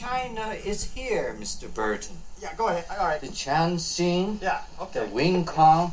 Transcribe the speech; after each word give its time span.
China 0.00 0.56
is 0.64 0.82
here, 0.94 1.36
Mr. 1.38 1.72
Burton. 1.74 2.16
Yeah, 2.40 2.54
go 2.54 2.68
ahead. 2.68 2.86
All 2.90 3.06
right. 3.06 3.20
The 3.20 3.28
Chang 3.28 3.78
Sing, 3.78 4.38
Yeah, 4.40 4.62
okay. 4.80 5.00
the. 5.00 5.06
Wing 5.12 5.44
Kong, 5.44 5.92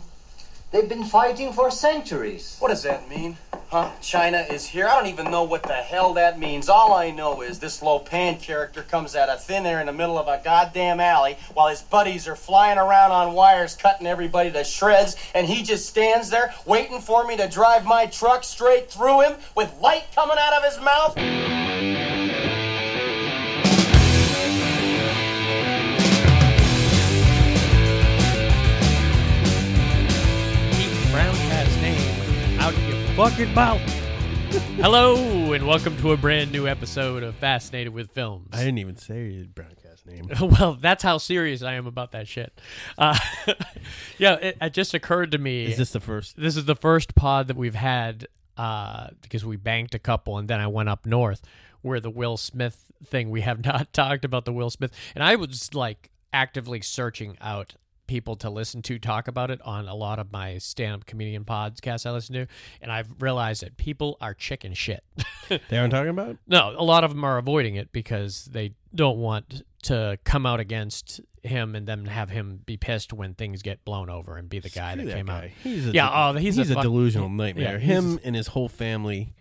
they've 0.71 0.87
been 0.87 1.03
fighting 1.03 1.51
for 1.51 1.69
centuries. 1.69 2.55
What 2.59 2.69
does 2.69 2.83
that 2.83 3.09
mean? 3.09 3.35
Huh? 3.67 3.91
China 4.01 4.37
is 4.49 4.65
here? 4.65 4.87
I 4.87 4.95
don't 4.95 5.07
even 5.09 5.29
know 5.29 5.43
what 5.43 5.63
the 5.63 5.73
hell 5.73 6.13
that 6.13 6.39
means. 6.39 6.69
All 6.69 6.93
I 6.93 7.11
know 7.11 7.41
is 7.41 7.59
this 7.59 7.81
Lo 7.81 7.99
Pan 7.99 8.37
character 8.37 8.81
comes 8.81 9.13
out 9.13 9.27
of 9.27 9.43
thin 9.43 9.65
air 9.65 9.81
in 9.81 9.87
the 9.87 9.91
middle 9.91 10.17
of 10.17 10.29
a 10.29 10.41
goddamn 10.41 11.01
alley 11.01 11.35
while 11.53 11.67
his 11.67 11.81
buddies 11.81 12.29
are 12.29 12.35
flying 12.37 12.77
around 12.77 13.11
on 13.11 13.33
wires 13.33 13.75
cutting 13.75 14.07
everybody 14.07 14.49
to 14.53 14.63
shreds, 14.63 15.17
and 15.35 15.47
he 15.47 15.63
just 15.63 15.89
stands 15.89 16.29
there 16.29 16.53
waiting 16.65 17.01
for 17.01 17.27
me 17.27 17.35
to 17.35 17.49
drive 17.49 17.83
my 17.83 18.05
truck 18.05 18.45
straight 18.45 18.89
through 18.89 19.23
him 19.23 19.33
with 19.53 19.73
light 19.81 20.05
coming 20.15 20.37
out 20.39 20.53
of 20.53 20.63
his 20.63 20.79
mouth? 20.81 22.06
Fucking 33.17 33.51
mouth. 33.55 33.81
Hello, 34.75 35.51
and 35.51 35.65
welcome 35.65 35.97
to 35.97 36.11
a 36.11 36.17
brand 36.17 36.51
new 36.51 36.67
episode 36.67 37.23
of 37.23 37.33
Fascinated 37.33 37.91
with 37.91 38.11
Films. 38.11 38.49
I 38.53 38.59
didn't 38.59 38.77
even 38.77 38.95
say 38.95 39.33
his 39.33 39.47
broadcast 39.47 40.05
name. 40.05 40.29
well, 40.39 40.77
that's 40.79 41.01
how 41.01 41.17
serious 41.17 41.63
I 41.63 41.73
am 41.73 41.87
about 41.87 42.11
that 42.11 42.27
shit. 42.27 42.61
Uh, 42.95 43.17
yeah, 44.19 44.35
it, 44.35 44.57
it 44.61 44.71
just 44.71 44.93
occurred 44.93 45.31
to 45.31 45.39
me. 45.39 45.65
Is 45.65 45.79
this 45.79 45.93
the 45.93 45.99
first? 45.99 46.37
this 46.37 46.55
is 46.55 46.65
the 46.65 46.75
first 46.75 47.15
pod 47.15 47.47
that 47.47 47.57
we've 47.57 47.73
had 47.73 48.27
uh, 48.55 49.07
because 49.23 49.43
we 49.43 49.55
banked 49.55 49.95
a 49.95 49.99
couple, 49.99 50.37
and 50.37 50.47
then 50.47 50.59
I 50.59 50.67
went 50.67 50.87
up 50.87 51.07
north 51.07 51.41
where 51.81 51.99
the 51.99 52.11
Will 52.11 52.37
Smith 52.37 52.85
thing. 53.03 53.31
We 53.31 53.41
have 53.41 53.65
not 53.65 53.93
talked 53.93 54.25
about 54.25 54.45
the 54.45 54.53
Will 54.53 54.69
Smith, 54.69 54.91
and 55.15 55.23
I 55.23 55.37
was 55.37 55.73
like 55.73 56.11
actively 56.31 56.81
searching 56.81 57.35
out 57.41 57.77
people 58.07 58.35
to 58.37 58.49
listen 58.49 58.81
to 58.83 58.97
talk 58.97 59.27
about 59.27 59.51
it 59.51 59.61
on 59.63 59.87
a 59.87 59.95
lot 59.95 60.17
of 60.19 60.31
my 60.31 60.57
stand-up 60.57 61.05
comedian 61.05 61.43
podcasts 61.45 62.05
I 62.05 62.11
listen 62.11 62.33
to, 62.35 62.47
and 62.81 62.91
I've 62.91 63.13
realized 63.21 63.61
that 63.63 63.77
people 63.77 64.17
are 64.21 64.33
chicken 64.33 64.73
shit. 64.73 65.03
They 65.69 65.77
aren't 65.77 65.91
talking 65.91 66.09
about? 66.09 66.31
it. 66.31 66.37
No, 66.45 66.73
a 66.77 66.83
lot 66.83 67.05
of 67.05 67.11
them 67.11 67.23
are 67.23 67.37
avoiding 67.37 67.75
it 67.75 67.93
because 67.93 68.45
they 68.51 68.73
don't 68.93 69.17
want 69.17 69.61
to 69.83 70.19
come 70.25 70.45
out 70.45 70.59
against 70.59 71.21
him 71.41 71.73
and 71.73 71.87
then 71.87 72.05
have 72.07 72.29
him 72.29 72.63
be 72.65 72.75
pissed 72.75 73.13
when 73.13 73.33
things 73.33 73.61
get 73.61 73.85
blown 73.85 74.09
over 74.09 74.35
and 74.35 74.49
be 74.49 74.59
the 74.59 74.69
guy 74.69 74.91
Screw 74.95 75.05
that, 75.05 75.15
came 75.15 75.29
out. 75.29 75.45
He's 75.63 75.87
a, 75.87 75.91
Yeah, 75.91 76.09
oh, 76.11 76.33
he's 76.33 76.57
a 76.57 76.65
fuck- 76.65 76.83
delusional 76.83 77.29
nightmare. 77.43 77.75
Yeah, 77.75 77.79
Him 77.79 78.19
and 78.25 78.35
his 78.35 78.47
whole 78.47 78.67
family. 78.67 79.33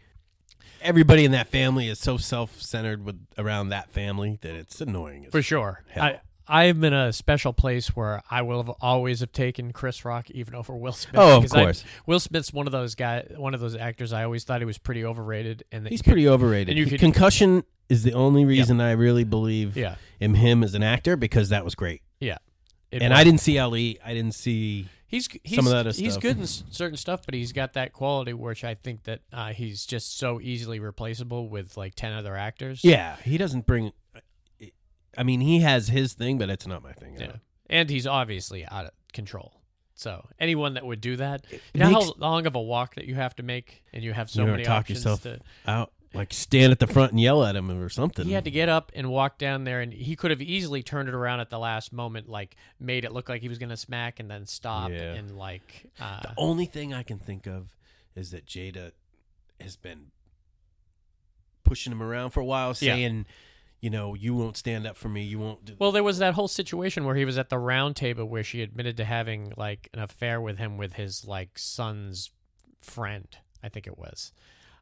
Everybody 0.81 1.25
in 1.25 1.33
that 1.33 1.49
family 1.49 1.89
is 1.89 1.99
so 1.99 2.17
self-centered 2.19 3.05
with 3.05 3.19
around 3.37 3.71
that 3.71 3.91
family 3.91 4.39
that 4.43 4.55
it's 4.55 4.81
annoying. 4.81 5.27
For 5.33 5.43
sure. 5.43 5.83
hell. 5.89 6.05
I 6.05 6.21
I'm 6.49 6.83
in 6.85 6.93
a 6.93 7.13
special 7.13 7.53
place 7.53 7.89
where 7.97 8.23
I 8.31 8.43
will 8.43 8.63
have 8.63 8.73
always 8.81 9.21
have 9.21 9.33
taken 9.33 9.73
Chris 9.73 10.05
Rock 10.05 10.31
even 10.31 10.55
over 10.55 10.77
Will 10.77 10.93
Smith. 10.93 11.15
Oh, 11.19 11.37
of 11.39 11.43
because 11.43 11.57
I- 11.57 11.63
course. 11.65 11.85
Will 12.07 12.21
Smith's 12.21 12.53
one 12.53 12.67
of 12.67 12.73
those 12.73 12.95
guy, 12.95 13.25
one 13.37 13.55
of 13.55 13.61
those 13.61 13.75
actors. 13.77 14.13
I 14.13 14.25
always 14.25 14.45
thought 14.45 14.61
he 14.61 14.65
was 14.65 14.79
pretty 14.79 15.05
overrated, 15.05 15.65
and 15.73 15.87
He's 15.89 16.03
could- 16.03 16.13
pretty 16.13 16.29
overrated. 16.29 16.69
and 16.71 16.79
you 16.79 16.87
could- 16.87 17.01
Concussion 17.01 17.65
is 17.89 18.03
the 18.03 18.13
only 18.13 18.45
reason 18.45 18.81
I 18.81 18.93
really 18.93 19.25
believe 19.25 19.77
Yeah. 19.77 19.97
in 20.21 20.35
him 20.35 20.63
as 20.65 20.75
an 20.75 20.83
actor 20.83 21.17
because 21.17 21.49
that 21.51 21.65
was 21.65 21.75
great. 21.75 22.03
Yeah, 22.21 22.39
and 22.93 23.03
was- 23.11 23.13
I 23.21 23.25
didn't 23.25 23.41
see 23.41 23.59
Ali. 23.59 23.99
I 24.05 24.15
didn't 24.15 24.35
see. 24.35 24.89
He's, 25.09 25.29
he's 25.45 25.55
some 25.55 25.69
of 25.69 25.85
that 25.85 25.95
he's 25.95 26.17
good 26.17 26.37
in 26.37 26.47
certain 26.49 26.97
stuff, 26.97 27.21
but 27.25 27.35
he's 27.35 27.53
got 27.53 27.75
that 27.75 27.93
quality 27.93 28.33
which 28.33 28.65
I 28.65 28.75
think 28.75 29.05
that 29.05 29.21
uh, 29.33 29.53
he's 29.53 29.87
just 29.87 30.19
so 30.19 30.41
easily 30.41 30.81
replaceable 30.81 31.49
with 31.49 31.77
like 31.77 31.95
ten 31.95 32.13
other 32.13 32.37
actors. 32.37 32.81
Yeah, 32.83 33.15
he 33.25 33.39
doesn't 33.39 33.67
bring. 33.67 33.93
I 35.17 35.23
mean, 35.23 35.41
he 35.41 35.61
has 35.61 35.89
his 35.89 36.13
thing, 36.15 36.39
but 36.39 36.51
it's 36.51 36.67
not 36.67 36.83
my 36.83 36.93
thing. 36.93 37.17
Yeah. 37.19 37.33
And 37.69 37.89
he's 37.91 38.07
obviously 38.07 38.65
out 38.67 38.87
of 38.87 38.91
control. 39.13 39.61
So 39.95 40.27
anyone 40.39 40.75
that 40.75 40.85
would 40.85 41.01
do 41.01 41.17
that, 41.17 41.47
you 41.51 41.59
know 41.81 41.91
makes- 41.91 42.05
how 42.07 42.13
long 42.19 42.47
of 42.47 42.55
a 42.55 42.61
walk 42.61 42.97
that 42.97 43.07
you 43.07 43.15
have 43.15 43.35
to 43.37 43.43
make, 43.43 43.83
and 43.93 44.05
you 44.05 44.13
have 44.13 44.29
so 44.31 44.45
you 44.45 44.51
many 44.51 44.63
talk 44.65 44.81
options. 44.81 44.99
yourself 45.01 45.23
to, 45.23 45.41
out, 45.67 45.91
like 46.13 46.35
stand 46.35 46.71
at 46.71 46.79
the 46.79 46.87
front 46.87 47.13
and 47.13 47.21
yell 47.21 47.43
at 47.45 47.57
him 47.57 47.71
or 47.71 47.89
something. 47.89 48.27
he 48.27 48.33
had 48.33 48.45
to 48.45 48.51
get 48.51 48.69
up 48.69 48.93
and 48.95 49.09
walk 49.11 49.39
down 49.39 49.65
there, 49.65 49.81
and 49.81 49.93
he 49.95 50.15
could 50.15 50.31
have 50.31 50.43
easily 50.43 50.83
turned 50.83 51.09
it 51.09 51.15
around 51.15 51.41
at 51.41 51.49
the 51.49 51.59
last 51.59 51.95
moment, 51.95 52.29
like 52.29 52.57
made 52.79 53.05
it 53.07 53.13
look 53.13 53.29
like 53.31 53.41
he 53.41 53.49
was 53.49 53.57
going 53.59 53.71
to 53.71 53.77
smack, 53.77 54.21
and 54.21 54.31
then 54.31 54.45
stop, 54.45 54.91
Yeah. 54.91 55.15
and 55.15 55.37
like, 55.39 55.91
uh, 55.99 56.21
The 56.21 56.35
only 56.37 56.67
thing 56.67 56.93
I 56.93 57.03
can 57.03 57.19
think 57.19 57.47
of 57.47 57.75
is 58.15 58.31
that 58.33 58.45
Jada 58.47 58.93
has 59.61 59.77
been 59.77 60.11
pushing 61.65 61.91
him 61.93 62.03
around 62.03 62.31
for 62.31 62.41
a 62.41 62.45
while, 62.45 62.75
Yeah. 62.81 62.95
You 63.81 63.91
know, 63.91 64.15
you 64.15 64.35
won't 64.35 64.57
stand 64.57 64.87
up 64.87 64.97
for 64.97 65.09
me. 65.09 65.23
You 65.23 65.39
won't. 65.39 65.65
Do 65.65 65.77
Well, 65.79 65.93
there 65.93 66.03
was 66.03 66.19
that 66.19 66.35
whole 66.35 66.49
situation 66.49 67.05
where 67.05 67.15
he 67.17 67.25
was 67.25 67.39
at 67.39 67.51
the 67.51 67.59
round 67.59 67.97
table 67.97 68.25
where 68.25 68.43
she 68.45 68.63
admitted 68.63 68.97
to 68.97 69.05
having 69.05 69.53
like 69.57 69.89
an 69.93 70.01
affair 70.01 70.41
with 70.41 70.59
him 70.59 70.77
with 70.79 70.95
his 70.95 71.25
like 71.27 71.59
son's 71.59 72.31
friend, 72.81 73.29
I 73.63 73.69
think 73.69 73.87
it 73.87 73.99
was. 73.99 74.33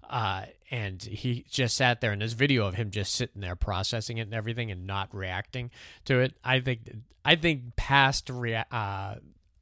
Uh, 0.08 0.44
and 0.70 1.02
he 1.02 1.46
just 1.50 1.76
sat 1.76 2.00
there, 2.02 2.12
and 2.12 2.20
this 2.20 2.34
video 2.34 2.66
of 2.66 2.74
him 2.74 2.90
just 2.90 3.14
sitting 3.14 3.40
there 3.40 3.56
processing 3.56 4.18
it 4.18 4.22
and 4.22 4.34
everything, 4.34 4.70
and 4.70 4.86
not 4.86 5.08
reacting 5.14 5.70
to 6.04 6.20
it. 6.20 6.34
I 6.44 6.60
think, 6.60 6.80
I 7.24 7.36
think 7.36 7.74
past 7.76 8.28
rea- 8.28 8.66
uh, 8.70 9.14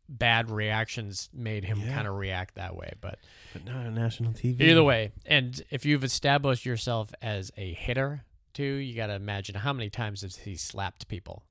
bad 0.08 0.50
reactions 0.50 1.30
made 1.32 1.64
him 1.64 1.78
Yeah. 1.80 1.94
kind 1.94 2.08
of 2.08 2.16
react 2.16 2.56
that 2.56 2.74
way. 2.74 2.92
But 3.00 3.18
but 3.52 3.64
not 3.64 3.86
on 3.86 3.94
national 3.94 4.32
TV. 4.32 4.60
Either 4.60 4.82
way, 4.82 5.12
and 5.24 5.62
if 5.70 5.86
you've 5.86 6.04
established 6.04 6.66
yourself 6.66 7.14
as 7.22 7.52
a 7.56 7.72
hitter 7.74 8.24
too, 8.54 8.64
you 8.64 8.94
got 8.94 9.06
to 9.08 9.14
imagine 9.14 9.54
how 9.56 9.72
many 9.72 9.90
times 9.90 10.22
has 10.22 10.36
he 10.36 10.56
slapped 10.56 11.08
people. 11.08 11.44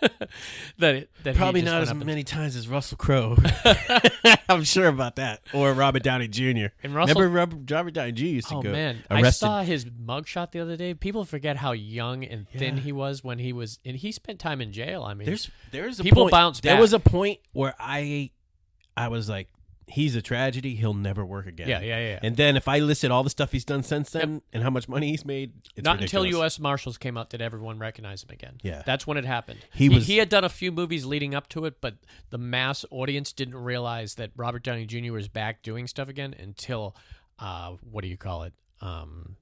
that 0.78 0.94
it, 0.94 1.10
that 1.24 1.34
Probably 1.36 1.60
not 1.62 1.82
as 1.82 1.88
up 1.90 1.96
and- 1.96 2.06
many 2.06 2.22
times 2.22 2.54
as 2.56 2.68
Russell 2.68 2.96
Crowe. 2.96 3.36
I'm 4.48 4.62
sure 4.64 4.86
about 4.88 5.16
that. 5.16 5.40
Or 5.52 5.72
Robert 5.72 6.02
Downey 6.02 6.28
Jr. 6.28 6.66
And 6.82 6.94
Russell- 6.94 7.20
Remember 7.20 7.28
Robert, 7.28 7.72
Robert 7.74 7.94
Downey 7.94 8.12
Jr. 8.12 8.24
used 8.24 8.48
to 8.48 8.56
Oh 8.56 8.62
go 8.62 8.72
man, 8.72 9.02
I 9.10 9.30
saw 9.30 9.62
his 9.62 9.84
mugshot 9.84 10.52
the 10.52 10.60
other 10.60 10.76
day. 10.76 10.94
People 10.94 11.24
forget 11.24 11.56
how 11.56 11.72
young 11.72 12.24
and 12.24 12.48
thin 12.48 12.76
Yeah. 12.76 12.82
he 12.82 12.92
was 12.92 13.24
when 13.24 13.38
he 13.38 13.52
was, 13.52 13.78
and 13.84 13.96
he 13.96 14.12
spent 14.12 14.38
time 14.38 14.60
in 14.60 14.72
jail. 14.72 15.02
I 15.02 15.14
mean, 15.14 15.26
There's 15.26 15.50
there's 15.72 15.98
a 16.00 16.02
People 16.04 16.24
point, 16.24 16.32
bounce 16.32 16.60
There 16.60 16.80
was 16.80 16.92
a 16.92 17.00
point 17.00 17.40
where 17.52 17.74
I 17.78 18.30
I 18.96 19.08
was 19.08 19.28
like, 19.28 19.48
he's 19.88 20.16
a 20.16 20.22
tragedy. 20.22 20.74
He'll 20.74 20.94
never 20.94 21.24
work 21.24 21.46
again. 21.46 21.68
Yeah, 21.68 21.80
yeah, 21.80 21.98
yeah. 21.98 22.18
And 22.22 22.36
then 22.36 22.56
if 22.56 22.66
I 22.68 22.78
listed 22.80 23.10
all 23.10 23.22
the 23.22 23.30
stuff 23.30 23.52
he's 23.52 23.64
done 23.64 23.82
since 23.82 24.10
then 24.10 24.42
and 24.52 24.62
how 24.62 24.70
much 24.70 24.88
money 24.88 25.10
he's 25.10 25.24
made, 25.24 25.52
it's 25.76 25.84
not 25.84 26.00
until. 26.00 26.26
U.S. 26.26 26.58
Marshals 26.58 26.98
came 26.98 27.16
out 27.16 27.30
did 27.30 27.40
everyone 27.40 27.78
recognize 27.78 28.22
him 28.24 28.30
again. 28.30 28.58
Yeah. 28.62 28.82
that's 28.84 29.06
when 29.06 29.16
it 29.16 29.24
happened. 29.24 29.60
He 29.72 29.88
was- 29.88 30.06
he 30.06 30.16
had 30.18 30.28
done 30.28 30.42
a 30.44 30.48
few 30.48 30.72
movies 30.72 31.04
leading 31.04 31.34
up 31.34 31.48
to 31.50 31.64
it, 31.66 31.80
but 31.80 31.94
the 32.30 32.38
mass 32.38 32.84
audience 32.90 33.32
didn't 33.32 33.56
realize 33.56 34.16
that 34.16 34.30
Robert 34.36 34.62
Downey 34.64 34.86
Jr. 34.86 35.12
was 35.12 35.28
back 35.28 35.62
doing 35.62 35.86
stuff 35.86 36.08
again 36.08 36.34
until 36.38 36.96
uh, 37.38 37.76
what 37.90 38.02
do 38.02 38.08
you 38.08 38.16
call 38.16 38.42
it? 38.42 38.54
Um, 38.80 39.36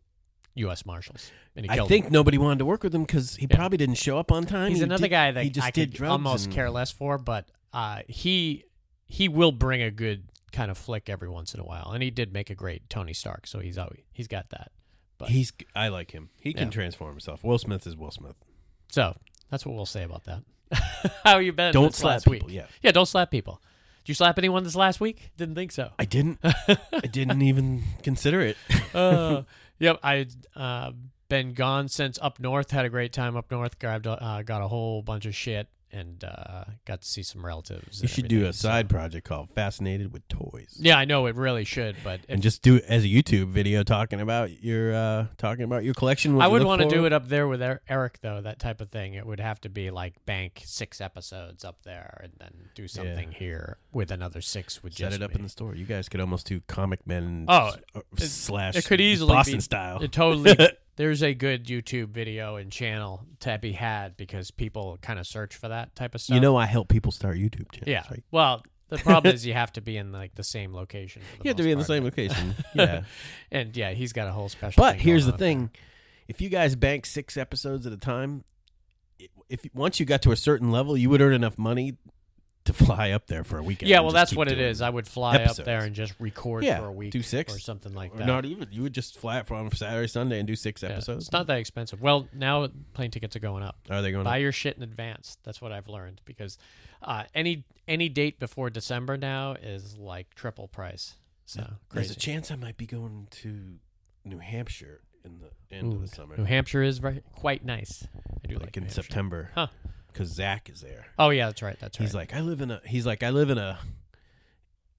U.S. 0.57 0.85
Marshals. 0.87 1.31
And 1.57 1.65
he 1.67 1.71
I 1.71 1.85
think 1.87 2.07
him. 2.07 2.13
nobody 2.13 2.39
wanted 2.39 2.59
to 2.61 2.65
work 2.65 2.83
with 2.83 2.95
him 2.95 3.03
because 3.05 3.37
he 3.37 3.47
Yeah. 3.51 3.57
probably 3.57 3.79
didn't 3.79 3.97
show 3.97 4.19
up 4.19 4.31
on 4.31 4.45
time. 4.45 4.69
he's 4.71 4.79
He 4.79 4.85
another 4.85 5.03
did- 5.03 5.09
guy 5.11 5.33
that 5.33 5.43
he 5.45 5.51
just 5.51 5.67
I 5.67 5.71
did 5.71 5.95
could 5.97 6.07
almost 6.07 6.47
and- 6.47 6.55
care 6.55 6.71
less 6.71 6.91
for, 6.91 7.19
but 7.19 7.49
uh, 7.73 8.01
he 8.09 8.65
he 9.07 9.29
will 9.29 9.53
bring 9.53 9.83
a 9.83 9.91
good 9.91 10.25
kind 10.55 10.71
of 10.71 10.79
flick 10.79 11.11
every 11.11 11.29
once 11.29 11.53
in 11.55 11.61
a 11.61 11.65
while, 11.65 11.91
and 11.93 12.03
he 12.03 12.11
did 12.11 12.33
make 12.33 12.49
a 12.51 12.55
great 12.55 12.89
Tony 12.89 13.13
Stark, 13.13 13.47
so 13.47 13.59
he's 13.61 13.77
always, 13.77 14.01
he's 14.13 14.29
got 14.29 14.51
that. 14.51 14.71
But 15.19 15.29
He's 15.29 15.53
I 15.77 15.89
like 15.89 16.11
him. 16.11 16.31
He 16.41 16.53
can 16.55 16.65
Yeah. 16.69 16.71
transform 16.71 17.11
himself. 17.11 17.45
Will 17.45 17.59
Smith 17.59 17.87
is 17.87 17.97
Will 17.97 18.11
Smith. 18.11 18.35
so 18.91 19.17
that's 19.51 19.65
what 19.67 19.75
we'll 19.75 19.87
say 19.87 20.03
about 20.03 20.25
that. 20.25 20.43
How 21.25 21.39
you 21.39 21.53
been? 21.53 21.73
Don't 21.73 21.95
slap 21.95 22.25
people, 22.25 22.47
Week? 22.49 22.57
yeah. 22.57 22.67
yeah, 22.83 22.91
don't 22.93 23.07
slap 23.07 23.31
people. 23.31 23.61
Did 24.05 24.09
you 24.11 24.15
slap 24.15 24.39
anyone 24.39 24.65
this 24.65 24.75
last 24.77 25.01
week? 25.01 25.31
Didn't 25.37 25.55
think 25.55 25.71
so. 25.73 25.91
I 25.99 26.05
didn't. 26.05 26.39
I 26.43 27.07
didn't 27.11 27.41
even 27.51 27.83
consider 28.03 28.41
it. 28.41 28.57
uh, 28.95 29.43
yep, 29.79 29.99
I 30.03 30.27
uh, 30.57 30.93
been 31.29 31.55
gone 31.55 31.89
since 31.89 32.19
up 32.21 32.39
north. 32.41 32.71
Had 32.71 32.85
a 32.85 32.91
great 32.91 33.13
time 33.13 33.37
up 33.37 33.51
north. 33.51 33.79
Grabbed, 33.79 34.07
uh, 34.07 34.43
got 34.43 34.61
a 34.63 34.69
whole 34.69 35.01
bunch 35.03 35.25
of 35.27 35.35
shit, 35.35 35.69
and 35.95 36.25
uh, 36.25 36.65
got 36.85 37.03
to 37.03 37.09
see 37.09 37.23
some 37.23 37.47
relatives. 37.47 38.03
You 38.03 38.09
should 38.09 38.29
do 38.29 38.45
a 38.47 38.53
so- 38.53 38.69
side 38.69 38.89
project 38.89 39.27
called 39.27 39.51
"Fascinated 39.55 40.13
with 40.13 40.27
Toys." 40.29 40.77
Yeah, 40.79 40.99
I 40.99 41.05
know 41.05 41.27
it 41.27 41.37
really 41.37 41.65
should, 41.65 41.97
but 42.05 42.21
and 42.29 42.43
just 42.43 42.63
do 42.63 42.77
it 42.77 42.85
as 42.89 43.05
a 43.05 43.07
YouTube 43.09 43.49
video 43.49 43.83
talking 43.83 44.21
about 44.21 44.63
your 44.63 44.95
uh 44.95 45.27
talking 45.39 45.65
about 45.65 45.85
your 45.85 45.95
collection. 45.95 46.41
I 46.41 46.49
would 46.49 46.65
want 46.65 46.83
to 46.83 46.89
do 46.89 47.07
it 47.07 47.13
up 47.13 47.29
there 47.29 47.47
with 47.49 47.63
Er- 47.63 47.81
Eric 47.89 48.19
though. 48.21 48.41
That 48.43 48.59
type 48.59 48.81
of 48.81 48.91
thing. 48.91 49.15
It 49.15 49.25
would 49.25 49.41
have 49.41 49.61
to 49.63 49.69
be 49.69 49.91
like 49.91 50.15
bank 50.27 50.63
six 50.65 51.01
episodes 51.01 51.65
up 51.65 51.83
there, 51.85 52.21
and 52.23 52.33
then 52.39 52.53
do 52.75 52.89
something 52.89 53.33
here 53.33 53.79
with 53.93 54.11
another 54.11 54.41
six. 54.41 54.83
Would 54.83 54.95
Set 54.95 55.13
it 55.13 55.23
up 55.23 55.31
me. 55.31 55.37
in 55.37 55.43
the 55.43 55.49
store. 55.49 55.75
You 55.75 55.85
guys 55.87 56.09
could 56.09 56.21
almost 56.21 56.47
do 56.47 56.61
comic 56.67 57.07
men. 57.07 57.45
Oh, 57.49 57.69
s- 57.69 57.77
it- 58.19 58.23
slash. 58.31 58.77
it 58.77 58.85
could 58.85 59.01
easily 59.01 59.33
Boston 59.33 59.57
be 59.57 59.61
style. 59.61 60.03
It 60.03 60.11
totally. 60.13 60.57
there's 60.97 61.23
a 61.23 61.35
good 61.35 61.67
YouTube 61.67 62.09
video 62.09 62.57
and 62.57 62.71
channel 62.71 63.27
to 63.41 63.59
be 63.59 63.73
had 63.73 64.17
because 64.17 64.51
people 64.51 64.99
kind 65.03 65.19
of 65.19 65.27
search 65.27 65.57
for 65.57 65.69
that 65.69 65.95
type 65.97 66.15
of 66.15 66.21
stuff. 66.21 66.35
you 66.35 66.41
know, 66.41 66.57
I 66.57 66.67
help 66.67 66.89
people 66.89 67.13
start 67.13 67.37
YouTube 67.37 67.73
channels. 67.73 67.89
yeah. 67.89 68.03
right? 68.11 68.23
Well, 68.31 68.63
the 68.89 68.99
problem 68.99 69.35
is 69.35 69.45
you 69.47 69.55
have 69.55 69.73
to 69.73 69.81
be 69.81 69.97
in 69.97 70.13
like 70.13 70.35
the 70.35 70.45
same 70.45 70.73
location. 70.75 71.23
You 71.43 71.49
have 71.49 71.57
to 71.57 71.63
be 71.63 71.73
in 71.73 71.79
the 71.79 71.85
same 71.85 72.05
location. 72.05 72.55
yeah, 72.75 73.03
And 73.51 73.77
yeah, 73.77 73.93
he's 73.93 74.13
got 74.13 74.29
a 74.29 74.33
whole 74.33 74.49
special. 74.49 74.81
but 74.83 74.97
here's 74.97 75.27
the 75.27 75.33
on. 75.33 75.39
thing: 75.39 75.71
if 76.29 76.41
you 76.41 76.49
guys 76.49 76.77
bank 76.77 77.07
six 77.07 77.37
episodes 77.37 77.87
at 77.87 77.93
a 77.93 77.97
time, 77.99 78.45
if 79.49 79.67
once 79.75 79.99
you 79.99 80.07
got 80.07 80.23
to 80.23 80.33
a 80.33 80.37
certain 80.37 80.71
level, 80.71 80.97
you 80.97 81.11
would 81.11 81.21
earn 81.21 81.33
enough 81.33 81.59
money 81.59 81.97
to 82.65 82.73
fly 82.85 83.11
up 83.11 83.27
there 83.27 83.45
for 83.45 83.59
a 83.59 83.63
weekend. 83.63 83.89
Yeah, 83.91 84.01
well, 84.01 84.13
that's 84.13 84.35
what 84.35 84.49
it 84.49 84.59
is. 84.59 84.81
I 84.81 84.89
would 84.91 85.07
fly 85.07 85.37
up 85.43 85.57
there 85.57 85.81
and 85.81 85.95
just 85.95 86.15
record 86.19 86.65
Yeah, 86.65 86.79
for 86.81 86.87
a 86.87 86.93
week, 86.93 87.13
do 87.13 87.23
six 87.23 87.55
or 87.55 87.59
something 87.59 87.93
like 87.95 88.17
that. 88.17 88.27
not 88.27 88.45
even. 88.45 88.69
You 88.71 88.83
would 88.83 88.93
just 88.95 89.19
fly 89.19 89.39
up 89.39 89.51
on 89.53 89.71
Saturday, 89.73 90.07
Sunday, 90.09 90.39
and 90.39 90.47
do 90.47 90.57
six 90.57 90.83
Yeah, 90.83 90.91
episodes. 90.91 91.25
It's 91.25 91.33
not 91.33 91.47
that 91.49 91.59
expensive. 91.59 92.01
Well, 92.01 92.29
now 92.33 92.69
plane 92.95 93.11
tickets 93.11 93.37
are 93.37 93.41
going 93.41 93.63
up. 93.63 93.77
Are 93.91 94.01
they 94.03 94.13
going? 94.13 94.25
Buy 94.25 94.39
to 94.39 94.43
your 94.43 94.53
shit 94.53 94.77
in 94.77 94.83
advance. 94.83 95.37
That's 95.45 95.61
what 95.61 95.73
I've 95.73 95.89
learned 95.89 96.21
because 96.25 96.57
uh, 97.03 97.25
any 97.35 97.65
any 97.87 98.09
date 98.09 98.39
before 98.41 98.71
December 98.71 99.17
now 99.17 99.53
is 99.53 99.97
like 99.99 100.35
triple 100.35 100.69
price. 100.69 101.15
So 101.47 101.61
There's 101.93 102.07
crazy. 102.09 102.13
a 102.15 102.17
chance 102.17 102.51
I 102.51 102.57
might 102.57 102.79
be 102.79 102.87
going 102.87 103.29
to 103.43 103.75
New 104.25 104.39
Hampshire 104.39 105.03
in 105.23 105.41
the 105.41 105.77
end 105.77 105.93
Ooh, 105.93 105.97
of 105.97 106.01
the 106.03 106.09
summer, 106.09 106.37
New 106.37 106.45
Hampshire 106.45 106.83
is 106.83 106.99
very 106.99 107.23
quite 107.33 107.65
nice. 107.65 108.07
I 108.43 108.47
do 108.49 108.55
like, 108.55 108.65
like 108.65 108.77
in 108.79 108.83
Hampshire. 108.85 109.03
September, 109.03 109.51
Huh. 109.55 109.67
Because 110.15 110.29
Zach 110.29 110.71
is 110.71 110.81
there. 110.81 111.07
Oh 111.19 111.29
yeah, 111.31 111.47
that's 111.47 111.61
right. 111.61 111.77
That's 111.79 112.01
right. 112.01 112.07
He's 112.07 112.15
like, 112.15 112.33
I 112.35 112.41
live 112.41 112.61
in 112.63 112.71
a. 112.71 112.81
He's 112.87 113.05
like, 113.05 113.23
I 113.23 113.29
live 113.31 113.51
in 113.51 113.59
a 113.59 113.79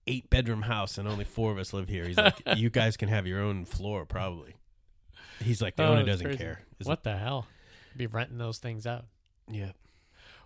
eight 0.08 0.30
bedroom 0.30 0.62
house, 0.62 0.98
and 1.00 1.08
only 1.08 1.26
four 1.26 1.52
of 1.52 1.58
us 1.58 1.74
live 1.74 1.90
here. 1.90 2.06
He's 2.08 2.18
like, 2.18 2.36
you 2.58 2.70
guys 2.70 2.96
can 2.98 3.10
have 3.10 3.26
your 3.26 3.40
own 3.42 3.66
floor, 3.66 4.06
probably. 4.06 4.56
He's 5.42 5.62
like, 5.62 5.76
the 5.76 5.84
Oh, 5.84 5.94
owner 5.94 6.04
doesn't 6.04 6.26
crazy. 6.28 6.38
care. 6.38 6.62
Is 6.80 6.88
what 6.88 7.02
the 7.04 7.18
hell? 7.18 7.48
Be 7.98 8.06
renting 8.08 8.38
those 8.38 8.60
things 8.60 8.86
out. 8.86 9.06
Yeah. 9.50 9.72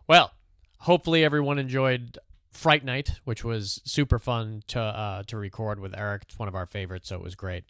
Well, 0.07 0.31
hopefully 0.79 1.23
everyone 1.25 1.59
enjoyed 1.59 2.17
Fright 2.51 2.83
Night, 2.85 3.19
which 3.25 3.43
was 3.43 3.81
super 3.85 4.17
fun 4.17 4.63
to 4.67 4.79
uh, 4.79 5.23
to 5.23 5.37
record 5.37 5.79
with 5.79 5.97
Eric. 5.97 6.23
It's 6.27 6.39
one 6.39 6.47
of 6.47 6.55
our 6.55 6.65
favorites, 6.65 7.09
so 7.09 7.15
it 7.15 7.21
was 7.21 7.35
great. 7.35 7.65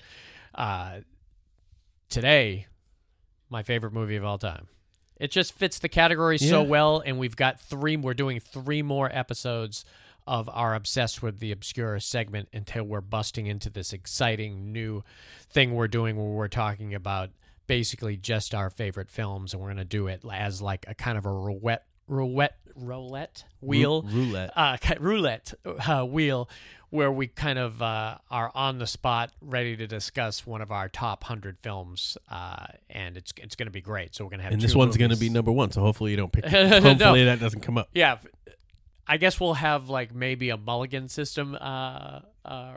Uh, 0.55 0.99
today, 2.09 2.67
my 3.49 3.63
favorite 3.63 3.93
movie 3.93 4.15
of 4.15 4.23
all 4.23 4.37
time. 4.37 4.67
It 5.19 5.31
just 5.31 5.53
fits 5.53 5.79
the 5.79 5.89
category 5.89 6.37
so 6.37 6.63
well, 6.63 7.03
and 7.05 7.19
we've 7.19 7.35
got 7.35 7.59
three. 7.59 7.97
We're 7.97 8.13
doing 8.13 8.39
three 8.39 8.81
more 8.81 9.09
episodes 9.11 9.83
of 10.25 10.49
our 10.49 10.75
obsessed 10.75 11.21
with 11.21 11.39
the 11.39 11.51
obscure 11.51 11.99
segment 11.99 12.47
until 12.53 12.83
we're 12.83 13.01
busting 13.01 13.47
into 13.47 13.69
this 13.69 13.91
exciting 13.93 14.71
new 14.71 15.03
thing 15.49 15.73
we're 15.73 15.87
doing 15.87 16.15
where 16.15 16.27
we're 16.27 16.47
talking 16.47 16.93
about 16.93 17.31
basically 17.67 18.15
just 18.15 18.55
our 18.55 18.69
favorite 18.69 19.09
films, 19.09 19.53
and 19.53 19.61
we're 19.61 19.69
gonna 19.69 19.83
do 19.83 20.07
it 20.07 20.23
as 20.31 20.61
like 20.61 20.85
a 20.87 20.95
kind 20.95 21.17
of 21.17 21.25
a 21.25 21.31
roulette 21.31 21.85
roulette 22.09 22.55
roulette 22.75 23.43
wheel 23.61 24.01
Rou- 24.03 24.09
roulette. 24.09 24.51
uh, 24.55 24.77
roulette 24.99 25.53
uh, 25.65 26.03
wheel 26.05 26.49
where 26.91 27.11
we 27.11 27.27
kind 27.27 27.59
of 27.59 27.81
uh, 27.83 28.17
are 28.31 28.51
on 28.55 28.79
the 28.79 28.87
spot 28.87 29.31
ready 29.41 29.75
to 29.77 29.85
discuss 29.85 30.47
one 30.47 30.61
of 30.61 30.71
our 30.71 30.89
top 30.89 31.23
100 31.23 31.57
films 31.61 32.17
uh, 32.31 32.65
and 32.89 33.15
it's 33.17 33.31
it's 33.37 33.55
going 33.55 33.67
to 33.67 33.71
be 33.71 33.81
great 33.81 34.15
so 34.15 34.23
we're 34.23 34.29
going 34.31 34.39
to 34.39 34.43
have 34.43 34.53
And 34.53 34.61
this 34.61 34.75
one's 34.75 34.97
going 34.97 35.11
to 35.11 35.17
be 35.17 35.29
number 35.29 35.51
one, 35.51 35.71
so 35.71 35.81
hopefully 35.81 36.11
you 36.11 36.17
don't 36.17 36.31
pick. 36.31 36.45
No. 36.51 36.81
hopefully 36.81 37.25
that 37.25 37.39
doesn't 37.39 37.61
come 37.61 37.77
up. 37.77 37.89
yeah 37.93 38.17
i 39.07 39.17
guess 39.17 39.39
we'll 39.39 39.55
have 39.55 39.89
like 39.89 40.13
maybe 40.15 40.49
a 40.49 40.57
mulligan 40.57 41.07
system 41.09 41.55
uh, 41.59 42.19
uh, 42.45 42.73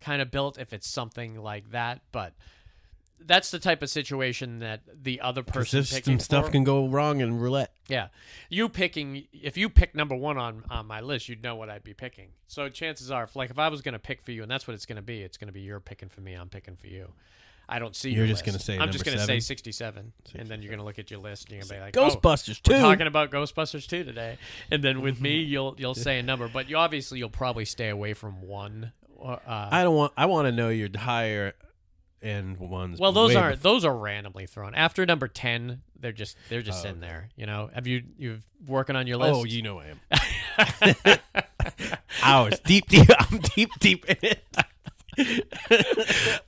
kind 0.00 0.22
of 0.22 0.30
built 0.30 0.58
if 0.58 0.72
it's 0.72 0.86
something 0.88 1.36
like 1.40 1.70
that 1.72 2.00
but 2.12 2.32
that's 3.24 3.50
the 3.50 3.58
type 3.58 3.82
of 3.82 3.90
situation 3.90 4.60
that 4.60 4.82
the 5.02 5.20
other 5.20 5.42
person 5.42 5.84
picking 5.84 6.18
stuff 6.18 6.46
for- 6.46 6.52
can 6.52 6.64
go 6.64 6.86
wrong 6.88 7.20
in 7.20 7.38
roulette. 7.38 7.72
Yeah, 7.88 8.08
you 8.48 8.68
picking 8.68 9.26
if 9.32 9.56
you 9.56 9.68
pick 9.68 9.94
number 9.94 10.14
one 10.14 10.38
on 10.38 10.64
on 10.70 10.86
my 10.86 11.00
list, 11.00 11.28
you'd 11.28 11.42
know 11.42 11.56
what 11.56 11.70
I'd 11.70 11.84
be 11.84 11.94
picking. 11.94 12.28
So 12.46 12.68
chances 12.68 13.10
are, 13.10 13.24
if, 13.24 13.36
like 13.36 13.50
if 13.50 13.58
I 13.58 13.68
was 13.68 13.82
going 13.82 13.94
to 13.94 13.98
pick 13.98 14.22
for 14.22 14.32
you, 14.32 14.42
and 14.42 14.50
that's 14.50 14.66
what 14.66 14.74
it's 14.74 14.86
going 14.86 14.96
to 14.96 15.02
be, 15.02 15.22
it's 15.22 15.36
going 15.36 15.48
to 15.48 15.52
be 15.52 15.60
you're 15.60 15.80
picking 15.80 16.08
for 16.08 16.20
me, 16.20 16.34
I'm 16.34 16.48
picking 16.48 16.76
for 16.76 16.86
you. 16.86 17.12
I 17.68 17.78
don't 17.78 17.96
see. 17.96 18.10
You're 18.10 18.26
your 18.26 18.28
just 18.28 18.44
gonna 18.44 18.60
say 18.60 18.78
I'm 18.78 18.92
just 18.92 19.04
gonna 19.04 19.18
say 19.18 19.40
seven? 19.40 19.40
67, 19.40 20.12
and 20.36 20.48
then 20.48 20.62
you're 20.62 20.70
gonna 20.70 20.84
look 20.84 21.00
at 21.00 21.10
your 21.10 21.18
list 21.18 21.48
and 21.48 21.56
you're 21.56 21.62
gonna 21.62 21.74
be 21.74 21.80
like, 21.80 21.96
oh, 21.96 22.16
Ghostbusters 22.16 22.60
we're 22.68 22.78
talking 22.78 23.08
about 23.08 23.32
Ghostbusters 23.32 23.88
2 23.88 24.04
today. 24.04 24.38
And 24.70 24.84
then 24.84 25.00
with 25.00 25.20
me, 25.20 25.38
you'll 25.40 25.74
you'll 25.76 25.96
say 25.96 26.18
a 26.18 26.22
number, 26.22 26.48
but 26.48 26.70
you 26.70 26.76
obviously 26.76 27.18
you'll 27.18 27.28
probably 27.28 27.64
stay 27.64 27.88
away 27.88 28.14
from 28.14 28.42
one. 28.42 28.92
Or, 29.16 29.40
uh, 29.46 29.68
I 29.72 29.82
don't 29.82 29.96
want. 29.96 30.12
I 30.16 30.26
want 30.26 30.46
to 30.46 30.52
know 30.52 30.68
your 30.68 30.90
higher 30.96 31.54
end 32.26 32.58
ones. 32.58 32.98
well, 32.98 33.12
those 33.12 33.34
aren't 33.36 33.62
those 33.62 33.84
are 33.84 33.96
randomly 33.96 34.46
thrown. 34.46 34.74
After 34.74 35.06
number 35.06 35.28
10, 35.28 35.80
they're 36.00 36.12
just 36.12 36.36
they're 36.48 36.62
just 36.62 36.84
Oh, 36.84 36.90
in 36.90 37.00
there. 37.00 37.28
You 37.36 37.46
know, 37.46 37.70
have 37.74 37.86
you 37.86 38.02
you 38.18 38.38
working 38.66 38.96
on 38.96 39.06
your 39.06 39.16
oh, 39.16 39.20
list? 39.20 39.34
Oh, 39.40 39.44
you 39.44 39.62
know 39.62 39.80
I 39.80 39.86
am. 41.06 41.18
Hours 42.22 42.58
deep, 42.60 42.86
deep. 42.88 43.08
I'm 43.18 43.38
deep, 43.54 43.70
deep 43.80 44.04
in 44.06 44.16
it. 44.22 44.44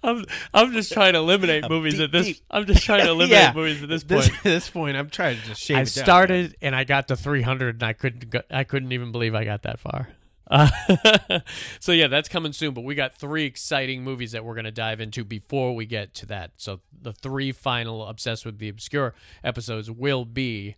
I'm 0.02 0.24
I'm 0.52 0.72
just 0.72 0.92
trying 0.92 1.14
to 1.14 1.20
eliminate 1.20 1.64
I'm 1.64 1.70
movies 1.70 1.94
deep, 1.94 2.02
at 2.04 2.12
this. 2.12 2.26
deep. 2.26 2.40
I'm 2.50 2.66
just 2.66 2.82
trying 2.82 3.04
to 3.04 3.10
eliminate 3.10 3.30
Yeah. 3.42 3.52
movies 3.54 3.82
at 3.82 3.88
this 3.88 4.02
This, 4.02 4.28
point. 4.28 4.42
this 4.42 4.68
point, 4.70 4.96
I'm 4.96 5.08
trying 5.08 5.38
to 5.40 5.42
just 5.46 5.60
shave 5.62 5.76
I 5.78 5.80
it 5.80 5.84
down. 5.94 6.04
started 6.04 6.56
and 6.60 6.76
I 6.76 6.84
got 6.84 7.08
to 7.08 7.16
300 7.16 7.76
and 7.76 7.82
I 7.82 7.92
couldn't 7.94 8.28
go, 8.30 8.42
I 8.50 8.64
couldn't 8.64 8.92
even 8.92 9.10
believe 9.12 9.34
I 9.34 9.44
got 9.44 9.62
that 9.62 9.78
far. 9.78 10.08
Uh, 10.50 11.40
so 11.80 11.92
yeah, 11.92 12.06
that's 12.08 12.28
coming 12.28 12.52
soon. 12.52 12.74
But 12.74 12.84
we 12.84 12.94
got 12.94 13.14
three 13.14 13.44
exciting 13.44 14.02
movies 14.02 14.32
that 14.32 14.44
we're 14.44 14.54
going 14.54 14.64
to 14.64 14.70
dive 14.70 15.00
into 15.00 15.24
before 15.24 15.74
we 15.74 15.86
get 15.86 16.14
to 16.14 16.26
that. 16.26 16.52
So 16.56 16.80
the 17.00 17.12
three 17.12 17.52
final 17.52 18.06
obsessed 18.06 18.44
with 18.46 18.58
the 18.58 18.68
obscure 18.68 19.14
episodes 19.44 19.90
will 19.90 20.24
be, 20.24 20.76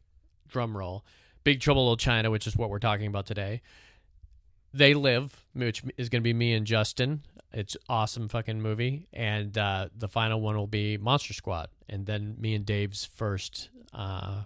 drumroll, 0.52 1.02
Big 1.44 1.60
Trouble 1.60 1.82
in 1.82 1.86
Little 1.86 1.96
China, 1.96 2.30
which 2.30 2.46
is 2.46 2.56
what 2.56 2.68
we're 2.70 2.78
talking 2.80 3.06
about 3.06 3.26
today. 3.26 3.62
They 4.72 4.94
Live, 4.94 5.44
which 5.52 5.82
is 5.96 6.08
going 6.08 6.20
to 6.22 6.24
be 6.24 6.34
me 6.34 6.52
and 6.54 6.66
Justin. 6.66 7.22
It's 7.52 7.76
awesome 7.88 8.28
fucking 8.28 8.60
movie. 8.60 9.08
And 9.12 9.56
uh, 9.58 9.88
the 9.96 10.06
final 10.06 10.40
one 10.40 10.56
will 10.56 10.68
be 10.68 10.96
Monster 10.96 11.32
Squad, 11.34 11.68
and 11.88 12.06
then 12.06 12.36
me 12.38 12.54
and 12.54 12.64
Dave's 12.64 13.04
first. 13.04 13.70
Uh, 13.92 14.42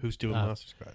Who's 0.00 0.16
doing 0.18 0.34
Uh, 0.34 0.46
Monster 0.46 0.68
Squad? 0.68 0.94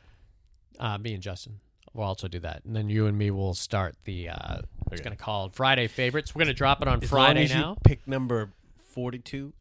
uh, 0.80 0.98
me 1.00 1.14
and 1.16 1.24
Justin 1.24 1.60
will 1.98 2.06
also 2.06 2.28
do 2.28 2.40
that, 2.40 2.64
and 2.66 2.76
then 2.76 2.90
you 2.90 3.08
and 3.08 3.18
me 3.18 3.32
will 3.32 3.54
start 3.54 3.96
the. 4.06 4.30
Uh, 4.30 4.60
It's 4.92 5.02
Okay. 5.02 5.04
going 5.04 5.18
to 5.18 5.22
call 5.24 5.50
Friday 5.50 5.88
favorites. 5.88 6.34
We're 6.34 6.40
going 6.40 6.48
to 6.48 6.54
drop 6.54 6.82
it 6.82 6.88
on 6.88 7.04
As 7.04 7.12
long 7.12 7.26
Friday 7.26 7.44
as 7.44 7.50
you 7.54 7.58
now. 7.60 7.78
pick 7.84 8.08
number 8.08 8.54
forty-two. 8.94 9.54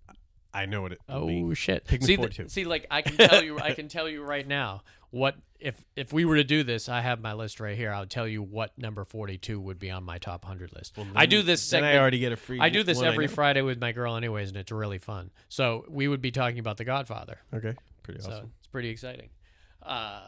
I 0.55 0.65
know 0.67 0.83
what 0.83 0.93
it. 0.93 1.00
will 1.09 1.17
Oh 1.17 1.49
be. 1.49 1.55
shit! 1.55 1.85
Pick 1.87 2.00
me 2.00 2.06
see, 2.06 2.17
th- 2.17 2.37
42. 2.37 2.49
see, 2.49 2.65
like 2.65 2.87
I 2.91 3.03
can 3.03 3.17
tell 3.17 3.43
you, 3.43 3.59
I 3.59 3.73
can 3.75 3.88
tell 3.88 4.09
you 4.09 4.23
right 4.23 4.47
now 4.47 4.83
what 5.11 5.35
if 5.61 5.75
if 5.97 6.12
we 6.12 6.25
were 6.25 6.37
to 6.37 6.44
do 6.44 6.62
this. 6.62 6.88
I 6.88 7.00
have 7.03 7.21
my 7.21 7.33
list 7.35 7.61
right 7.61 7.77
here. 7.77 7.93
I'll 7.93 8.06
tell 8.06 8.27
you 8.27 8.43
what 8.43 8.77
number 8.79 9.05
forty-two 9.05 9.61
would 9.61 9.79
be 9.79 9.91
on 9.91 10.03
my 10.05 10.17
top 10.19 10.44
hundred 10.47 10.73
list. 10.73 10.97
Well, 10.97 11.06
I 11.15 11.27
do 11.27 11.43
this. 11.43 11.69
Then 11.69 11.81
Segment, 11.83 11.94
I 11.97 11.99
already 12.00 12.19
get 12.21 12.33
a 12.33 12.37
free. 12.37 12.59
I 12.61 12.71
do 12.71 12.83
this 12.83 12.97
one 12.99 13.06
every 13.09 13.27
know. 13.27 13.33
Friday 13.33 13.61
with 13.62 13.79
my 13.81 13.93
girl, 13.93 14.17
anyways, 14.17 14.49
and 14.49 14.56
it's 14.56 14.73
really 14.73 14.99
fun. 14.99 15.31
So 15.50 15.85
we 15.91 16.09
would 16.09 16.23
be 16.23 16.31
talking 16.31 16.59
about 16.59 16.77
The 16.79 16.85
Godfather. 16.85 17.38
Okay, 17.53 17.75
pretty 18.03 18.21
So 18.23 18.31
awesome. 18.31 18.53
it's 18.61 18.69
pretty 18.69 18.88
exciting. 18.88 19.29
Uh, 19.83 20.21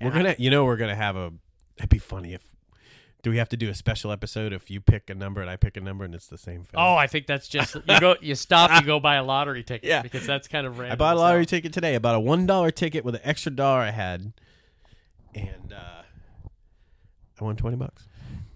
We're 0.00 0.10
gonna, 0.10 0.34
you 0.38 0.50
know, 0.50 0.64
we're 0.64 0.76
gonna 0.76 0.96
have 0.96 1.14
a. 1.16 1.32
It'd 1.78 1.88
be 1.90 1.98
funny 1.98 2.34
if. 2.34 2.42
Do 3.22 3.30
we 3.30 3.38
have 3.38 3.48
to 3.48 3.56
do 3.56 3.68
a 3.68 3.74
special 3.74 4.12
episode 4.12 4.52
if 4.52 4.70
you 4.70 4.80
pick 4.80 5.10
a 5.10 5.14
number 5.14 5.40
and 5.40 5.50
I 5.50 5.56
pick 5.56 5.76
a 5.76 5.80
number 5.80 6.04
and 6.04 6.14
it's 6.14 6.28
the 6.28 6.38
same 6.38 6.62
film? 6.62 6.80
Oh, 6.80 6.94
I 6.94 7.08
think 7.08 7.26
that's 7.26 7.48
just 7.48 7.74
you 7.74 8.00
go. 8.00 8.14
You 8.20 8.36
stop. 8.36 8.70
You 8.80 8.86
go 8.86 9.00
buy 9.00 9.16
a 9.16 9.24
lottery 9.24 9.64
ticket. 9.64 9.88
Yeah. 9.88 10.02
because 10.02 10.24
that's 10.26 10.46
kind 10.46 10.64
of 10.64 10.78
random. 10.78 10.92
I 10.92 10.96
bought 10.96 11.14
a 11.14 11.16
as 11.16 11.20
lottery 11.20 11.40
hell. 11.40 11.46
ticket 11.46 11.72
today. 11.72 11.96
I 11.96 11.98
bought 11.98 12.14
a 12.14 12.20
one 12.20 12.46
dollar 12.46 12.70
ticket 12.70 13.04
with 13.04 13.16
an 13.16 13.22
extra 13.24 13.50
dollar 13.50 13.80
I 13.80 13.90
had, 13.90 14.32
and 15.34 15.72
uh, 15.72 16.02
I 17.40 17.44
won 17.44 17.56
twenty 17.56 17.76
bucks. 17.76 18.06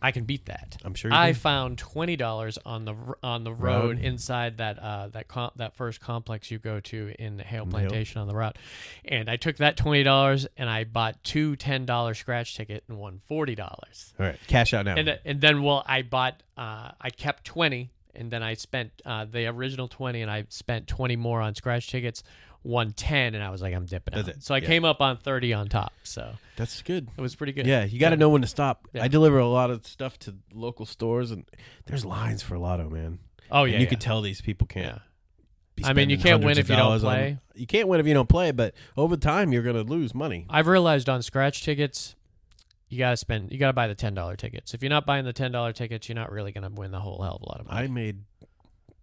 I 0.02 0.12
can 0.12 0.24
beat 0.24 0.46
that. 0.46 0.78
I'm 0.84 0.94
sure 0.94 1.10
you 1.10 1.16
I 1.16 1.32
can. 1.32 1.34
found 1.40 1.78
twenty 1.78 2.16
dollars 2.16 2.58
on 2.64 2.84
the 2.84 2.94
on 3.22 3.44
the 3.44 3.52
road, 3.52 3.96
Road. 3.96 3.98
inside 3.98 4.58
that 4.58 4.78
uh, 4.78 5.08
that 5.08 5.28
com- 5.28 5.50
that 5.56 5.74
first 5.76 6.00
complex 6.00 6.50
you 6.50 6.58
go 6.58 6.80
to 6.80 7.14
in 7.18 7.38
Hale. 7.38 7.66
Plantation 7.66 8.20
on 8.20 8.26
the 8.28 8.34
route, 8.34 8.56
and 9.04 9.28
I 9.28 9.36
took 9.36 9.56
that 9.58 9.76
twenty 9.76 10.02
dollars 10.02 10.46
and 10.56 10.70
I 10.70 10.84
bought 10.84 11.22
two 11.22 11.54
ten 11.56 11.84
dollar 11.84 12.14
scratch 12.14 12.56
ticket 12.56 12.84
and 12.88 12.98
won 12.98 13.20
forty 13.28 13.54
dollars. 13.54 14.14
All 14.18 14.26
right, 14.26 14.38
cash 14.46 14.72
out 14.72 14.84
now. 14.86 14.94
And 14.96 15.18
and 15.24 15.40
then 15.40 15.62
well 15.62 15.84
I 15.86 16.02
bought 16.02 16.42
uh, 16.56 16.92
I 17.00 17.10
kept 17.10 17.44
twenty 17.44 17.90
and 18.14 18.30
then 18.30 18.42
I 18.42 18.54
spent 18.54 18.90
uh, 19.04 19.26
the 19.30 19.46
original 19.46 19.86
twenty 19.88 20.22
and 20.22 20.30
I 20.30 20.46
spent 20.48 20.86
twenty 20.88 21.16
more 21.16 21.40
on 21.40 21.54
scratch 21.54 21.88
tickets, 21.90 22.22
won 22.62 22.92
ten 22.92 23.34
and 23.34 23.42
I 23.42 23.50
was 23.50 23.62
like 23.62 23.74
I'm 23.74 23.86
dipping 23.86 24.14
That's 24.14 24.28
out. 24.28 24.34
it. 24.36 24.42
So 24.42 24.54
I 24.54 24.58
Yeah. 24.58 24.66
came 24.66 24.84
up 24.84 25.00
on 25.00 25.16
thirty 25.16 25.52
on 25.54 25.68
top. 25.68 25.92
So 26.02 26.34
That's 26.56 26.82
good. 26.82 27.08
it 27.16 27.20
was 27.20 27.34
pretty 27.34 27.52
good. 27.52 27.66
Yeah, 27.66 27.84
you 27.84 27.98
got 27.98 28.10
to 28.10 28.16
know 28.16 28.28
when 28.28 28.42
to 28.42 28.48
stop. 28.48 28.86
Yeah. 28.92 29.02
I 29.04 29.08
deliver 29.08 29.38
a 29.38 29.48
lot 29.48 29.70
of 29.70 29.86
stuff 29.86 30.18
to 30.20 30.34
local 30.52 30.84
stores, 30.86 31.30
and 31.30 31.46
there's 31.86 32.04
lines 32.04 32.42
for 32.42 32.54
a 32.56 32.60
Lotto, 32.60 32.90
man. 32.90 33.18
Oh 33.50 33.62
And 33.64 33.72
yeah. 33.72 33.78
you 33.78 33.84
yeah. 33.84 33.88
could 33.90 34.00
tell 34.00 34.20
these 34.20 34.40
people 34.42 34.66
can't. 34.66 35.00
Yeah. 35.78 35.86
I 35.88 35.94
mean, 35.94 36.10
you 36.10 36.18
can't 36.18 36.44
win 36.44 36.58
if 36.58 36.68
you 36.68 36.76
don't 36.76 36.84
dollars 36.84 37.04
on- 37.04 37.14
play. 37.14 37.38
you 37.54 37.66
can't 37.66 37.88
win 37.88 38.00
if 38.00 38.06
you 38.06 38.12
don't 38.12 38.28
play, 38.28 38.50
but 38.50 38.74
over 38.98 39.16
time 39.16 39.52
you're 39.52 39.62
gonna 39.62 39.82
lose 39.82 40.14
money. 40.14 40.44
I've 40.50 40.66
realized 40.66 41.08
on 41.08 41.22
scratch 41.22 41.62
tickets, 41.62 42.14
you 42.90 42.98
gotta 42.98 43.16
spend, 43.16 43.50
you 43.50 43.56
gotta 43.58 43.72
buy 43.72 43.86
the 43.86 43.94
ten 43.94 44.12
dollar 44.12 44.36
tickets. 44.36 44.74
If 44.74 44.82
you're 44.82 44.90
not 44.90 45.06
buying 45.06 45.24
the 45.24 45.32
ten 45.32 45.50
dollar 45.52 45.72
tickets, 45.72 46.06
you're 46.08 46.16
not 46.16 46.30
really 46.30 46.52
gonna 46.52 46.68
win 46.68 46.90
the 46.90 47.00
whole 47.00 47.22
hell 47.22 47.36
of 47.36 47.42
a 47.42 47.46
lot 47.46 47.60
of 47.60 47.66
money. 47.68 47.84
I 47.84 47.86
made 47.88 48.18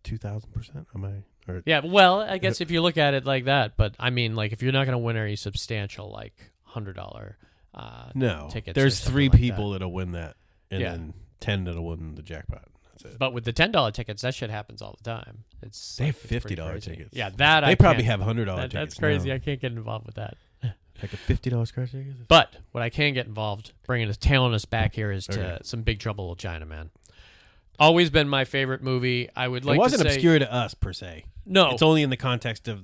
two 0.07 0.17
thousand 0.17 0.51
percent 0.51 0.87
on 0.95 1.01
my. 1.01 1.11
Or 1.47 1.61
yeah, 1.65 1.81
well, 1.83 2.21
I 2.21 2.37
guess 2.39 2.59
if 2.61 2.71
you 2.71 2.81
look 2.81 2.97
at 2.97 3.13
it 3.13 3.25
like 3.25 3.45
that, 3.45 3.77
but 3.77 3.95
I 3.99 4.09
mean, 4.09 4.35
like 4.35 4.51
if 4.51 4.61
you're 4.61 4.71
not 4.73 4.85
gonna 4.85 4.97
win 4.97 5.15
any 5.17 5.35
substantial 5.35 6.11
like 6.11 6.33
hundred 6.63 6.95
dollar, 6.95 7.37
uh, 7.73 8.09
no, 8.15 8.49
tickets 8.51 8.75
there's 8.75 8.99
three 8.99 9.29
like 9.29 9.37
people 9.39 9.71
that'll 9.71 9.91
win 9.91 10.11
that, 10.13 10.35
and 10.71 10.81
Yeah. 10.81 10.91
then 10.91 11.13
ten 11.39 11.63
that'll 11.65 11.85
win 11.85 12.15
the 12.15 12.21
jackpot. 12.21 12.65
That's 12.91 13.13
it. 13.13 13.19
but 13.19 13.31
with 13.33 13.45
the 13.45 13.53
ten 13.53 13.71
dollar 13.71 13.91
tickets, 13.91 14.21
that 14.23 14.33
shit 14.35 14.49
happens 14.49 14.81
all 14.81 14.97
the 15.01 15.09
time. 15.09 15.43
It's 15.61 15.95
They 15.97 16.07
have 16.07 16.17
$50 16.17 16.83
tickets. 16.83 17.09
Yeah, 17.13 17.29
that 17.37 17.61
They 17.61 17.67
I 17.71 17.75
probably 17.75 18.03
have 18.03 18.19
hundred 18.21 18.45
dollar 18.45 18.61
that, 18.63 18.71
tickets. 18.71 18.95
That's 18.95 18.99
crazy. 18.99 19.29
now. 19.29 19.35
I 19.35 19.39
can't 19.39 19.59
get 19.61 19.71
involved 19.71 20.05
with 20.05 20.15
that. 20.15 20.35
Like 21.01 21.13
a 21.13 21.17
fifty 21.17 21.51
dollars 21.51 21.69
scratch 21.69 21.91
ticket. 21.91 22.27
But 22.27 22.55
what 22.71 22.81
I 22.81 22.89
can 22.89 23.13
get 23.13 23.27
involved, 23.27 23.71
bringing 23.85 24.09
us 24.09 24.17
tailing 24.17 24.55
us 24.55 24.65
back 24.65 24.95
here, 24.95 25.11
is 25.11 25.27
to 25.27 25.39
Okay. 25.39 25.57
some 25.61 25.83
Big 25.83 25.99
Trouble 25.99 26.27
with 26.31 26.39
China, 26.39 26.65
man. 26.65 26.89
Always 27.79 28.09
been 28.09 28.27
my 28.27 28.43
favorite 28.45 28.81
movie. 28.81 29.29
I 29.35 29.47
would 29.47 29.65
like 29.65 29.77
it 29.77 29.79
wasn't 29.79 30.03
to 30.03 30.09
say 30.09 30.15
obscure 30.15 30.39
to 30.39 30.51
us 30.51 30.73
per 30.73 30.93
se. 30.93 31.25
no. 31.45 31.71
It's 31.71 31.81
only 31.81 32.01
in 32.03 32.09
the 32.09 32.17
context 32.17 32.67
of 32.67 32.81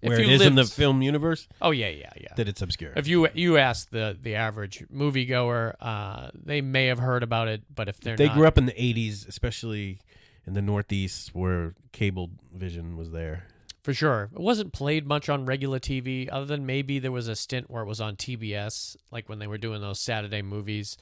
where 0.00 0.18
it 0.20 0.28
is 0.28 0.42
in 0.42 0.56
the 0.56 0.64
film 0.64 1.00
universe 1.00 1.46
oh 1.60 1.70
yeah, 1.70 1.88
yeah, 1.88 2.10
yeah. 2.20 2.28
that 2.36 2.48
it's 2.48 2.60
obscure. 2.60 2.92
If 2.96 3.06
you 3.06 3.28
you 3.34 3.56
ask 3.56 3.90
the 3.90 4.16
the 4.20 4.34
average 4.34 4.84
moviegoer, 4.92 5.74
uh, 5.80 6.30
they 6.34 6.60
may 6.60 6.86
have 6.86 6.98
heard 6.98 7.22
about 7.22 7.48
it, 7.48 7.62
but 7.72 7.88
if 7.88 8.00
they're 8.00 8.16
they 8.16 8.26
not, 8.26 8.36
grew 8.36 8.46
up 8.46 8.58
in 8.58 8.66
the 8.66 8.72
'80s, 8.72 9.28
especially 9.28 10.00
in 10.46 10.54
the 10.54 10.62
Northeast, 10.62 11.34
where 11.34 11.74
cable 11.92 12.30
vision 12.52 12.96
was 12.96 13.12
there. 13.12 13.44
for 13.82 13.94
sure. 13.94 14.28
It 14.32 14.40
wasn't 14.40 14.72
played 14.72 15.06
much 15.06 15.28
on 15.28 15.46
regular 15.46 15.78
TV, 15.78 16.28
other 16.32 16.46
than 16.46 16.66
maybe 16.66 16.98
there 16.98 17.12
was 17.12 17.28
a 17.28 17.36
stint 17.36 17.70
where 17.70 17.82
it 17.84 17.86
was 17.86 18.00
on 18.00 18.16
TBS, 18.16 18.96
like 19.12 19.28
when 19.28 19.38
they 19.38 19.46
were 19.46 19.58
doing 19.58 19.80
those 19.80 20.00
Saturday 20.00 20.42
movies. 20.42 20.96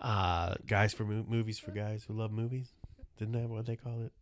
Uh, 0.00 0.54
Guys 0.66 0.92
for 0.94 1.04
mo- 1.04 1.24
movies 1.28 1.58
for 1.58 1.70
guys 1.72 2.04
who 2.06 2.14
love 2.14 2.32
movies. 2.32 2.68
Didn't 3.18 3.34
that 3.34 3.48
what 3.48 3.66
they 3.66 3.76
call 3.76 4.00
it? 4.02 4.12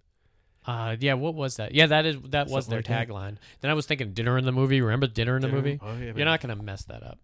uh, 0.67 0.97
yeah, 0.99 1.15
what 1.15 1.35
was 1.35 1.57
that? 1.57 1.73
Yeah, 1.73 1.87
that 1.87 2.05
is 2.05 2.17
that 2.31 2.49
was 2.49 2.65
Something 2.67 2.83
their 2.83 2.97
like 2.99 3.09
tagline. 3.09 3.37
Then 3.61 3.71
I 3.71 3.75
was 3.75 3.87
thinking 3.87 4.13
dinner 4.13 4.37
in 4.39 4.45
the 4.45 4.53
movie. 4.53 4.81
Remember 4.81 5.07
dinner 5.07 5.37
in 5.37 5.43
the 5.43 5.49
Dinner- 5.49 5.59
movie? 5.63 5.79
oh, 5.81 5.93
yeah, 5.97 6.07
You're 6.07 6.15
man. 6.15 6.25
not 6.27 6.41
gonna 6.41 6.57
mess 6.57 6.85
that 6.87 7.03
up. 7.03 7.19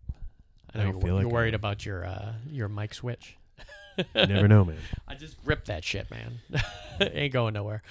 I 0.73 0.79
I 0.79 0.79
know 0.79 0.85
don't 0.85 0.95
you're, 0.95 1.03
feel 1.03 1.15
like 1.17 1.23
you're 1.23 1.31
I 1.31 1.35
worried 1.35 1.55
am. 1.55 1.61
about 1.61 1.85
your 1.85 2.05
uh, 2.07 2.33
your 2.49 2.69
mic 2.69 2.95
switch. 2.95 3.37
You 3.99 4.05
never 4.27 4.49
know, 4.49 4.65
man. 4.65 4.77
I 5.09 5.15
just 5.15 5.37
ripped 5.45 5.67
that 5.67 5.85
shit, 5.85 6.11
man. 6.11 6.41
Ain't 7.01 7.33
going 7.33 7.55
nowhere. 7.55 7.83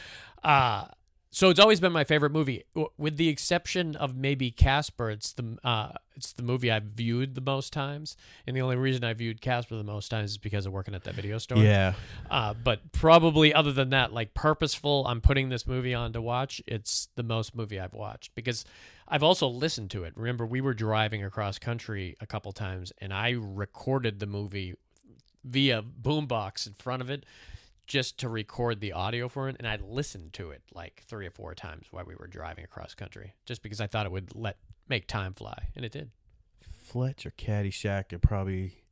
Uh 0.44 0.86
so 1.34 1.50
it's 1.50 1.60
always 1.60 1.80
been 1.80 1.92
my 1.92 2.04
favorite 2.04 2.32
movie, 2.32 2.64
with 2.96 3.18
the 3.18 3.28
exception 3.28 3.96
of 3.96 4.16
maybe 4.16 4.52
Casper. 4.52 5.10
It's 5.10 5.34
the 5.34 5.58
uh, 5.64 5.94
it's 6.16 6.32
the 6.34 6.44
movie 6.44 6.70
I've 6.70 6.84
viewed 6.84 7.34
the 7.34 7.42
most 7.42 7.74
times, 7.74 8.16
and 8.46 8.56
the 8.56 8.62
only 8.62 8.76
reason 8.76 9.04
I 9.04 9.14
viewed 9.14 9.42
Casper 9.42 9.76
the 9.76 9.84
most 9.84 10.10
times 10.10 10.32
is 10.32 10.38
because 10.38 10.68
of 10.68 10.74
working 10.74 10.94
at 10.94 11.06
that 11.06 11.16
video 11.16 11.40
store. 11.40 11.58
Yeah, 11.58 11.96
Uh, 12.30 12.54
but 12.54 12.92
probably 12.92 13.52
other 13.52 13.72
than 13.72 13.90
that, 13.90 14.14
like 14.14 14.36
purposeful, 14.36 15.08
I'm 15.08 15.22
putting 15.22 15.50
this 15.50 15.66
movie 15.66 15.96
on 15.96 16.14
to 16.14 16.22
watch. 16.22 16.62
It's 16.68 17.08
the 17.16 17.24
most 17.24 17.56
movie 17.56 17.80
I've 17.80 17.96
watched 17.96 18.36
because 18.36 18.64
I've 19.08 19.24
also 19.24 19.48
listened 19.48 19.90
to 19.92 20.04
it. 20.04 20.14
Remember, 20.16 20.46
we 20.46 20.62
were 20.62 20.76
driving 20.76 21.24
across 21.24 21.58
country 21.58 22.16
a 22.22 22.28
couple 22.28 22.52
times, 22.52 22.94
and 23.00 23.12
I 23.12 23.32
recorded 23.40 24.20
the 24.20 24.28
movie 24.28 24.76
via 25.44 25.82
boombox 25.82 26.68
in 26.68 26.74
front 26.74 27.02
of 27.02 27.10
it 27.10 27.26
just 27.88 28.18
to 28.20 28.30
record 28.30 28.80
the 28.80 28.94
audio 28.94 29.28
for 29.28 29.50
it, 29.50 29.56
and 29.60 29.68
I 29.68 29.78
listened 29.78 30.34
to 30.34 30.52
it 30.52 30.62
like 30.74 31.04
three 31.08 31.28
or 31.28 31.32
four 31.32 31.54
times 31.56 31.88
while 31.92 32.06
we 32.06 32.16
were 32.16 32.28
driving 32.28 32.64
across 32.64 32.94
country, 32.96 33.34
just 33.46 33.62
because 33.62 33.82
I 33.82 33.88
thought 33.88 34.06
it 34.06 34.12
would 34.12 34.36
let 34.36 34.58
make 34.88 35.08
time 35.08 35.34
fly, 35.34 35.70
and 35.76 35.84
it 35.86 35.92
did. 35.92 36.12
Fletch 36.62 37.26
or 37.26 37.32
Caddyshack 37.32 38.14
are 38.14 38.20
probably 38.20 38.84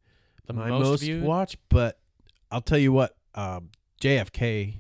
The 0.48 0.53
my 0.53 0.69
most, 0.69 0.83
most, 0.83 1.01
viewed. 1.01 1.24
watched. 1.24 1.57
But 1.69 2.00
I'll 2.50 2.62
tell 2.62 2.77
you 2.77 2.91
what, 2.91 3.15
um, 3.36 3.69
JFK. 4.01 4.75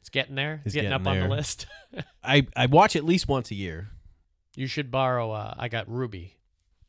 It's 0.00 0.10
getting 0.10 0.34
there. 0.36 0.62
It's 0.64 0.74
getting, 0.74 0.90
getting 0.90 1.06
up 1.06 1.10
on 1.10 1.18
the 1.18 1.28
list. 1.28 1.66
I 2.24 2.46
I 2.54 2.66
watch 2.66 2.94
at 2.94 3.04
least 3.04 3.26
once 3.28 3.50
a 3.50 3.54
year. 3.54 3.88
You 4.54 4.66
should 4.66 4.90
borrow. 4.90 5.32
Uh, 5.32 5.54
I 5.58 5.68
got 5.68 5.88
Ruby, 5.90 6.35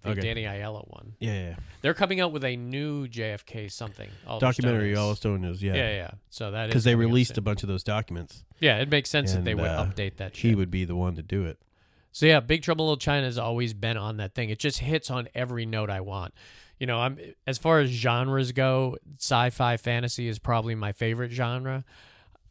the 0.08 0.20
Okay. 0.20 0.22
Danny 0.22 0.44
Aiello 0.44 0.88
one. 0.90 1.14
Yeah, 1.20 1.34
yeah. 1.34 1.56
They're 1.82 1.94
coming 1.94 2.20
out 2.20 2.32
with 2.32 2.44
a 2.44 2.56
new 2.56 3.08
JFK 3.08 3.72
something. 3.72 4.10
Documentary 4.40 4.92
Yellowstone 4.92 5.44
is 5.46 5.62
yeah. 5.62 5.76
Yeah, 5.76 5.90
yeah. 5.90 6.12
So 6.30 6.52
that 6.52 6.66
is 6.66 6.68
Because 6.70 6.84
they 6.84 6.96
released 6.96 7.38
a 7.38 7.42
bunch 7.42 7.64
of 7.64 7.70
those 7.70 7.84
documents. 7.84 8.44
Yeah, 8.60 8.80
it 8.80 8.90
makes 8.90 9.10
sense 9.10 9.34
that 9.34 9.44
they 9.44 9.52
and, 9.52 9.62
would 9.62 9.70
uh, 9.70 9.86
update 9.86 10.18
that. 10.18 10.36
He 10.36 10.50
Shit. 10.50 10.58
would 10.58 10.72
be 10.72 10.86
the 10.86 10.96
one 10.96 11.16
to 11.16 11.22
do 11.24 11.46
it. 11.46 11.60
So 12.12 12.26
yeah, 12.26 12.40
Big 12.40 12.64
Trouble 12.64 12.86
Little 12.86 12.98
China 12.98 13.26
has 13.26 13.38
always 13.38 13.74
been 13.74 13.96
on 13.98 14.18
that 14.18 14.34
thing. 14.34 14.50
It 14.50 14.58
just 14.60 14.80
hits 14.80 15.12
on 15.12 15.28
every 15.36 15.66
note 15.66 15.90
I 15.90 16.02
want. 16.02 16.34
You 16.80 16.88
know, 16.88 17.00
I'm 17.00 17.20
as 17.46 17.58
far 17.58 17.80
as 17.80 17.90
genres 17.90 18.52
go, 18.52 18.98
sci-fi 19.20 19.78
fantasy 19.78 20.28
is 20.28 20.40
probably 20.40 20.76
my 20.76 20.92
favorite 20.94 21.32
genre, 21.32 21.86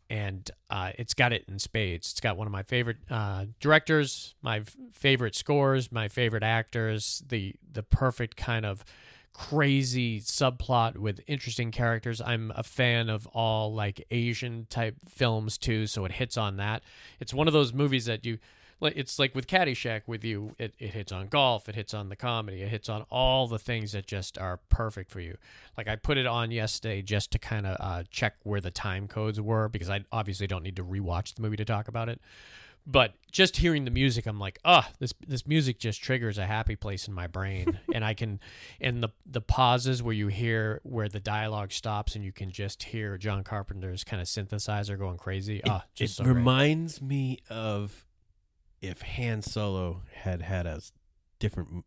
and 0.08 0.50
uh, 0.70 0.92
it's 0.98 1.14
got 1.14 1.32
it 1.32 1.44
in 1.48 1.58
spades. 1.58 2.12
It's 2.12 2.20
got 2.20 2.36
one 2.36 2.46
of 2.46 2.52
my 2.52 2.62
favorite 2.62 2.98
uh, 3.10 3.46
directors, 3.60 4.34
my 4.42 4.58
f- 4.58 4.76
favorite 4.92 5.34
scores, 5.34 5.90
my 5.90 6.08
favorite 6.08 6.42
actors, 6.42 7.22
the 7.28 7.54
the 7.72 7.82
perfect 7.82 8.36
kind 8.36 8.64
of 8.64 8.84
crazy 9.32 10.18
subplot 10.18 10.96
with 10.96 11.20
interesting 11.26 11.70
characters. 11.70 12.22
I'm 12.22 12.52
a 12.56 12.62
fan 12.62 13.10
of 13.10 13.26
all 13.28 13.74
like 13.74 14.02
Asian 14.10 14.66
type 14.70 14.96
films 15.08 15.58
too, 15.58 15.86
so 15.86 16.04
it 16.06 16.12
hits 16.12 16.38
on 16.38 16.56
that. 16.56 16.82
It's 17.20 17.34
one 17.34 17.46
of 17.46 17.52
those 17.52 17.74
movies 17.74 18.06
that 18.06 18.24
you 18.24 18.38
it's 18.80 19.18
like 19.18 19.34
with 19.34 19.46
Caddyshack 19.46 20.02
with 20.06 20.24
you, 20.24 20.54
it, 20.58 20.74
it 20.78 20.90
hits 20.90 21.12
on 21.12 21.28
golf, 21.28 21.68
it 21.68 21.74
hits 21.74 21.94
on 21.94 22.08
the 22.08 22.16
comedy, 22.16 22.62
it 22.62 22.68
hits 22.68 22.88
on 22.88 23.02
all 23.10 23.46
the 23.46 23.58
things 23.58 23.92
that 23.92 24.06
just 24.06 24.36
are 24.38 24.60
perfect 24.68 25.10
for 25.10 25.20
you. 25.20 25.36
Like 25.76 25.88
I 25.88 25.96
put 25.96 26.18
it 26.18 26.26
on 26.26 26.50
yesterday 26.50 27.02
just 27.02 27.30
to 27.32 27.38
kind 27.38 27.66
of 27.66 27.76
uh, 27.80 28.04
check 28.10 28.34
where 28.42 28.60
the 28.60 28.70
time 28.70 29.08
codes 29.08 29.40
were 29.40 29.68
because 29.68 29.88
I 29.88 30.04
obviously 30.12 30.46
don't 30.46 30.62
need 30.62 30.76
to 30.76 30.84
rewatch 30.84 31.34
the 31.34 31.42
movie 31.42 31.56
to 31.56 31.64
talk 31.64 31.88
about 31.88 32.08
it. 32.08 32.20
But 32.88 33.14
just 33.32 33.56
hearing 33.56 33.84
the 33.84 33.90
music, 33.90 34.26
I'm 34.26 34.38
like, 34.38 34.60
ah, 34.64 34.88
this 35.00 35.12
this 35.26 35.44
music 35.44 35.80
just 35.80 36.00
triggers 36.00 36.38
a 36.38 36.46
happy 36.46 36.76
place 36.76 37.08
in 37.08 37.14
my 37.14 37.26
brain, 37.26 37.80
and 37.92 38.04
I 38.04 38.14
can, 38.14 38.38
and 38.80 39.02
the 39.02 39.08
the 39.28 39.40
pauses 39.40 40.04
where 40.04 40.14
you 40.14 40.28
hear 40.28 40.80
where 40.84 41.08
the 41.08 41.18
dialogue 41.18 41.72
stops 41.72 42.14
and 42.14 42.24
you 42.24 42.30
can 42.30 42.52
just 42.52 42.84
hear 42.84 43.18
John 43.18 43.42
Carpenter's 43.42 44.04
kind 44.04 44.22
of 44.22 44.28
synthesizer 44.28 44.96
going 44.96 45.16
crazy. 45.16 45.60
Ah, 45.66 45.78
it 45.78 45.96
just 45.96 46.16
so 46.16 46.22
great. 46.22 46.36
reminds 46.36 47.02
me 47.02 47.40
of 47.50 48.05
if 48.88 49.02
Han 49.02 49.42
Solo 49.42 50.02
had 50.12 50.42
had 50.42 50.66
a 50.66 50.80
different 51.38 51.84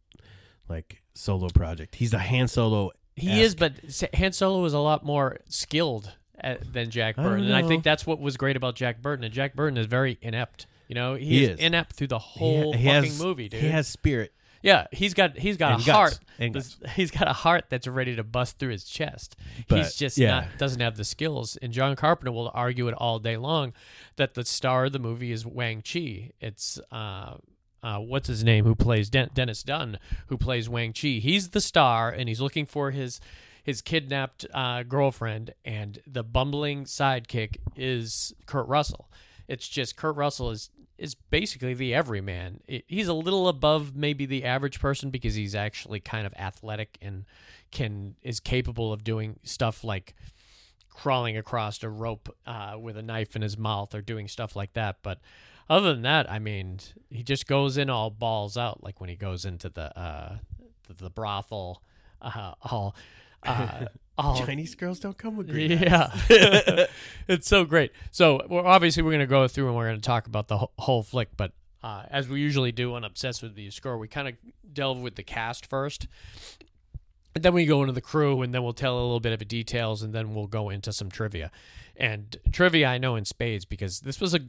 like 0.67 1.01
solo 1.13 1.49
project. 1.49 1.95
He's 1.95 2.13
a 2.13 2.19
Han 2.19 2.47
Solo. 2.47 2.91
He 3.15 3.41
is, 3.41 3.55
but 3.55 3.73
Han 4.13 4.31
Solo 4.31 4.63
is 4.65 4.73
a 4.73 4.79
lot 4.79 5.03
more 5.03 5.37
skilled 5.49 6.15
at, 6.39 6.71
than 6.71 6.89
Jack 6.89 7.17
I 7.17 7.23
Burton, 7.23 7.45
and 7.45 7.55
I 7.55 7.67
think 7.67 7.83
that's 7.83 8.05
what 8.05 8.19
was 8.19 8.37
great 8.37 8.55
about 8.55 8.75
Jack 8.75 9.01
Burton. 9.01 9.25
And 9.25 9.33
Jack 9.33 9.55
Burton 9.55 9.77
is 9.77 9.87
very 9.87 10.17
inept. 10.21 10.67
You 10.87 10.95
know, 10.95 11.15
he, 11.15 11.25
He 11.25 11.43
is, 11.43 11.49
is. 11.51 11.59
inept 11.59 11.95
through 11.95 12.07
the 12.07 12.19
He, 12.19 12.39
whole 12.39 12.73
he 12.73 12.85
fucking 12.85 13.11
has, 13.11 13.21
movie, 13.21 13.49
dude. 13.49 13.61
He 13.61 13.67
has 13.67 13.87
spirit. 13.87 14.33
Yeah, 14.61 14.87
he's 14.91 15.13
got 15.13 15.37
he's 15.37 15.57
got 15.57 15.73
And 15.73 15.81
a 15.81 15.85
guts. 15.85 16.19
heart. 16.39 16.89
He's 16.95 17.11
got 17.11 17.27
a 17.27 17.33
heart 17.33 17.65
that's 17.69 17.87
ready 17.87 18.15
to 18.15 18.23
bust 18.23 18.59
through 18.59 18.71
his 18.71 18.83
chest. 18.85 19.35
he's 19.67 19.95
just 19.95 20.17
yeah. 20.17 20.31
not 20.31 20.57
doesn't 20.57 20.81
have 20.81 20.97
the 20.97 21.03
skills. 21.05 21.57
And 21.61 21.71
John 21.71 21.95
Carpenter 21.95 22.31
will 22.31 22.51
argue 22.53 22.87
it 22.87 22.93
all 22.93 23.19
day 23.19 23.37
long 23.37 23.73
that 24.17 24.33
the 24.33 24.43
star 24.45 24.85
of 24.85 24.91
the 24.93 24.99
movie 24.99 25.31
is 25.31 25.45
Wang 25.45 25.81
Chi. 25.81 26.31
It's 26.41 26.79
uh, 26.91 27.35
uh, 27.81 27.99
what's 27.99 28.27
his 28.27 28.43
name 28.43 28.65
who 28.65 28.75
plays 28.75 29.09
Den- 29.09 29.29
Dennis 29.33 29.63
Dun, 29.63 29.97
who 30.27 30.37
plays 30.37 30.67
Wang 30.67 30.91
Chi. 30.93 31.19
He's 31.21 31.49
the 31.49 31.61
star, 31.61 32.09
and 32.09 32.27
he's 32.27 32.41
looking 32.41 32.65
for 32.65 32.91
his 32.91 33.19
his 33.63 33.81
kidnapped 33.81 34.45
uh, 34.53 34.83
girlfriend, 34.83 35.53
and 35.63 35.99
the 36.07 36.23
bumbling 36.23 36.85
sidekick 36.85 37.57
is 37.75 38.33
Kurt 38.45 38.67
Russell. 38.67 39.09
It's 39.47 39.67
just 39.67 39.95
Kurt 39.95 40.15
Russell 40.15 40.51
is 40.51 40.69
is 40.99 41.15
basically 41.15 41.73
the 41.73 41.93
everyman. 41.93 42.59
He's 42.87 43.07
a 43.07 43.13
little 43.13 43.47
above 43.47 43.95
maybe 43.95 44.25
the 44.25 44.43
average 44.43 44.79
person 44.79 45.09
because 45.09 45.35
he's 45.35 45.55
actually 45.55 45.99
kind 45.99 46.27
of 46.27 46.33
athletic 46.37 46.97
and 47.01 47.25
can 47.71 48.15
is 48.21 48.39
capable 48.39 48.91
of 48.91 49.03
doing 49.03 49.39
stuff 49.43 49.83
like 49.83 50.15
crawling 50.89 51.37
across 51.37 51.81
a 51.83 51.89
rope 51.89 52.35
uh, 52.45 52.75
with 52.79 52.97
a 52.97 53.01
knife 53.01 53.35
in 53.35 53.41
his 53.41 53.57
mouth 53.57 53.95
or 53.95 54.01
doing 54.01 54.27
stuff 54.27 54.55
like 54.55 54.73
that. 54.73 54.97
But 55.01 55.19
other 55.69 55.93
than 55.93 56.01
that, 56.01 56.29
I 56.29 56.39
mean, 56.39 56.79
he 57.09 57.23
just 57.23 57.47
goes 57.47 57.77
in 57.77 57.89
all 57.89 58.09
balls 58.09 58.57
out, 58.57 58.83
like 58.83 58.99
when 58.99 59.09
he 59.09 59.15
goes 59.15 59.45
into 59.45 59.69
the 59.69 59.97
uh, 59.97 60.37
the, 60.87 61.05
the 61.05 61.09
brothel, 61.09 61.81
uh, 62.21 62.53
all. 62.61 62.95
Uh, 63.41 63.85
all 64.19 64.45
Chinese 64.45 64.75
girls 64.75 64.99
don't 64.99 65.17
come 65.17 65.37
with 65.37 65.49
green. 65.49 65.71
eyes. 65.71 66.21
yeah, 66.29 66.85
it's 67.27 67.47
so 67.47 67.65
great. 67.65 67.91
So 68.11 68.41
well, 68.49 68.65
obviously 68.65 69.03
we're 69.03 69.11
going 69.11 69.19
to 69.19 69.27
go 69.27 69.47
through 69.47 69.67
and 69.67 69.75
we're 69.75 69.87
going 69.87 70.01
to 70.01 70.05
talk 70.05 70.27
about 70.27 70.47
the 70.47 70.57
whole, 70.57 70.71
whole 70.77 71.03
flick, 71.03 71.29
but 71.37 71.53
uh, 71.81 72.03
as 72.09 72.27
we 72.27 72.39
usually 72.39 72.71
do 72.71 72.93
on 72.95 73.03
Obsessed 73.03 73.41
with 73.41 73.55
the 73.55 73.65
Obscure, 73.67 73.97
we 73.97 74.07
kind 74.07 74.27
of 74.27 74.35
delve 74.73 74.99
with 74.99 75.15
the 75.15 75.23
cast 75.23 75.65
first. 75.65 76.07
And 77.35 77.43
then 77.43 77.53
we 77.53 77.65
go 77.65 77.81
into 77.81 77.93
the 77.93 78.01
crew, 78.01 78.41
and 78.41 78.53
then 78.53 78.63
we'll 78.63 78.73
tell 78.73 78.95
a 78.95 79.01
little 79.01 79.19
bit 79.19 79.31
of 79.31 79.39
the 79.39 79.45
details, 79.45 80.01
and 80.01 80.13
then 80.13 80.33
we'll 80.33 80.47
go 80.47 80.69
into 80.69 80.91
some 80.91 81.09
trivia. 81.09 81.51
And 81.95 82.35
trivia, 82.51 82.87
I 82.87 82.97
know 82.97 83.15
in 83.15 83.25
spades 83.25 83.65
because 83.65 84.01
this 84.01 84.19
was 84.19 84.33
a. 84.33 84.39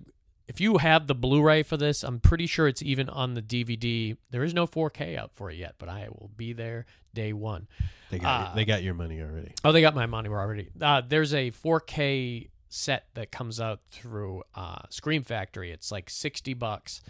If 0.50 0.60
you 0.60 0.78
have 0.78 1.06
the 1.06 1.14
Blu-ray 1.14 1.62
for 1.62 1.76
this, 1.76 2.02
I'm 2.02 2.18
pretty 2.18 2.48
sure 2.48 2.66
it's 2.66 2.82
even 2.82 3.08
on 3.08 3.34
the 3.34 3.40
DVD. 3.40 4.16
There 4.30 4.42
is 4.42 4.52
no 4.52 4.66
4K 4.66 5.16
out 5.16 5.30
for 5.32 5.48
it 5.48 5.56
yet, 5.56 5.76
but 5.78 5.88
I 5.88 6.08
will 6.10 6.28
be 6.36 6.52
there 6.52 6.86
day 7.14 7.32
one. 7.32 7.68
They 8.10 8.18
got 8.18 8.50
Uh, 8.50 8.54
they 8.56 8.64
got 8.64 8.82
your 8.82 8.94
money 8.94 9.20
already. 9.22 9.54
Oh, 9.64 9.70
they 9.70 9.80
got 9.80 9.94
my 9.94 10.06
money 10.06 10.28
already. 10.28 10.70
Uh, 10.80 11.02
there's 11.06 11.32
a 11.32 11.52
4K 11.52 12.48
set 12.68 13.06
that 13.14 13.30
comes 13.30 13.60
out 13.60 13.78
through 13.92 14.42
uh, 14.56 14.80
Scream 14.88 15.22
Factory. 15.22 15.70
It's 15.70 15.92
like 15.92 16.10
60 16.10 16.52
bucks 16.54 17.00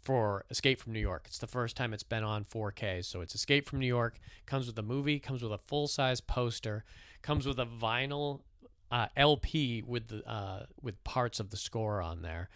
for 0.00 0.46
Escape 0.50 0.80
from 0.80 0.94
New 0.94 1.00
York. 1.00 1.24
It's 1.26 1.38
the 1.38 1.46
first 1.46 1.76
time 1.76 1.92
it's 1.92 2.02
been 2.02 2.24
on 2.24 2.46
4K. 2.46 3.04
So 3.04 3.20
it's 3.20 3.34
Escape 3.34 3.68
from 3.68 3.80
New 3.80 3.86
York. 3.86 4.18
Comes 4.46 4.66
with 4.66 4.78
a 4.78 4.82
movie. 4.82 5.18
Comes 5.18 5.42
with 5.42 5.52
a 5.52 5.58
full 5.58 5.88
size 5.88 6.22
poster. 6.22 6.84
Comes 7.20 7.46
with 7.46 7.58
a 7.58 7.66
vinyl 7.66 8.40
uh, 8.92 9.06
LP 9.16 9.82
with 9.82 10.06
the 10.08 10.22
uh, 10.30 10.66
with 10.80 11.02
parts 11.02 11.40
of 11.40 11.50
the 11.50 11.56
score 11.56 12.00
on 12.02 12.22
there. 12.22 12.48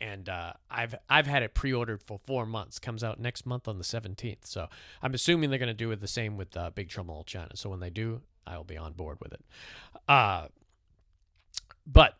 and 0.00 0.28
uh, 0.28 0.52
I've 0.70 0.94
I've 1.08 1.26
had 1.26 1.42
it 1.42 1.52
pre-ordered 1.52 2.02
for 2.02 2.18
four 2.18 2.46
months. 2.46 2.78
Comes 2.78 3.04
out 3.04 3.20
next 3.20 3.44
month 3.44 3.68
on 3.68 3.76
the 3.76 3.84
seventeenth. 3.84 4.46
So 4.46 4.68
I'm 5.02 5.12
assuming 5.14 5.50
they're 5.50 5.58
going 5.58 5.66
to 5.68 5.74
do 5.74 5.90
it 5.90 6.00
the 6.00 6.08
same 6.08 6.36
with 6.36 6.56
uh, 6.56 6.70
Big 6.70 6.88
Trouble 6.88 7.18
in 7.18 7.24
China. 7.24 7.50
So 7.56 7.68
when 7.68 7.80
they 7.80 7.90
do, 7.90 8.22
I 8.46 8.56
will 8.56 8.64
be 8.64 8.78
on 8.78 8.92
board 8.94 9.18
with 9.20 9.32
it. 9.32 9.44
Uh, 10.08 10.46
but 11.86 12.16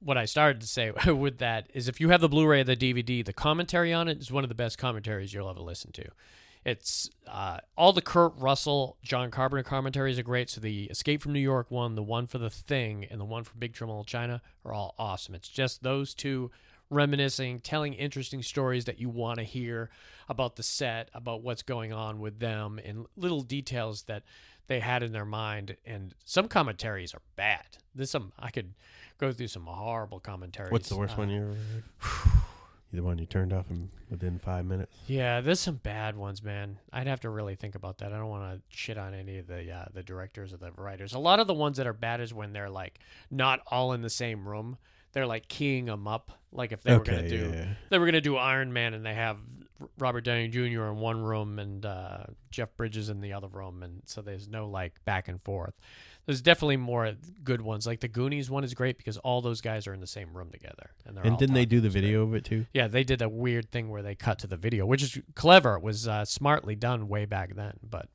what 0.00 0.16
I 0.16 0.26
started 0.26 0.60
to 0.60 0.66
say 0.68 0.90
with 1.06 1.38
that 1.38 1.68
is 1.74 1.88
if 1.88 2.00
you 2.00 2.10
have 2.10 2.20
the 2.20 2.28
Blu-ray 2.28 2.60
or 2.60 2.64
the 2.64 2.76
DVD, 2.76 3.24
the 3.24 3.32
commentary 3.32 3.92
on 3.92 4.06
it 4.06 4.18
is 4.20 4.30
one 4.30 4.44
of 4.44 4.48
the 4.48 4.54
best 4.54 4.78
commentaries 4.78 5.34
you'll 5.34 5.50
ever 5.50 5.60
listen 5.60 5.90
to. 5.92 6.04
It's 6.64 7.10
uh, 7.26 7.58
all 7.76 7.92
the 7.92 8.02
Kurt 8.02 8.32
Russell, 8.36 8.96
John 9.02 9.30
Carpenter 9.30 9.62
commentaries 9.62 10.18
are 10.18 10.22
great. 10.22 10.50
So 10.50 10.60
the 10.60 10.84
Escape 10.84 11.22
from 11.22 11.32
New 11.32 11.40
York 11.40 11.70
one, 11.70 11.94
the 11.94 12.02
one 12.02 12.26
for 12.26 12.38
The 12.38 12.50
Thing, 12.50 13.04
and 13.04 13.20
the 13.20 13.24
one 13.24 13.44
for 13.44 13.54
Big 13.56 13.72
Trouble 13.74 13.98
in 14.00 14.04
China 14.04 14.42
are 14.64 14.72
all 14.72 14.94
awesome. 14.98 15.34
It's 15.34 15.48
just 15.48 15.82
those 15.82 16.14
two 16.14 16.50
reminiscing, 16.90 17.60
telling 17.60 17.92
interesting 17.94 18.42
stories 18.42 18.86
that 18.86 18.98
you 18.98 19.08
want 19.08 19.38
to 19.38 19.44
hear 19.44 19.90
about 20.28 20.56
the 20.56 20.62
set, 20.62 21.10
about 21.14 21.42
what's 21.42 21.62
going 21.62 21.92
on 21.92 22.18
with 22.18 22.38
them, 22.38 22.78
and 22.84 23.06
little 23.16 23.42
details 23.42 24.02
that 24.02 24.22
they 24.66 24.80
had 24.80 25.02
in 25.02 25.12
their 25.12 25.24
mind. 25.24 25.76
And 25.86 26.14
some 26.24 26.48
commentaries 26.48 27.14
are 27.14 27.22
bad. 27.36 27.78
There's 27.94 28.10
some 28.10 28.32
I 28.38 28.50
could 28.50 28.74
go 29.18 29.32
through 29.32 29.48
some 29.48 29.66
horrible 29.66 30.20
commentaries. 30.20 30.72
What's 30.72 30.88
the 30.88 30.96
worst 30.96 31.14
Uh, 31.14 31.18
one 31.18 31.30
you 31.30 31.42
ever 31.42 31.54
heard? 31.54 32.32
the 32.92 33.02
one 33.02 33.18
you 33.18 33.26
turned 33.26 33.52
off 33.52 33.70
in 33.70 33.90
within 34.10 34.38
five 34.38 34.64
minutes. 34.64 34.96
Yeah, 35.06 35.40
there's 35.40 35.60
some 35.60 35.76
bad 35.76 36.16
ones, 36.16 36.42
man. 36.42 36.78
I'd 36.92 37.06
have 37.06 37.20
to 37.20 37.30
really 37.30 37.54
think 37.54 37.74
about 37.74 37.98
that. 37.98 38.12
I 38.12 38.16
don't 38.16 38.28
want 38.28 38.54
to 38.54 38.76
shit 38.76 38.96
on 38.96 39.14
any 39.14 39.38
of 39.38 39.46
the 39.46 39.70
uh, 39.70 39.86
the 39.92 40.02
directors 40.02 40.52
or 40.52 40.56
the 40.56 40.72
writers. 40.72 41.12
A 41.12 41.18
lot 41.18 41.40
of 41.40 41.46
the 41.46 41.54
ones 41.54 41.76
that 41.76 41.86
are 41.86 41.92
bad 41.92 42.20
is 42.20 42.32
when 42.32 42.52
they're 42.52 42.70
like 42.70 42.98
not 43.30 43.60
all 43.66 43.92
in 43.92 44.02
the 44.02 44.10
same 44.10 44.48
room. 44.48 44.78
They're 45.12 45.26
like 45.26 45.48
keying 45.48 45.86
them 45.86 46.06
up. 46.06 46.32
Like 46.52 46.72
if 46.72 46.82
they 46.82 46.96
were 46.96 47.04
gonna 47.04 47.28
do 47.28 47.52
yeah. 47.54 47.68
they 47.90 47.98
were 47.98 48.06
gonna 48.06 48.20
do 48.20 48.36
Iron 48.36 48.72
Man 48.72 48.94
and 48.94 49.04
they 49.04 49.14
have 49.14 49.38
Robert 49.98 50.22
Downey 50.22 50.48
Jr. 50.48 50.86
in 50.86 50.96
one 50.96 51.22
room 51.22 51.58
and 51.58 51.84
uh, 51.84 52.24
Jeff 52.50 52.74
Bridges 52.76 53.10
in 53.10 53.20
the 53.20 53.32
other 53.32 53.48
room, 53.48 53.82
and 53.82 54.02
so 54.06 54.22
there's 54.22 54.48
no 54.48 54.68
like 54.68 55.04
back 55.04 55.28
and 55.28 55.42
forth. 55.42 55.74
There's 56.28 56.42
definitely 56.42 56.76
more 56.76 57.14
good 57.42 57.62
ones. 57.62 57.86
Like 57.86 58.00
the 58.00 58.08
Goonies 58.08 58.50
one 58.50 58.62
is 58.62 58.74
great 58.74 58.98
because 58.98 59.16
all 59.16 59.40
those 59.40 59.62
guys 59.62 59.86
are 59.86 59.94
in 59.94 60.00
the 60.00 60.06
same 60.06 60.36
room 60.36 60.50
together, 60.50 60.90
and 61.06 61.16
they're 61.16 61.24
And 61.24 61.38
didn't 61.38 61.54
they 61.54 61.64
do 61.64 61.80
the 61.80 61.86
It's 61.86 61.94
great. 61.94 62.02
video 62.02 62.22
of 62.24 62.34
it 62.34 62.44
too? 62.44 62.66
Yeah, 62.74 62.86
they 62.86 63.02
did 63.02 63.22
a 63.22 63.30
weird 63.30 63.70
thing 63.70 63.88
where 63.88 64.02
they 64.02 64.14
cut 64.14 64.38
to 64.40 64.46
the 64.46 64.58
video, 64.58 64.84
which 64.84 65.02
is 65.02 65.18
clever. 65.34 65.76
It 65.76 65.82
was 65.82 66.06
uh, 66.06 66.26
smartly 66.26 66.76
done 66.76 67.08
way 67.08 67.24
back 67.24 67.54
then. 67.54 67.78
But 67.82 68.10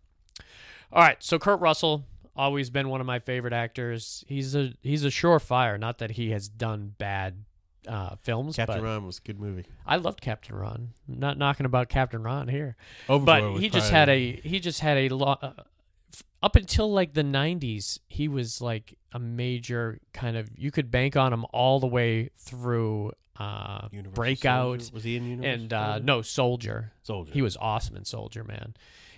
all 0.92 1.02
right, 1.02 1.24
so 1.24 1.40
Kurt 1.40 1.60
Russell 1.60 2.06
always 2.36 2.70
been 2.70 2.90
one 2.90 3.02
of 3.02 3.08
my 3.08 3.18
favorite 3.18 3.52
actors. 3.52 4.24
He's 4.28 4.54
a 4.54 4.74
he's 4.84 5.04
a 5.04 5.10
surefire. 5.10 5.80
Not 5.80 5.98
that 5.98 6.12
he 6.12 6.30
has 6.30 6.48
done 6.48 6.94
bad 7.00 7.46
uh, 7.88 8.18
films, 8.22 8.58
Captain 8.58 8.84
Ron 8.84 9.08
was 9.08 9.18
a 9.18 9.22
good 9.22 9.40
movie. 9.40 9.66
I 9.88 9.96
loved 9.96 10.22
Captain 10.22 10.56
Ron. 10.56 10.90
Not 11.08 11.40
knocking 11.40 11.66
about 11.66 11.90
Captain 11.90 12.22
Ron 12.22 12.48
here, 12.48 12.76
but 13.08 13.58
he 13.58 13.70
just 13.70 13.90
had 13.90 14.08
a 14.08 14.34
he 14.34 14.60
just 14.60 14.82
had 14.82 15.00
a 15.00 15.10
lot. 15.10 15.66
Up 16.42 16.56
until 16.58 16.92
like 16.92 17.14
the 17.14 17.24
90s 17.24 18.00
he 18.10 18.28
was 18.28 18.62
like 18.62 18.98
a 19.14 19.20
major 19.20 20.00
kind 20.14 20.36
of 20.36 20.50
you 20.58 20.72
could 20.72 20.92
bank 20.92 21.16
on 21.16 21.32
him 21.32 21.46
all 21.54 21.80
the 21.80 21.88
way 21.88 22.30
through 22.36 23.14
uh 23.40 23.88
breakout 24.14 24.82
Soldier? 24.82 24.94
Was 24.94 25.04
he 25.04 25.16
in 25.16 25.26
Universal? 25.26 25.62
and 25.62 25.74
uh, 25.74 26.00
no 26.00 26.22
soldier 26.22 26.92
Soldier. 27.02 27.32
he 27.32 27.42
was 27.42 27.58
awesome 27.58 27.96
in 27.96 28.06
soldier 28.06 28.44
man 28.44 28.76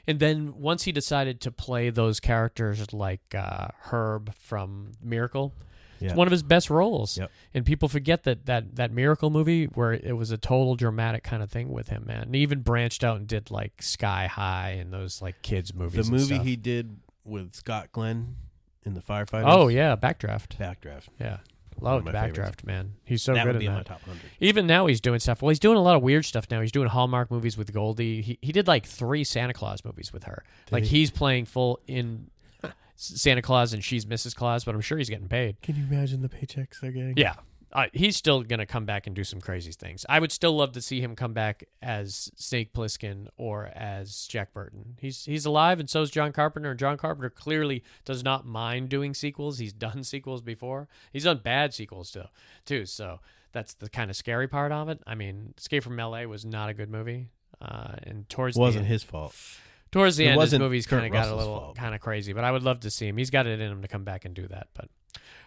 and 0.08 0.20
then 0.20 0.54
once 0.60 0.84
he 0.84 0.92
decided 0.92 1.42
to 1.42 1.52
play 1.52 1.90
those 1.90 2.20
characters 2.20 2.94
like 2.94 3.34
uh, 3.36 3.68
herb 3.92 4.34
from 4.36 4.92
miracle 5.02 5.54
Yeah. 6.00 6.10
it's 6.10 6.18
one 6.18 6.28
of 6.28 6.32
his 6.32 6.44
best 6.44 6.70
roles 6.70 7.18
Yep. 7.18 7.32
and 7.54 7.66
people 7.66 7.88
forget 7.90 8.24
that 8.24 8.46
that 8.46 8.76
that 8.76 8.92
miracle 8.92 9.30
movie 9.30 9.66
where 9.66 9.94
it 9.94 10.14
was 10.18 10.32
a 10.32 10.38
total 10.38 10.76
dramatic 10.76 11.24
kind 11.24 11.42
of 11.44 11.50
thing 11.50 11.72
with 11.72 11.90
him 11.90 12.04
man 12.08 12.24
and 12.24 12.36
he 12.36 12.42
even 12.42 12.62
branched 12.62 13.04
out 13.04 13.18
and 13.18 13.28
did 13.28 13.52
like 13.52 13.82
sky 13.82 14.28
high 14.28 14.72
and 14.72 14.92
those 14.92 15.22
like 15.22 15.42
kids 15.42 15.74
movies 15.74 16.06
the 16.08 16.12
movie 16.12 16.36
stuff. 16.36 16.44
he 16.46 16.56
did 16.56 16.98
with 17.24 17.56
Scott 17.56 17.92
Glenn 17.92 18.36
in 18.84 18.94
the 18.94 19.02
firefighters. 19.02 19.46
oh 19.48 19.68
yeah 19.68 19.96
backdraft 19.96 20.58
Backdraft. 20.60 21.08
yeah 21.20 21.38
loved 21.80 22.06
my 22.06 22.12
favorites. 22.14 22.38
backdraft 22.40 22.66
man 22.66 22.94
he's 23.04 23.22
so 23.22 23.34
that 23.34 23.44
good 23.44 23.56
would 23.56 23.60
be 23.60 23.66
in 23.66 23.72
that 23.74 23.78
my 23.80 23.84
top 23.84 24.02
hundred. 24.04 24.22
Even 24.40 24.66
now, 24.66 24.86
he's 24.86 25.02
doing 25.02 25.20
stuff. 25.20 25.42
Well, 25.42 25.50
he's 25.50 25.60
doing 25.60 25.76
a 25.78 25.82
lot 25.82 25.96
of 25.98 26.02
weird 26.02 26.24
stuff 26.24 26.46
now. 26.50 26.62
He's 26.62 26.72
doing 26.72 26.88
Hallmark 26.88 27.30
movies 27.32 27.58
with 27.58 27.74
Goldie. 27.74 28.22
He 28.22 28.40
he 28.42 28.52
did 28.54 28.66
like 28.68 28.86
three 28.86 29.24
Santa 29.26 29.52
Claus 29.54 29.84
movies 29.84 30.14
with 30.14 30.24
her. 30.24 30.44
like 30.72 30.84
he? 30.84 31.00
he's 31.00 31.12
playing 31.12 31.46
full 31.46 31.80
in 31.86 32.30
Santa 32.96 33.42
Claus 33.42 33.74
and 33.74 33.84
she's 33.84 34.06
Mrs. 34.06 34.36
Claus, 34.36 34.64
but 34.64 34.76
I'm 34.76 34.82
sure 34.82 34.98
he's 34.98 35.10
getting 35.10 35.28
paid. 35.28 35.62
Can 35.62 35.76
you 35.76 35.84
imagine 35.90 36.22
the 36.22 36.30
paychecks 36.30 36.80
they're 36.80 36.92
getting? 36.92 37.16
Yeah. 37.18 37.36
Uh, 37.72 37.88
he's 37.92 38.16
still 38.16 38.42
going 38.42 38.60
to 38.60 38.66
come 38.66 38.86
back 38.86 39.06
and 39.06 39.14
do 39.14 39.24
some 39.26 39.42
crazy 39.42 39.74
things. 39.74 40.06
I 40.08 40.22
would 40.22 40.32
still 40.32 40.56
love 40.56 40.72
to 40.74 40.82
see 40.82 41.02
him 41.02 41.14
come 41.14 41.34
back 41.34 41.66
as 41.82 42.32
Snake 42.38 42.72
Plissken 42.72 43.28
or 43.36 43.66
as 43.76 44.28
Jack 44.28 44.54
Burton. 44.54 44.96
He's 45.02 45.26
he's 45.26 45.46
alive, 45.46 45.82
and 45.82 45.90
so 45.90 46.02
is 46.02 46.10
John 46.10 46.32
Carpenter. 46.32 46.72
And 46.72 46.80
John 46.80 46.96
Carpenter 46.96 47.30
clearly 47.30 47.84
does 48.06 48.24
not 48.24 48.46
mind 48.46 48.88
doing 48.88 49.14
sequels. 49.14 49.58
He's 49.58 49.74
done 49.74 50.06
sequels 50.06 50.42
before. 50.42 50.88
He's 51.12 51.26
done 51.26 51.42
bad 51.44 51.74
sequels 51.74 52.12
too, 52.12 52.24
too. 52.66 52.86
So 52.86 53.20
that's 53.52 53.74
the 53.74 53.90
kind 53.90 54.10
of 54.10 54.16
scary 54.16 54.48
part 54.48 54.72
of 54.72 54.88
it. 54.88 55.02
I 55.06 55.16
mean, 55.16 55.54
Escape 55.58 55.84
from 55.84 56.00
L.A. 56.00 56.28
was 56.28 56.46
not 56.46 56.70
a 56.70 56.74
good 56.74 56.90
movie, 56.90 57.28
uh, 57.60 57.96
and 58.04 58.30
towards 58.30 58.56
It 58.56 58.60
wasn't 58.62 58.84
the 58.84 58.86
end, 58.86 58.94
his 58.94 59.04
fault. 59.04 59.36
Towards 59.96 60.18
the 60.18 60.26
it 60.26 60.32
end, 60.32 60.42
his 60.42 60.60
movies 60.60 60.86
kind 60.86 61.06
of 61.06 61.12
got 61.12 61.30
a 61.30 61.36
little 61.36 61.74
kind 61.78 61.96
of 61.96 62.02
crazy. 62.02 62.34
But 62.34 62.44
I 62.44 62.52
would 62.52 62.64
love 62.64 62.82
to 62.82 62.92
see 62.92 63.08
him. 63.08 63.16
He's 63.18 63.30
got 63.30 63.48
it 63.48 63.60
in 63.62 63.72
him 63.72 63.82
to 63.82 63.88
come 63.88 64.04
back 64.04 64.26
and 64.26 64.36
do 64.36 64.46
that. 64.50 64.68
But 64.74 64.90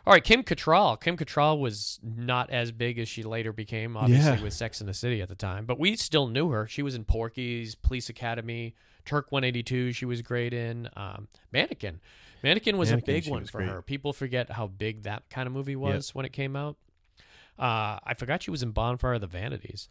all 0.07 0.15
right, 0.15 0.25
Kim 0.25 0.43
Cattrall. 0.43 0.99
Kim 0.99 1.19
Cattrall 1.19 1.59
was 1.61 2.01
not 2.03 2.49
as 2.49 2.73
big 2.73 2.99
as 2.99 3.09
she 3.09 3.23
later 3.23 3.53
became, 3.53 3.95
obviously 3.95 4.37
Yeah. 4.37 4.43
with 4.43 4.55
Sex 4.55 4.81
in 4.81 4.87
the 4.87 4.95
City 4.95 5.21
at 5.21 5.29
the 5.29 5.35
time. 5.35 5.67
But 5.67 5.79
we 5.79 5.97
still 5.97 6.29
knew 6.29 6.49
her. 6.49 6.67
She 6.67 6.83
was 6.83 6.95
in 6.95 7.05
Porky's, 7.05 7.75
Police 7.75 8.09
Academy, 8.09 8.75
Turk 9.05 9.31
182. 9.31 9.93
She 9.93 10.07
was 10.07 10.23
great 10.23 10.55
in 10.55 10.89
um, 10.97 11.29
Mannequin. 11.53 12.01
Mannequin 12.43 12.79
was 12.79 12.89
Mannequin, 12.91 13.15
a 13.15 13.21
big 13.21 13.31
one 13.31 13.45
for 13.45 13.59
great. 13.59 13.69
her. 13.69 13.83
People 13.83 14.15
forget 14.15 14.53
how 14.53 14.67
big 14.67 15.03
that 15.03 15.29
kind 15.29 15.47
of 15.47 15.53
movie 15.53 15.77
was 15.77 16.15
when 16.15 16.25
it 16.25 16.33
came 16.33 16.57
out. 16.57 16.77
Uh, 17.59 17.99
I 18.05 18.15
forgot 18.17 18.43
she 18.45 18.51
was 18.51 18.63
in 18.63 18.71
Bonfire 18.71 19.15
of 19.15 19.21
the 19.21 19.27
Vanities. 19.27 19.89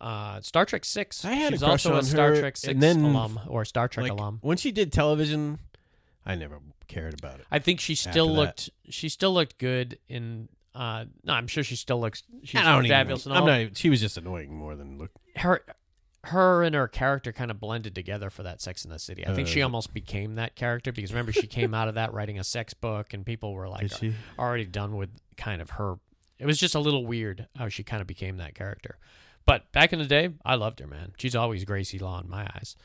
Uh, 0.00 0.40
Star 0.40 0.64
Trek 0.64 0.84
Six. 0.84 1.24
I 1.24 1.32
had 1.32 1.52
a 1.52 1.56
She's 1.56 1.60
crush 1.62 1.86
also 1.86 1.92
on 1.94 1.98
a 2.00 2.02
Star 2.04 2.28
her, 2.34 2.40
Trek 2.40 2.56
Six 2.56 2.70
and 2.72 2.82
then, 2.82 3.02
alum 3.04 3.40
or 3.48 3.64
Star 3.64 3.88
Trek 3.88 4.04
Like 4.04 4.12
alum. 4.12 4.38
when 4.42 4.56
she 4.56 4.70
did 4.70 4.92
television, 4.92 5.58
I 6.24 6.34
never 6.36 6.60
cared 6.86 7.18
about 7.18 7.40
it. 7.40 7.46
I 7.50 7.58
think 7.58 7.80
she 7.80 7.94
still 7.94 8.28
that. 8.28 8.32
looked. 8.34 8.70
She 8.90 9.08
still 9.08 9.32
looked 9.34 9.58
good 9.58 9.98
in. 10.08 10.48
Uh, 10.74 11.06
no, 11.24 11.32
I'm 11.32 11.48
sure 11.48 11.64
she 11.64 11.74
still 11.74 12.00
looks. 12.00 12.22
She's 12.44 12.60
I 12.60 12.64
don't 12.72 12.84
even. 12.86 12.94
fabulous 12.94 13.26
all. 13.26 13.32
I'm 13.32 13.46
not. 13.46 13.60
Even, 13.60 13.74
she 13.74 13.90
was 13.90 14.00
just 14.00 14.16
annoying 14.16 14.54
more 14.54 14.76
than 14.76 14.98
look. 14.98 15.10
her, 15.36 15.64
her 16.24 16.62
and 16.62 16.74
her 16.76 16.86
character 16.86 17.32
kind 17.32 17.50
of 17.50 17.58
blended 17.58 17.94
together 17.96 18.30
for 18.30 18.44
that 18.44 18.60
Sex 18.60 18.84
in 18.84 18.90
the 18.92 18.98
City. 19.00 19.26
I 19.26 19.34
think 19.34 19.48
Uh, 19.48 19.50
she 19.50 19.62
almost 19.62 19.92
became 19.92 20.34
that 20.34 20.54
character 20.54 20.92
because 20.92 21.10
remember 21.12 21.32
she 21.32 21.46
came 21.48 21.74
out 21.74 21.88
of 21.88 21.94
that 21.96 22.12
writing 22.12 22.38
a 22.38 22.44
sex 22.44 22.74
book 22.74 23.12
and 23.14 23.26
people 23.26 23.52
were 23.52 23.68
like 23.68 23.90
already 24.38 24.66
done 24.66 24.96
with 24.96 25.10
kind 25.36 25.60
of 25.60 25.70
her. 25.70 25.94
It 26.38 26.46
was 26.46 26.58
just 26.58 26.76
a 26.76 26.80
little 26.80 27.04
weird 27.04 27.48
how 27.56 27.68
she 27.68 27.82
kind 27.82 28.00
of 28.00 28.06
became 28.06 28.36
that 28.36 28.54
character. 28.54 28.98
But 29.48 29.72
back 29.72 29.94
in 29.94 29.98
the 29.98 30.04
day, 30.04 30.28
I 30.44 30.56
loved 30.56 30.78
her, 30.80 30.86
man. 30.86 31.12
She's 31.16 31.34
always 31.34 31.64
Gracie 31.64 31.98
Law 31.98 32.20
in 32.20 32.28
my 32.28 32.42
eyes. 32.54 32.76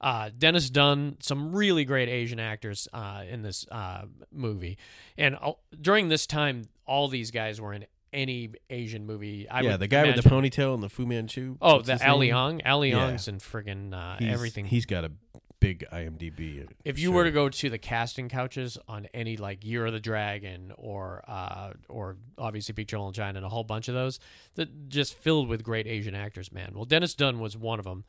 Uh, 0.00 0.30
Dennis 0.36 0.68
Dun, 0.68 1.16
some 1.20 1.54
really 1.54 1.84
great 1.84 2.08
Asian 2.08 2.40
actors 2.40 2.88
uh, 2.92 3.22
in 3.30 3.42
this 3.42 3.64
uh, 3.70 4.02
movie, 4.32 4.78
and 5.16 5.36
uh, 5.40 5.52
during 5.80 6.08
this 6.08 6.26
time, 6.26 6.64
all 6.86 7.06
these 7.06 7.30
guys 7.30 7.60
were 7.60 7.72
in 7.72 7.86
any 8.12 8.50
Asian 8.68 9.06
movie. 9.06 9.48
I 9.48 9.60
yeah, 9.60 9.76
the 9.76 9.86
guy 9.86 10.06
with 10.06 10.16
the 10.22 10.28
ponytail 10.28 10.74
and 10.74 10.82
the 10.82 10.88
Fu 10.88 11.06
Manchu. 11.06 11.56
Oh, 11.62 11.82
the 11.82 12.02
Al? 12.04 12.18
Leong. 12.18 12.62
Al 12.64 12.84
Yeah. 12.84 12.96
Leong's 12.96 13.28
in 13.28 13.38
friggin' 13.38 13.92
uh, 13.94 14.16
He's- 14.18 14.32
everything. 14.34 14.64
He's 14.66 14.86
got 14.86 15.04
a 15.04 15.12
big 15.60 15.84
IMDb. 15.92 16.66
if 16.84 16.98
you 16.98 17.08
show. 17.08 17.12
were 17.12 17.24
to 17.24 17.30
go 17.30 17.48
to 17.48 17.70
the 17.70 17.78
casting 17.78 18.28
couches 18.28 18.78
on 18.88 19.06
any 19.12 19.36
like 19.36 19.64
Year 19.64 19.86
of 19.86 19.92
the 19.92 20.00
Dragon 20.00 20.72
or 20.76 21.22
uh 21.26 21.72
or 21.88 22.16
obviously 22.36 22.72
Big 22.72 22.88
Trouble 22.88 23.08
in 23.08 23.14
China 23.14 23.38
and 23.38 23.46
a 23.46 23.48
whole 23.48 23.64
bunch 23.64 23.88
of 23.88 23.94
those, 23.94 24.18
that 24.54 24.88
just 24.88 25.14
filled 25.14 25.48
with 25.48 25.62
great 25.62 25.86
Asian 25.86 26.14
actors, 26.14 26.52
man. 26.52 26.72
Well, 26.74 26.84
Dennis 26.84 27.14
Dun 27.14 27.38
was 27.40 27.56
one 27.56 27.78
of 27.78 27.84
them. 27.84 28.04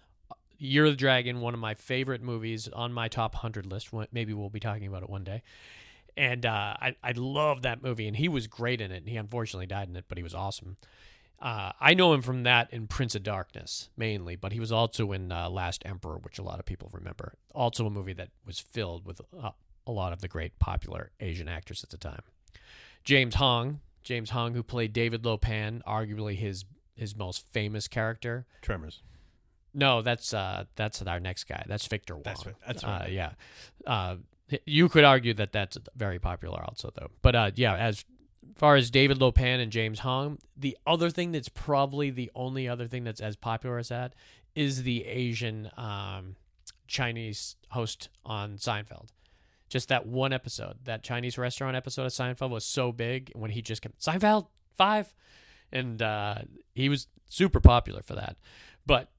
Year 0.57 0.85
of 0.85 0.91
the 0.91 0.97
Dragon, 0.97 1.39
one 1.39 1.53
of 1.53 1.59
my 1.59 1.73
favorite 1.73 2.21
movies 2.21 2.67
on 2.67 2.91
my 2.91 3.07
top 3.07 3.35
hundred 3.35 3.65
list. 3.65 3.89
Maybe 4.11 4.33
we'll 4.33 4.49
be 4.49 4.59
talking 4.59 4.87
about 4.87 5.03
it 5.03 5.09
one 5.09 5.23
day. 5.23 5.41
And 6.17 6.45
uh, 6.45 6.75
I 6.81 6.95
I 7.01 7.13
love 7.15 7.61
that 7.61 7.81
movie, 7.81 8.07
and 8.07 8.17
he 8.17 8.27
was 8.27 8.47
great 8.47 8.81
in 8.81 8.91
it. 8.91 9.03
He 9.07 9.15
unfortunately 9.15 9.67
died 9.67 9.87
in 9.87 9.95
it, 9.95 10.05
but 10.09 10.17
he 10.17 10.23
was 10.23 10.35
awesome. 10.35 10.75
Uh, 11.41 11.71
I 11.79 11.93
know 11.93 12.13
him 12.13 12.21
from 12.21 12.43
that 12.43 12.73
in 12.73 12.87
Prince 12.87 13.15
of 13.15 13.23
Darkness 13.23 13.89
mainly, 13.95 14.35
but 14.35 14.51
he 14.51 14.59
was 14.59 14.71
also 14.71 15.11
in 15.13 15.31
uh, 15.31 15.49
Last 15.49 15.83
Emperor, 15.85 16.17
which 16.17 16.37
a 16.37 16.43
lot 16.43 16.59
of 16.59 16.65
people 16.65 16.89
remember. 16.91 17.33
Also, 17.53 17.85
a 17.85 17.89
movie 17.89 18.13
that 18.13 18.29
was 18.45 18.59
filled 18.59 19.05
with 19.05 19.21
uh, 19.41 19.51
a 19.87 19.91
lot 19.91 20.11
of 20.11 20.19
the 20.19 20.27
great 20.27 20.59
popular 20.59 21.11
Asian 21.19 21.47
actors 21.47 21.83
at 21.83 21.89
the 21.91 21.97
time. 21.97 22.21
James 23.05 23.35
Hong, 23.35 23.79
James 24.03 24.31
Hong, 24.31 24.53
who 24.53 24.63
played 24.63 24.91
David 24.91 25.25
Lo 25.25 25.37
Pan, 25.37 25.81
arguably 25.87 26.35
his 26.35 26.65
his 26.95 27.15
most 27.15 27.45
famous 27.51 27.87
character. 27.87 28.45
Tremors. 28.61 29.01
No, 29.73 30.01
that's 30.01 30.33
uh, 30.33 30.65
that's 30.75 31.01
our 31.01 31.19
next 31.19 31.45
guy. 31.45 31.63
That's 31.67 31.87
Victor 31.87 32.15
Wong. 32.15 32.23
That's 32.25 32.45
right. 32.45 32.55
That's 32.67 32.83
Uh, 32.83 33.07
yeah, 33.09 33.31
uh, 33.87 34.17
you 34.65 34.89
could 34.89 35.03
argue 35.03 35.33
that 35.35 35.51
that's 35.51 35.77
very 35.95 36.19
popular 36.19 36.61
also, 36.63 36.91
though. 36.93 37.09
But 37.21 37.35
uh, 37.35 37.51
yeah, 37.55 37.75
as 37.75 38.03
far 38.55 38.75
as 38.75 38.89
David 38.89 39.19
Lo 39.19 39.31
Pan 39.31 39.59
and 39.59 39.71
James 39.71 39.99
Hong, 39.99 40.39
the 40.55 40.77
other 40.85 41.09
thing 41.09 41.31
that's 41.31 41.49
probably 41.49 42.09
the 42.09 42.31
only 42.35 42.67
other 42.67 42.87
thing 42.87 43.03
that's 43.03 43.21
as 43.21 43.35
popular 43.35 43.77
as 43.77 43.89
that 43.89 44.13
is 44.55 44.83
the 44.83 45.05
Asian 45.05 45.69
um, 45.77 46.35
Chinese 46.87 47.55
host 47.69 48.09
on 48.25 48.57
Seinfeld. 48.57 49.09
Just 49.69 49.89
that 49.89 50.07
one 50.07 50.33
episode, 50.33 50.77
that 50.85 51.03
Chinese 51.03 51.37
restaurant 51.37 51.75
episode 51.75 52.05
of 52.05 52.11
Seinfeld 52.11 52.49
was 52.49 52.65
so 52.65 52.91
big 52.91 53.31
when 53.35 53.51
he 53.51 53.61
just 53.61 53.81
came 53.81 53.93
Seinfeld 53.99 54.47
five, 54.75 55.13
and 55.71 56.01
uh, 56.01 56.39
he 56.73 56.89
was 56.89 57.07
super 57.27 57.59
popular 57.59 58.01
for 58.01 58.15
that. 58.15 58.35
But 58.85 59.11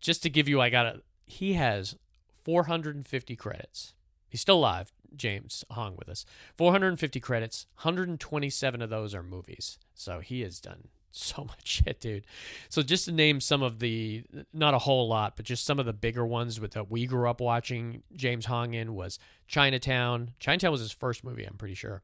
just 0.00 0.22
to 0.22 0.30
give 0.30 0.48
you, 0.48 0.60
I 0.60 0.70
got 0.70 0.86
a 0.86 1.02
he 1.26 1.54
has 1.54 1.96
450 2.44 3.36
credits. 3.36 3.94
He's 4.28 4.40
still 4.40 4.58
alive, 4.58 4.92
James 5.16 5.64
Hong 5.70 5.96
with 5.96 6.08
us. 6.08 6.24
450 6.56 7.20
credits, 7.20 7.66
127 7.76 8.82
of 8.82 8.90
those 8.90 9.14
are 9.14 9.22
movies. 9.22 9.78
So 9.94 10.20
he 10.20 10.42
has 10.42 10.60
done 10.60 10.88
so 11.10 11.44
much 11.48 11.66
shit, 11.84 12.00
dude. 12.00 12.24
So 12.68 12.82
just 12.82 13.04
to 13.04 13.12
name 13.12 13.40
some 13.40 13.62
of 13.62 13.78
the, 13.78 14.24
not 14.52 14.74
a 14.74 14.78
whole 14.78 15.08
lot, 15.08 15.36
but 15.36 15.46
just 15.46 15.64
some 15.64 15.78
of 15.78 15.86
the 15.86 15.92
bigger 15.92 16.26
ones 16.26 16.58
with 16.58 16.72
that 16.72 16.90
we 16.90 17.06
grew 17.06 17.28
up 17.28 17.40
watching 17.40 18.02
James 18.14 18.46
Hong 18.46 18.74
in 18.74 18.94
was 18.94 19.18
Chinatown. 19.46 20.32
Chinatown 20.40 20.72
was 20.72 20.80
his 20.80 20.92
first 20.92 21.22
movie, 21.24 21.44
I'm 21.44 21.56
pretty 21.56 21.74
sure. 21.74 22.02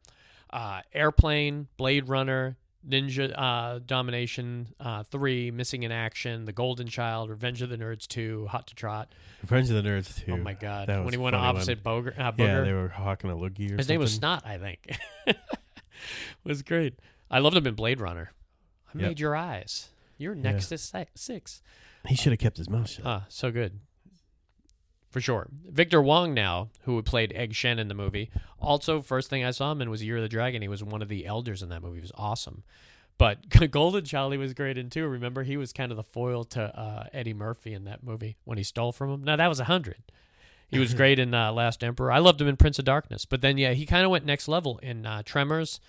Uh, 0.51 0.81
Airplane, 0.95 1.69
Blade 1.77 2.09
Runner, 2.09 2.57
Ninja 2.87 3.33
uh, 3.37 3.81
Domination 3.85 4.69
uh, 4.81 5.03
3, 5.03 5.51
Missing 5.51 5.83
in 5.83 5.93
Action, 5.93 6.45
The 6.45 6.53
Golden 6.53 6.87
Child, 6.87 7.29
Revenge 7.31 7.61
of 7.63 7.71
the 7.71 7.77
Nerds 7.77 8.07
2, 8.07 8.47
Hot 8.47 8.67
to 8.69 8.75
Trot. 8.75 9.13
Revenge 9.43 9.71
of 9.71 9.83
the 9.83 9.89
Nerds 9.89 10.25
too. 10.25 10.33
Oh 10.33 10.37
my 10.37 10.55
God. 10.55 10.89
That 10.89 11.05
When 11.05 11.13
he 11.13 11.19
went 11.19 11.35
opposite 11.37 11.83
Boger, 11.83 12.15
uh, 12.19 12.23
Yeah, 12.23 12.31
Booger. 12.33 12.65
they 12.65 12.73
were 12.73 12.89
hawking 12.89 13.31
a 13.31 13.37
loogie 13.37 13.73
or 13.73 13.77
His 13.79 13.89
name 13.89 14.01
was 14.01 14.13
something. 14.15 14.41
Snot, 14.41 14.47
I 14.47 14.59
think. 14.59 14.97
was 16.45 16.63
great. 16.63 16.95
I 17.31 17.41
loved 17.41 17.57
him 17.57 17.67
in 17.67 17.75
Blade 17.75 18.01
Runner. 18.01 18.33
I 18.95 18.99
Yep. 18.99 19.09
made 19.09 19.21
your 19.21 19.37
eyes. 19.37 19.89
You're 20.17 20.35
next 20.35 20.69
to 20.69 20.79
si- 20.79 21.05
six. 21.15 21.63
He 22.07 22.15
should 22.15 22.33
have 22.33 22.39
kept 22.39 22.57
his 22.57 22.71
mouth 22.71 22.89
shut. 22.89 23.05
Ah, 23.07 23.27
so 23.29 23.51
good. 23.51 23.81
For 25.11 25.21
sure. 25.21 25.49
Victor 25.67 26.03
Wong 26.03 26.35
now, 26.35 26.69
who 26.83 27.03
played 27.03 27.33
Egg 27.33 27.55
Shen 27.55 27.79
in 27.79 27.89
the 27.89 27.95
movie. 27.95 28.31
Also, 28.61 29.01
first 29.01 29.31
thing 29.31 29.45
I 29.45 29.53
saw 29.53 29.73
him 29.73 29.81
in 29.81 29.89
was 29.89 30.05
Year 30.05 30.17
of 30.17 30.23
the 30.23 30.29
Dragon. 30.29 30.61
He 30.61 30.69
was 30.69 30.85
one 30.85 31.01
of 31.01 31.09
the 31.09 31.25
elders 31.25 31.63
in 31.63 31.71
that 31.71 31.83
movie. 31.83 31.97
He 31.97 32.03
was 32.03 32.13
awesome. 32.15 32.63
But 33.17 33.49
Golden 33.71 34.05
Child 34.05 34.33
he 34.33 34.39
was 34.39 34.55
great 34.55 34.79
in 34.79 34.91
too. 34.91 35.07
Remember, 35.07 35.43
he 35.43 35.57
was 35.57 35.73
kind 35.73 35.91
of 35.91 35.97
the 35.97 36.03
foil 36.03 36.45
to 36.45 36.79
uh, 36.79 37.07
Eddie 37.13 37.35
Murphy 37.35 37.75
in 37.75 37.85
that 37.85 38.03
movie 38.03 38.37
when 38.45 38.59
he 38.59 38.65
stole 38.65 38.93
from 38.93 39.11
him. 39.11 39.25
Now 39.25 39.37
that 39.37 39.49
was 39.49 39.61
a 39.61 39.65
hundred. 39.65 40.03
He 40.69 40.79
was 40.79 40.95
great 40.95 41.19
in 41.19 41.35
uh, 41.35 41.53
Last 41.53 41.83
Emperor. 41.83 42.13
I 42.13 42.19
loved 42.19 42.41
him 42.41 42.49
in 42.49 42.57
Prince 42.57 42.79
of 42.79 42.85
Darkness. 42.85 43.25
But 43.25 43.41
then, 43.41 43.59
yeah, 43.59 43.73
he 43.73 43.87
kind 43.87 44.05
of 44.05 44.11
went 44.11 44.25
next 44.25 44.49
level 44.49 44.79
in 44.79 45.07
uh, 45.07 45.23
Tremors 45.25 45.81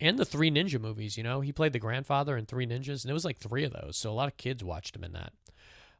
and 0.00 0.18
the 0.18 0.24
Three 0.24 0.50
Ninja 0.50 0.80
movies. 0.80 1.16
You 1.16 1.24
know, 1.24 1.40
he 1.40 1.52
played 1.52 1.72
the 1.72 1.78
grandfather 1.78 2.36
in 2.36 2.46
Three 2.46 2.66
Ninjas, 2.66 3.02
and 3.02 3.10
it 3.10 3.14
was 3.14 3.24
like 3.24 3.38
three 3.38 3.64
of 3.64 3.72
those. 3.72 3.96
So 3.96 4.10
a 4.10 4.14
lot 4.14 4.28
of 4.28 4.36
kids 4.36 4.64
watched 4.64 4.96
him 4.96 5.04
in 5.04 5.12
that. 5.12 5.32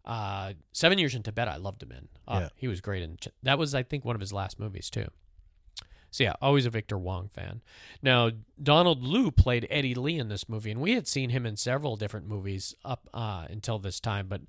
Uh, 0.04 0.52
Seven 0.72 0.98
Years 0.98 1.14
in 1.14 1.22
Tibet, 1.22 1.48
I 1.48 1.56
loved 1.56 1.82
him 1.82 1.92
in. 1.92 2.08
Uh, 2.26 2.38
Yeah. 2.42 2.48
He 2.56 2.68
was 2.68 2.80
great 2.80 3.02
in. 3.02 3.18
That 3.42 3.58
was, 3.58 3.74
I 3.74 3.82
think, 3.82 4.04
one 4.04 4.16
of 4.16 4.20
his 4.20 4.32
last 4.32 4.58
movies 4.58 4.90
too. 4.90 5.06
So 6.10 6.24
yeah, 6.24 6.34
always 6.42 6.66
a 6.66 6.70
Victor 6.70 6.98
Wong 6.98 7.30
fan. 7.32 7.62
Now 8.02 8.30
Donald 8.62 9.02
Li 9.02 9.30
played 9.30 9.66
Eddie 9.70 9.94
Lee 9.94 10.18
in 10.18 10.28
this 10.28 10.46
movie, 10.46 10.70
and 10.70 10.78
we 10.80 10.92
had 10.92 11.08
seen 11.08 11.30
him 11.30 11.46
in 11.46 11.56
several 11.56 11.96
different 11.96 12.26
movies 12.28 12.74
up 12.84 13.08
uh, 13.14 13.46
until 13.48 13.78
this 13.78 13.98
time. 13.98 14.26
But 14.28 14.42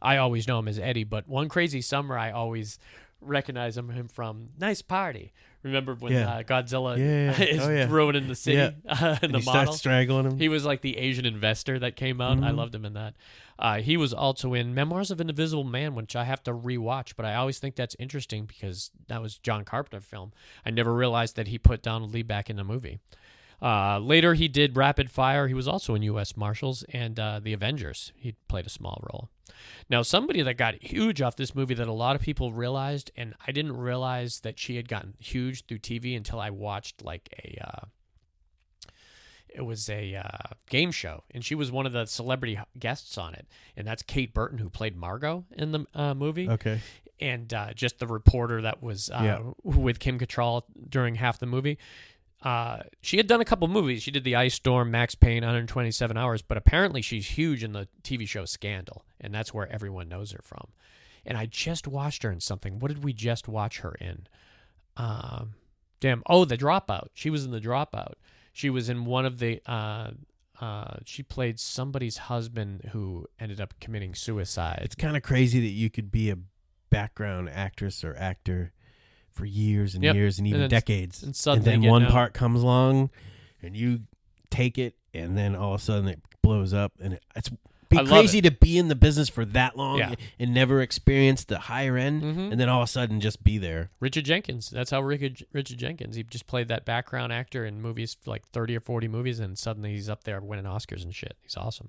I 0.00 0.16
always 0.18 0.46
know 0.46 0.60
him 0.60 0.68
as 0.68 0.78
Eddie. 0.78 1.02
But 1.02 1.26
one 1.26 1.48
crazy 1.48 1.80
summer, 1.80 2.16
I 2.16 2.30
always 2.30 2.78
recognize 3.20 3.76
him 3.76 3.88
him 3.90 4.08
from 4.08 4.50
Nice 4.58 4.82
Party. 4.82 5.32
Remember 5.64 5.94
when 5.94 6.12
Yeah. 6.12 6.30
uh, 6.36 6.42
Godzilla 6.44 6.96
Yeah, 6.96 7.36
yeah. 7.36 7.42
is 7.54 7.60
Oh, 7.66 7.70
yeah. 7.70 7.86
ruining 7.90 8.28
the 8.28 8.34
city 8.36 8.58
uh, 8.88 9.16
in 9.22 9.24
and 9.26 9.34
the 9.34 9.40
he 9.40 9.44
model? 9.44 9.72
strangling 9.72 10.26
him. 10.26 10.38
He 10.38 10.48
was 10.48 10.64
like 10.64 10.82
the 10.82 10.96
Asian 10.96 11.26
investor 11.26 11.78
that 11.80 11.96
came 11.96 12.20
out. 12.20 12.38
I 12.38 12.50
Mhm. 12.52 12.56
loved 12.56 12.74
him 12.74 12.84
in 12.84 12.92
that. 12.94 13.14
Uh, 13.58 13.80
he 13.80 13.96
was 13.96 14.14
also 14.14 14.54
in 14.54 14.72
Memoirs 14.72 15.10
of 15.10 15.20
an 15.20 15.28
Invisible 15.28 15.64
Man, 15.64 15.96
which 15.96 16.14
I 16.14 16.22
have 16.24 16.44
to 16.44 16.52
rewatch, 16.52 17.14
but 17.16 17.26
I 17.26 17.34
always 17.34 17.58
think 17.58 17.74
that's 17.74 17.96
interesting 17.98 18.44
because 18.46 18.92
that 19.08 19.20
was 19.20 19.36
John 19.36 19.64
Carpenter 19.64 20.00
film. 20.00 20.32
I 20.64 20.70
never 20.70 20.94
realized 20.94 21.34
that 21.34 21.48
he 21.48 21.58
put 21.58 21.82
Donald 21.82 22.12
Li 22.14 22.22
back 22.22 22.48
in 22.48 22.54
the 22.56 22.62
movie. 22.62 23.00
Uh, 23.60 23.98
later, 23.98 24.34
he 24.34 24.46
did 24.48 24.76
Rapid 24.76 25.10
Fire. 25.10 25.48
He 25.48 25.54
was 25.54 25.66
also 25.66 25.94
in 25.94 26.02
U.S. 26.02 26.36
Marshals 26.36 26.84
and 26.92 27.18
uh, 27.18 27.40
The 27.42 27.52
Avengers. 27.52 28.12
He 28.16 28.36
played 28.48 28.66
a 28.66 28.70
small 28.70 29.02
role. 29.10 29.28
Now, 29.90 30.02
somebody 30.02 30.42
that 30.42 30.54
got 30.54 30.80
huge 30.82 31.20
off 31.20 31.34
this 31.34 31.54
movie 31.54 31.74
that 31.74 31.88
a 31.88 31.92
lot 31.92 32.14
of 32.14 32.22
people 32.22 32.52
realized, 32.52 33.10
and 33.16 33.34
I 33.46 33.50
didn't 33.52 33.76
realize 33.76 34.40
that 34.40 34.58
she 34.58 34.76
had 34.76 34.88
gotten 34.88 35.14
huge 35.18 35.66
through 35.66 35.78
TV 35.78 36.16
until 36.16 36.38
I 36.40 36.50
watched 36.50 37.04
like 37.04 37.28
a. 37.44 37.58
Uh, 37.66 37.86
it 39.48 39.62
was 39.62 39.88
a 39.88 40.14
uh, 40.14 40.54
game 40.68 40.92
show, 40.92 41.24
and 41.32 41.44
she 41.44 41.54
was 41.54 41.72
one 41.72 41.86
of 41.86 41.92
the 41.92 42.04
celebrity 42.06 42.60
guests 42.78 43.16
on 43.16 43.34
it, 43.34 43.46
and 43.76 43.86
that's 43.88 44.02
Kate 44.02 44.32
Burton 44.34 44.58
who 44.58 44.68
played 44.68 44.94
Margot 44.94 45.46
in 45.56 45.72
the 45.72 45.86
uh, 45.94 46.14
movie, 46.14 46.48
okay. 46.48 46.80
and 47.18 47.52
uh, 47.52 47.72
just 47.72 47.98
the 47.98 48.06
reporter 48.06 48.60
that 48.62 48.82
was 48.82 49.08
uh, 49.10 49.20
Yeah. 49.24 49.40
with 49.64 49.98
Kim 49.98 50.18
Cattrall 50.18 50.62
during 50.88 51.14
half 51.16 51.38
the 51.38 51.46
movie. 51.46 51.78
Uh, 52.42 52.80
she 53.00 53.16
had 53.16 53.26
done 53.26 53.40
a 53.40 53.44
couple 53.44 53.66
movies. 53.66 54.02
She 54.02 54.10
did 54.10 54.24
The 54.24 54.36
Ice 54.36 54.54
Storm, 54.54 54.90
Max 54.90 55.14
Payne, 55.14 55.42
127 55.42 56.16
Hours, 56.16 56.42
but 56.42 56.56
apparently 56.56 57.02
she's 57.02 57.30
huge 57.30 57.64
in 57.64 57.72
the 57.72 57.88
TV 58.02 58.28
show 58.28 58.44
Scandal, 58.44 59.04
and 59.20 59.34
that's 59.34 59.52
where 59.52 59.70
everyone 59.70 60.08
knows 60.08 60.30
her 60.32 60.40
from. 60.42 60.68
And 61.26 61.36
I 61.36 61.46
just 61.46 61.88
watched 61.88 62.22
her 62.22 62.30
in 62.30 62.40
something. 62.40 62.78
What 62.78 62.88
did 62.88 63.02
we 63.02 63.12
just 63.12 63.48
watch 63.48 63.80
her 63.80 63.94
in? 64.00 64.28
Um, 64.96 65.54
damn. 66.00 66.22
Oh, 66.26 66.44
The 66.44 66.56
Dropout. 66.56 67.08
She 67.12 67.28
was 67.28 67.44
in 67.44 67.50
The 67.50 67.60
Dropout. 67.60 68.14
She 68.52 68.70
was 68.70 68.88
in 68.88 69.04
one 69.04 69.26
of 69.26 69.38
the. 69.38 69.60
Uh, 69.66 70.12
uh, 70.60 70.96
she 71.04 71.22
played 71.22 71.60
somebody's 71.60 72.16
husband 72.16 72.90
who 72.92 73.26
ended 73.38 73.60
up 73.60 73.74
committing 73.80 74.14
suicide. 74.14 74.80
It's 74.82 74.94
kind 74.96 75.16
of 75.16 75.22
crazy 75.22 75.60
that 75.60 75.66
you 75.66 75.90
could 75.90 76.10
be 76.10 76.30
a 76.30 76.38
background 76.90 77.50
actress 77.50 78.02
or 78.02 78.16
actor 78.16 78.72
for 79.38 79.46
years 79.46 79.94
and 79.94 80.04
Yep. 80.04 80.14
years 80.16 80.38
and 80.38 80.46
And 80.46 80.48
even 80.48 80.60
then- 80.62 80.70
decades, 80.70 81.22
and 81.22 81.34
suddenly 81.34 81.70
then 81.70 81.82
one 81.82 82.02
known. 82.02 82.10
part 82.10 82.34
comes 82.34 82.62
along, 82.62 83.08
and 83.62 83.76
you 83.76 84.02
take 84.50 84.76
it, 84.78 84.94
and 85.14 85.38
then 85.38 85.54
all 85.56 85.74
of 85.74 85.80
a 85.80 85.84
sudden 85.84 86.08
it 86.08 86.20
blows 86.42 86.74
up, 86.74 86.92
and 87.00 87.14
it, 87.14 87.24
it's 87.36 87.50
be 87.88 87.96
I 87.98 88.04
crazy 88.04 88.42
to 88.42 88.50
be 88.50 88.76
in 88.76 88.88
the 88.88 88.94
business 88.94 89.30
for 89.30 89.46
that 89.46 89.74
long 89.74 89.98
Yeah. 89.98 90.14
and 90.38 90.52
never 90.52 90.82
experience 90.82 91.44
the 91.44 91.58
higher 91.58 91.96
end, 91.96 92.22
Mhm. 92.22 92.52
and 92.52 92.60
then 92.60 92.68
all 92.68 92.82
of 92.82 92.88
a 92.88 92.92
sudden 92.92 93.18
just 93.18 93.42
be 93.42 93.56
there. 93.56 93.90
Richard 93.98 94.26
Jenkins. 94.26 94.68
That's 94.68 94.90
how 94.90 95.00
Richard, 95.00 95.46
Richard 95.54 95.78
Jenkins. 95.78 96.14
He 96.16 96.22
just 96.22 96.46
played 96.46 96.68
that 96.68 96.84
background 96.84 97.32
actor 97.32 97.64
in 97.64 97.80
movies, 97.80 98.18
like 98.26 98.46
thirty 98.48 98.76
or 98.76 98.80
forty 98.80 99.08
movies, 99.08 99.40
and 99.40 99.56
suddenly 99.58 99.92
he's 99.92 100.10
up 100.10 100.24
there 100.24 100.38
winning 100.42 100.66
Oscars 100.66 101.02
and 101.02 101.14
shit. 101.14 101.38
He's 101.42 101.56
awesome. 101.56 101.88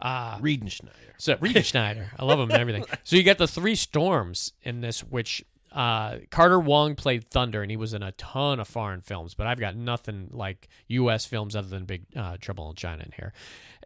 Uh, 0.00 0.38
Riedenschneider. 0.40 1.14
so 1.18 1.36
Reed 1.40 1.64
Schneider, 1.64 2.10
I 2.18 2.24
love 2.24 2.38
him 2.38 2.50
and 2.50 2.60
everything. 2.60 2.84
So 3.04 3.16
you 3.16 3.22
got 3.22 3.38
the 3.38 3.46
three 3.48 3.74
storms 3.76 4.52
in 4.62 4.80
this, 4.82 5.00
which 5.04 5.42
uh, 5.72 6.18
Carter 6.30 6.58
Wong 6.58 6.94
played 6.94 7.28
Thunder, 7.28 7.62
and 7.62 7.70
he 7.70 7.76
was 7.76 7.92
in 7.92 8.02
a 8.02 8.12
ton 8.12 8.60
of 8.60 8.68
foreign 8.68 9.00
films. 9.00 9.34
But 9.34 9.46
I've 9.46 9.60
got 9.60 9.76
nothing 9.76 10.28
like 10.32 10.68
U.S. 10.88 11.26
films 11.26 11.54
other 11.54 11.68
than 11.68 11.84
Big 11.84 12.04
uh, 12.16 12.36
Trouble 12.40 12.70
in 12.70 12.76
China 12.76 13.02
in 13.04 13.12
here. 13.12 13.32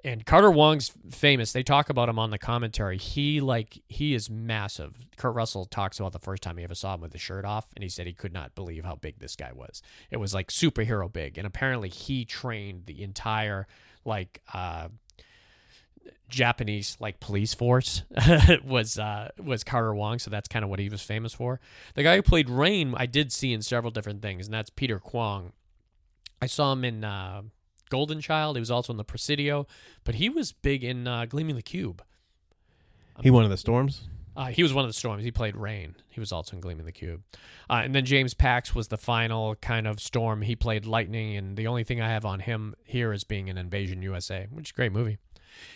And 0.04 0.24
Carter 0.24 0.50
Wong's 0.50 0.92
famous. 1.10 1.52
They 1.52 1.62
talk 1.62 1.90
about 1.90 2.08
him 2.08 2.18
on 2.18 2.30
the 2.30 2.38
commentary. 2.38 2.96
He 2.96 3.40
like 3.40 3.82
he 3.88 4.14
is 4.14 4.30
massive. 4.30 4.94
Kurt 5.16 5.34
Russell 5.34 5.66
talks 5.66 5.98
about 5.98 6.12
the 6.12 6.18
first 6.18 6.42
time 6.42 6.56
he 6.56 6.64
ever 6.64 6.74
saw 6.74 6.94
him 6.94 7.02
with 7.02 7.12
his 7.12 7.20
shirt 7.20 7.44
off, 7.44 7.66
and 7.74 7.82
he 7.82 7.88
said 7.88 8.06
he 8.06 8.12
could 8.12 8.32
not 8.32 8.54
believe 8.54 8.84
how 8.84 8.94
big 8.94 9.18
this 9.18 9.36
guy 9.36 9.52
was. 9.52 9.82
It 10.10 10.16
was 10.16 10.32
like 10.32 10.48
superhero 10.48 11.12
big, 11.12 11.36
and 11.38 11.46
apparently 11.46 11.88
he 11.88 12.24
trained 12.24 12.86
the 12.86 13.02
entire 13.02 13.66
like. 14.04 14.40
Uh, 14.52 14.88
Japanese 16.28 16.96
like 17.00 17.20
police 17.20 17.54
force 17.54 18.04
was 18.64 18.98
uh, 18.98 19.30
was 19.38 19.64
Carter 19.64 19.94
Wong, 19.94 20.18
so 20.18 20.30
that's 20.30 20.48
kind 20.48 20.64
of 20.64 20.70
what 20.70 20.78
he 20.78 20.88
was 20.88 21.02
famous 21.02 21.34
for. 21.34 21.60
The 21.94 22.02
guy 22.02 22.16
who 22.16 22.22
played 22.22 22.48
Rain, 22.48 22.94
I 22.96 23.06
did 23.06 23.32
see 23.32 23.52
in 23.52 23.62
several 23.62 23.90
different 23.90 24.22
things, 24.22 24.46
and 24.46 24.54
that's 24.54 24.70
Peter 24.70 24.98
Kwong. 24.98 25.52
I 26.40 26.46
saw 26.46 26.72
him 26.72 26.84
in 26.84 27.04
uh, 27.04 27.42
Golden 27.90 28.20
Child. 28.20 28.56
He 28.56 28.60
was 28.60 28.70
also 28.70 28.92
in 28.92 28.96
The 28.96 29.04
Presidio, 29.04 29.66
but 30.04 30.14
he 30.14 30.28
was 30.28 30.52
big 30.52 30.82
in 30.82 31.06
uh, 31.06 31.26
Gleaming 31.26 31.56
the 31.56 31.62
Cube. 31.62 32.02
He 33.22 33.30
one 33.30 33.44
of 33.44 33.50
the 33.50 33.58
storms. 33.58 34.08
Uh, 34.34 34.46
he 34.46 34.62
was 34.62 34.72
one 34.72 34.84
of 34.84 34.88
the 34.88 34.94
storms. 34.94 35.24
He 35.24 35.30
played 35.30 35.56
Rain. 35.56 35.96
He 36.08 36.20
was 36.20 36.32
also 36.32 36.56
in 36.56 36.60
Gleaming 36.60 36.86
the 36.86 36.92
Cube. 36.92 37.22
Uh, 37.68 37.82
and 37.84 37.94
then 37.94 38.06
James 38.06 38.32
Pax 38.32 38.74
was 38.74 38.88
the 38.88 38.96
final 38.96 39.56
kind 39.56 39.86
of 39.86 40.00
storm. 40.00 40.40
He 40.42 40.56
played 40.56 40.86
Lightning, 40.86 41.36
and 41.36 41.56
the 41.56 41.66
only 41.66 41.84
thing 41.84 42.00
I 42.00 42.08
have 42.08 42.24
on 42.24 42.40
him 42.40 42.74
here 42.84 43.12
is 43.12 43.24
being 43.24 43.48
in 43.48 43.58
Invasion 43.58 44.00
USA, 44.00 44.46
which 44.50 44.68
is 44.68 44.70
a 44.70 44.74
great 44.74 44.92
movie. 44.92 45.18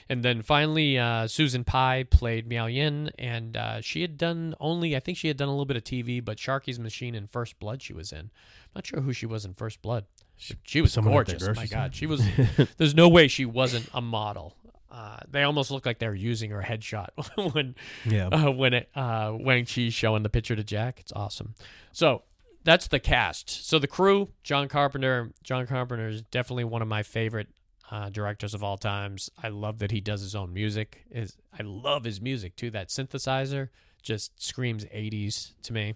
And 0.09 0.23
then 0.23 0.43
finally, 0.43 0.99
uh, 0.99 1.27
Susan 1.27 1.65
Pai 1.65 2.05
played 2.05 2.47
Miao 2.47 2.67
Yin, 2.67 3.11
and 3.19 3.57
uh, 3.57 3.81
she 3.81 4.03
had 4.03 4.17
done 4.19 4.55
only, 4.61 4.95
I 4.97 5.01
think 5.01 5.17
she 5.19 5.29
had 5.29 5.37
done 5.37 5.49
a 5.49 5.53
little 5.53 5.65
bit 5.67 5.77
of 5.77 5.85
TV, 5.85 6.25
but 6.25 6.37
Sharky's 6.39 6.79
Machine 6.79 7.15
and 7.15 7.31
First 7.31 7.59
Blood 7.59 7.83
she 7.83 7.93
was 7.93 8.13
in. 8.13 8.19
I'm 8.21 8.31
not 8.77 8.87
sure 8.87 9.01
who 9.01 9.13
she 9.13 9.27
was 9.27 9.45
in 9.45 9.55
First 9.55 9.81
Blood. 9.83 10.05
She, 10.37 10.55
she 10.65 10.81
was 10.81 10.93
Someone 10.93 11.15
gorgeous. 11.15 11.47
My? 11.57 11.67
God, 11.67 11.95
she 11.95 12.07
was. 12.07 12.23
there's 12.77 12.95
no 12.95 13.09
way 13.09 13.29
she 13.29 13.45
wasn't 13.45 13.89
a 13.95 14.01
model. 14.01 14.57
Uh, 14.91 15.19
they 15.29 15.43
almost 15.43 15.71
look 15.71 15.87
like 15.87 15.99
they're 15.99 16.15
using 16.15 16.51
her 16.51 16.63
headshot 16.63 17.09
when 17.55 17.75
Yeah. 18.05 18.29
uh, 18.29 18.51
when 18.51 18.75
it 18.75 18.89
uh, 18.95 19.31
when 19.33 19.65
she's 19.65 19.93
showing 19.95 20.23
the 20.23 20.29
picture 20.29 20.55
to 20.55 20.63
Jack. 20.65 21.01
It's 21.01 21.13
awesome. 21.17 21.55
So 21.93 22.23
that's 22.63 22.87
the 22.89 23.01
cast. 23.01 23.69
So 23.69 23.79
the 23.81 23.87
crew, 23.89 24.31
John 24.45 24.69
Carpenter. 24.69 25.33
John 25.43 25.67
Carpenter 25.67 26.09
is 26.09 26.23
definitely 26.23 26.65
one 26.65 26.81
of 26.83 26.89
my 26.89 27.03
favorite 27.03 27.49
uh, 27.91 28.09
directors 28.11 28.55
of 28.55 28.63
all 28.65 28.77
times. 28.79 29.31
I 29.43 29.49
love 29.49 29.79
that 29.79 29.91
he 29.91 30.01
does 30.01 30.21
his 30.23 30.35
own 30.35 30.53
music. 30.53 31.05
Is 31.11 31.37
I 31.59 31.63
love 31.63 32.05
his 32.05 32.21
music 32.21 32.57
too. 32.57 32.71
That 32.71 32.89
synthesizer 32.89 33.69
just 34.03 34.43
screams 34.43 34.85
80s 34.87 35.53
to 35.63 35.73
me. 35.73 35.95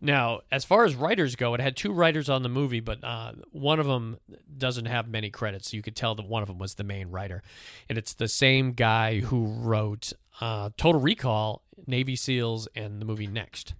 Now, 0.00 0.40
as 0.52 0.64
far 0.64 0.84
as 0.84 0.94
writers 0.94 1.36
go, 1.36 1.54
it 1.54 1.60
had 1.60 1.74
two 1.76 1.92
writers 1.92 2.28
on 2.28 2.42
the 2.42 2.48
movie, 2.50 2.80
but 2.80 3.02
uh, 3.02 3.32
one 3.50 3.80
of 3.80 3.86
them 3.86 4.18
doesn't 4.58 4.84
have 4.86 5.08
many 5.08 5.30
credits. 5.30 5.70
So 5.70 5.76
you 5.76 5.82
could 5.82 5.96
tell 5.96 6.14
that 6.14 6.26
one 6.26 6.42
of 6.42 6.48
them 6.48 6.58
was 6.58 6.74
the 6.74 6.84
main 6.84 7.08
writer, 7.10 7.42
and 7.88 7.96
it's 7.96 8.12
the 8.12 8.28
same 8.28 8.72
guy 8.72 9.20
who 9.20 9.46
wrote 9.46 10.12
uh, 10.40 10.70
Total 10.76 11.00
Recall, 11.00 11.62
Navy 11.86 12.14
SEALs, 12.14 12.68
and 12.76 13.00
the 13.00 13.06
movie 13.06 13.26
Next. 13.26 13.72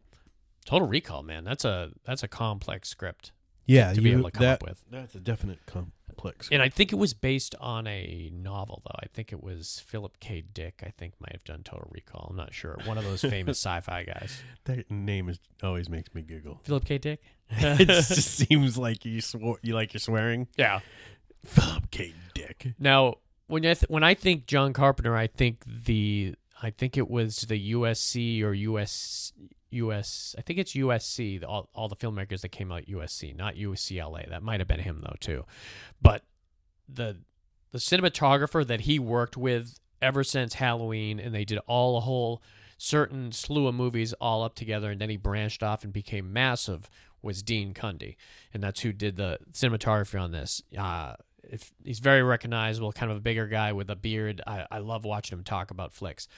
Total 0.64 0.88
Recall, 0.88 1.22
man, 1.22 1.44
that's 1.44 1.64
a 1.66 1.90
that's 2.04 2.22
a 2.22 2.28
complex 2.28 2.88
script, 2.88 3.32
Yeah, 3.66 3.92
to 3.92 4.00
be 4.00 4.08
you- 4.10 4.18
able 4.18 4.30
to 4.30 4.36
come 4.38 4.42
that, 4.46 4.62
up 4.62 4.68
with. 4.68 4.82
That's 4.90 5.14
a 5.14 5.20
definite 5.20 5.66
complex. 6.16 6.48
and 6.50 6.62
I 6.62 6.68
think 6.68 6.92
it 6.92 6.96
was 6.96 7.14
based 7.14 7.54
on 7.60 7.86
a 7.86 8.30
novel, 8.32 8.82
though. 8.84 8.98
I 9.02 9.06
think 9.12 9.32
it 9.32 9.42
was 9.42 9.82
Philip 9.86 10.18
K. 10.20 10.42
Dick. 10.52 10.82
I 10.84 10.90
think 10.90 11.14
might 11.20 11.32
have 11.32 11.44
done 11.44 11.62
Total 11.62 11.88
Recall. 11.90 12.28
I'm 12.30 12.36
not 12.36 12.52
sure. 12.54 12.76
One 12.84 12.98
of 12.98 13.04
those 13.04 13.22
famous 13.22 13.58
sci-fi 13.64 14.04
guys. 14.04 14.42
that 14.64 14.90
name 14.90 15.28
is 15.28 15.38
always 15.62 15.88
makes 15.88 16.14
me 16.14 16.22
giggle. 16.22 16.60
Philip 16.64 16.84
K. 16.84 16.98
Dick. 16.98 17.22
it 17.50 17.86
just 17.86 18.10
seems 18.48 18.76
like 18.76 19.04
you 19.04 19.20
swore 19.20 19.58
you 19.62 19.74
like 19.74 19.92
you're 19.94 20.00
swearing. 20.00 20.48
yeah. 20.56 20.80
Philip 21.44 21.90
K. 21.90 22.12
Dick. 22.34 22.74
Now, 22.78 23.16
when 23.46 23.64
I 23.64 23.74
th- 23.74 23.88
when 23.88 24.02
I 24.02 24.14
think 24.14 24.46
John 24.46 24.72
Carpenter, 24.72 25.14
I 25.16 25.28
think 25.28 25.62
the 25.64 26.34
I 26.60 26.70
think 26.70 26.96
it 26.96 27.08
was 27.08 27.42
the 27.42 27.72
USC 27.72 28.42
or 28.42 28.52
US 28.52 29.32
US. 29.76 30.34
I 30.38 30.42
think 30.42 30.58
it's 30.58 30.74
USC. 30.74 31.42
All 31.46 31.68
all 31.74 31.88
the 31.88 31.96
filmmakers 31.96 32.40
that 32.40 32.50
came 32.50 32.72
out 32.72 32.86
USC, 32.86 33.36
not 33.36 33.54
UCLA. 33.54 34.28
That 34.28 34.42
might 34.42 34.60
have 34.60 34.68
been 34.68 34.80
him 34.80 35.02
though 35.02 35.16
too, 35.20 35.44
but 36.00 36.24
the 36.88 37.18
the 37.72 37.78
cinematographer 37.78 38.66
that 38.66 38.82
he 38.82 38.98
worked 38.98 39.36
with 39.36 39.78
ever 40.00 40.24
since 40.24 40.54
Halloween, 40.54 41.18
and 41.18 41.34
they 41.34 41.44
did 41.44 41.58
all 41.66 41.96
a 41.96 42.00
whole 42.00 42.42
certain 42.78 43.32
slew 43.32 43.66
of 43.66 43.74
movies 43.74 44.12
all 44.14 44.42
up 44.42 44.54
together, 44.54 44.90
and 44.90 45.00
then 45.00 45.10
he 45.10 45.16
branched 45.16 45.62
off 45.62 45.84
and 45.84 45.92
became 45.92 46.32
massive. 46.32 46.88
Was 47.22 47.42
Dean 47.42 47.74
Cundey, 47.74 48.14
and 48.54 48.62
that's 48.62 48.80
who 48.82 48.92
did 48.92 49.16
the 49.16 49.38
cinematography 49.50 50.20
on 50.20 50.30
this. 50.30 50.62
Uh, 50.78 51.16
if 51.42 51.72
he's 51.84 51.98
very 51.98 52.22
recognizable, 52.22 52.92
kind 52.92 53.10
of 53.10 53.18
a 53.18 53.20
bigger 53.20 53.46
guy 53.46 53.72
with 53.72 53.90
a 53.90 53.96
beard. 53.96 54.42
I, 54.46 54.66
I 54.70 54.78
love 54.78 55.04
watching 55.04 55.36
him 55.38 55.44
talk 55.44 55.70
about 55.70 55.92
flicks. 55.92 56.28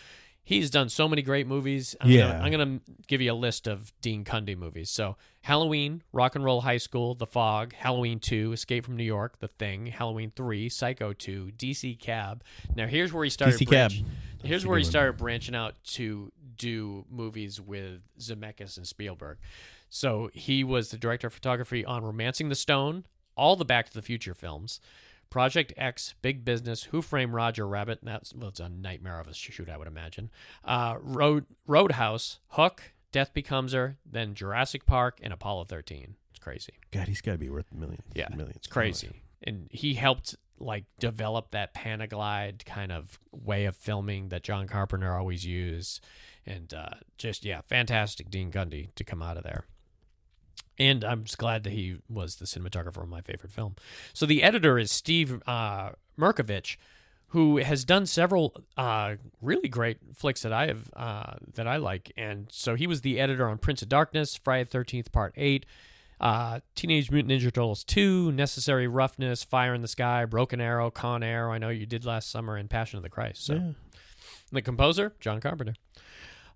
He's 0.49 0.71
done 0.71 0.89
so 0.89 1.07
many 1.07 1.21
great 1.21 1.47
movies. 1.47 1.95
I'm 2.01 2.09
Yeah. 2.09 2.29
Gonna, 2.33 2.43
I'm 2.43 2.51
gonna 2.53 2.81
give 3.07 3.21
you 3.21 3.31
a 3.31 3.35
list 3.35 3.67
of 3.67 3.93
Dean 4.01 4.25
Cundey 4.25 4.57
movies. 4.57 4.89
So 4.89 5.19
Halloween, 5.43 6.03
Rock 6.11 6.37
and 6.37 6.43
Roll 6.43 6.63
High 6.63 6.79
School, 6.79 7.15
The 7.15 7.27
Fog, 7.27 7.75
Halloween 7.75 8.19
Two, 8.19 8.53
Escape 8.53 8.87
from 8.87 8.97
New 8.97 9.05
York, 9.05 9.41
The 9.41 9.49
Thing, 9.49 9.89
Halloween 9.89 10.33
Three, 10.35 10.71
Psycho 10.71 11.13
Two, 11.13 11.53
DC 11.59 11.99
Cab. 12.01 12.43
Now 12.75 12.87
here's 12.87 13.13
where 13.13 13.25
he 13.25 13.29
started. 13.29 13.61
DC 13.61 13.69
Cab. 13.69 13.93
Here's 14.43 14.65
where 14.65 14.79
he 14.79 14.85
started 14.85 15.19
branching 15.19 15.55
out 15.55 15.75
to 15.89 16.33
do 16.57 17.05
movies 17.11 17.61
with 17.61 18.01
Zemeckis 18.19 18.79
and 18.79 18.87
Spielberg. 18.87 19.37
So 19.91 20.31
he 20.33 20.65
was 20.65 20.91
the 20.91 20.97
director 20.97 21.27
of 21.27 21.35
photography 21.35 21.85
on 21.85 22.03
Romancing 22.03 22.49
the 22.49 22.55
Stone, 22.55 23.05
all 23.37 23.55
the 23.55 23.67
Back 23.67 23.91
to 23.91 23.93
the 23.95 24.01
Future 24.01 24.33
films, 24.33 24.81
Project 25.31 25.73
X, 25.77 26.15
Big 26.23 26.45
Business, 26.45 26.85
Who 26.85 27.03
Framed 27.03 27.33
Roger 27.33 27.67
Rabbit. 27.67 28.01
That's 28.03 28.35
well, 28.35 28.49
it's 28.49 28.61
a 28.61 28.69
nightmare 28.69 29.21
of 29.21 29.29
a 29.29 29.35
shoot, 29.35 29.69
I 29.69 29.77
would 29.77 29.89
imagine. 29.89 30.31
Uh, 30.65 30.97
Road 31.01 31.47
Roadhouse, 31.67 32.39
Hook, 32.51 32.93
Death 33.13 33.33
Becomes 33.35 33.73
Her, 33.73 33.99
then 34.05 34.35
Jurassic 34.35 34.87
Park, 34.87 35.19
and 35.23 35.33
Apollo 35.33 35.65
13. 35.65 36.15
It's 36.31 36.39
crazy. 36.39 36.75
God, 36.91 37.09
he's 37.09 37.21
got 37.21 37.33
to 37.33 37.39
be 37.39 37.51
worth 37.51 37.73
millions. 37.73 38.03
Yeah, 38.15 38.29
millions. 38.31 38.57
it's 38.57 38.67
crazy. 38.67 39.23
And 39.43 39.69
he 39.71 39.95
helped 39.95 40.35
like 40.61 40.85
develop 40.99 41.51
that 41.53 41.75
Panaglide 41.75 42.65
kind 42.65 42.91
of 42.91 43.19
way 43.31 43.67
of 43.67 43.77
filming 43.77 44.31
that 44.31 44.43
John 44.43 44.67
Carpenter 44.67 45.15
always 45.15 45.47
used, 45.47 46.05
and 46.47 46.73
uh, 46.75 46.95
just 47.17 47.45
yeah, 47.45 47.61
fantastic 47.69 48.31
Dean 48.31 48.51
Cundey 48.51 48.95
to 48.95 49.05
come 49.05 49.23
out 49.23 49.37
of 49.37 49.45
there. 49.45 49.67
And 50.79 51.03
I'm 51.05 51.25
just 51.25 51.39
glad 51.39 51.65
that 51.65 51.73
he 51.73 51.97
was 52.09 52.37
the 52.37 52.45
cinematographer 52.47 53.03
of 53.03 53.09
my 53.09 53.21
favorite 53.21 53.51
film. 53.53 53.75
So 54.13 54.27
the 54.27 54.43
editor 54.43 54.79
is 54.79 54.91
Steve 54.93 55.43
uh, 55.47 55.91
Mirkovich, 56.19 56.77
who 57.33 57.57
has 57.59 57.85
done 57.85 58.07
several 58.07 58.55
uh, 58.77 59.17
really 59.43 59.69
great 59.69 59.99
flicks 60.15 60.43
that 60.43 60.53
I 60.53 60.67
have 60.69 60.91
uh, 60.95 61.35
that 61.55 61.67
I 61.67 61.77
like. 61.77 62.13
And 62.17 62.47
so 62.51 62.75
he 62.75 62.87
was 62.87 63.01
the 63.01 63.19
editor 63.21 63.49
on 63.49 63.59
Prince 63.59 63.83
of 63.83 63.89
Darkness, 63.89 64.37
Friday 64.37 64.65
the 64.65 64.71
Thirteenth 64.71 65.11
Part 65.13 65.35
Eight, 65.37 65.67
uh, 66.21 66.61
Teenage 66.75 67.11
Mutant 67.11 67.33
Ninja 67.33 67.53
Turtles 67.53 67.85
2, 67.85 68.33
Necessary 68.33 68.87
Roughness, 68.89 69.43
Fire 69.43 69.75
in 69.75 69.83
the 69.83 69.89
Sky, 69.89 70.25
Broken 70.25 70.61
Arrow, 70.61 70.91
Con 70.91 71.23
Air. 71.23 71.51
I 71.51 71.59
know 71.59 71.69
you 71.71 71.87
did 71.87 72.05
last 72.05 72.31
summer, 72.31 72.57
and 72.57 72.71
Passion 72.71 72.97
of 72.97 73.03
the 73.03 73.11
Christ. 73.11 73.45
So 73.45 73.55
Yeah. 73.55 73.71
the 74.53 74.63
composer, 74.63 75.15
John 75.21 75.41
Carpenter. 75.41 75.75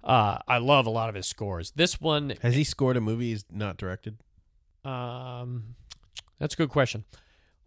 Uh, 0.05 0.39
I 0.49 0.59
love 0.59 0.87
a 0.87 0.91
lot 0.91 1.09
of 1.09 1.15
his 1.15 1.27
scores. 1.27 1.71
This 1.77 2.01
one, 2.01 2.35
Has 2.43 2.55
he 2.55 2.65
scored 2.65 2.97
a 2.97 3.01
movie 3.01 3.31
he's 3.31 3.45
not 3.51 3.77
directed? 3.77 4.19
um, 4.85 5.77
that's 6.39 6.55
a 6.55 6.57
good 6.57 6.71
question. 6.71 7.05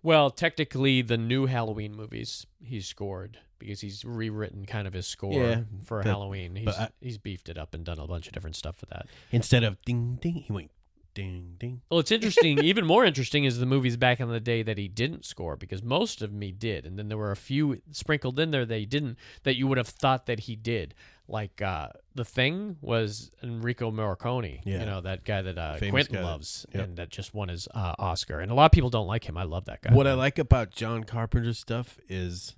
Well, 0.04 0.30
technically, 0.30 1.02
the 1.02 1.18
new 1.18 1.46
Halloween 1.48 1.96
movies 1.96 2.46
he's 2.64 2.86
scored 2.88 3.40
because 3.58 3.82
he's 3.82 4.04
rewritten 4.06 4.66
kind 4.66 4.86
of 4.88 4.94
his 4.94 5.08
score 5.08 5.34
Yeah, 5.34 5.62
for 5.86 6.00
but- 6.04 6.10
Halloween. 6.10 6.56
He's 6.58 6.68
I- 6.68 6.90
he's 7.02 7.18
beefed 7.18 7.50
it 7.50 7.58
up 7.58 7.74
and 7.74 7.84
done 7.86 8.00
a 8.00 8.06
bunch 8.06 8.28
of 8.28 8.34
different 8.34 8.56
stuff 8.56 8.76
for 8.78 8.86
that. 8.88 9.08
Instead 9.32 9.64
of 9.64 9.82
ding 9.84 10.16
ding, 10.22 10.34
he 10.36 10.52
went 10.54 10.72
ding 11.16 11.56
ding. 11.58 11.82
Well, 11.90 12.02
it's 12.02 12.12
interesting. 12.12 12.60
even 12.64 12.86
more 12.86 13.06
interesting 13.06 13.46
is 13.46 13.58
the 13.60 13.66
movies 13.66 13.96
back 13.98 14.20
in 14.20 14.28
the 14.28 14.42
day 14.42 14.62
that 14.62 14.78
he 14.78 14.88
didn't 14.90 15.24
score 15.26 15.56
because 15.56 15.82
most 15.82 16.22
of 16.22 16.32
me 16.34 16.52
did, 16.52 16.86
and 16.86 17.00
then 17.00 17.08
there 17.08 17.18
were 17.18 17.32
a 17.32 17.38
few 17.38 17.82
sprinkled 17.92 18.38
in 18.40 18.52
there 18.52 18.66
that 18.66 18.78
he 18.78 18.86
didn't 18.86 19.18
that 19.44 19.56
you 19.56 19.66
would 19.68 19.78
have 19.78 19.88
thought 19.88 20.26
that 20.26 20.42
he 20.42 20.56
did. 20.58 20.94
Like 21.28 21.60
uh, 21.62 21.90
the 22.14 22.24
thing 22.24 22.78
was 22.82 23.32
Enrico 23.42 23.90
Morricone, 23.92 24.60
Yeah. 24.64 24.82
you 24.82 24.86
know 24.86 25.02
that 25.02 25.26
guy 25.26 25.42
that 25.42 25.58
uh, 25.58 25.74
Famous 25.78 26.08
Quentin 26.08 26.16
guy 26.16 26.22
loves, 26.24 26.66
yep. 26.72 26.84
and 26.84 26.98
that 26.98 27.10
just 27.10 27.34
won 27.34 27.50
his 27.50 27.68
uh, 27.74 27.96
Oscar. 27.98 28.40
And 28.40 28.52
a 28.52 28.54
lot 28.54 28.66
of 28.66 28.72
people 28.72 28.92
don't 28.92 29.08
like 29.08 29.28
him. 29.28 29.36
I 29.36 29.44
love 29.44 29.66
that 29.66 29.82
guy. 29.82 29.94
What 29.94 30.06
I 30.06 30.14
like 30.14 30.38
about 30.38 30.70
John 30.70 31.04
Carpenter's 31.04 31.58
stuff 31.58 31.98
is, 32.08 32.56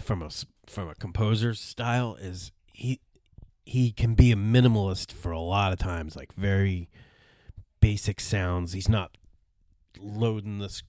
from 0.00 0.22
a 0.22 0.30
from 0.66 0.88
a 0.88 0.94
composer's 0.94 1.60
style, 1.60 2.14
is 2.20 2.52
he 2.72 3.00
he 3.64 3.90
can 3.90 4.14
be 4.14 4.30
a 4.30 4.36
minimalist 4.36 5.10
for 5.12 5.32
a 5.32 5.40
lot 5.40 5.72
of 5.72 5.78
times, 5.78 6.14
like 6.14 6.32
very 6.32 6.88
basic 7.80 8.20
sounds. 8.20 8.74
He's 8.74 8.88
not 8.88 9.16
loading 9.98 10.58
the 10.58 10.80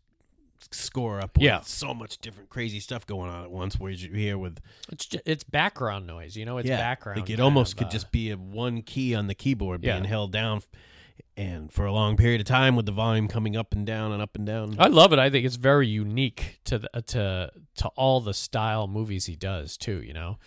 score 0.72 1.20
up 1.20 1.36
with 1.38 1.44
Yeah. 1.44 1.62
so 1.62 1.94
much 1.94 2.18
different 2.20 2.50
crazy 2.50 2.80
stuff 2.80 3.06
going 3.06 3.30
on 3.30 3.44
at 3.44 3.52
once. 3.52 3.80
Where 3.80 3.92
you 3.92 4.12
hear 4.14 4.38
with 4.38 4.60
It's 4.92 5.06
ju- 5.06 5.20
it's 5.26 5.44
background 5.44 6.08
noise, 6.08 6.36
you 6.36 6.46
know. 6.46 6.58
It's 6.58 6.70
yeah, 6.70 6.78
background. 6.78 7.20
like 7.22 7.30
it 7.30 7.40
almost 7.40 7.74
of, 7.74 7.78
could 7.80 7.88
uh, 7.88 7.92
just 7.92 8.12
be 8.12 8.32
a 8.32 8.38
one 8.38 8.82
key 8.82 9.16
on 9.16 9.28
the 9.28 9.36
keyboard 9.36 9.84
Yeah. 9.84 9.94
being 9.94 10.06
held 10.06 10.32
down, 10.32 10.62
and 11.38 11.72
for 11.72 11.86
a 11.86 11.92
long 11.94 12.18
period 12.18 12.42
of 12.42 12.48
time 12.48 12.76
with 12.76 12.86
the 12.86 12.92
volume 12.92 13.28
coming 13.28 13.56
up 13.56 13.74
and 13.74 13.86
down 13.86 14.12
and 14.12 14.22
up 14.22 14.36
and 14.36 14.46
down. 14.46 14.76
I 14.80 14.88
love 14.88 15.14
it. 15.14 15.20
I 15.20 15.30
think 15.30 15.46
it's 15.46 15.56
very 15.56 15.88
unique 15.88 16.60
to 16.66 16.80
the, 16.80 16.90
to 17.08 17.52
to 17.76 17.88
all 17.90 18.20
the 18.22 18.34
style 18.34 18.88
movies 18.88 19.26
he 19.26 19.36
does 19.36 19.78
too. 19.78 20.02
You 20.02 20.14
know. 20.14 20.38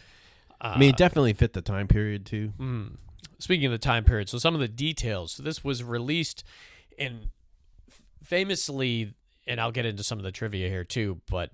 I 0.61 0.79
mean, 0.79 0.90
Uh, 0.90 0.92
it 0.92 0.96
definitely 0.96 1.33
fit 1.35 1.53
the 1.53 1.61
time 1.62 1.88
period 1.88 2.24
too. 2.24 2.53
Mm. 2.59 2.96
Speaking 3.38 3.66
of 3.66 3.72
the 3.72 3.79
time 3.79 4.05
period, 4.05 4.29
so 4.29 4.38
some 4.38 4.55
of 4.55 4.61
the 4.61 4.68
details. 4.68 5.33
So 5.33 5.42
this 5.42 5.62
was 5.64 5.83
released 5.85 6.44
in 6.96 7.29
famously, 8.22 9.14
and 9.46 9.61
I'll 9.61 9.72
get 9.72 9.87
into 9.87 10.02
some 10.02 10.18
of 10.18 10.24
the 10.24 10.33
trivia 10.33 10.68
here 10.68 10.85
too, 10.85 11.20
but 11.30 11.50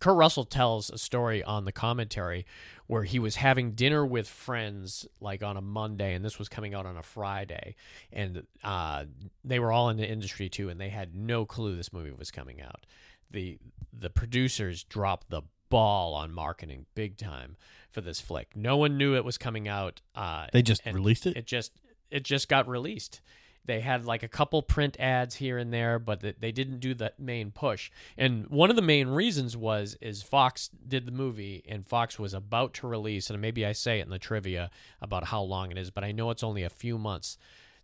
Kurt 0.00 0.16
Russell 0.16 0.44
tells 0.44 0.88
a 0.88 0.96
story 0.96 1.44
on 1.44 1.66
the 1.66 1.72
commentary 1.72 2.46
where 2.86 3.04
he 3.04 3.18
was 3.18 3.36
having 3.36 3.72
dinner 3.72 4.04
with 4.04 4.26
friends 4.26 5.06
like 5.20 5.42
on 5.42 5.56
a 5.58 5.60
Monday, 5.60 6.14
and 6.14 6.24
this 6.24 6.38
was 6.38 6.48
coming 6.48 6.74
out 6.74 6.86
on 6.86 6.96
a 6.96 7.02
Friday, 7.02 7.76
and 8.10 8.46
uh, 8.64 9.04
they 9.44 9.58
were 9.58 9.70
all 9.70 9.90
in 9.90 9.98
the 9.98 10.08
industry 10.08 10.48
too, 10.48 10.70
and 10.70 10.80
they 10.80 10.88
had 10.88 11.14
no 11.14 11.44
clue 11.44 11.76
this 11.76 11.92
movie 11.92 12.12
was 12.12 12.30
coming 12.30 12.62
out. 12.62 12.86
the 13.30 13.58
The 13.92 14.08
producers 14.10 14.84
dropped 14.84 15.28
the 15.30 15.42
ball 15.68 16.14
on 16.14 16.32
marketing 16.32 16.86
big 16.94 17.16
time 17.16 17.56
for 17.92 18.00
this 18.00 18.20
flick. 18.20 18.56
No 18.56 18.76
one 18.78 18.96
knew 18.96 19.14
it 19.14 19.24
was 19.24 19.38
coming 19.38 19.68
out. 19.68 20.00
Uh, 20.14 20.46
They 20.52 20.62
just 20.62 20.84
released 20.86 21.26
it. 21.26 21.36
it 21.36 21.46
just 21.46 21.72
it 22.10 22.24
just 22.24 22.48
got 22.48 22.66
released. 22.66 23.20
They 23.66 23.80
had 23.80 24.04
like 24.06 24.22
a 24.22 24.28
couple 24.28 24.62
print 24.62 24.96
ads 24.98 25.36
here 25.36 25.58
and 25.58 25.72
there, 25.72 25.98
but 25.98 26.20
they 26.40 26.50
didn't 26.50 26.80
do 26.80 26.94
the 26.94 27.12
main 27.18 27.50
push. 27.50 27.90
And 28.16 28.46
one 28.48 28.70
of 28.70 28.76
the 28.76 28.82
main 28.82 29.08
reasons 29.08 29.56
was 29.56 29.96
is 30.00 30.22
Fox 30.22 30.68
did 30.88 31.06
the 31.06 31.12
movie, 31.12 31.62
and 31.68 31.86
Fox 31.86 32.18
was 32.18 32.34
about 32.34 32.74
to 32.74 32.86
release, 32.88 33.28
and 33.30 33.40
maybe 33.40 33.64
I 33.66 33.72
say 33.72 34.00
it 34.00 34.04
in 34.04 34.10
the 34.10 34.18
trivia 34.18 34.70
about 35.00 35.24
how 35.24 35.42
long 35.42 35.70
it 35.70 35.78
is, 35.78 35.90
but 35.90 36.02
I 36.04 36.10
know 36.12 36.30
it's 36.30 36.42
only 36.42 36.62
a 36.62 36.70
few 36.70 36.98
months. 36.98 37.36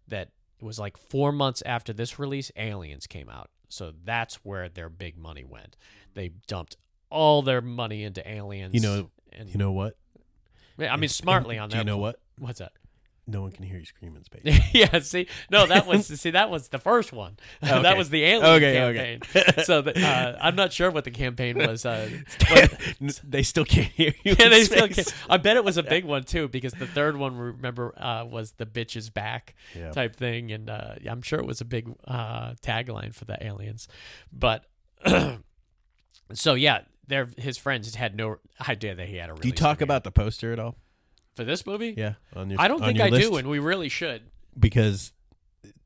That 0.09 0.31
it 0.59 0.65
was 0.65 0.79
like 0.79 0.97
four 0.97 1.31
months 1.33 1.63
after 1.67 1.93
this 1.93 2.19
release, 2.19 2.51
Aliens 2.57 3.07
came 3.07 3.29
out, 3.29 3.51
so 3.69 3.93
that's 4.05 4.37
where 4.45 4.69
their 4.69 4.89
big 4.89 5.19
money 5.19 5.45
went. 5.45 5.77
They 6.15 6.31
dumped 6.47 6.77
all 7.11 7.43
their 7.43 7.61
money 7.61 8.03
into 8.03 8.27
Aliens. 8.29 8.75
You 8.75 8.81
know- 8.81 9.11
and 9.33 9.49
You 9.51 9.59
know 9.59 9.73
what? 9.73 9.97
I 10.79 10.97
mean, 10.97 11.09
smartly 11.09 11.59
on 11.59 11.69
that. 11.69 11.75
Do 11.75 11.79
you 11.79 11.85
know 11.85 11.99
what? 11.99 12.19
What's 12.39 12.59
that? 12.61 12.73
No 13.29 13.43
one 13.43 13.51
can 13.51 13.65
hear 13.65 13.77
you 13.79 13.85
scream 13.85 14.15
in 14.15 14.23
space. 14.23 14.61
yeah, 14.73 15.01
see, 15.01 15.27
no, 15.51 15.67
that 15.67 15.85
was 15.87 16.07
see 16.21 16.31
that 16.31 16.49
was 16.49 16.69
the 16.69 16.79
first 16.79 17.13
one. 17.13 17.37
Okay. 17.63 17.83
that 17.83 17.97
was 17.97 18.11
the 18.11 18.23
alien 18.23 18.45
Okay, 18.45 18.83
okay. 18.85 19.19
campaign. 19.35 19.65
so 19.65 19.83
the, 19.83 19.99
uh, 20.01 20.39
I'm 20.41 20.55
not 20.55 20.73
sure 20.73 20.91
what 20.93 21.03
the 21.05 21.11
campaign 21.11 21.59
was. 21.59 21.85
Uh, 21.85 22.09
they 23.25 23.43
still 23.43 23.65
can't 23.65 23.89
hear 23.89 24.13
you. 24.25 24.37
yeah, 24.39 24.49
they 24.49 24.63
still 24.65 24.87
can't. 24.89 25.13
I 25.29 25.37
bet 25.39 25.57
it 25.57 25.65
was 25.65 25.77
a 25.77 25.83
big 25.83 26.05
one 26.05 26.23
too, 26.23 26.47
because 26.49 26.73
the 26.75 26.87
third 26.87 27.17
one, 27.17 27.37
remember, 27.37 27.93
uh, 28.01 28.25
was 28.25 28.53
the 28.53 28.67
bitch 28.67 28.95
is 28.97 29.11
back 29.11 29.55
Yeah. 29.75 29.91
type 29.91 30.15
thing, 30.15 30.53
and 30.53 30.71
uh, 30.71 30.95
I'm 31.11 31.23
sure 31.23 31.41
it 31.41 31.47
was 31.47 31.61
a 31.61 31.65
big 31.65 31.93
uh, 32.07 32.53
tagline 32.63 33.13
for 33.15 33.25
the 33.25 33.45
aliens. 33.45 33.89
But 34.33 34.67
so 36.33 36.55
yeah, 36.55 36.83
they're 37.07 37.29
his 37.37 37.59
friends 37.59 37.95
had 37.95 38.17
no 38.17 38.37
idea 38.69 38.95
that 38.95 39.09
he 39.09 39.17
had 39.17 39.31
a. 39.31 39.33
Really 39.33 39.43
Do 39.43 39.49
you 39.49 39.55
talk 39.55 39.81
about 39.81 40.05
the 40.05 40.11
poster 40.13 40.53
at 40.53 40.59
all? 40.59 40.77
For 41.37 41.45
this 41.45 41.65
movie? 41.67 41.95
Yeah, 41.97 42.15
on 42.35 42.51
your. 42.51 42.61
I 42.61 42.67
don't 42.69 42.81
on 42.83 42.89
think 42.89 42.99
your 42.99 43.07
I 43.07 43.11
list? 43.11 43.31
do, 43.31 43.37
and 43.37 43.49
we 43.49 43.59
really 43.61 43.89
should. 43.89 44.23
because 44.59 45.13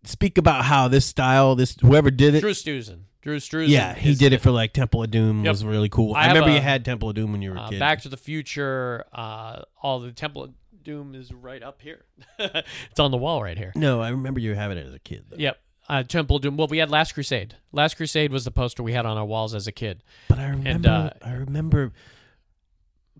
speak 0.05 0.39
about 0.39 0.65
how 0.65 0.89
this 0.89 1.05
style, 1.05 1.55
this 1.57 1.77
whoever 1.83 2.11
did 2.11 2.35
it. 2.35 2.41
Drew 2.41 2.53
Struzan. 2.53 3.01
Drew 3.21 3.37
Struzan. 3.37 3.69
yeah, 3.69 3.93
he 3.95 4.13
is 4.13 4.19
did 4.19 4.33
it 4.33 4.41
for 4.41 4.51
like 4.51 4.73
Temple 4.73 5.03
of 5.03 5.11
Doom 5.11 5.45
Yep. 5.45 5.53
was 5.53 5.63
really 5.65 5.91
cool. 5.91 6.15
I 6.15 6.21
I, 6.21 6.23
have 6.23 6.33
remember 6.33 6.53
a- 6.53 6.55
you 6.55 6.61
had 6.63 6.87
Temple 6.87 7.11
of 7.11 7.17
Doom 7.17 7.33
when 7.33 7.43
you 7.43 7.51
were 7.51 7.57
a 7.57 7.61
Uh, 7.61 7.69
kid. 7.69 7.79
Back 7.79 8.01
to 8.03 8.09
the 8.09 8.17
Future. 8.17 9.05
Uh, 9.13 9.61
all 9.83 10.01
the 10.01 10.13
Temple 10.13 10.45
of 10.45 10.55
Doom 10.83 11.15
is 11.15 11.31
right 11.31 11.63
up 11.63 11.83
here. 11.83 12.07
it's 12.39 12.99
on 12.99 13.11
the 13.11 13.19
wall 13.19 13.43
right 13.43 13.59
here. 13.59 13.73
no, 13.75 14.01
I 14.01 14.09
remember 14.09 14.41
you 14.41 14.55
having 14.55 14.79
it 14.79 14.87
as 14.87 14.95
a 14.95 14.99
kid. 14.99 15.25
Though. 15.29 15.37
Yep. 15.37 15.61
Uh, 15.87 16.03
Temple 16.05 16.37
of 16.37 16.43
Doom. 16.43 16.57
Well, 16.57 16.69
we 16.69 16.79
had 16.79 16.89
Last 16.89 17.13
Crusade. 17.13 17.57
Last 17.73 17.99
Crusade 17.99 18.33
was 18.33 18.45
the 18.47 18.51
poster 18.51 18.83
we 18.83 18.93
had 18.95 19.05
on 19.05 19.19
our 19.19 19.25
walls 19.27 19.55
as 19.55 19.67
a 19.67 19.73
kid. 19.73 20.03
But 20.29 20.39
I 20.39 20.47
remember, 20.49 20.89
uh, 20.89 21.11
I 21.27 21.33
remember 21.33 21.93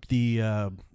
the, 0.07 0.41
uh, 0.41 0.69
the 0.69 0.90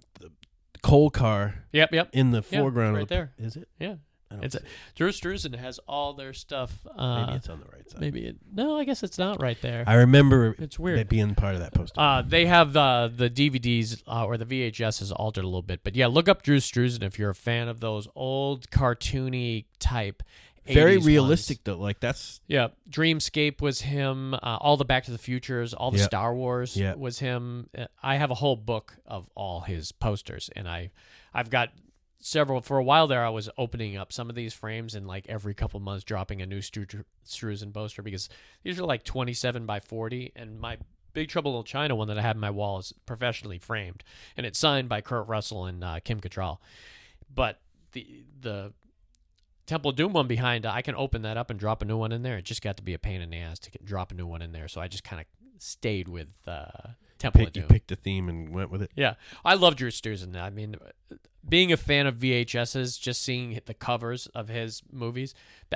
coal 0.86 1.10
car 1.10 1.64
Yep, 1.72 1.92
yep. 1.92 2.08
in 2.12 2.30
the 2.30 2.42
foreground. 2.42 2.96
right 2.96 3.08
the- 3.08 3.14
there. 3.14 3.32
Is 3.38 3.56
it? 3.56 3.68
Yeah. 3.78 3.96
I 4.28 4.34
don't 4.34 4.44
It's 4.44 4.54
a. 4.56 4.60
Drew 4.96 5.10
Struzan 5.10 5.54
has 5.54 5.78
all 5.86 6.12
their 6.12 6.32
stuff. 6.32 6.84
Uh, 6.96 7.26
Maybe 7.26 7.36
it's 7.36 7.48
on 7.48 7.60
the 7.60 7.66
right 7.66 7.88
side. 7.88 8.00
maybe 8.00 8.26
it. 8.26 8.36
No, 8.52 8.76
I 8.76 8.82
guess 8.82 9.04
it's 9.04 9.18
not 9.18 9.40
right 9.40 9.56
there. 9.62 9.84
I 9.86 9.94
remember 9.94 10.56
It's 10.58 10.80
weird. 10.80 10.98
that 10.98 11.08
being 11.08 11.36
part 11.36 11.54
of 11.54 11.60
that 11.60 11.72
poster. 11.72 12.00
Uh, 12.00 12.22
they 12.22 12.46
have 12.46 12.72
the 12.72 13.12
the 13.14 13.30
DVDs 13.30 14.02
uh, 14.08 14.24
or 14.26 14.36
the 14.36 14.44
VHS 14.44 15.00
is 15.00 15.12
altered 15.12 15.44
a 15.44 15.46
little 15.46 15.62
bit, 15.62 15.84
but 15.84 15.94
yeah, 15.94 16.08
look 16.08 16.28
up 16.28 16.42
Drew 16.42 16.56
Struzan 16.58 17.04
if 17.04 17.20
you're 17.20 17.30
a 17.30 17.36
fan 17.36 17.68
of 17.68 17.78
those 17.78 18.08
old 18.16 18.68
cartoony 18.72 19.66
type. 19.78 20.24
Very 20.66 20.92
80s 20.92 20.96
ones. 20.96 21.06
realistic 21.06 21.64
though. 21.64 21.78
Like 21.78 22.00
that's 22.00 22.40
Yeah, 22.46 22.68
Dreamscape 22.90 23.60
was 23.60 23.80
him. 23.82 24.34
Uh, 24.34 24.38
all 24.60 24.76
the 24.76 24.84
Back 24.84 25.04
to 25.04 25.10
the 25.10 25.18
Futures, 25.18 25.72
all 25.74 25.90
the 25.90 25.98
Yep. 25.98 26.06
Star 26.06 26.34
Wars 26.34 26.76
Yep. 26.76 26.98
was 26.98 27.18
him. 27.20 27.68
Uh, 27.76 27.86
I 28.02 28.16
have 28.16 28.30
a 28.30 28.34
whole 28.34 28.56
book 28.56 28.96
of 29.06 29.28
all 29.34 29.60
his 29.62 29.92
posters, 29.92 30.50
and 30.56 30.68
I, 30.68 30.90
I've 31.32 31.50
got 31.50 31.70
several. 32.18 32.60
For 32.60 32.78
a 32.78 32.84
while 32.84 33.06
there, 33.06 33.24
I 33.24 33.28
was 33.30 33.48
opening 33.56 33.96
up 33.96 34.12
some 34.12 34.28
of 34.28 34.34
these 34.36 34.52
frames 34.54 34.94
and 34.94 35.06
like 35.06 35.26
every 35.28 35.54
couple 35.54 35.78
months 35.80 36.04
dropping 36.04 36.42
a 36.42 36.46
new 36.46 36.58
Stru- 36.60 37.04
Struzan 37.26 37.72
poster 37.72 38.02
because 38.02 38.28
these 38.62 38.78
are 38.80 38.84
like 38.84 39.04
27 39.04 39.66
by 39.66 39.80
40, 39.80 40.32
and 40.34 40.58
my 40.58 40.78
Big 41.12 41.28
Trouble 41.28 41.58
in 41.58 41.64
China 41.64 41.94
one 41.94 42.08
that 42.08 42.18
I 42.18 42.22
have 42.22 42.36
in 42.36 42.40
my 42.40 42.50
wall 42.50 42.78
is 42.78 42.92
professionally 43.06 43.58
framed, 43.58 44.04
and 44.36 44.44
it's 44.44 44.58
signed 44.58 44.88
by 44.88 45.00
Kurt 45.00 45.26
Russell 45.28 45.64
and 45.64 45.82
uh, 45.82 46.00
Kim 46.00 46.20
Cattrall. 46.20 46.58
But 47.34 47.60
the 47.92 48.24
the 48.40 48.72
Temple 49.66 49.92
Doom 49.92 50.12
one 50.12 50.26
behind, 50.28 50.64
I 50.64 50.82
can 50.82 50.94
open 50.94 51.22
that 51.22 51.36
up 51.36 51.50
and 51.50 51.58
drop 51.58 51.82
a 51.82 51.84
new 51.84 51.96
one 51.96 52.12
in 52.12 52.22
there. 52.22 52.38
It 52.38 52.44
just 52.44 52.62
got 52.62 52.76
to 52.76 52.82
be 52.82 52.94
a 52.94 52.98
pain 52.98 53.20
in 53.20 53.30
the 53.30 53.38
ass 53.38 53.58
to 53.60 53.70
get, 53.70 53.84
drop 53.84 54.12
a 54.12 54.14
new 54.14 54.26
one 54.26 54.42
in 54.42 54.52
there, 54.52 54.68
so 54.68 54.80
I 54.80 54.88
just 54.88 55.04
kind 55.04 55.20
of 55.20 55.26
stayed 55.58 56.08
with 56.08 56.32
uh, 56.46 56.66
Temple 57.18 57.40
pick, 57.40 57.48
of 57.48 57.56
you 57.56 57.62
Doom. 57.62 57.68
picked 57.68 57.92
a 57.92 57.96
theme 57.96 58.28
and 58.28 58.50
went 58.50 58.70
with 58.70 58.82
it. 58.82 58.90
Yeah, 58.94 59.14
I 59.44 59.54
love 59.54 59.76
Drew 59.76 59.90
Struzan. 59.90 60.36
I 60.36 60.50
mean, 60.50 60.76
being 61.48 61.72
a 61.72 61.76
fan 61.76 62.06
of 62.06 62.16
VHSs, 62.16 63.00
just 63.00 63.22
seeing 63.22 63.58
the 63.66 63.74
covers 63.74 64.26
of 64.28 64.48
his 64.48 64.82
movies, 64.92 65.34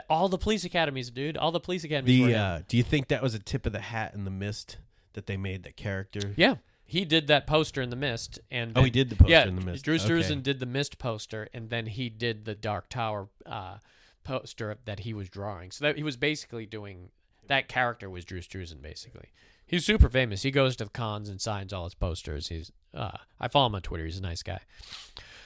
all 0.09 0.29
the 0.29 0.39
police 0.39 0.65
academies, 0.65 1.11
dude, 1.11 1.37
all 1.37 1.51
the 1.53 1.61
police 1.61 1.85
academies. 1.85 2.27
The 2.27 2.35
uh, 2.35 2.61
do 2.69 2.77
you 2.77 2.83
think 2.83 3.09
that 3.09 3.23
was 3.23 3.35
a 3.35 3.39
tip 3.39 3.67
of 3.67 3.73
the 3.73 3.81
hat 3.81 4.15
in 4.15 4.25
the 4.25 4.31
mist 4.31 4.79
that 5.15 5.27
they 5.27 5.37
made 5.37 5.63
that 5.65 5.77
character? 5.77 6.33
yeah, 6.37 6.57
he 6.91 7.05
did 7.05 7.29
that 7.29 7.47
poster 7.47 7.81
in 7.81 7.91
the 7.91 7.97
mist, 7.97 8.41
and 8.51 8.73
Oh, 8.77 8.83
he 8.83 8.91
did 8.91 9.11
the 9.11 9.15
poster 9.17 9.31
yeah, 9.31 9.47
in 9.47 9.55
the 9.55 9.65
mist. 9.65 9.85
Drew 9.85 9.95
Okay. 9.95 10.05
Struzan 10.05 10.43
did 10.43 10.59
the 10.59 10.67
mist 10.67 10.99
poster, 10.99 11.49
and 11.55 11.71
then 11.71 11.87
he 11.87 12.09
did 12.09 12.45
the 12.47 12.57
Dark 12.57 12.89
Tower 12.89 13.29
uh, 13.47 13.77
poster 14.25 14.77
that 14.87 15.01
he 15.01 15.15
was 15.15 15.29
drawing. 15.29 15.71
So 15.71 15.85
that 15.85 15.97
he 15.97 16.03
was 16.03 16.17
basically 16.17 16.67
doing 16.67 17.11
that 17.47 17.69
character 17.69 18.11
was 18.11 18.25
Drew 18.25 18.41
Struzan. 18.41 18.83
Basically, 18.83 19.29
he's 19.65 19.87
super 19.87 20.09
famous. 20.09 20.43
He 20.43 20.51
goes 20.51 20.75
to 20.77 20.87
cons 20.87 21.29
and 21.29 21.41
signs 21.41 21.73
all 21.73 21.85
his 21.85 21.95
posters. 21.95 22.49
He's 22.49 22.73
uh, 22.93 23.19
I 23.39 23.47
follow 23.47 23.67
him 23.67 23.77
on 23.77 23.83
Twitter. 23.83 24.05
He's 24.05 24.19
a 24.19 24.23
nice 24.23 24.43
guy. 24.43 24.59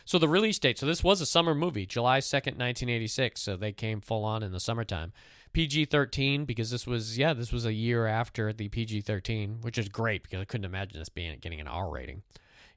So 0.06 0.18
the 0.18 0.28
release 0.28 0.58
date. 0.58 0.78
So 0.78 0.86
this 0.86 1.04
was 1.04 1.20
a 1.20 1.26
summer 1.26 1.54
movie, 1.54 1.84
July 1.84 2.20
second, 2.20 2.56
nineteen 2.56 2.88
eighty 2.88 3.06
six. 3.06 3.42
So 3.42 3.56
they 3.56 3.72
came 3.72 4.00
full 4.00 4.24
on 4.24 4.42
in 4.42 4.52
the 4.52 4.60
summertime. 4.60 5.12
PG 5.54 5.86
thirteen 5.86 6.44
because 6.44 6.70
this 6.70 6.86
was 6.86 7.16
yeah 7.16 7.32
this 7.32 7.50
was 7.52 7.64
a 7.64 7.72
year 7.72 8.06
after 8.06 8.52
the 8.52 8.68
PG 8.68 9.00
thirteen, 9.02 9.58
which 9.62 9.78
is 9.78 9.88
great 9.88 10.22
because 10.22 10.40
I 10.40 10.44
couldn't 10.44 10.66
imagine 10.66 10.98
this 10.98 11.08
being 11.08 11.38
getting 11.40 11.60
an 11.60 11.66
R 11.68 11.90
rating. 11.90 12.22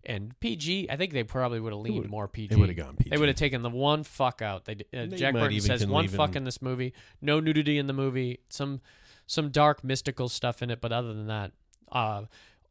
And 0.06 0.40
PG, 0.40 0.88
I 0.90 0.96
think 0.96 1.12
they 1.12 1.24
probably 1.24 1.60
would 1.60 1.74
have 1.74 1.82
leaned 1.82 2.08
more 2.08 2.30
PG. 2.30 2.48
they 2.48 2.56
would've 2.56 2.78
gone 2.78 2.96
PG. 2.96 3.10
They 3.10 3.18
would 3.18 3.28
have 3.28 3.36
taken 3.36 3.62
the 3.62 3.70
one 3.70 4.04
fuck 4.04 4.42
out. 4.42 4.64
They, 4.64 4.74
uh, 4.94 5.08
They 5.08 5.18
Jack 5.18 5.34
Burton 5.34 5.60
says 5.60 5.86
one 5.86 6.08
fuck 6.08 6.30
in- 6.30 6.38
in 6.38 6.44
this 6.46 6.62
movie, 6.62 6.94
no 7.20 7.42
nudity 7.42 7.78
in 7.78 7.88
the 7.88 7.94
movie, 7.94 8.40
some 8.48 8.80
some 9.26 9.50
dark 9.50 9.84
mystical 9.84 10.30
stuff 10.30 10.62
in 10.62 10.70
it, 10.70 10.80
but 10.80 10.94
other 10.94 11.14
than 11.14 11.28
that, 11.28 11.52
uh, 11.92 12.24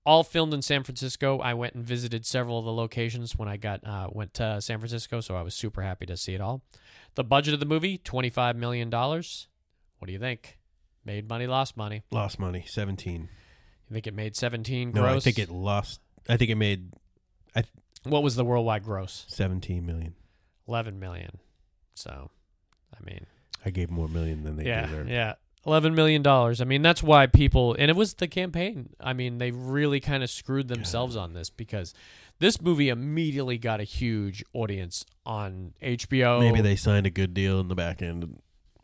all 0.07 0.23
filmed 0.25 0.55
in 0.55 0.62
San 0.62 0.85
Francisco. 0.85 1.38
I 1.40 1.53
went 1.53 1.75
and 1.75 1.85
visited 1.85 2.25
several 2.25 2.59
of 2.61 2.64
the 2.64 2.73
locations 2.73 3.37
when 3.37 3.49
I 3.49 3.57
got 3.59 3.85
uh, 3.87 4.09
went 4.11 4.33
to 4.35 4.62
San 4.62 4.79
Francisco, 4.79 5.21
so 5.21 5.37
I 5.37 5.42
was 5.42 5.55
super 5.55 5.83
happy 5.83 6.07
to 6.07 6.16
see 6.16 6.33
it 6.35 6.40
all. 6.40 6.62
The 7.16 7.25
budget 7.25 7.53
of 7.53 7.61
the 7.61 7.66
movie 7.66 7.99
twenty 7.99 8.31
five 8.31 8.57
million 8.57 8.88
dollars. 8.88 9.49
What 9.99 10.07
do 10.07 10.13
you 10.13 10.19
think? 10.19 10.59
Made 11.05 11.29
money, 11.29 11.47
lost 11.47 11.77
money. 11.77 12.03
Lost 12.11 12.39
money, 12.39 12.65
seventeen. 12.67 13.29
You 13.89 13.95
think 13.95 14.07
it 14.07 14.15
made 14.15 14.35
seventeen 14.37 14.93
No, 14.93 15.03
gross? 15.03 15.23
I 15.23 15.25
think 15.31 15.39
it 15.39 15.51
lost. 15.51 16.01
I 16.29 16.37
think 16.37 16.51
it 16.51 16.57
made 16.57 16.93
What 18.05 18.23
was 18.23 18.37
the 18.37 18.45
worldwide 18.45 18.85
gross? 18.85 19.25
seventeen 19.29 19.87
million. 19.87 20.15
Eleven 20.69 20.99
million. 20.99 21.39
So, 21.95 22.31
I 22.95 23.05
mean, 23.05 23.27
I 23.65 23.71
gave 23.71 23.91
more 23.91 24.09
million 24.09 24.43
than 24.45 24.57
they 24.57 24.65
yeah, 24.67 24.87
deserved. 24.87 25.09
yeah. 25.11 25.35
Eleven 25.65 25.95
million 25.95 26.23
dollars. 26.23 26.61
I 26.61 26.65
mean, 26.65 26.83
that's 26.83 27.03
why 27.03 27.27
people, 27.27 27.75
and 27.79 27.91
it 27.91 27.97
was 27.97 28.15
the 28.15 28.29
campaign. 28.29 28.91
I 29.01 29.13
mean, 29.13 29.39
they 29.39 29.51
really 29.51 29.99
kind 29.99 30.23
of 30.23 30.31
screwed 30.31 30.69
themselves 30.69 31.17
on 31.17 31.33
this 31.33 31.51
because 31.51 31.93
this 32.39 32.61
movie 32.61 32.89
immediately 32.89 33.59
got 33.59 33.81
a 33.81 33.85
huge 33.85 34.45
audience 34.53 35.05
on 35.25 35.73
HBO. 35.83 36.39
Maybe 36.39 36.61
they 36.61 36.77
signed 36.77 37.07
a 37.07 37.11
good 37.11 37.35
deal 37.35 37.59
in 37.59 37.67
the 37.69 37.75
back 37.75 38.01
end. 38.03 38.41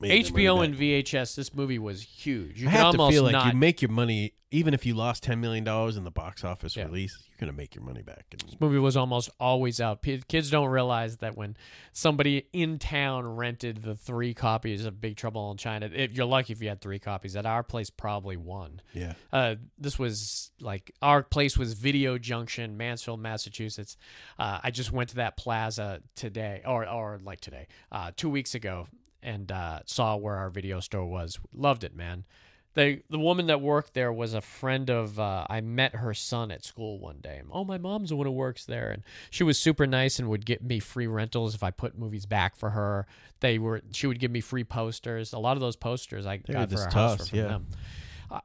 Made 0.09 0.27
HBO 0.27 0.65
and. 0.65 0.75
VHS. 0.75 1.35
This 1.37 1.55
movie 1.55 1.79
was 1.79 2.03
huge. 2.03 2.61
You 2.61 2.69
I 2.69 2.73
have 2.73 2.93
to 2.95 3.09
feel 3.09 3.23
like 3.23 3.33
not. 3.33 3.53
you 3.53 3.59
make 3.59 3.81
your 3.83 3.91
money 3.91 4.35
even 4.55 4.75
if 4.75 4.85
you 4.85 4.93
lost 4.93 5.23
ten 5.23 5.41
million 5.41 5.65
dollars 5.65 5.97
in 5.97 6.05
the 6.05 6.11
box 6.11 6.45
office 6.45 6.77
Yeah. 6.77 6.85
release. 6.85 7.17
You're 7.31 7.47
gonna 7.49 7.57
make 7.57 7.75
your 7.75 7.85
money 7.85 8.03
back. 8.03 8.27
And 8.33 8.41
This 8.43 8.61
movie 8.61 8.79
was 8.79 8.99
almost 8.99 9.31
always 9.41 9.81
out. 9.81 10.03
P- 10.03 10.23
Kids 10.29 10.51
don't 10.51 10.69
realize 10.69 11.17
that 11.19 11.37
when 11.39 11.57
somebody 11.93 12.47
in 12.53 12.79
town 12.79 13.27
rented 13.37 13.83
the 13.83 13.95
three 13.97 14.35
copies 14.35 14.85
of 14.85 15.01
Big 15.01 15.17
Trouble 15.17 15.51
in 15.51 15.57
China, 15.57 15.89
if 15.93 16.13
you're 16.13 16.27
lucky 16.27 16.53
if 16.53 16.61
you 16.61 16.69
had 16.69 16.83
three 16.83 16.99
copies. 16.99 17.35
At 17.35 17.47
our 17.47 17.63
place, 17.63 17.89
probably 17.89 18.37
one. 18.37 18.83
yeah, 18.93 19.15
Uh, 19.33 19.55
this 19.79 19.99
was 19.99 20.51
like 20.61 20.93
our 21.01 21.23
place 21.23 21.57
was 21.57 21.73
Video 21.73 22.19
Junction, 22.19 22.77
Mansfield, 22.77 23.21
Massachusetts. 23.21 23.97
Uh, 24.39 24.59
I 24.63 24.71
just 24.71 24.93
went 24.93 25.09
to 25.11 25.17
that 25.17 25.39
plaza 25.39 26.03
today, 26.15 26.61
or 26.67 26.87
or 26.87 27.21
like 27.25 27.41
today, 27.41 27.69
uh, 27.91 28.11
two 28.15 28.29
weeks 28.29 28.55
ago, 28.55 28.87
and 29.23 29.51
uh, 29.53 29.81
saw 29.87 30.17
where 30.17 30.37
our 30.37 30.51
video 30.51 30.81
store 30.81 31.07
was. 31.07 31.39
Loved 31.55 31.85
it, 31.85 31.95
man. 31.95 32.25
They, 32.75 33.03
the 33.11 33.19
woman 33.19 33.49
that 33.49 33.61
worked 33.61 33.93
there 33.93 34.13
was 34.13 34.33
a 34.33 34.41
friend 34.41 34.89
of. 34.89 35.21
Uh, 35.21 35.47
I 35.49 35.61
met 35.61 35.97
her 35.97 36.15
son 36.15 36.51
at 36.51 36.65
school 36.65 36.99
one 36.99 37.19
day. 37.23 37.43
Oh, 37.51 37.65
my 37.65 37.77
mom's 37.77 38.09
the 38.09 38.17
one 38.17 38.27
who 38.27 38.33
works 38.33 38.65
there, 38.65 38.91
and 38.91 39.03
she 39.31 39.45
was 39.45 39.59
super 39.59 39.87
nice 39.87 40.19
and 40.19 40.29
would 40.31 40.47
get 40.47 40.63
me 40.63 40.79
free 40.81 41.07
rentals 41.07 41.55
if 41.55 41.63
I 41.63 41.71
put 41.71 41.99
movies 41.99 42.25
back 42.25 42.57
for 42.57 42.71
her. 42.71 43.07
They 43.41 43.59
were. 43.59 43.83
She 43.93 44.07
would 44.07 44.19
give 44.19 44.31
me 44.31 44.41
free 44.41 44.65
posters. 44.65 45.35
A 45.35 45.39
lot 45.39 45.57
of 45.57 45.61
those 45.61 45.77
posters 45.77 46.25
I 46.25 46.41
They're 46.47 46.55
got 46.55 46.71
for 46.71 46.81
our 46.81 46.91
house 46.91 47.19
were 47.19 47.25
from 47.27 47.39
yeah. 47.39 47.45
them. 47.45 47.67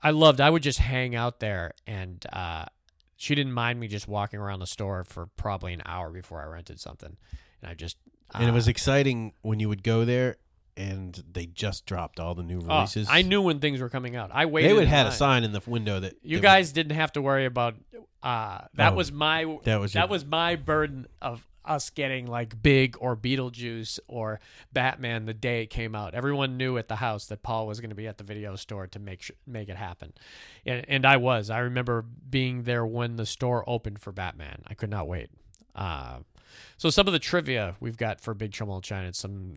I- 0.03 0.09
loved. 0.11 0.41
I 0.41 0.49
would 0.49 0.63
just 0.63 0.79
hang 0.79 1.15
out 1.15 1.39
there, 1.39 1.71
and 1.85 2.25
uh, 2.33 2.65
she 3.15 3.33
didn't 3.33 3.53
mind 3.53 3.79
me 3.79 3.87
just 3.87 4.09
walking 4.09 4.41
around 4.41 4.59
the 4.59 4.67
store 4.67 5.05
for 5.05 5.27
probably 5.37 5.71
an 5.71 5.83
hour 5.85 6.09
before 6.09 6.41
I 6.41 6.47
rented 6.47 6.81
something, 6.81 7.15
and 7.61 7.71
I 7.71 7.75
just. 7.75 7.95
and 8.33 8.43
it 8.43 8.49
uh, 8.49 8.53
was 8.53 8.67
exciting 8.67 9.31
when 9.41 9.61
you 9.61 9.69
would 9.69 9.83
go 9.83 10.03
there 10.03 10.35
and 10.77 11.23
they 11.31 11.45
just 11.47 11.85
dropped 11.85 12.19
all 12.19 12.35
the 12.35 12.43
new 12.43 12.59
oh, 12.61 12.67
releases. 12.75 13.07
I 13.09 13.23
knew 13.23 13.41
when 13.41 13.59
things 13.59 13.81
were 13.81 13.89
coming 13.89 14.15
out. 14.15 14.29
I 14.33 14.45
waited. 14.45 14.69
they 14.69 14.73
would 14.73 14.87
had 14.87 15.07
a 15.07 15.11
sign 15.11 15.43
in 15.43 15.51
the 15.51 15.61
window 15.65 15.99
that 15.99 16.15
You 16.23 16.39
guys 16.39 16.71
didn't 16.71 16.95
have 16.95 17.11
to 17.13 17.21
worry 17.21 17.45
about. 17.45 17.75
Uh, 18.23 18.59
that 18.75 18.93
Oh, 18.93 18.95
was 18.95 19.11
my. 19.11 19.43
that 19.63 19.79
was 19.79 19.93
that 19.93 20.01
your- 20.01 20.07
was 20.09 20.25
my 20.25 20.55
burden 20.55 21.07
of 21.21 21.45
us 21.65 21.89
getting 21.89 22.25
like 22.27 22.61
Big 22.63 22.95
or 23.01 23.15
Beetlejuice 23.17 23.99
or 24.07 24.39
Batman 24.71 25.25
the 25.25 25.33
day 25.33 25.63
it 25.63 25.67
came 25.67 25.95
out. 25.95 26.13
Everyone 26.13 26.55
knew 26.55 26.77
at 26.77 26.87
the 26.87 26.95
house 26.95 27.25
that 27.25 27.43
Paul 27.43 27.67
was 27.67 27.81
going 27.81 27.89
to 27.89 27.95
be 27.95 28.07
at 28.07 28.17
the 28.17 28.23
video 28.23 28.55
store 28.55 28.87
to 28.87 28.99
make 28.99 29.21
sure, 29.21 29.35
make 29.45 29.67
it 29.67 29.75
happen, 29.75 30.13
and, 30.65 30.85
and 30.87 31.05
I 31.05 31.17
was. 31.17 31.49
I 31.49 31.59
remember 31.59 32.05
being 32.29 32.63
there 32.63 32.85
when 32.85 33.17
the 33.17 33.25
store 33.25 33.65
opened 33.67 33.99
for 33.99 34.13
Batman. 34.13 34.61
I 34.67 34.75
could 34.75 34.89
not 34.89 35.07
wait. 35.09 35.29
Uh, 35.75 36.19
So 36.77 36.89
some 36.89 37.05
of 37.07 37.13
the 37.13 37.19
trivia 37.19 37.75
we've 37.81 37.97
got 37.97 38.21
for 38.21 38.33
Big 38.33 38.51
Trouble 38.53 38.77
in 38.77 38.81
China, 38.81 39.13
some 39.13 39.55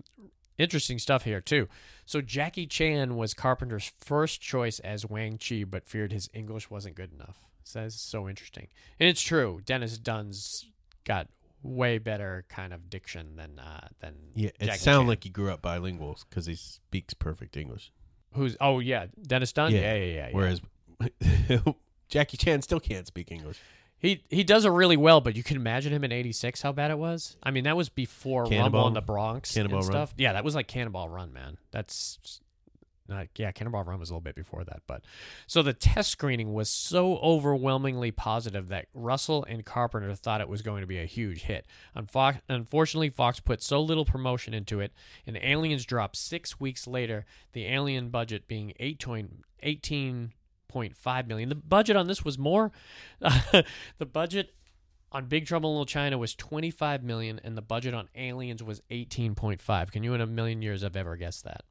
interesting 0.60 0.98
stuff 0.98 1.24
here 1.24 1.40
too. 1.40 1.68
So 2.06 2.20
Jackie 2.20 2.66
Chan 2.66 3.16
was 3.16 3.34
Carpenter's 3.34 3.92
first 3.98 4.40
choice 4.40 4.78
as 4.80 5.06
Wang 5.06 5.38
Chi, 5.38 5.64
but 5.64 5.86
feared 5.88 6.12
his 6.12 6.28
English 6.34 6.70
wasn't 6.70 6.94
good 6.96 7.12
enough. 7.12 7.38
So 7.64 7.82
that's 7.82 8.00
so 8.00 8.28
interesting, 8.28 8.68
and 8.98 9.08
it's 9.08 9.22
true. 9.22 9.60
Dennis 9.64 9.96
Dun's 9.98 10.66
got 11.04 11.28
way 11.62 11.98
better 11.98 12.44
kind 12.48 12.72
of 12.72 12.88
diction 12.90 13.36
than 13.36 13.58
uh, 13.58 13.88
than 14.00 14.14
Yeah, 14.34 14.50
it 14.58 14.80
sounds 14.80 15.08
like 15.08 15.24
he 15.24 15.30
grew 15.30 15.50
up 15.50 15.62
bilingual 15.62 16.18
because 16.28 16.46
he 16.46 16.54
speaks 16.54 17.14
perfect 17.14 17.56
English. 17.56 17.92
who's 18.32 18.56
oh 18.60 18.78
yeah 18.80 19.06
Dennis 19.22 19.52
Dun 19.52 19.72
Yeah. 19.72 19.80
yeah 19.80 19.94
yeah 19.94 20.04
yeah, 20.04 20.28
yeah. 20.28 20.30
Whereas 20.32 20.60
Jackie 22.08 22.36
Chan 22.36 22.62
still 22.62 22.80
can't 22.80 23.06
speak 23.06 23.30
English. 23.30 23.58
He 24.00 24.24
he 24.30 24.42
does 24.44 24.64
it 24.64 24.70
really 24.70 24.96
well, 24.96 25.20
but 25.20 25.36
you 25.36 25.42
can 25.42 25.56
imagine 25.56 25.92
him 25.92 26.02
in 26.04 26.10
'86 26.12 26.62
how 26.62 26.72
bad 26.72 26.90
it 26.90 26.98
was. 26.98 27.36
I 27.42 27.50
mean, 27.50 27.64
that 27.64 27.76
was 27.76 27.88
before 27.88 28.42
Rumble 28.42 28.56
Cannonball- 28.56 28.88
in 28.88 28.94
the 28.94 29.02
Bronx 29.02 29.52
Cannonball 29.54 29.80
and 29.80 29.88
Run? 29.88 29.92
stuff. 29.92 30.14
Yeah, 30.16 30.32
that 30.32 30.42
was 30.44 30.54
like 30.54 30.66
Cannonball 30.68 31.08
Run, 31.08 31.32
man. 31.32 31.58
That's 31.70 32.40
not 33.08 33.26
yeah, 33.36 33.50
Cannonball 33.50 33.82
Run 33.84 33.98
was 33.98 34.08
a 34.08 34.12
little 34.12 34.20
bit 34.22 34.36
before 34.36 34.62
that, 34.64 34.82
but 34.86 35.02
so 35.46 35.62
the 35.62 35.72
test 35.74 36.10
screening 36.10 36.52
was 36.54 36.70
so 36.70 37.16
overwhelmingly 37.18 38.12
positive 38.12 38.68
that 38.68 38.86
Russell 38.94 39.44
and 39.48 39.64
Carpenter 39.66 40.14
thought 40.14 40.40
it 40.40 40.48
was 40.48 40.62
going 40.62 40.80
to 40.80 40.86
be 40.86 40.98
a 40.98 41.06
huge 41.06 41.42
hit. 41.42 41.66
Unfo- 41.96 42.40
Unfortunately, 42.48 43.10
Fox 43.10 43.40
put 43.40 43.62
so 43.62 43.82
little 43.82 44.04
promotion 44.04 44.54
into 44.54 44.78
it, 44.80 44.92
and 45.26 45.36
Aliens 45.42 45.84
dropped 45.84 46.16
six 46.16 46.58
weeks 46.60 46.86
later. 46.86 47.26
The 47.52 47.66
Alien 47.66 48.10
budget 48.10 48.46
being 48.46 48.72
eight 48.78 49.04
eighteen 49.62 50.32
point 50.70 50.96
five 50.96 51.26
million. 51.26 51.48
The 51.48 51.54
budget 51.54 51.96
on 51.96 52.06
this 52.06 52.24
was 52.24 52.38
more. 52.38 52.72
the 53.20 54.06
budget 54.06 54.54
on 55.12 55.26
Big 55.26 55.46
Trouble 55.46 55.70
in 55.70 55.74
Little 55.74 55.86
China 55.86 56.18
was 56.18 56.34
25 56.34 57.02
million 57.02 57.40
and 57.42 57.56
the 57.56 57.62
budget 57.62 57.94
on 57.94 58.08
Aliens 58.14 58.62
was 58.62 58.80
18.5. 58.90 59.90
Can 59.90 60.04
you 60.04 60.14
in 60.14 60.20
a 60.20 60.26
million 60.26 60.62
years 60.62 60.82
have 60.82 60.96
ever 60.96 61.16
guessed 61.16 61.44
that? 61.44 61.64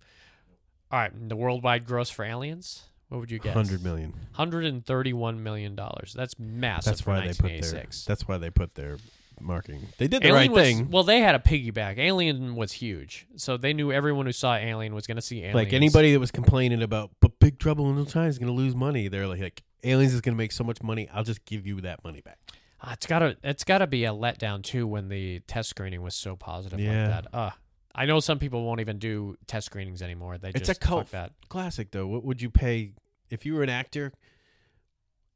All 0.91 0.99
right, 0.99 1.29
the 1.29 1.35
worldwide 1.35 1.85
gross 1.85 2.09
for 2.09 2.25
Aliens, 2.25 2.89
what 3.09 3.19
would 3.21 3.31
you 3.31 3.39
guess? 3.39 3.53
Hundred 3.53 3.83
million. 3.83 4.11
131 4.11 5.43
million 5.43 5.75
dollars. 5.75 6.13
That's 6.15 6.37
massive 6.39 6.91
That's 6.91 7.05
why 7.05 7.27
they 7.27 7.33
put 7.33 7.61
their. 7.61 7.85
That's 8.07 8.27
why 8.27 8.37
they 8.37 8.49
put 8.49 8.75
their 8.75 8.97
marketing. 9.41 9.87
They 9.97 10.07
did 10.07 10.21
the 10.21 10.27
Alien 10.27 10.35
right 10.35 10.51
was, 10.51 10.63
thing. 10.63 10.89
Well, 10.91 11.03
they 11.03 11.19
had 11.21 11.35
a 11.35 11.39
piggyback. 11.39 11.97
Alien 11.97 12.55
was 12.55 12.73
huge, 12.73 13.27
so 13.35 13.57
they 13.57 13.73
knew 13.73 13.91
everyone 13.91 14.25
who 14.25 14.31
saw 14.31 14.55
Alien 14.55 14.93
was 14.93 15.07
going 15.07 15.17
to 15.17 15.21
see 15.21 15.39
Aliens. 15.39 15.55
Like 15.55 15.73
anybody 15.73 16.11
that 16.13 16.19
was 16.19 16.31
complaining 16.31 16.81
about, 16.81 17.11
but 17.19 17.39
Big 17.39 17.59
Trouble 17.59 17.89
in 17.89 17.95
Little 17.97 18.11
China 18.11 18.27
is 18.27 18.37
going 18.39 18.47
to 18.47 18.53
lose 18.53 18.75
money. 18.75 19.07
They're 19.07 19.27
like, 19.27 19.41
like, 19.41 19.63
Aliens 19.83 20.13
is 20.13 20.21
going 20.21 20.35
to 20.35 20.37
make 20.37 20.51
so 20.51 20.63
much 20.63 20.81
money. 20.83 21.09
I'll 21.13 21.23
just 21.23 21.45
give 21.45 21.65
you 21.65 21.81
that 21.81 22.03
money 22.03 22.21
back. 22.21 22.37
Ah, 22.81 22.93
it's 22.93 23.05
gotta 23.05 23.35
it's 23.43 23.65
gotta 23.65 23.87
be 23.87 24.05
a 24.05 24.11
letdown 24.11 24.63
too 24.63 24.87
when 24.87 25.09
the 25.09 25.41
test 25.41 25.69
screening 25.69 26.01
was 26.01 26.15
so 26.15 26.37
positive 26.37 26.79
Yeah. 26.79 27.09
like 27.09 27.23
that. 27.23 27.37
Uh 27.37 27.49
I 27.93 28.05
know 28.05 28.21
some 28.21 28.39
people 28.39 28.63
won't 28.63 28.79
even 28.79 28.99
do 28.99 29.35
test 29.47 29.65
screenings 29.65 30.01
anymore. 30.01 30.37
They 30.37 30.49
It's 30.49 30.65
just 30.67 30.81
a 30.81 30.87
cult 30.87 31.11
that. 31.11 31.33
classic, 31.49 31.91
though. 31.91 32.07
What 32.07 32.23
would 32.23 32.41
you 32.41 32.49
pay 32.49 32.93
if 33.29 33.45
you 33.45 33.55
were 33.55 33.63
an 33.63 33.69
actor? 33.69 34.13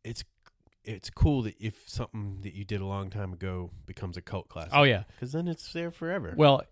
It's 0.05 0.23
it's 0.85 1.09
cool 1.09 1.43
that 1.43 1.55
if 1.59 1.87
something 1.87 2.39
that 2.41 2.53
you 2.53 2.65
did 2.65 2.81
a 2.81 2.85
long 2.85 3.09
time 3.09 3.33
ago 3.33 3.71
becomes 3.85 4.17
a 4.17 4.21
cult 4.21 4.49
classic. 4.49 4.73
Oh 4.73 4.83
yeah. 4.83 5.03
because 5.15 5.31
then 5.31 5.47
it's 5.47 5.71
there 5.73 5.91
forever. 5.91 6.33
Well, 6.35 6.63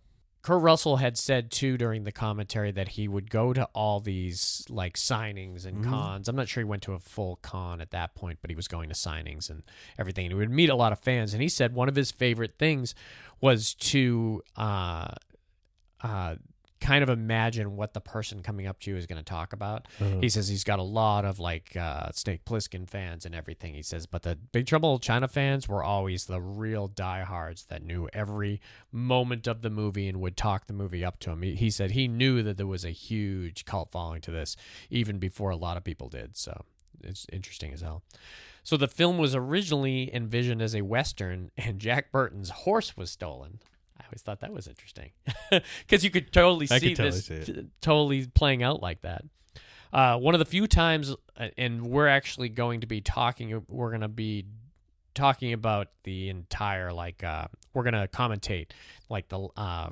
Kurt 0.44 0.62
Russell 0.64 0.98
had 0.98 1.20
said 1.20 1.52
too 1.52 1.78
during 1.78 2.04
the 2.04 2.12
commentary 2.12 2.72
that 2.72 2.88
he 2.90 3.08
would 3.08 3.30
go 3.30 3.54
to 3.54 3.66
all 3.76 4.00
these 4.00 4.66
like 4.70 4.98
signings 4.98 5.68
and 5.68 5.86
Mhm. 5.86 5.90
cons. 5.90 6.28
I'm 6.28 6.36
not 6.36 6.50
sure 6.50 6.62
he 6.62 6.66
went 6.66 6.82
to 6.84 6.94
a 6.94 7.00
full 7.00 7.36
con 7.44 7.80
at 7.80 7.92
that 7.92 8.16
point, 8.16 8.40
but 8.42 8.50
he 8.50 8.56
was 8.56 8.68
going 8.68 8.90
to 8.90 8.96
signings 8.96 9.52
and 9.52 9.62
everything. 10.00 10.26
And 10.26 10.32
he 10.34 10.38
would 10.40 10.50
meet 10.50 10.70
a 10.72 10.76
lot 10.76 10.92
of 10.94 11.00
fans. 11.00 11.34
And 11.34 11.44
he 11.44 11.48
said 11.50 11.76
one 11.76 11.88
of 11.90 11.96
his 11.96 12.12
favorite 12.12 12.56
things 12.58 12.96
was 13.40 13.76
to 13.76 14.42
uh, 14.58 15.10
uh, 16.02 16.36
kind 16.82 17.04
of 17.04 17.10
imagine 17.10 17.76
what 17.78 17.94
the 17.94 18.02
person 18.02 18.42
coming 18.42 18.68
up 18.68 18.80
to 18.82 18.92
you 18.92 18.98
is 18.98 19.06
going 19.06 19.20
to 19.20 19.24
talk 19.24 19.54
about. 19.54 19.88
Uh-huh. 20.00 20.18
He 20.20 20.28
says 20.28 20.48
he's 20.48 20.64
got 20.64 20.80
a 20.80 20.84
lot 20.84 21.24
of 21.24 21.40
like 21.40 21.78
uh, 21.78 22.12
Snake 22.12 22.44
Plissken 22.44 22.90
fans 22.90 23.26
and 23.26 23.34
everything. 23.34 23.74
He 23.74 23.84
says, 23.84 24.06
but 24.06 24.24
the 24.24 24.36
Big 24.52 24.66
Trouble 24.66 25.00
China 25.00 25.28
fans 25.28 25.70
were 25.70 25.84
always 25.84 26.26
the 26.26 26.42
real 26.42 26.88
diehards 26.88 27.66
that 27.66 27.84
knew 27.84 28.10
every 28.12 28.60
moment 28.92 29.48
of 29.48 29.62
the 29.62 29.70
movie 29.70 30.10
and 30.10 30.20
would 30.20 30.36
talk 30.36 30.68
the 30.68 30.74
movie 30.74 31.06
up 31.06 31.20
to 31.20 31.30
him. 31.30 31.44
He, 31.44 31.56
he 31.56 31.70
said 31.70 31.92
he 31.92 32.08
knew 32.08 32.42
that 32.44 32.58
there 32.58 32.68
was 32.68 32.84
a 32.84 32.90
huge 32.90 33.64
cult 33.66 33.92
following 33.92 34.22
to 34.22 34.32
this 34.32 34.58
even 34.90 35.20
before 35.20 35.52
a 35.52 35.56
lot 35.56 35.78
of 35.78 35.84
people 35.84 36.10
did. 36.10 36.36
So 36.36 36.66
it's 37.04 37.28
interesting 37.32 37.72
as 37.72 37.82
hell. 37.82 38.04
So 38.64 38.78
the 38.78 38.88
film 38.88 39.18
was 39.18 39.36
originally 39.36 40.14
envisioned 40.14 40.62
as 40.62 40.76
a 40.76 40.82
western, 40.82 41.52
and 41.58 41.80
Jack 41.80 42.12
Burton's 42.12 42.50
horse 42.52 42.96
was 42.96 43.10
stolen. 43.10 43.60
I 44.12 44.14
always 44.14 44.22
thought 44.22 44.42
that 44.42 44.52
was 44.52 44.68
interesting 44.68 45.12
because 45.80 46.04
you 46.04 46.12
could 46.12 46.34
totally 46.34 46.68
I 46.70 46.80
see 46.80 46.90
could 46.90 46.98
totally 46.98 47.22
this 47.22 47.46
see 47.48 47.54
t- 47.54 47.68
totally 47.80 48.28
playing 48.28 48.62
out 48.62 48.82
like 48.82 49.02
that. 49.04 49.24
Uh, 49.94 50.18
one 50.18 50.34
of 50.36 50.40
the 50.40 50.46
few 50.46 50.68
times, 50.68 51.16
uh, 51.38 51.48
and 51.58 51.86
we're 51.88 52.08
actually 52.08 52.50
going 52.50 52.82
to 52.82 52.88
be 52.88 53.02
talking. 53.02 53.64
We're 53.68 53.90
going 53.90 54.02
to 54.02 54.08
be 54.08 54.46
talking 55.14 55.54
about 55.54 55.88
the 56.04 56.30
entire 56.30 56.92
like 56.94 57.24
uh, 57.24 57.48
we're 57.74 57.84
going 57.84 57.94
to 57.94 58.08
commentate 58.08 58.72
like 59.10 59.30
the 59.30 59.48
uh, 59.58 59.90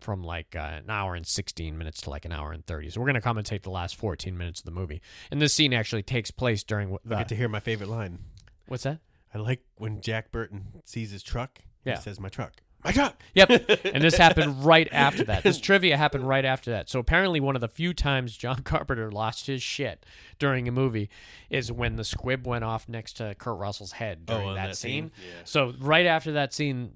from 0.00 0.22
like 0.22 0.54
uh, 0.56 0.80
an 0.84 0.90
hour 0.90 1.14
and 1.14 1.26
16 1.26 1.76
minutes 1.76 2.02
to 2.02 2.10
like 2.10 2.24
an 2.24 2.32
hour 2.32 2.52
and 2.52 2.64
30 2.66 2.90
so 2.90 3.00
we're 3.00 3.06
going 3.06 3.20
to 3.20 3.26
commentate 3.26 3.62
the 3.62 3.70
last 3.70 3.96
14 3.96 4.36
minutes 4.36 4.60
of 4.60 4.64
the 4.64 4.70
movie 4.70 5.02
and 5.30 5.42
this 5.42 5.52
scene 5.52 5.74
actually 5.74 6.02
takes 6.02 6.30
place 6.30 6.62
during 6.62 6.90
wh- 6.90 7.12
I 7.12 7.18
get 7.18 7.28
to 7.28 7.36
hear 7.36 7.48
my 7.48 7.60
favorite 7.60 7.88
line. 7.90 8.20
what's 8.66 8.84
that 8.84 9.00
I 9.34 9.38
like 9.38 9.62
when 9.76 10.00
Jack 10.00 10.32
Burton 10.32 10.82
sees 10.86 11.10
his 11.10 11.22
truck. 11.22 11.58
Yeah. 11.84 11.96
He 11.96 12.02
says, 12.02 12.18
"My 12.18 12.28
truck, 12.30 12.54
my 12.86 12.92
truck." 12.92 13.20
Yep. 13.34 13.50
And 13.92 14.02
this 14.02 14.16
happened 14.16 14.64
right 14.64 14.88
after 14.92 15.24
that. 15.24 15.42
This 15.42 15.60
trivia 15.60 15.96
happened 15.96 16.26
right 16.26 16.44
after 16.44 16.70
that. 16.70 16.88
So 16.88 16.98
apparently 16.98 17.40
one 17.40 17.54
of 17.54 17.60
the 17.60 17.68
few 17.68 17.92
times 17.92 18.36
John 18.36 18.62
Carpenter 18.64 19.10
lost 19.10 19.46
his 19.46 19.62
shit 19.62 20.06
during 20.38 20.66
a 20.68 20.72
movie 20.72 21.10
is 21.50 21.70
when 21.70 21.96
the 21.96 22.04
squib 22.04 22.46
went 22.46 22.64
off 22.64 22.88
next 22.88 23.14
to 23.18 23.34
Kurt 23.38 23.58
Russell's 23.58 23.92
head 23.92 24.20
Oh, 24.28 24.34
during 24.34 24.48
on 24.48 24.54
that, 24.54 24.66
that 24.68 24.76
scene. 24.76 25.10
scene? 25.10 25.24
Yeah. 25.26 25.40
So 25.44 25.74
right 25.78 26.06
after 26.06 26.32
that 26.32 26.54
scene 26.54 26.92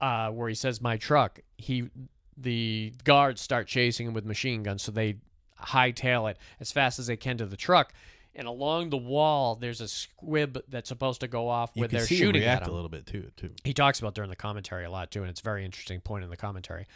uh, 0.00 0.30
where 0.30 0.48
he 0.48 0.54
says 0.54 0.80
my 0.80 0.96
truck, 0.96 1.40
he 1.56 1.90
the 2.36 2.92
guards 3.04 3.40
start 3.40 3.66
chasing 3.66 4.06
him 4.06 4.14
with 4.14 4.24
machine 4.24 4.62
guns 4.62 4.82
so 4.82 4.92
they 4.92 5.16
hightail 5.60 6.30
it 6.30 6.38
as 6.60 6.70
fast 6.70 6.98
as 7.00 7.08
they 7.08 7.16
can 7.16 7.36
to 7.38 7.46
the 7.46 7.56
truck. 7.56 7.92
And 8.38 8.46
along 8.46 8.90
the 8.90 8.96
wall, 8.96 9.56
there's 9.56 9.80
a 9.80 9.88
squib 9.88 10.62
that's 10.68 10.88
supposed 10.88 11.20
to 11.22 11.28
go 11.28 11.48
off 11.48 11.72
You 11.74 11.80
where 11.80 11.88
they're 11.88 12.06
shooting 12.06 12.42
him 12.42 12.48
at 12.48 12.52
react 12.52 12.66
him 12.66 12.72
a 12.72 12.74
little 12.76 12.88
bit 12.88 13.04
too. 13.04 13.30
Too. 13.36 13.50
he 13.64 13.74
talks 13.74 13.98
about 13.98 14.14
during 14.14 14.30
the 14.30 14.36
commentary 14.36 14.84
a 14.84 14.90
lot 14.90 15.10
too, 15.10 15.22
and 15.22 15.28
it's 15.28 15.40
a 15.40 15.44
very 15.44 15.64
interesting 15.64 16.00
point 16.00 16.22
in 16.22 16.30
the 16.30 16.36
commentary 16.36 16.86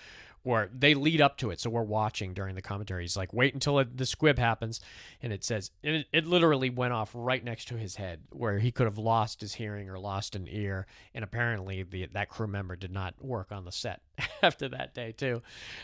where 0.45 0.71
they 0.77 0.95
lead 0.95 1.21
up 1.21 1.37
to 1.39 1.51
it. 1.51 1.61
So 1.61 1.71
we're 1.71 1.83
watching 1.83 2.35
during 2.35 2.55
the 2.55 2.63
commentary. 2.63 3.03
He's 3.03 3.17
like, 3.17 3.33
wait 3.33 3.55
until 3.55 3.79
it, 3.79 3.97
the 3.97 4.07
squib 4.07 4.39
happens, 4.39 4.81
and 5.23 5.33
it 5.33 5.45
says 5.45 5.71
it, 5.83 6.07
it 6.13 6.27
literally 6.27 6.71
went 6.71 6.93
off 6.93 7.11
right 7.13 7.43
next 7.43 7.67
to 7.69 7.77
his 7.77 7.97
head, 7.97 8.21
where 8.31 8.59
he 8.59 8.71
could 8.71 8.87
have 8.87 8.99
lost 8.99 9.41
his 9.41 9.55
hearing 9.55 9.89
or 9.89 9.99
lost 9.99 10.37
an 10.37 10.47
ear. 10.49 10.87
And 11.15 11.25
apparently, 11.25 11.83
the 11.83 12.07
that 12.13 12.29
crew 12.29 12.47
member 12.47 12.77
did 12.77 12.93
not 12.93 13.15
work 13.21 13.53
on 13.53 13.65
the 13.65 13.73
set 13.73 14.01
after 14.43 14.69
that 14.69 14.95
day 14.95 15.13
too. 15.13 15.43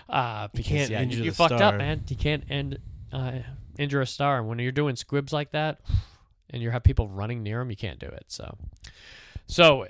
Uh, 0.09 0.49
because 0.53 0.89
can't 0.89 0.91
yeah, 0.91 1.01
you 1.03 1.25
the 1.25 1.31
fucked 1.31 1.61
up, 1.61 1.77
man. 1.77 2.05
You 2.09 2.17
can't 2.17 2.45
end 2.51 2.79
uh, 3.13 3.33
injure 3.79 4.01
a 4.01 4.07
star, 4.07 4.39
and 4.39 4.49
when 4.49 4.59
you're 4.59 4.73
doing 4.73 4.97
squibs 4.97 5.33
like 5.33 5.53
that, 5.53 5.81
and 6.51 6.63
you 6.63 6.71
have 6.71 6.83
people 6.83 7.09
running 7.09 7.43
near 7.43 7.61
him, 7.61 7.71
you 7.71 7.77
can't 7.77 7.99
do 7.99 8.07
it. 8.07 8.25
So. 8.29 8.57
So, 9.47 9.87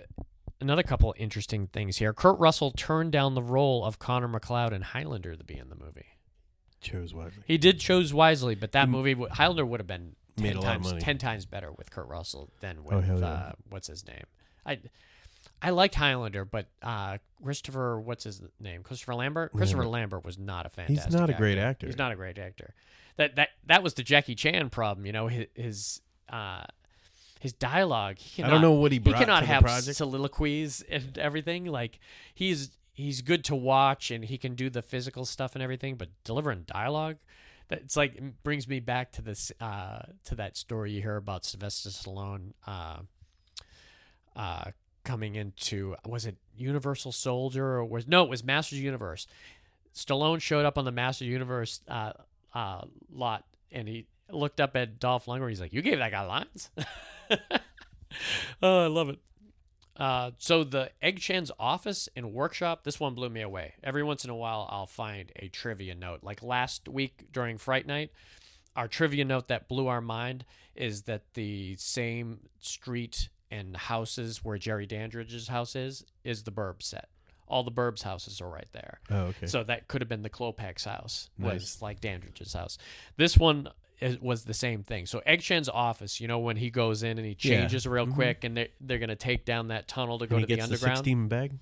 another 0.61 0.83
couple 0.85 1.13
interesting 1.19 1.67
things 1.67 1.97
here. 1.97 2.13
Kurt 2.13 2.39
Russell 2.39 2.71
turned 2.71 3.11
down 3.13 3.35
the 3.35 3.43
role 3.43 3.85
of 3.85 3.99
Connor 3.99 4.29
MacLeod 4.29 4.73
in 4.73 4.83
Highlander 4.83 5.35
to 5.35 5.43
be 5.45 5.57
in 5.59 5.69
the 5.69 5.75
movie. 5.75 6.07
Chose 6.81 7.13
wisely. 7.13 7.43
He 7.47 7.59
did 7.59 7.81
chose 7.81 8.15
wisely, 8.15 8.55
but 8.55 8.71
that 8.73 8.89
movie 8.89 9.15
Highlander 9.33 9.67
would 9.67 9.81
have 9.81 9.89
been 9.89 10.15
ten 10.37 10.57
a 10.57 10.61
lot 10.61 10.77
of 10.77 10.83
times 10.85 11.03
ten 11.03 11.19
times 11.19 11.45
better 11.45 11.73
with 11.73 11.91
Kurt 11.91 12.07
Russell 12.07 12.51
than 12.61 12.85
with 12.85 12.95
Oh, 13.11 13.17
yeah. 13.19 13.27
uh, 13.27 13.53
what's 13.69 13.89
his 13.89 14.07
name. 14.07 14.23
I 14.65 14.79
I 15.61 15.71
liked 15.71 15.95
Highlander, 15.95 16.45
but 16.45 16.67
uh, 16.83 17.19
Christopher 17.43 18.01
what's 18.01 18.25
his 18.25 18.43
name? 18.61 18.83
Christopher 18.83 19.15
Lambert. 19.15 19.53
Christopher 19.53 19.83
Lambert. 19.83 19.93
Lambert 19.93 20.25
was 20.25 20.39
not 20.39 20.67
a 20.67 20.69
fantastic. 20.69 21.13
He's 21.13 21.21
not 21.21 21.31
a 21.31 21.35
great 21.35 21.59
actor. 21.59 21.87
He's 21.87 21.99
not 21.99 22.13
a 22.13 22.17
great 22.17 22.39
actor. 22.39 22.75
That 23.17 23.37
that 23.37 23.49
that 23.67 23.83
was 23.83 23.95
the 23.95 24.03
Jackie 24.03 24.35
Chan 24.35 24.71
problem. 24.71 25.07
You 25.07 25.13
know 25.13 25.27
his 25.27 25.47
his, 25.55 26.01
uh, 26.29 26.65
his 27.41 27.53
dialogue. 27.53 28.19
He 28.19 28.43
I 28.43 28.51
don't 28.51 28.61
know 28.61 28.73
what 28.73 28.93
he 28.93 28.99
brought 28.99 29.19
he 29.19 29.25
cannot 29.25 29.41
to 29.41 29.47
the 29.47 29.53
have 29.53 29.63
project. 29.63 29.97
soliloquies 29.97 30.83
and 30.89 31.19
everything. 31.19 31.67
Like 31.67 31.99
he's 32.35 32.71
he's 32.93 33.23
good 33.23 33.45
to 33.45 33.55
watch 33.57 34.11
and 34.11 34.25
he 34.25 34.39
can 34.39 34.55
do 34.55 34.71
the 34.71 34.83
physical 34.83 35.25
stuff 35.25 35.55
and 35.55 35.63
everything, 35.63 35.97
but 35.97 36.09
delivering 36.25 36.65
dialogue. 36.67 37.17
That's 37.69 37.97
like 37.97 38.17
it 38.17 38.43
brings 38.43 38.67
me 38.67 38.81
back 38.81 39.13
to 39.13 39.23
this 39.23 39.53
uh, 39.61 40.01
to 40.25 40.35
that 40.37 40.57
story 40.57 40.93
you 40.93 41.03
hear 41.03 41.17
about 41.17 41.45
Sylvester 41.45 41.91
Stallone 41.91 42.53
uh, 42.67 42.99
uh, 44.35 44.71
coming 45.09 45.37
into 45.37 45.97
was 46.07 46.27
it 46.27 46.37
Universal 46.55 47.13
Soldier 47.13 47.65
or 47.65 47.85
was 47.87 48.07
no 48.07 48.25
it 48.25 48.29
was 48.29 48.45
Masters 48.45 48.79
Universe. 48.79 49.27
Stallone 49.95 50.41
showed 50.41 50.67
up 50.67 50.77
on 50.77 50.85
the 50.85 50.93
Masters 50.93 51.29
Universe 51.29 51.81
uh, 51.89 52.13
uh, 52.55 52.83
lot 53.11 53.45
and 53.73 53.89
he 53.89 54.07
looked 54.31 54.61
up 54.61 54.77
at 54.77 55.01
Dolph 55.01 55.25
Lundgren. 55.25 55.49
He's 55.49 55.63
like, 55.63 55.73
"You 55.73 55.81
gave 55.81 55.99
that 55.99 56.11
guy 56.11 56.27
lines." 56.27 56.71
oh, 58.63 58.85
I 58.85 58.87
love 58.89 59.09
it. 59.09 59.19
Uh, 59.97 60.33
so 60.37 60.63
the 60.63 60.91
Egg 61.01 61.21
Shen's 61.21 61.51
office 61.59 62.09
and 62.15 62.35
workshop, 62.35 62.85
this 62.85 63.01
one 63.01 63.15
blew 63.15 63.31
me 63.31 63.41
away. 63.41 63.75
Every 63.83 64.03
once 64.03 64.25
in 64.25 64.31
a 64.31 64.37
while, 64.37 64.69
I'll 64.71 64.87
find 64.87 65.33
a 65.37 65.49
trivia 65.49 65.95
note. 65.95 66.21
Like 66.23 66.43
last 66.43 66.87
week 66.87 67.29
during 67.33 67.57
Fright 67.57 67.87
Night, 67.87 68.13
our 68.77 68.87
trivia 68.87 69.25
note 69.25 69.49
that 69.49 69.69
blew 69.69 69.89
our 69.89 70.03
mind 70.03 70.45
is 70.77 71.03
that 71.03 71.23
the 71.33 71.77
same 71.77 72.41
street 72.61 73.31
and 73.51 73.77
houses 73.77 74.45
where 74.45 74.59
Jerry 74.59 74.87
Dandridge's 74.87 75.49
house 75.49 75.77
is 75.77 76.05
is 76.25 76.43
the 76.43 76.53
Burbs 76.53 76.83
set. 76.83 77.09
All 77.47 77.63
the 77.63 77.73
Burbs 77.73 78.03
houses 78.03 78.41
are 78.41 78.49
right 78.49 78.69
there. 78.73 79.01
Oh, 79.11 79.17
okay. 79.27 79.47
So 79.47 79.65
that 79.65 79.89
could 79.89 80.03
have 80.03 80.09
been 80.09 80.23
the 80.23 80.31
Klopex 80.31 80.85
house. 80.85 81.31
Was 81.39 81.53
Nice. 81.53 81.83
like 81.83 82.01
Dandridge's 82.01 82.53
house. 82.53 82.77
This 83.17 83.39
one 83.39 83.69
is, 84.01 84.21
was 84.21 84.45
the 84.45 84.55
same 84.55 84.83
thing. 84.83 85.07
So 85.07 85.23
Egg 85.25 85.41
Shen's 85.43 85.69
office, 85.69 86.21
you 86.21 86.29
know, 86.29 86.39
when 86.39 86.57
he 86.57 86.71
goes 86.71 87.03
in 87.03 87.17
and 87.17 87.27
he 87.27 87.37
Yeah. 87.41 87.61
changes 87.61 87.87
real 87.87 88.05
mm-hmm. 88.05 88.15
quick, 88.15 88.45
and 88.45 88.57
they're 88.57 88.69
they're 88.81 88.99
gonna 88.99 89.17
take 89.17 89.45
down 89.45 89.69
that 89.69 89.89
tunnel 89.89 90.19
to 90.19 90.27
go 90.27 90.37
and 90.37 90.43
to 90.43 90.47
the 90.47 90.57
gets 90.57 90.65
underground. 90.65 90.99
16 90.99 91.29
bag. 91.29 91.53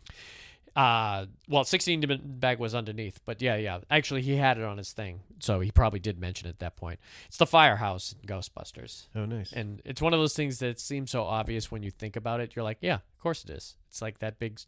Uh, 0.76 1.24
well, 1.48 1.64
16 1.64 2.00
dim- 2.00 2.20
bag 2.22 2.58
was 2.58 2.74
underneath, 2.74 3.18
but 3.24 3.40
yeah, 3.40 3.56
yeah. 3.56 3.78
Actually, 3.90 4.20
he 4.20 4.36
had 4.36 4.58
it 4.58 4.64
on 4.64 4.76
his 4.76 4.92
thing, 4.92 5.20
so 5.38 5.60
he 5.60 5.70
probably 5.70 5.98
did 5.98 6.20
mention 6.20 6.46
it 6.46 6.50
at 6.50 6.58
that 6.58 6.76
point. 6.76 7.00
It's 7.28 7.38
the 7.38 7.46
firehouse 7.46 8.14
in 8.20 8.28
Ghostbusters. 8.28 9.06
Oh, 9.16 9.24
nice. 9.24 9.52
And 9.52 9.80
it's 9.86 10.02
one 10.02 10.12
of 10.12 10.20
those 10.20 10.34
things 10.34 10.58
that 10.58 10.78
seems 10.78 11.10
so 11.10 11.22
obvious 11.24 11.70
when 11.70 11.82
you 11.82 11.90
think 11.90 12.14
about 12.14 12.40
it. 12.40 12.54
You're 12.54 12.62
like, 12.62 12.76
yeah, 12.82 12.96
of 12.96 13.18
course 13.22 13.42
it 13.42 13.50
is. 13.50 13.76
It's 13.88 14.02
like 14.02 14.18
that 14.18 14.38
big 14.38 14.60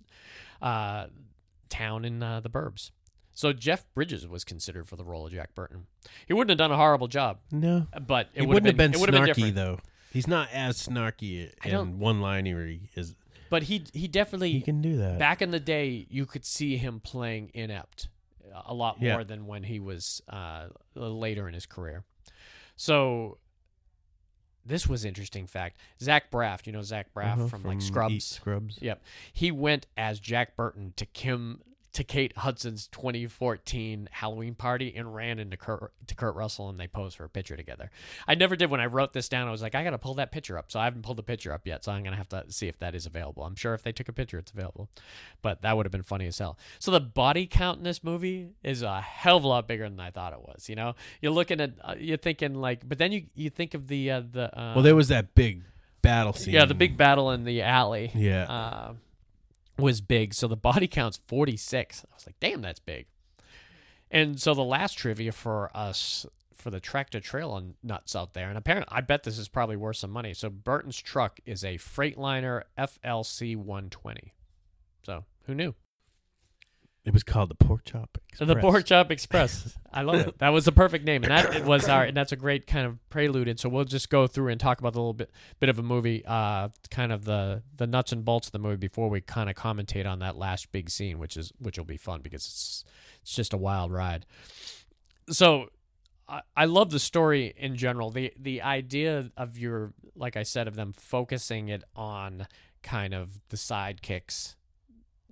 uh, 0.62 1.08
town 1.68 2.06
in 2.06 2.22
uh, 2.22 2.40
the 2.40 2.48
burbs. 2.48 2.90
So 3.34 3.52
Jeff 3.52 3.84
Bridges 3.94 4.26
was 4.26 4.42
considered 4.44 4.88
for 4.88 4.96
the 4.96 5.04
role 5.04 5.26
of 5.26 5.32
Jack 5.32 5.54
Burton. 5.54 5.86
He 6.26 6.32
wouldn't 6.32 6.50
have 6.50 6.58
done 6.58 6.72
a 6.72 6.76
horrible 6.76 7.06
job, 7.06 7.38
no, 7.52 7.86
but 8.04 8.30
it 8.34 8.40
would 8.40 8.54
wouldn't 8.54 8.66
have 8.66 8.76
been, 8.76 8.94
it 8.94 9.00
would 9.00 9.14
have 9.14 9.26
been 9.26 9.34
snarky 9.34 9.54
though. 9.54 9.78
He's 10.10 10.26
not 10.26 10.48
as 10.52 10.88
snarky 10.88 11.52
and 11.62 12.00
one 12.00 12.20
linery 12.20 12.90
as 12.96 13.14
But 13.50 13.64
he 13.64 13.84
he 13.92 14.08
definitely 14.08 14.52
he 14.52 14.60
can 14.60 14.80
do 14.82 14.96
that. 14.98 15.18
back 15.18 15.40
in 15.42 15.50
the 15.50 15.60
day, 15.60 16.06
you 16.10 16.26
could 16.26 16.44
see 16.44 16.76
him 16.76 17.00
playing 17.00 17.50
inept 17.54 18.08
a 18.66 18.74
lot 18.74 18.96
Yeah. 19.00 19.14
more 19.14 19.24
than 19.24 19.46
when 19.46 19.62
he 19.64 19.78
was 19.80 20.20
uh, 20.28 20.68
later 20.94 21.46
in 21.48 21.54
his 21.54 21.66
career. 21.66 22.04
So 22.76 23.38
this 24.64 24.86
was 24.86 25.04
interesting 25.04 25.46
fact. 25.46 25.78
Zach 26.00 26.30
Braff, 26.30 26.66
you 26.66 26.72
know 26.72 26.82
Zach 26.82 27.12
Braff 27.14 27.34
Uh-huh, 27.38 27.46
from, 27.48 27.62
like 27.62 27.78
Eat 27.78 27.82
Scrubs. 27.82 28.24
Scrubs. 28.24 28.78
Yep, 28.80 29.02
he 29.32 29.50
went 29.50 29.86
as 29.96 30.20
Jack 30.20 30.56
Burton 30.56 30.92
to 30.96 31.06
Kim 31.06 31.60
to 31.94 32.04
Kate 32.04 32.36
Hudson's 32.36 32.86
2014 32.88 34.08
Halloween 34.12 34.54
party 34.54 34.92
and 34.94 35.14
ran 35.14 35.38
into 35.38 35.56
Kurt, 35.56 35.92
to 36.06 36.14
Kurt 36.14 36.34
Russell 36.34 36.68
and 36.68 36.78
they 36.78 36.86
posed 36.86 37.16
for 37.16 37.24
a 37.24 37.28
picture 37.28 37.56
together. 37.56 37.90
I 38.26 38.34
never 38.34 38.56
did 38.56 38.70
when 38.70 38.80
I 38.80 38.86
wrote 38.86 39.12
this 39.12 39.28
down. 39.28 39.48
I 39.48 39.50
was 39.50 39.62
like, 39.62 39.74
I 39.74 39.82
got 39.84 39.90
to 39.90 39.98
pull 39.98 40.14
that 40.14 40.30
picture 40.30 40.58
up. 40.58 40.70
So 40.70 40.78
I 40.80 40.84
haven't 40.84 41.02
pulled 41.02 41.18
the 41.18 41.22
picture 41.22 41.52
up 41.52 41.66
yet. 41.66 41.84
So 41.84 41.92
I'm 41.92 42.02
gonna 42.04 42.16
have 42.16 42.28
to 42.30 42.44
see 42.50 42.68
if 42.68 42.78
that 42.78 42.94
is 42.94 43.06
available. 43.06 43.42
I'm 43.44 43.54
sure 43.56 43.74
if 43.74 43.82
they 43.82 43.92
took 43.92 44.08
a 44.08 44.12
picture, 44.12 44.38
it's 44.38 44.52
available. 44.52 44.88
But 45.42 45.62
that 45.62 45.76
would 45.76 45.86
have 45.86 45.92
been 45.92 46.02
funny 46.02 46.26
as 46.26 46.38
hell. 46.38 46.58
So 46.78 46.90
the 46.90 47.00
body 47.00 47.46
count 47.46 47.78
in 47.78 47.84
this 47.84 48.04
movie 48.04 48.50
is 48.62 48.82
a 48.82 49.00
hell 49.00 49.38
of 49.38 49.44
a 49.44 49.48
lot 49.48 49.66
bigger 49.68 49.88
than 49.88 49.98
I 50.00 50.10
thought 50.10 50.32
it 50.32 50.40
was. 50.40 50.68
You 50.68 50.76
know, 50.76 50.94
you're 51.22 51.32
looking 51.32 51.60
at, 51.60 51.72
uh, 51.82 51.94
you're 51.98 52.16
thinking 52.18 52.54
like, 52.54 52.88
but 52.88 52.98
then 52.98 53.12
you 53.12 53.26
you 53.34 53.50
think 53.50 53.74
of 53.74 53.88
the 53.88 54.10
uh, 54.10 54.22
the 54.30 54.58
uh, 54.58 54.72
Well, 54.74 54.82
there 54.84 54.96
was 54.96 55.08
that 55.08 55.34
big 55.34 55.62
battle 56.00 56.32
scene. 56.32 56.54
yeah 56.54 56.64
the 56.64 56.74
big 56.74 56.96
battle 56.96 57.32
in 57.32 57.42
the 57.44 57.60
alley 57.62 58.10
Yeah. 58.14 58.92
Was 59.78 60.00
big. 60.00 60.34
So 60.34 60.48
the 60.48 60.56
body 60.56 60.88
count's 60.88 61.20
46. 61.26 62.04
I 62.04 62.14
was 62.14 62.26
like, 62.26 62.40
damn, 62.40 62.62
that's 62.62 62.80
big. 62.80 63.06
And 64.10 64.40
so 64.40 64.54
the 64.54 64.64
last 64.64 64.94
trivia 64.94 65.32
for 65.32 65.70
us 65.76 66.26
for 66.54 66.70
the 66.70 66.80
tractor 66.80 67.20
trailer 67.20 67.62
nuts 67.82 68.16
out 68.16 68.34
there, 68.34 68.48
and 68.48 68.58
apparently, 68.58 68.92
I 68.92 69.00
bet 69.00 69.22
this 69.22 69.38
is 69.38 69.48
probably 69.48 69.76
worth 69.76 69.96
some 69.96 70.10
money. 70.10 70.34
So 70.34 70.50
Burton's 70.50 71.00
truck 71.00 71.38
is 71.46 71.64
a 71.64 71.76
Freightliner 71.76 72.62
FLC 72.76 73.56
120. 73.56 74.32
So 75.04 75.24
who 75.46 75.54
knew? 75.54 75.74
It 77.08 77.14
was 77.14 77.22
called 77.22 77.48
the 77.48 77.54
Pork 77.54 77.86
Chop 77.86 78.18
Express. 78.28 78.48
The 78.48 78.56
Pork 78.56 78.84
Chop 78.84 79.10
Express. 79.10 79.78
I 79.92 80.02
love 80.02 80.16
it. 80.28 80.38
That 80.40 80.50
was 80.50 80.66
the 80.66 80.72
perfect 80.72 81.06
name, 81.06 81.24
and 81.24 81.30
that 81.30 81.64
was 81.64 81.88
our. 81.88 82.04
And 82.04 82.14
that's 82.14 82.32
a 82.32 82.36
great 82.36 82.66
kind 82.66 82.86
of 82.86 82.98
prelude. 83.08 83.48
And 83.48 83.58
so 83.58 83.70
we'll 83.70 83.86
just 83.86 84.10
go 84.10 84.26
through 84.26 84.48
and 84.48 84.60
talk 84.60 84.78
about 84.78 84.92
the 84.92 84.98
little 84.98 85.14
bit 85.14 85.30
bit 85.58 85.70
of 85.70 85.78
a 85.78 85.82
movie, 85.82 86.22
uh, 86.26 86.68
kind 86.90 87.10
of 87.10 87.24
the 87.24 87.62
the 87.74 87.86
nuts 87.86 88.12
and 88.12 88.26
bolts 88.26 88.48
of 88.48 88.52
the 88.52 88.58
movie 88.58 88.76
before 88.76 89.08
we 89.08 89.22
kind 89.22 89.48
of 89.48 89.56
commentate 89.56 90.06
on 90.06 90.18
that 90.18 90.36
last 90.36 90.70
big 90.70 90.90
scene, 90.90 91.18
which 91.18 91.38
is 91.38 91.50
which 91.58 91.78
will 91.78 91.86
be 91.86 91.96
fun 91.96 92.20
because 92.20 92.44
it's 92.44 92.84
it's 93.22 93.34
just 93.34 93.54
a 93.54 93.58
wild 93.58 93.90
ride. 93.90 94.26
So. 95.30 95.70
I- 96.28 96.42
I 96.54 96.66
love 96.66 96.90
the 96.90 96.98
story 96.98 97.54
in 97.56 97.74
general. 97.76 98.10
The 98.10 98.34
the 98.38 98.60
idea 98.60 99.30
of 99.38 99.56
your 99.56 99.94
like 100.14 100.36
I 100.36 100.42
said 100.42 100.68
of 100.68 100.76
them 100.76 100.92
focusing 100.92 101.68
it 101.70 101.84
on 101.96 102.46
kind 102.82 103.14
of 103.14 103.40
the 103.48 103.56
sidekicks 103.56 104.56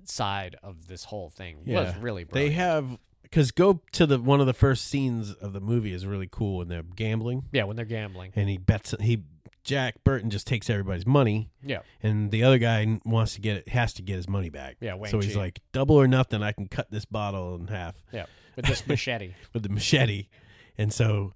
side 0.05 0.57
of 0.63 0.89
this 0.89 1.05
whole 1.05 1.29
thing 1.31 1.59
was 1.61 1.67
Yeah. 1.67 1.95
really 2.01 2.25
They 2.25 2.51
have 2.51 2.99
because 3.23 3.51
go 3.51 3.83
to 3.93 4.07
the 4.07 4.21
one 4.21 4.41
of 4.41 4.47
the 4.47 4.55
first 4.55 4.87
scenes 4.87 5.33
of 5.33 5.53
the 5.53 5.61
movie 5.61 5.93
is 5.93 6.07
really 6.07 6.29
cool 6.31 6.59
when 6.59 6.69
they're 6.69 6.83
gambling 6.85 7.45
Yeah, 7.53 7.65
when 7.65 7.75
they're 7.77 7.85
gambling. 7.85 8.33
and 8.37 8.49
he 8.49 8.57
bets 8.59 8.95
he 9.01 9.23
Jack 9.65 10.05
Burton 10.05 10.31
just 10.31 10.47
takes 10.47 10.71
everybody's 10.71 11.07
money 11.07 11.51
Yeah. 11.65 11.81
and 12.01 12.31
the 12.31 12.45
other 12.45 12.59
guy 12.59 13.01
wants 13.05 13.35
to 13.35 13.41
get 13.41 13.57
it 13.57 13.69
has 13.71 13.93
to 13.95 14.03
get 14.03 14.15
his 14.15 14.29
money 14.29 14.49
back. 14.49 14.77
Yeah, 14.81 14.95
Wang 14.95 15.11
so 15.11 15.19
he's 15.19 15.35
Chi. 15.35 15.41
like 15.41 15.61
double 15.73 15.97
or 15.97 16.07
nothing. 16.07 16.41
I 16.43 16.53
can 16.53 16.69
cut 16.69 16.89
this 16.93 17.05
bottle 17.05 17.57
in 17.57 17.67
half 17.67 17.97
Yeah. 18.13 18.27
With 18.55 18.67
this 18.67 18.87
machete. 18.87 19.35
with 19.53 19.65
the 19.65 19.69
machete, 19.71 20.29
and 20.79 20.93
so 20.93 21.35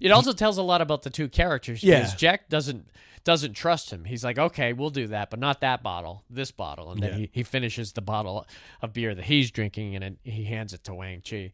It 0.00 0.10
also 0.10 0.32
tells 0.34 0.58
a 0.58 0.62
lot 0.62 0.82
about 0.82 1.02
the 1.02 1.10
two 1.10 1.28
characters 1.28 1.82
Yeah. 1.82 2.00
because 2.00 2.14
Jack 2.16 2.50
doesn't 2.50 2.90
doesn't 3.26 3.52
trust 3.52 3.90
him. 3.92 4.04
He's 4.06 4.24
like, 4.24 4.38
okay, 4.38 4.72
we'll 4.72 4.88
do 4.88 5.08
that, 5.08 5.28
but 5.28 5.38
not 5.38 5.60
that 5.60 5.82
bottle, 5.82 6.24
this 6.30 6.50
bottle. 6.50 6.90
And 6.92 7.02
then 7.02 7.10
Yeah. 7.10 7.16
he, 7.18 7.30
he 7.32 7.42
finishes 7.42 7.92
the 7.92 8.00
bottle 8.00 8.46
of 8.80 8.94
beer 8.94 9.14
that 9.14 9.24
he's 9.26 9.50
drinking 9.50 9.94
and 9.96 10.16
he 10.24 10.44
hands 10.44 10.72
it 10.72 10.82
to 10.84 10.94
Wang 10.94 11.20
Chi. 11.28 11.52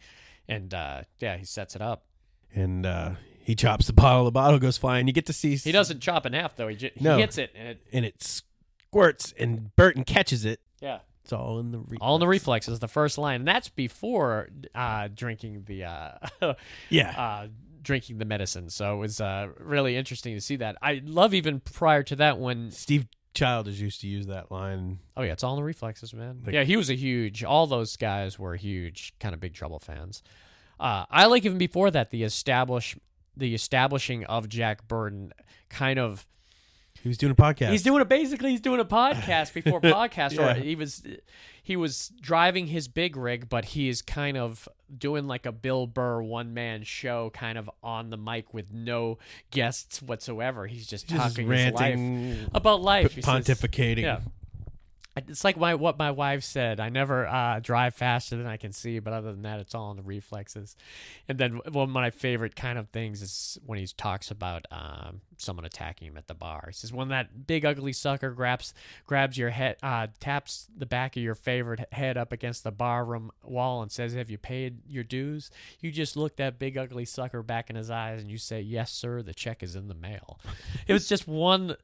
And 0.48 0.72
uh, 0.72 1.02
yeah, 1.18 1.36
he 1.38 1.44
sets 1.44 1.74
it 1.74 1.82
up. 1.82 2.04
and 2.54 2.86
uh, 2.86 3.12
he 3.42 3.54
chops 3.56 3.88
the 3.88 3.92
bottle. 3.92 4.24
The 4.26 4.30
bottle 4.30 4.60
goes 4.60 4.78
flying. 4.78 5.08
You 5.08 5.12
get 5.12 5.26
to 5.26 5.32
see 5.32 5.56
He 5.56 5.72
doesn't 5.72 5.98
chop 6.00 6.26
in 6.26 6.32
half 6.34 6.54
though. 6.54 6.68
He, 6.68 6.76
ju- 6.76 6.90
he 6.94 7.08
hits 7.08 7.38
it 7.38 7.50
and 7.56 7.68
it 7.68 7.80
and 7.92 8.04
it 8.04 8.22
squirts, 8.22 9.32
and 9.38 9.74
Burton 9.74 10.04
catches 10.04 10.44
it. 10.44 10.60
yeah. 10.80 10.98
It's 11.24 11.32
all 11.32 11.60
in 11.60 11.70
the 11.70 11.78
reflex. 11.78 11.98
All 12.00 12.16
in 12.16 12.20
the 12.20 12.26
reflexes, 12.26 12.80
the 12.80 12.88
first 12.88 13.16
line. 13.16 13.42
And 13.42 13.48
that's 13.48 13.68
before 13.68 14.48
uh, 14.74 15.08
drinking 15.14 15.62
the 15.66 15.84
uh, 15.84 16.10
Yeah, 16.90 17.10
uh, 17.16 17.46
drinking 17.82 18.18
the 18.18 18.24
medicine. 18.24 18.70
So 18.70 18.94
it 18.94 18.98
was 18.98 19.20
uh, 19.20 19.48
really 19.58 19.96
interesting 19.96 20.34
to 20.34 20.40
see 20.40 20.56
that. 20.56 20.76
I 20.80 21.02
love 21.04 21.34
even 21.34 21.60
prior 21.60 22.02
to 22.04 22.16
that 22.16 22.38
when 22.38 22.70
Steve 22.70 23.06
Childers 23.34 23.80
used 23.80 24.02
to 24.02 24.06
use 24.06 24.26
that 24.26 24.50
line. 24.50 24.98
oh 25.16 25.22
yeah, 25.22 25.32
it's 25.32 25.42
all 25.42 25.54
in 25.54 25.56
the 25.56 25.64
reflexes, 25.64 26.12
man. 26.12 26.42
Like- 26.44 26.54
yeah, 26.54 26.64
he 26.64 26.76
was 26.76 26.90
a 26.90 26.94
huge. 26.94 27.42
All 27.42 27.66
those 27.66 27.96
guys 27.96 28.38
were 28.38 28.56
huge, 28.56 29.14
kind 29.20 29.32
of 29.34 29.40
Big 29.40 29.54
Trouble 29.54 29.78
fans. 29.78 30.22
Uh, 30.78 31.06
I 31.10 31.26
like 31.26 31.44
even 31.46 31.56
before 31.58 31.90
that 31.92 32.10
the 32.10 32.24
establish 32.24 32.96
the 33.34 33.54
establishing 33.54 34.24
of 34.26 34.48
Jack 34.48 34.86
Burton 34.86 35.32
kind 35.70 35.98
of 35.98 36.26
He 37.02 37.08
was 37.08 37.18
doing 37.18 37.32
a 37.32 37.34
podcast. 37.34 37.70
He's 37.70 37.82
doing 37.82 38.00
a 38.00 38.04
basically 38.04 38.50
he's 38.50 38.60
doing 38.60 38.80
a 38.80 38.84
podcast 38.84 39.52
before 39.54 39.80
podcast 39.80 40.32
Yeah. 40.34 40.52
or 40.52 40.54
he 40.54 40.76
was 40.76 41.02
he 41.62 41.76
was 41.76 42.12
driving 42.20 42.68
his 42.68 42.88
big 42.88 43.16
rig 43.16 43.48
but 43.48 43.64
he 43.66 43.88
is 43.88 44.02
kind 44.02 44.36
of 44.36 44.68
doing 44.96 45.26
like 45.26 45.44
a 45.46 45.52
Bill 45.52 45.86
Burr 45.86 46.22
one 46.22 46.54
man 46.54 46.82
show 46.84 47.30
kind 47.30 47.58
of 47.58 47.68
on 47.82 48.10
the 48.10 48.16
mic 48.16 48.52
with 48.54 48.72
no 48.72 49.18
guests 49.50 50.00
whatsoever. 50.02 50.66
He's 50.66 50.86
just, 50.86 51.08
just 51.08 51.20
talking 51.36 51.50
his 51.50 51.72
life 51.72 52.48
about 52.54 52.82
life. 52.82 53.14
Says- 53.14 53.24
pontificating. 53.24 54.02
yeah. 54.02 54.20
It's 55.14 55.44
like 55.44 55.58
my 55.58 55.74
what 55.74 55.98
my 55.98 56.10
wife 56.10 56.42
said. 56.42 56.80
I 56.80 56.88
never 56.88 57.26
uh, 57.26 57.60
drive 57.60 57.94
faster 57.94 58.36
than 58.36 58.46
I 58.46 58.56
can 58.56 58.72
see, 58.72 58.98
but 58.98 59.12
other 59.12 59.30
than 59.30 59.42
that, 59.42 59.60
it's 59.60 59.74
all 59.74 59.90
in 59.90 59.98
the 59.98 60.02
reflexes. 60.02 60.74
And 61.28 61.36
then 61.38 61.60
one 61.70 61.84
of 61.84 61.90
my 61.90 62.10
favorite 62.10 62.56
kind 62.56 62.78
of 62.78 62.88
things 62.88 63.20
is 63.20 63.58
when 63.66 63.78
he 63.78 63.86
talks 63.86 64.30
about 64.30 64.64
um, 64.70 65.20
someone 65.36 65.66
attacking 65.66 66.08
him 66.08 66.16
at 66.16 66.28
the 66.28 66.34
bar. 66.34 66.64
He 66.68 66.72
says, 66.72 66.94
"When 66.94 67.08
that 67.08 67.46
big 67.46 67.66
ugly 67.66 67.92
sucker 67.92 68.30
grabs 68.30 68.72
grabs 69.06 69.36
your 69.36 69.50
head, 69.50 69.76
uh, 69.82 70.06
taps 70.18 70.68
the 70.74 70.86
back 70.86 71.14
of 71.16 71.22
your 71.22 71.34
favorite 71.34 71.92
head 71.92 72.16
up 72.16 72.32
against 72.32 72.64
the 72.64 72.72
barroom 72.72 73.32
wall 73.42 73.82
and 73.82 73.92
says, 73.92 74.14
"Have 74.14 74.30
you 74.30 74.38
paid 74.38 74.78
your 74.88 75.04
dues?" 75.04 75.50
You 75.80 75.92
just 75.92 76.16
look 76.16 76.36
that 76.36 76.58
big 76.58 76.78
ugly 76.78 77.04
sucker 77.04 77.42
back 77.42 77.68
in 77.68 77.76
his 77.76 77.90
eyes 77.90 78.22
and 78.22 78.30
you 78.30 78.38
say, 78.38 78.62
"Yes, 78.62 78.90
sir. 78.90 79.20
The 79.20 79.34
check 79.34 79.62
is 79.62 79.76
in 79.76 79.88
the 79.88 79.94
mail." 79.94 80.40
it 80.86 80.94
was 80.94 81.06
just 81.06 81.28
one 81.28 81.76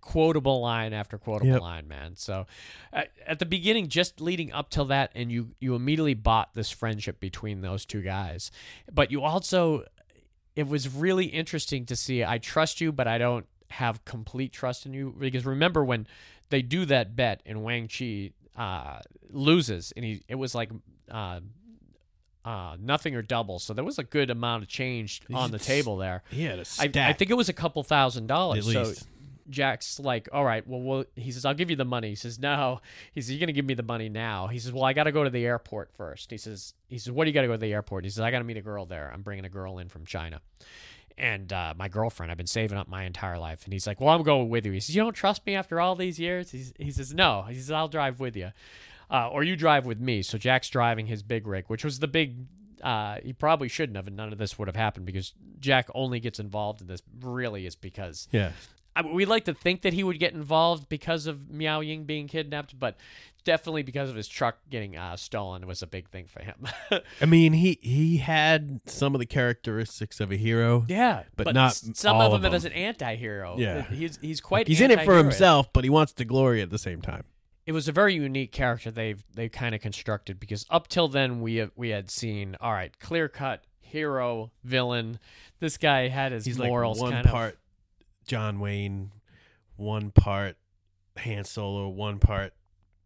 quotable 0.00 0.60
line 0.60 0.92
after 0.92 1.18
quotable 1.18 1.52
Yep. 1.52 1.60
line, 1.60 1.88
man. 1.88 2.16
So 2.16 2.46
at, 2.92 3.10
at 3.26 3.38
the 3.38 3.46
beginning, 3.46 3.88
just 3.88 4.20
leading 4.20 4.52
up 4.52 4.70
till 4.70 4.86
that, 4.86 5.10
and 5.14 5.30
you 5.30 5.50
you 5.60 5.74
immediately 5.74 6.14
bought 6.14 6.54
this 6.54 6.70
friendship 6.70 7.20
between 7.20 7.60
those 7.60 7.84
two 7.84 8.00
guys, 8.02 8.50
but 8.92 9.10
you 9.10 9.22
also 9.22 9.84
it 10.56 10.66
was 10.68 10.88
really 10.88 11.26
interesting 11.26 11.84
to 11.86 11.96
see. 11.96 12.24
I 12.24 12.38
trust 12.38 12.80
you, 12.80 12.92
but 12.92 13.06
I 13.08 13.18
don't 13.18 13.46
have 13.70 14.04
complete 14.04 14.52
trust 14.52 14.86
in 14.86 14.94
you 14.94 15.14
because 15.18 15.44
remember 15.44 15.84
when 15.84 16.06
they 16.50 16.62
do 16.62 16.84
that 16.86 17.16
bet 17.16 17.42
and 17.44 17.62
Wang 17.64 17.88
Chi 17.88 18.30
uh, 18.56 19.00
loses, 19.30 19.92
and 19.96 20.04
he 20.04 20.22
it 20.28 20.36
was 20.36 20.54
like. 20.54 20.70
Uh, 21.10 21.40
uh, 22.44 22.76
nothing 22.78 23.14
or 23.14 23.22
double, 23.22 23.58
so 23.58 23.72
there 23.72 23.84
was 23.84 23.98
a 23.98 24.02
good 24.04 24.28
amount 24.28 24.62
of 24.62 24.68
change 24.68 25.22
on 25.32 25.50
the 25.50 25.58
table 25.58 25.96
there. 25.96 26.22
He 26.30 26.42
had 26.44 26.58
a 26.58 26.60
I, 26.60 26.64
stack. 26.64 26.96
I 26.96 27.12
think 27.14 27.30
it 27.30 27.38
was 27.38 27.48
a 27.48 27.54
couple 27.54 27.82
thousand 27.82 28.26
dollars. 28.26 28.66
At 28.68 28.72
So 28.74 28.82
least. 28.82 29.08
Jack's 29.50 29.98
like, 30.00 30.28
all 30.32 30.44
right, 30.44 30.66
well, 30.66 30.80
well, 30.80 31.04
he 31.16 31.30
says, 31.30 31.44
I'll 31.44 31.54
give 31.54 31.70
you 31.70 31.76
the 31.76 31.84
money. 31.84 32.10
He 32.10 32.14
says, 32.14 32.38
no. 32.38 32.80
He 33.12 33.20
says, 33.20 33.32
you're 33.32 33.40
gonna 33.40 33.52
give 33.52 33.64
me 33.64 33.74
the 33.74 33.82
money 33.82 34.08
now. 34.08 34.46
He 34.46 34.58
says, 34.58 34.72
well, 34.72 34.84
I 34.84 34.92
got 34.92 35.04
to 35.04 35.12
go 35.12 35.24
to 35.24 35.30
the 35.30 35.44
airport 35.44 35.90
first. 35.96 36.30
He 36.30 36.38
says, 36.38 36.74
he 36.88 36.98
says, 36.98 37.12
what 37.12 37.24
do 37.24 37.30
you 37.30 37.34
got 37.34 37.42
to 37.42 37.46
go 37.48 37.54
to 37.54 37.58
the 37.58 37.72
airport? 37.72 38.04
He 38.04 38.10
says, 38.10 38.20
I 38.20 38.30
got 38.30 38.38
to 38.38 38.44
meet 38.44 38.56
a 38.56 38.62
girl 38.62 38.86
there. 38.86 39.10
I'm 39.12 39.22
bringing 39.22 39.44
a 39.44 39.50
girl 39.50 39.78
in 39.78 39.88
from 39.88 40.04
China. 40.06 40.40
And 41.16 41.52
uh, 41.52 41.74
my 41.76 41.88
girlfriend, 41.88 42.32
I've 42.32 42.38
been 42.38 42.46
saving 42.46 42.76
up 42.76 42.88
my 42.88 43.04
entire 43.04 43.38
life. 43.38 43.64
And 43.64 43.72
he's 43.72 43.86
like, 43.86 44.00
well, 44.00 44.10
I'm 44.10 44.24
going 44.24 44.48
with 44.48 44.66
you. 44.66 44.72
He 44.72 44.80
says, 44.80 44.96
you 44.96 45.02
don't 45.02 45.12
trust 45.12 45.46
me 45.46 45.54
after 45.54 45.80
all 45.80 45.94
these 45.94 46.18
years? 46.18 46.50
He's, 46.50 46.72
he 46.78 46.90
says, 46.90 47.14
no. 47.14 47.42
He 47.48 47.54
says, 47.54 47.70
I'll 47.70 47.88
drive 47.88 48.18
with 48.18 48.36
you. 48.36 48.50
Uh, 49.10 49.28
or 49.28 49.44
you 49.44 49.54
drive 49.54 49.86
with 49.86 50.00
me. 50.00 50.22
So 50.22 50.38
Jack's 50.38 50.68
driving 50.68 51.06
his 51.06 51.22
big 51.22 51.46
rig, 51.46 51.66
which 51.68 51.84
was 51.84 52.00
the 52.00 52.08
big 52.08 52.46
uh, 52.82 53.16
he 53.24 53.32
probably 53.32 53.68
shouldn't 53.68 53.96
have, 53.96 54.06
and 54.06 54.16
none 54.16 54.30
of 54.30 54.38
this 54.38 54.58
would 54.58 54.68
have 54.68 54.76
happened 54.76 55.06
because 55.06 55.32
Jack 55.58 55.88
only 55.94 56.20
gets 56.20 56.38
involved 56.38 56.82
in 56.82 56.86
this 56.86 57.02
really 57.20 57.64
is 57.66 57.76
because 57.76 58.28
Yeah. 58.30 58.52
I, 58.96 59.02
we 59.02 59.24
like 59.24 59.44
to 59.46 59.54
think 59.54 59.82
that 59.82 59.92
he 59.92 60.04
would 60.04 60.18
get 60.18 60.32
involved 60.34 60.88
because 60.88 61.26
of 61.26 61.50
Miao 61.50 61.80
Ying 61.80 62.04
being 62.04 62.28
kidnapped, 62.28 62.78
but 62.78 62.96
definitely 63.44 63.82
because 63.82 64.08
of 64.08 64.16
his 64.16 64.26
truck 64.28 64.56
getting 64.70 64.96
uh, 64.96 65.16
stolen 65.16 65.66
was 65.66 65.82
a 65.82 65.86
big 65.86 66.08
thing 66.08 66.26
for 66.26 66.42
him. 66.42 66.66
I 67.20 67.26
mean, 67.26 67.52
he 67.54 67.78
he 67.82 68.18
had 68.18 68.80
some 68.86 69.14
of 69.14 69.18
the 69.18 69.26
characteristics 69.26 70.20
of 70.20 70.30
a 70.32 70.36
hero. 70.36 70.84
yeah, 70.88 71.24
But 71.36 71.54
not 71.54 71.72
s- 71.72 71.90
some 71.94 72.16
all 72.16 72.28
of 72.28 72.32
of 72.34 72.42
them, 72.42 72.54
as 72.54 72.64
an 72.64 72.72
anti-hero. 72.72 73.56
Yeah. 73.58 73.82
he's 73.90 74.18
he's 74.22 74.40
quite. 74.40 74.68
He's 74.68 74.80
in 74.80 74.90
it 74.90 75.02
for 75.02 75.16
himself, 75.18 75.72
but 75.72 75.84
he 75.84 75.90
wants 75.90 76.12
to 76.14 76.24
glory 76.24 76.62
at 76.62 76.70
the 76.70 76.78
same 76.78 77.02
time. 77.02 77.24
it 77.66 77.72
was 77.72 77.88
a 77.88 77.92
very 77.92 78.14
unique 78.14 78.52
character 78.52 78.90
they've 78.90 79.24
they 79.34 79.48
kind 79.48 79.74
of 79.74 79.80
constructed 79.80 80.38
because 80.38 80.66
up 80.70 80.86
till 80.88 81.08
then 81.08 81.40
we 81.40 81.56
have, 81.56 81.70
we 81.76 81.88
had 81.90 82.10
seen 82.10 82.56
all 82.60 82.72
right 82.72 82.98
clear 83.00 83.26
cut 83.28 83.64
hero 83.80 84.50
villain 84.64 85.18
this 85.60 85.76
guy 85.78 86.08
had 86.08 86.32
his 86.32 86.44
He's 86.44 86.58
morals 86.58 86.98
like 87.00 87.04
one 87.12 87.22
kind 87.22 87.26
part 87.26 87.58
John 88.26 88.60
Wayne, 88.60 89.10
one 89.76 90.10
part 90.10 90.56
Han 91.18 91.44
Solo, 91.44 91.88
one 91.88 92.18
part 92.18 92.52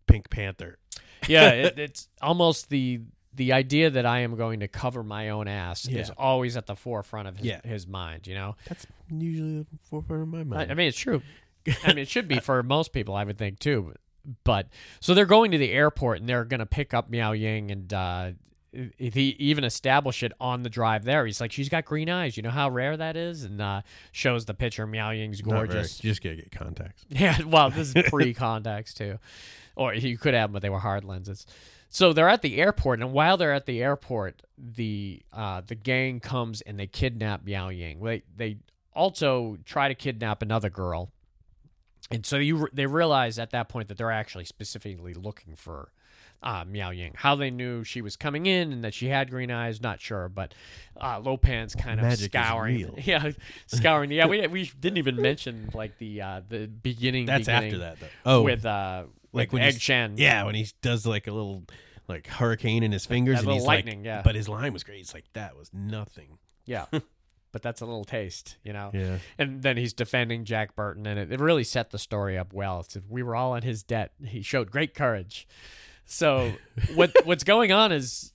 Pink 0.06 0.30
Panther. 0.30 0.78
yeah 1.28 1.50
it, 1.50 1.78
it's 1.78 2.08
almost 2.22 2.70
the 2.70 3.00
the 3.34 3.52
idea 3.52 3.90
that 3.90 4.06
I 4.06 4.20
am 4.20 4.36
going 4.36 4.60
to 4.60 4.68
cover 4.68 5.02
my 5.04 5.28
own 5.28 5.46
ass 5.48 5.86
is 5.86 6.10
always 6.10 6.56
at 6.56 6.66
the 6.66 6.74
forefront 6.74 7.28
of 7.28 7.36
his, 7.36 7.46
Yeah. 7.46 7.60
his 7.64 7.86
mind 7.86 8.26
you 8.26 8.34
know 8.34 8.56
That's 8.68 8.86
usually 9.10 9.58
the 9.60 9.66
forefront 9.90 10.22
of 10.22 10.28
my 10.28 10.40
I, 10.40 10.44
mind. 10.44 10.70
I 10.70 10.74
mean 10.74 10.88
it's 10.88 10.98
true 10.98 11.22
I 11.84 11.88
mean 11.88 11.98
it 11.98 12.08
should 12.08 12.26
be 12.28 12.40
for 12.40 12.62
most 12.62 12.92
people 12.92 13.14
I 13.14 13.24
would 13.24 13.36
think 13.38 13.58
too 13.58 13.94
but 14.44 14.68
so 15.00 15.14
they're 15.14 15.26
going 15.26 15.50
to 15.52 15.58
the 15.58 15.70
airport 15.72 16.20
and 16.20 16.28
they're 16.28 16.44
going 16.44 16.60
to 16.60 16.66
pick 16.66 16.94
up 16.94 17.10
Miao 17.10 17.32
Ying 17.32 17.70
and 17.70 17.92
uh 17.92 18.30
if 18.72 19.14
he 19.14 19.36
even 19.38 19.64
establish 19.64 20.22
it 20.22 20.32
on 20.40 20.62
the 20.62 20.70
drive 20.70 21.04
there. 21.04 21.24
He's 21.24 21.40
like, 21.40 21.52
she's 21.52 21.68
got 21.68 21.84
green 21.84 22.10
eyes. 22.10 22.36
You 22.36 22.42
know 22.42 22.50
how 22.50 22.68
rare 22.68 22.96
that 22.96 23.16
is, 23.16 23.44
and 23.44 23.60
uh, 23.60 23.82
shows 24.12 24.44
the 24.44 24.54
picture. 24.54 24.86
Miao 24.86 25.10
Ying's 25.10 25.40
gorgeous. 25.40 26.02
You 26.02 26.10
just 26.10 26.22
gotta 26.22 26.36
get 26.36 26.50
contacts. 26.50 27.04
Yeah, 27.10 27.42
well, 27.44 27.70
this 27.70 27.94
is 27.94 28.04
pre-contacts 28.10 28.94
too, 28.94 29.18
or 29.76 29.94
you 29.94 30.18
could 30.18 30.34
have 30.34 30.48
them, 30.48 30.52
but 30.54 30.62
they 30.62 30.70
were 30.70 30.78
hard 30.78 31.04
lenses. 31.04 31.46
So 31.88 32.12
they're 32.12 32.28
at 32.28 32.42
the 32.42 32.58
airport, 32.60 33.00
and 33.00 33.12
while 33.12 33.36
they're 33.36 33.54
at 33.54 33.66
the 33.66 33.82
airport, 33.82 34.42
the 34.58 35.22
uh, 35.32 35.62
the 35.66 35.74
gang 35.74 36.20
comes 36.20 36.60
and 36.60 36.78
they 36.78 36.86
kidnap 36.86 37.44
Miao 37.44 37.70
Ying. 37.70 38.02
They 38.02 38.22
they 38.36 38.58
also 38.94 39.58
try 39.64 39.88
to 39.88 39.94
kidnap 39.94 40.42
another 40.42 40.68
girl, 40.68 41.10
and 42.10 42.26
so 42.26 42.36
you 42.36 42.68
they 42.72 42.86
realize 42.86 43.38
at 43.38 43.50
that 43.50 43.70
point 43.70 43.88
that 43.88 43.96
they're 43.96 44.10
actually 44.10 44.44
specifically 44.44 45.14
looking 45.14 45.56
for 45.56 45.92
uh, 46.42 46.64
Miao 46.66 46.90
Ying. 46.90 47.14
How 47.16 47.34
they 47.34 47.50
knew 47.50 47.84
she 47.84 48.00
was 48.00 48.16
coming 48.16 48.46
in 48.46 48.72
and 48.72 48.84
that 48.84 48.94
she 48.94 49.08
had 49.08 49.30
green 49.30 49.50
eyes, 49.50 49.80
not 49.80 50.00
sure. 50.00 50.28
But 50.28 50.54
uh, 51.00 51.20
Lo 51.20 51.36
Pan's 51.36 51.74
kind 51.74 52.00
of 52.00 52.06
Magic 52.06 52.32
scouring, 52.32 52.94
yeah, 53.04 53.30
scouring. 53.66 54.10
Yeah, 54.10 54.26
we 54.26 54.46
we 54.46 54.70
didn't 54.78 54.98
even 54.98 55.16
mention 55.16 55.70
like 55.74 55.98
the 55.98 56.22
uh, 56.22 56.40
the 56.48 56.66
beginning. 56.66 57.26
That's 57.26 57.46
beginning 57.46 57.66
after 57.66 57.78
that 57.78 58.00
though. 58.00 58.06
Oh, 58.24 58.42
with 58.42 58.64
uh 58.64 59.04
like 59.32 59.48
like 59.48 59.52
when 59.52 59.62
Egg 59.62 59.80
Shen. 59.80 60.14
yeah, 60.16 60.44
when 60.44 60.54
he 60.54 60.66
does 60.82 61.06
like 61.06 61.26
a 61.26 61.32
little 61.32 61.64
like 62.06 62.26
hurricane 62.26 62.82
in 62.82 62.92
his 62.92 63.04
fingers 63.04 63.38
and 63.38 63.46
little 63.46 63.60
he's 63.60 63.66
lightning, 63.66 63.98
like, 64.00 64.06
yeah. 64.06 64.22
But 64.22 64.34
his 64.34 64.48
line 64.48 64.72
was 64.72 64.84
great. 64.84 65.00
It's 65.00 65.14
like 65.14 65.26
that 65.34 65.56
was 65.56 65.70
nothing. 65.72 66.38
yeah. 66.64 66.86
but 67.50 67.62
that's 67.62 67.80
a 67.80 67.86
little 67.86 68.04
taste, 68.04 68.56
you 68.62 68.72
know. 68.72 68.90
Yeah. 68.92 69.18
And 69.38 69.62
then 69.62 69.76
he's 69.76 69.92
defending 69.92 70.44
Jack 70.44 70.76
Burton, 70.76 71.06
and 71.06 71.18
it, 71.18 71.32
it 71.32 71.40
really 71.40 71.64
set 71.64 71.90
the 71.90 71.98
story 71.98 72.36
up 72.36 72.52
well. 72.52 72.80
It's, 72.80 72.96
we 73.08 73.22
were 73.22 73.34
all 73.34 73.54
in 73.54 73.62
his 73.62 73.82
debt. 73.82 74.12
He 74.24 74.42
showed 74.42 74.70
great 74.70 74.94
courage. 74.94 75.48
So 76.08 76.54
what 76.94 77.12
what's 77.24 77.44
going 77.44 77.70
on 77.70 77.92
is, 77.92 78.32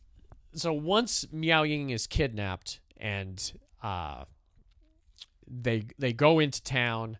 so 0.53 0.71
once 0.71 1.25
Miao 1.33 1.63
Ying 1.63 1.89
is 1.89 2.07
kidnapped 2.07 2.79
and 2.95 3.51
uh, 3.81 4.23
they 5.45 5.83
they 5.99 6.13
go 6.13 6.39
into 6.39 6.63
town, 6.63 7.17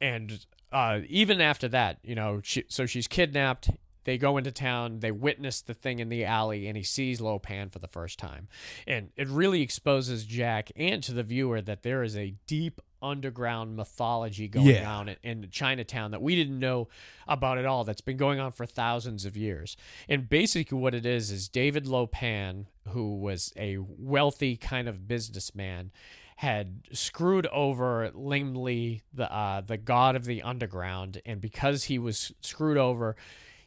and 0.00 0.44
uh, 0.70 1.00
even 1.08 1.40
after 1.40 1.66
that, 1.68 1.98
you 2.04 2.14
know, 2.14 2.40
she, 2.44 2.64
so 2.68 2.86
she's 2.86 3.08
kidnapped. 3.08 3.70
They 4.04 4.16
go 4.16 4.36
into 4.36 4.52
town. 4.52 5.00
They 5.00 5.10
witness 5.10 5.60
the 5.60 5.74
thing 5.74 5.98
in 5.98 6.10
the 6.10 6.24
alley, 6.24 6.68
and 6.68 6.76
he 6.76 6.82
sees 6.82 7.20
Lo 7.20 7.38
Pan 7.38 7.70
for 7.70 7.78
the 7.78 7.88
first 7.88 8.18
time, 8.18 8.48
and 8.86 9.10
it 9.16 9.28
really 9.28 9.62
exposes 9.62 10.24
Jack 10.24 10.70
and 10.76 11.02
to 11.02 11.12
the 11.12 11.22
viewer 11.22 11.60
that 11.62 11.82
there 11.82 12.02
is 12.02 12.16
a 12.16 12.34
deep 12.46 12.82
underground 13.02 13.76
mythology 13.76 14.48
going 14.48 14.66
Yeah. 14.66 14.90
on 14.96 15.08
in, 15.08 15.16
in 15.22 15.48
Chinatown 15.50 16.10
that 16.10 16.22
we 16.22 16.34
didn't 16.36 16.58
know 16.58 16.88
about 17.26 17.58
at 17.58 17.64
all. 17.64 17.84
That's 17.84 18.00
been 18.00 18.16
going 18.16 18.40
on 18.40 18.52
for 18.52 18.66
thousands 18.66 19.24
of 19.24 19.36
years, 19.36 19.76
and 20.08 20.28
basically 20.28 20.78
what 20.78 20.94
it 20.94 21.06
is 21.06 21.30
is 21.30 21.48
David 21.48 21.86
Lo 21.86 22.06
Pan, 22.06 22.66
who 22.88 23.16
was 23.18 23.52
a 23.56 23.78
wealthy 23.78 24.56
kind 24.56 24.88
of 24.88 25.06
businessman, 25.06 25.90
had 26.36 26.88
screwed 26.92 27.46
over 27.48 28.10
Li, 28.14 29.02
the 29.12 29.30
uh, 29.32 29.60
the 29.60 29.76
god 29.76 30.16
of 30.16 30.24
the 30.24 30.42
underground, 30.42 31.20
and 31.26 31.40
because 31.40 31.84
he 31.84 31.98
was 31.98 32.32
screwed 32.40 32.78
over, 32.78 33.14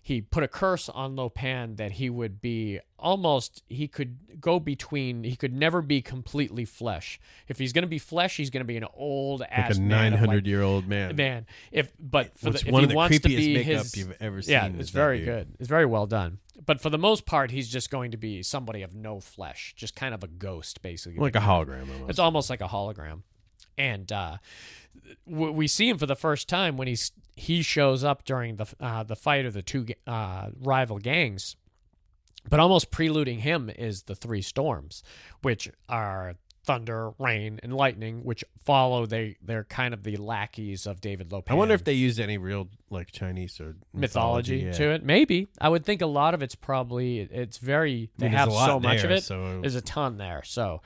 he 0.06 0.20
put 0.20 0.44
a 0.44 0.50
curse 0.50 0.90
on 0.90 1.16
Lo 1.16 1.30
Pan 1.30 1.78
that 1.78 1.94
he 1.94 2.10
would 2.10 2.42
be 2.42 2.82
almost 3.00 3.64
he 3.70 3.88
could 3.88 4.42
go 4.42 4.60
between 4.60 5.24
he 5.24 5.38
could 5.38 5.54
never 5.54 5.82
be 5.82 6.02
completely 6.02 6.66
flesh. 6.66 7.22
If 7.48 7.58
he's 7.58 7.72
going 7.72 7.84
to 7.84 7.88
be 7.88 8.00
flesh, 8.00 8.36
he's 8.36 8.50
going 8.50 8.60
to 8.60 8.66
be 8.66 8.76
an 8.76 8.86
old 8.94 9.40
Like 9.40 9.50
ass 9.52 9.78
a 9.78 9.82
man 9.82 10.12
nine 10.12 10.26
like, 10.26 10.46
year 10.46 10.62
old 10.62 10.90
man. 10.90 11.16
man. 11.16 11.46
If 11.72 11.94
but 11.98 12.38
for 12.38 12.50
the, 12.50 12.60
if 12.60 12.68
one 12.68 12.82
he 12.82 12.84
of 12.84 12.90
the 12.90 12.96
wants 12.98 13.18
to 13.18 13.30
creepiest 13.30 13.38
be 13.38 13.54
makeup 13.54 13.84
his, 13.84 13.98
you've 13.98 14.18
ever 14.20 14.42
seen. 14.42 14.52
yeah, 14.52 14.70
it's 14.78 14.90
very 14.90 15.24
good. 15.24 15.56
It's 15.58 15.70
very 15.70 15.86
well 15.86 16.06
done. 16.06 16.40
But 16.66 16.82
for 16.82 16.90
the 16.90 16.98
most 16.98 17.26
part, 17.26 17.52
he's 17.52 17.70
just 17.70 17.90
going 17.90 18.12
to 18.12 18.18
be 18.18 18.44
somebody 18.44 18.82
of 18.82 18.94
no 18.94 19.22
flesh, 19.22 19.74
just 19.78 19.96
kind 19.96 20.14
of 20.14 20.22
a 20.22 20.28
ghost, 20.28 20.82
basically. 20.82 21.20
Like 21.20 21.38
a 21.38 21.40
hologram 21.40 21.90
almost. 21.90 22.10
It's 22.10 22.20
almost 22.20 22.50
like 22.50 22.60
a 22.60 22.68
hologram. 22.68 23.22
And 23.78 24.12
uh, 24.12 24.38
we 25.26 25.68
see 25.68 25.88
him 25.90 25.98
for 25.98 26.06
the 26.06 26.16
first 26.16 26.50
time 26.50 26.76
when 26.76 26.90
he's 26.90 27.12
he 27.36 27.62
shows 27.62 28.04
up 28.04 28.26
during 28.26 28.58
the 28.58 28.66
uh, 28.80 29.04
the 29.04 29.16
fight 29.16 29.46
of 29.46 29.54
the 29.54 29.62
two 29.62 29.86
uh, 30.08 30.50
rival 30.60 31.00
gangs. 31.00 31.56
But 32.50 32.60
almost 32.60 32.92
preluding 32.92 33.40
him 33.40 33.70
is 33.70 34.04
the 34.04 34.16
three 34.16 34.42
storms, 34.42 35.02
which 35.42 35.70
are 35.88 36.36
thunder, 36.66 37.12
rain, 37.18 37.60
and 37.64 37.74
lightning, 37.76 38.24
which 38.24 38.44
follow. 38.64 39.06
They 39.06 39.38
they're 39.42 39.64
kind 39.64 39.94
of 39.94 40.04
the 40.04 40.18
lackeys 40.18 40.86
of 40.86 41.00
David 41.02 41.32
Lo 41.32 41.42
Pan. 41.42 41.56
I 41.56 41.58
wonder 41.58 41.74
if 41.74 41.84
they 41.84 41.94
used 41.94 42.20
any 42.20 42.38
real 42.38 42.68
like 42.90 43.12
Chinese 43.12 43.60
or 43.62 43.76
mythology, 43.94 44.58
yeah. 44.58 44.72
to 44.74 44.92
it. 44.92 45.04
Maybe 45.04 45.48
I 45.60 45.70
would 45.70 45.86
think 45.86 46.02
a 46.02 46.06
lot 46.08 46.34
of 46.34 46.42
it's 46.44 46.56
probably 46.56 47.20
it's 47.20 47.58
very 47.58 48.10
I 48.18 48.20
they 48.20 48.26
mean, 48.28 48.38
have 48.38 48.52
so 48.52 48.80
much 48.80 49.04
of 49.04 49.12
it. 49.12 49.24
so- 49.24 49.62
There's 49.62 49.76
a 49.76 49.82
ton 49.82 50.18
there, 50.18 50.44
so 50.44 50.82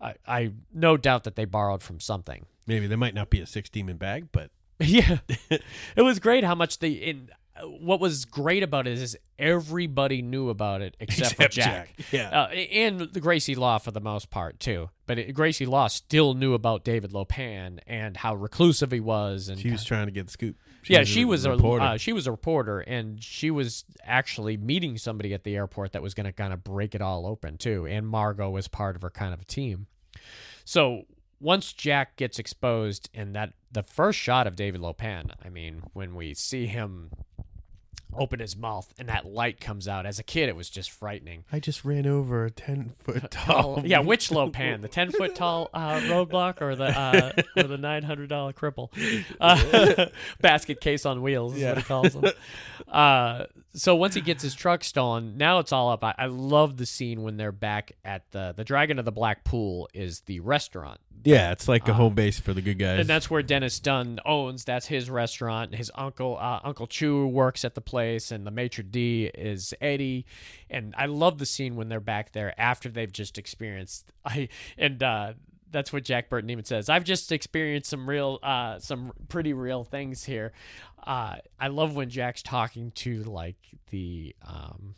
I, 0.00 0.14
I 0.26 0.52
no 0.72 0.96
doubt 0.96 1.24
that 1.24 1.36
they 1.36 1.44
borrowed 1.44 1.82
from 1.82 2.00
something. 2.00 2.46
Maybe 2.66 2.86
there 2.86 2.98
might 2.98 3.14
not 3.14 3.30
be 3.30 3.40
a 3.40 3.46
six 3.46 3.68
demon 3.68 3.96
bag, 3.96 4.28
but 4.30 4.50
yeah, 4.84 5.18
it 5.48 6.02
was 6.02 6.18
great 6.18 6.44
how 6.44 6.54
much 6.54 6.78
they. 6.78 6.90
In, 6.90 7.30
what 7.64 8.00
was 8.00 8.24
great 8.24 8.62
about 8.62 8.86
it 8.86 8.98
is 8.98 9.16
everybody 9.38 10.22
knew 10.22 10.48
about 10.48 10.80
it 10.80 10.96
except, 11.00 11.34
for 11.34 11.48
Jack. 11.48 11.94
Jack, 11.96 12.12
yeah. 12.12 12.42
uh, 12.42 12.48
and 12.48 13.00
the 13.00 13.20
Gracie 13.20 13.54
Law 13.54 13.78
for 13.78 13.90
the 13.90 14.00
most 14.00 14.30
part 14.30 14.58
too. 14.58 14.88
But 15.06 15.18
it, 15.18 15.32
Gracie 15.34 15.66
Law 15.66 15.88
still 15.88 16.34
knew 16.34 16.54
about 16.54 16.84
David 16.84 17.12
Lo 17.12 17.24
Pan 17.24 17.80
and 17.86 18.16
how 18.16 18.34
reclusive 18.34 18.90
he 18.90 19.00
was, 19.00 19.48
and 19.48 19.58
she 19.58 19.70
was 19.70 19.84
trying 19.84 20.06
to 20.06 20.12
get 20.12 20.26
the 20.26 20.32
scoop. 20.32 20.56
yeah, 20.86 21.04
she 21.04 21.24
was 21.24 21.44
a 21.44 21.50
reporter. 21.50 21.84
uh, 21.84 21.96
she 21.96 22.12
was 22.12 22.26
a 22.26 22.30
reporter, 22.30 22.80
and 22.80 23.22
she 23.22 23.50
was 23.50 23.84
actually 24.04 24.56
meeting 24.56 24.96
somebody 24.96 25.34
at 25.34 25.44
the 25.44 25.56
airport 25.56 25.92
that 25.92 26.02
was 26.02 26.14
going 26.14 26.26
to 26.26 26.32
kind 26.32 26.52
of 26.52 26.64
break 26.64 26.94
it 26.94 27.02
all 27.02 27.26
open 27.26 27.58
too. 27.58 27.86
And 27.86 28.08
Margot 28.08 28.48
was 28.48 28.68
part 28.68 28.96
of 28.96 29.02
her 29.02 29.10
kind 29.10 29.34
of 29.34 29.46
team. 29.46 29.86
So 30.64 31.02
once 31.40 31.72
Jack 31.72 32.16
gets 32.16 32.38
exposed, 32.38 33.10
and 33.12 33.34
that 33.34 33.52
the 33.70 33.82
first 33.82 34.18
shot 34.18 34.46
of 34.46 34.56
David 34.56 34.80
Lo 34.80 34.92
Pan, 34.92 35.30
I 35.44 35.48
mean, 35.48 35.82
when 35.92 36.14
we 36.14 36.34
see 36.34 36.66
him 36.66 37.10
open 38.12 38.40
his 38.40 38.56
mouth 38.56 38.92
and 38.98 39.08
that 39.08 39.24
light 39.24 39.60
comes 39.60 39.86
out, 39.86 40.04
as 40.04 40.18
a 40.18 40.24
kid, 40.24 40.48
it 40.48 40.56
was 40.56 40.68
just 40.68 40.90
frightening. 40.90 41.44
I 41.52 41.60
just 41.60 41.84
ran 41.84 42.06
over 42.08 42.44
a 42.44 42.50
ten 42.50 42.92
foot 43.04 43.30
tall. 43.30 43.82
Yeah, 43.84 44.00
which 44.00 44.30
Lo 44.32 44.50
Pan, 44.50 44.80
the 44.82 44.88
ten 44.88 45.12
foot 45.12 45.34
tall 45.36 45.70
uh, 45.72 46.00
roadblock 46.00 46.60
or 46.60 46.74
the 46.74 46.86
uh, 46.86 47.32
or 47.56 47.62
the 47.64 47.78
nine 47.78 48.02
hundred 48.02 48.28
dollar 48.28 48.52
cripple, 48.52 48.88
uh, 49.40 50.06
basket 50.40 50.80
case 50.80 51.06
on 51.06 51.22
wheels 51.22 51.54
is 51.56 51.62
what 51.64 51.76
he 51.78 51.82
calls 51.84 52.12
them. 52.14 52.24
Uh, 52.88 53.44
so 53.74 53.94
once 53.94 54.14
he 54.14 54.20
gets 54.20 54.42
his 54.42 54.54
truck 54.54 54.82
stolen, 54.82 55.36
now 55.36 55.60
it's 55.60 55.70
all 55.72 55.90
up. 55.90 56.02
I, 56.02 56.14
I 56.18 56.26
love 56.26 56.76
the 56.76 56.86
scene 56.86 57.22
when 57.22 57.36
they're 57.36 57.52
back 57.52 57.92
at 58.04 58.30
the 58.32 58.52
the 58.56 58.64
Dragon 58.64 58.98
of 58.98 59.04
the 59.04 59.12
Black 59.12 59.44
Pool 59.44 59.88
is 59.94 60.22
the 60.22 60.40
restaurant 60.40 60.98
Yeah, 61.24 61.52
it's 61.52 61.68
like 61.68 61.86
a 61.86 61.92
Uh, 61.92 61.94
home 61.94 62.14
base 62.14 62.40
for 62.40 62.52
the 62.52 62.62
good 62.62 62.78
guys. 62.80 62.98
and 62.98 63.08
that's 63.08 63.30
where 63.30 63.42
Dennis 63.42 63.78
Dun 63.78 64.18
owns. 64.26 64.64
That's 64.64 64.86
his 64.86 65.08
restaurant. 65.08 65.74
His 65.76 65.90
uncle, 65.94 66.36
uh, 66.40 66.58
Uncle 66.64 66.88
Chu, 66.88 67.26
works 67.28 67.64
at 67.64 67.74
the 67.76 67.79
place, 67.80 68.30
and 68.30 68.46
the 68.46 68.50
maitre 68.50 68.84
d 68.84 69.30
is 69.34 69.74
Eddie. 69.80 70.26
And 70.68 70.94
I 70.96 71.06
love 71.06 71.38
the 71.38 71.46
scene 71.46 71.76
when 71.76 71.88
they're 71.88 72.00
back 72.00 72.32
there 72.32 72.58
after 72.60 72.88
they've 72.88 73.12
just 73.12 73.38
experienced. 73.38 74.12
I 74.24 74.48
and 74.78 75.02
uh, 75.02 75.32
that's 75.70 75.92
what 75.92 76.04
Jack 76.04 76.28
Burton 76.28 76.50
even 76.50 76.64
says. 76.64 76.88
I've 76.88 77.04
just 77.04 77.32
experienced 77.32 77.90
some 77.90 78.08
real, 78.08 78.38
uh, 78.42 78.78
some 78.78 79.12
pretty 79.28 79.52
real 79.52 79.84
things 79.84 80.24
here. 80.24 80.52
Uh, 81.04 81.36
I 81.58 81.68
love 81.68 81.94
when 81.94 82.10
Jack's 82.10 82.42
talking 82.42 82.90
to 82.92 83.22
like 83.24 83.58
the. 83.90 84.34
Um, 84.46 84.94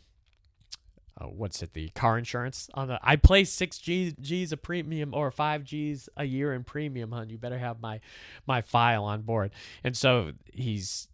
uh, 1.15 1.25
what's 1.25 1.61
it 1.61 1.73
the 1.73 1.89
car 1.89 2.17
insurance 2.17 2.71
on 2.73 2.87
the 2.87 2.99
i 3.03 3.15
pay 3.15 3.43
six 3.43 3.77
G's, 3.77 4.15
G's 4.19 4.51
a 4.51 4.57
premium 4.57 5.13
or 5.13 5.29
five 5.29 5.63
G's 5.63 6.09
a 6.17 6.23
year 6.23 6.53
in 6.53 6.63
premium 6.63 7.11
hun 7.11 7.29
you 7.29 7.37
better 7.37 7.59
have 7.59 7.79
my 7.79 7.99
my 8.47 8.61
file 8.61 9.03
on 9.03 9.21
board 9.21 9.51
and 9.83 9.95
so 9.95 10.31
he's 10.51 11.07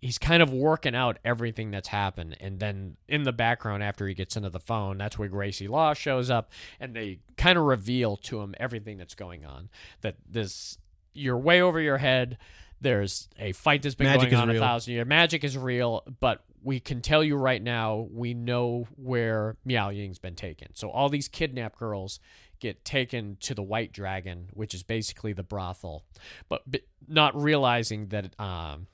he's 0.00 0.18
kind 0.18 0.42
of 0.42 0.52
working 0.52 0.94
out 0.94 1.18
everything 1.24 1.70
that's 1.70 1.88
happened. 1.88 2.36
And 2.40 2.58
then 2.58 2.96
in 3.08 3.22
the 3.24 3.32
background 3.32 3.82
after 3.82 4.06
he 4.06 4.14
gets 4.14 4.36
into 4.36 4.50
the 4.50 4.60
phone 4.60 4.98
that's 4.98 5.18
where 5.18 5.28
gracie 5.28 5.68
law 5.68 5.94
shows 5.94 6.30
up 6.30 6.50
and 6.78 6.94
they 6.94 7.20
kind 7.36 7.58
of 7.58 7.64
reveal 7.64 8.16
to 8.16 8.40
him 8.40 8.54
everything 8.58 8.96
that's 8.96 9.14
going 9.14 9.44
on. 9.44 9.68
That 10.00 10.16
this 10.28 10.78
you're 11.12 11.38
way 11.38 11.60
over 11.60 11.80
your 11.80 11.98
head. 11.98 12.38
There's 12.80 13.28
a 13.38 13.52
fight 13.52 13.82
that's 13.82 13.94
been 13.94 14.06
Magic 14.06 14.30
going 14.30 14.42
on 14.42 14.56
a 14.56 14.58
thousand 14.58 14.94
years 14.94 15.06
magic 15.06 15.44
is 15.44 15.58
real 15.58 16.02
but 16.18 16.42
we 16.62 16.80
can 16.80 17.00
tell 17.00 17.22
you 17.22 17.36
right 17.36 17.62
now 17.62 18.06
we 18.10 18.34
know 18.34 18.86
where 18.96 19.56
Miao 19.64 19.90
Ying's 19.90 20.18
been 20.18 20.34
taken. 20.34 20.74
So 20.74 20.90
all 20.90 21.08
these 21.08 21.28
kidnapped 21.28 21.78
girls 21.78 22.20
get 22.58 22.84
taken 22.84 23.38
to 23.40 23.54
the 23.54 23.62
White 23.62 23.92
Dragon, 23.92 24.48
which 24.52 24.74
is 24.74 24.82
basically 24.82 25.32
the 25.32 25.42
brothel, 25.42 26.04
but, 26.48 26.62
but 26.66 26.82
not 27.08 27.40
realizing 27.40 28.08
that 28.08 28.38
um, 28.38 28.86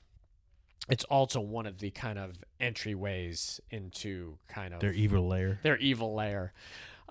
it's 0.89 1.03
also 1.05 1.39
one 1.39 1.65
of 1.65 1.79
the 1.79 1.91
kind 1.91 2.17
of 2.17 2.33
entryways 2.61 3.59
into 3.69 4.37
kind 4.47 4.73
of 4.73 4.79
their 4.79 4.93
evil 4.93 5.27
lair. 5.27 5.59
their 5.63 5.77
evil 5.77 6.15
lair. 6.15 6.53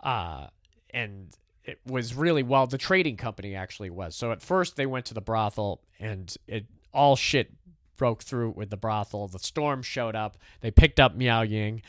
Uh, 0.02 0.46
and 0.90 1.28
it 1.64 1.80
was 1.84 2.14
really 2.14 2.42
well 2.42 2.66
the 2.66 2.78
trading 2.78 3.16
company 3.16 3.54
actually 3.54 3.90
was. 3.90 4.14
So 4.14 4.32
at 4.32 4.40
first 4.40 4.76
they 4.76 4.86
went 4.86 5.06
to 5.06 5.14
the 5.14 5.20
brothel 5.20 5.80
and 5.98 6.34
it 6.46 6.66
all 6.92 7.16
shit 7.16 7.52
broke 7.96 8.22
through 8.22 8.50
with 8.50 8.70
the 8.70 8.76
brothel. 8.76 9.28
The 9.28 9.38
storm 9.38 9.82
showed 9.82 10.14
up. 10.14 10.36
They 10.60 10.70
picked 10.70 11.00
up 11.00 11.14
Miao 11.14 11.42
Ying. 11.42 11.82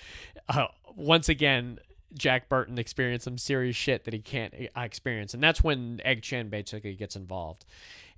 Uh, 0.49 0.67
once 0.95 1.29
again, 1.29 1.79
Jack 2.13 2.49
Burton 2.49 2.77
experienced 2.77 3.25
some 3.25 3.37
serious 3.37 3.75
shit 3.75 4.05
that 4.05 4.13
he 4.13 4.19
can't 4.19 4.53
uh, 4.75 4.81
experience, 4.81 5.33
and 5.33 5.43
that's 5.43 5.63
when 5.63 6.01
Egg 6.03 6.23
Shen 6.23 6.49
basically 6.49 6.95
gets 6.95 7.15
involved. 7.15 7.65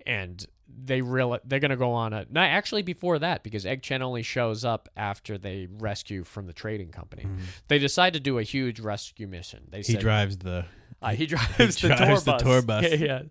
And 0.06 0.46
they 0.86 1.02
real 1.02 1.38
they're 1.46 1.60
gonna 1.60 1.76
go 1.76 1.92
on 1.92 2.14
a 2.14 2.26
no 2.30 2.42
actually 2.42 2.82
before 2.82 3.20
that 3.20 3.44
because 3.44 3.66
Egg 3.66 3.84
Shen 3.86 4.02
only 4.02 4.24
shows 4.24 4.64
up 4.66 4.90
after 4.98 5.38
they 5.38 5.68
rescue 5.70 6.24
from 6.24 6.48
the 6.48 6.54
trading 6.54 6.90
company. 6.90 7.26
They 7.68 7.80
decide 7.80 8.14
to 8.14 8.20
do 8.20 8.38
a 8.40 8.44
huge 8.44 8.80
rescue 8.80 9.28
mission. 9.28 9.68
They 9.70 9.78
He 9.78 9.84
said, 9.84 10.00
drives 10.02 10.38
the. 10.38 10.66
uh, 11.02 11.10
he 11.12 11.26
drives, 11.26 11.76
the, 11.78 11.88
drives 11.90 11.98
tour 11.98 12.20
the 12.20 12.32
bus. 12.32 12.42
tour 12.42 12.62
bus. 12.62 12.86
Yeah, 12.90 12.96
yeah. 12.96 13.22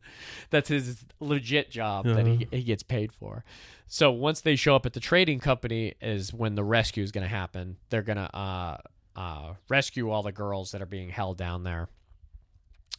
That's 0.50 0.68
his 0.68 1.04
legit 1.20 1.70
job 1.70 2.04
that 2.06 2.26
he, 2.26 2.32
Uh-huh. 2.34 2.44
he 2.52 2.62
gets 2.62 2.82
paid 2.82 3.12
for. 3.12 3.44
So 3.86 4.10
once 4.10 4.40
they 4.42 4.54
show 4.56 4.76
up 4.76 4.84
at 4.86 4.92
the 4.92 5.00
trading 5.00 5.40
company 5.40 5.94
is 6.00 6.32
when 6.32 6.54
the 6.54 6.64
rescue 6.64 7.02
is 7.02 7.10
going 7.12 7.22
to 7.24 7.28
happen. 7.34 7.76
They're 7.90 8.02
going 8.02 8.18
to 8.18 8.36
uh, 8.36 8.76
uh, 9.16 9.54
rescue 9.68 10.10
all 10.10 10.22
the 10.22 10.32
girls 10.32 10.72
that 10.72 10.82
are 10.82 10.86
being 10.86 11.08
held 11.08 11.38
down 11.38 11.64
there. 11.64 11.88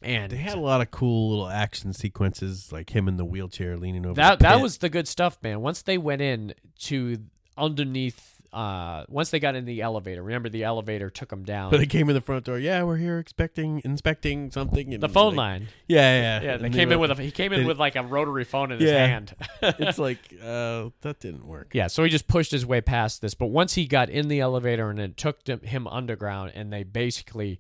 And 0.02 0.32
They 0.32 0.38
had 0.38 0.58
a 0.58 0.62
lot 0.62 0.80
of 0.82 0.92
cool 0.92 1.30
little 1.30 1.50
action 1.50 1.92
sequences, 1.94 2.72
like 2.72 2.90
him 2.96 3.08
in 3.08 3.18
the 3.18 3.26
wheelchair 3.26 3.76
leaning 3.78 4.06
over. 4.06 4.16
that 4.16 4.40
that 4.40 4.62
was 4.62 4.78
the 4.78 4.90
good 4.90 5.08
stuff, 5.08 5.38
man. 5.44 5.62
Once 5.62 5.82
they 5.82 5.98
went 5.98 6.22
in 6.22 6.54
to 6.84 7.18
underneath 7.58 8.36
uh 8.52 9.04
once 9.10 9.30
they 9.30 9.40
got 9.40 9.54
in 9.56 9.66
the 9.66 9.82
elevator. 9.82 10.24
Remember 10.24 10.50
the 10.50 10.64
elevator 10.64 11.12
took 11.12 11.30
them 11.30 11.44
down. 11.44 11.70
But 11.70 11.78
they 11.82 11.86
came 11.86 12.10
in 12.10 12.16
the 12.16 12.22
front 12.22 12.46
door. 12.46 12.58
Yeah, 12.58 12.82
we're 12.82 12.98
here 12.98 13.20
expecting 13.20 13.80
inspecting 13.86 14.50
something. 14.50 14.92
And 14.92 15.04
the 15.04 15.10
phone 15.10 15.36
like- 15.36 15.38
line. 15.38 15.68
Yeah, 15.88 16.20
yeah. 16.40 16.42
Yeah, 16.42 16.58
they 16.58 16.66
And 16.66 16.74
came 16.74 16.92
in 16.92 17.00
with 17.00 17.12
a 17.12 17.16
he 17.22 17.30
came 17.30 17.54
in 17.54 17.60
they- 17.62 17.66
with 17.68 17.78
like 17.78 17.96
a 17.96 18.02
rotary 18.02 18.46
phone 18.46 18.72
in 18.72 18.80
his 18.80 18.90
Yeah. 18.90 19.06
hand. 19.06 19.36
it's 19.62 20.00
like 20.00 20.18
uh, 20.42 20.90
that 21.02 21.18
didn't 21.20 21.46
work. 21.46 21.72
Yeah, 21.74 21.88
so 21.88 22.04
he 22.04 22.10
just 22.10 22.28
pushed 22.28 22.52
his 22.52 22.66
way 22.66 22.82
past 22.82 23.22
this. 23.22 23.36
But 23.36 23.48
once 23.48 23.76
he 23.76 23.86
got 23.86 24.10
in 24.10 24.30
the 24.30 24.40
elevator 24.40 24.90
and 24.90 25.00
it 25.00 25.16
took 25.16 25.46
him 25.48 25.86
underground, 25.88 26.54
and 26.56 26.74
they 26.74 26.82
basically 26.84 27.60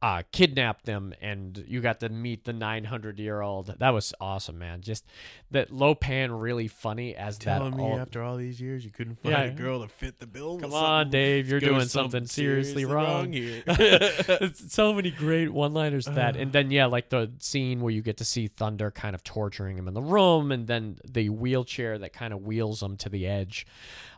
uh, 0.00 0.22
kidnapped 0.30 0.84
them, 0.86 1.12
and 1.20 1.64
you 1.66 1.80
got 1.80 1.98
to 2.00 2.08
meet 2.08 2.44
the 2.44 2.52
900 2.52 3.18
year 3.18 3.40
old. 3.40 3.74
That 3.80 3.90
was 3.90 4.14
awesome, 4.20 4.56
man. 4.56 4.80
Just 4.80 5.04
that 5.50 5.72
Lo 5.72 5.94
Pan 5.96 6.30
really 6.30 6.68
funny 6.68 7.16
as 7.16 7.36
Telling 7.36 7.72
that. 7.72 7.76
me 7.76 7.82
old- 7.82 7.98
after 7.98 8.22
all 8.22 8.36
these 8.36 8.60
years 8.60 8.84
you 8.84 8.92
couldn't 8.92 9.16
find 9.16 9.32
Yeah. 9.34 9.42
a 9.44 9.50
girl 9.50 9.82
to 9.82 9.88
fit 9.88 10.20
the 10.20 10.26
bill. 10.28 10.60
Come 10.60 10.72
on, 10.72 11.10
Dave, 11.10 11.48
you're 11.48 11.58
doing 11.58 11.86
something 11.88 12.26
seriously 12.26 12.84
wrong. 12.84 13.32
here. 13.32 13.62
So 14.54 14.92
many 14.94 15.10
great 15.10 15.52
one-liners 15.52 16.04
to 16.06 16.12
that, 16.12 16.36
and 16.36 16.52
then 16.52 16.70
yeah, 16.70 16.86
like 16.86 17.08
the 17.08 17.32
scene 17.40 17.80
where 17.80 17.92
you 17.92 18.02
get 18.02 18.18
to 18.18 18.24
see 18.24 18.46
Thunder 18.46 18.90
kind 18.90 19.14
of 19.14 19.24
torturing 19.24 19.76
him 19.76 19.88
in 19.88 19.94
the 19.94 20.02
room, 20.02 20.52
and 20.52 20.66
then 20.68 20.98
the 21.08 21.28
wheelchair 21.28 21.98
that 21.98 22.12
kind 22.12 22.32
of 22.32 22.42
wheels 22.42 22.82
him 22.82 22.96
to 22.98 23.08
the 23.08 23.26
edge. 23.26 23.66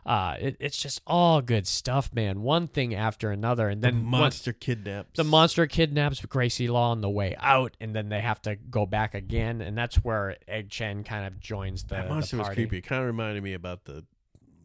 Uh, 0.05 0.35
it, 0.39 0.57
it's 0.59 0.77
just 0.77 0.99
all 1.05 1.41
good 1.41 1.67
stuff, 1.67 2.11
man. 2.13 2.41
One 2.41 2.67
thing 2.67 2.95
after 2.95 3.29
another, 3.29 3.69
and 3.69 3.81
then 3.83 3.97
once 4.09 4.21
monster 4.21 4.53
kidnaps. 4.53 5.15
the 5.15 5.23
monster 5.23 5.67
kidnaps 5.67 6.25
Gracie 6.25 6.67
Law 6.67 6.91
on 6.91 7.01
the 7.01 7.09
way 7.09 7.35
out, 7.39 7.77
and 7.79 7.95
then 7.95 8.09
they 8.09 8.21
have 8.21 8.41
to 8.43 8.55
go 8.55 8.85
back 8.87 9.13
again, 9.13 9.61
and 9.61 9.77
that's 9.77 9.97
where 9.97 10.37
Egg 10.47 10.73
Shen 10.73 11.03
kind 11.03 11.25
of 11.27 11.39
joins 11.39 11.83
the, 11.83 11.95
That 11.95 12.07
the 12.07 12.13
monster 12.15 12.37
was 12.37 12.49
creepy. 12.49 12.79
It 12.79 12.81
kind 12.81 13.01
of 13.01 13.07
reminded 13.07 13.43
me 13.43 13.53
about 13.53 13.85
the 13.85 14.03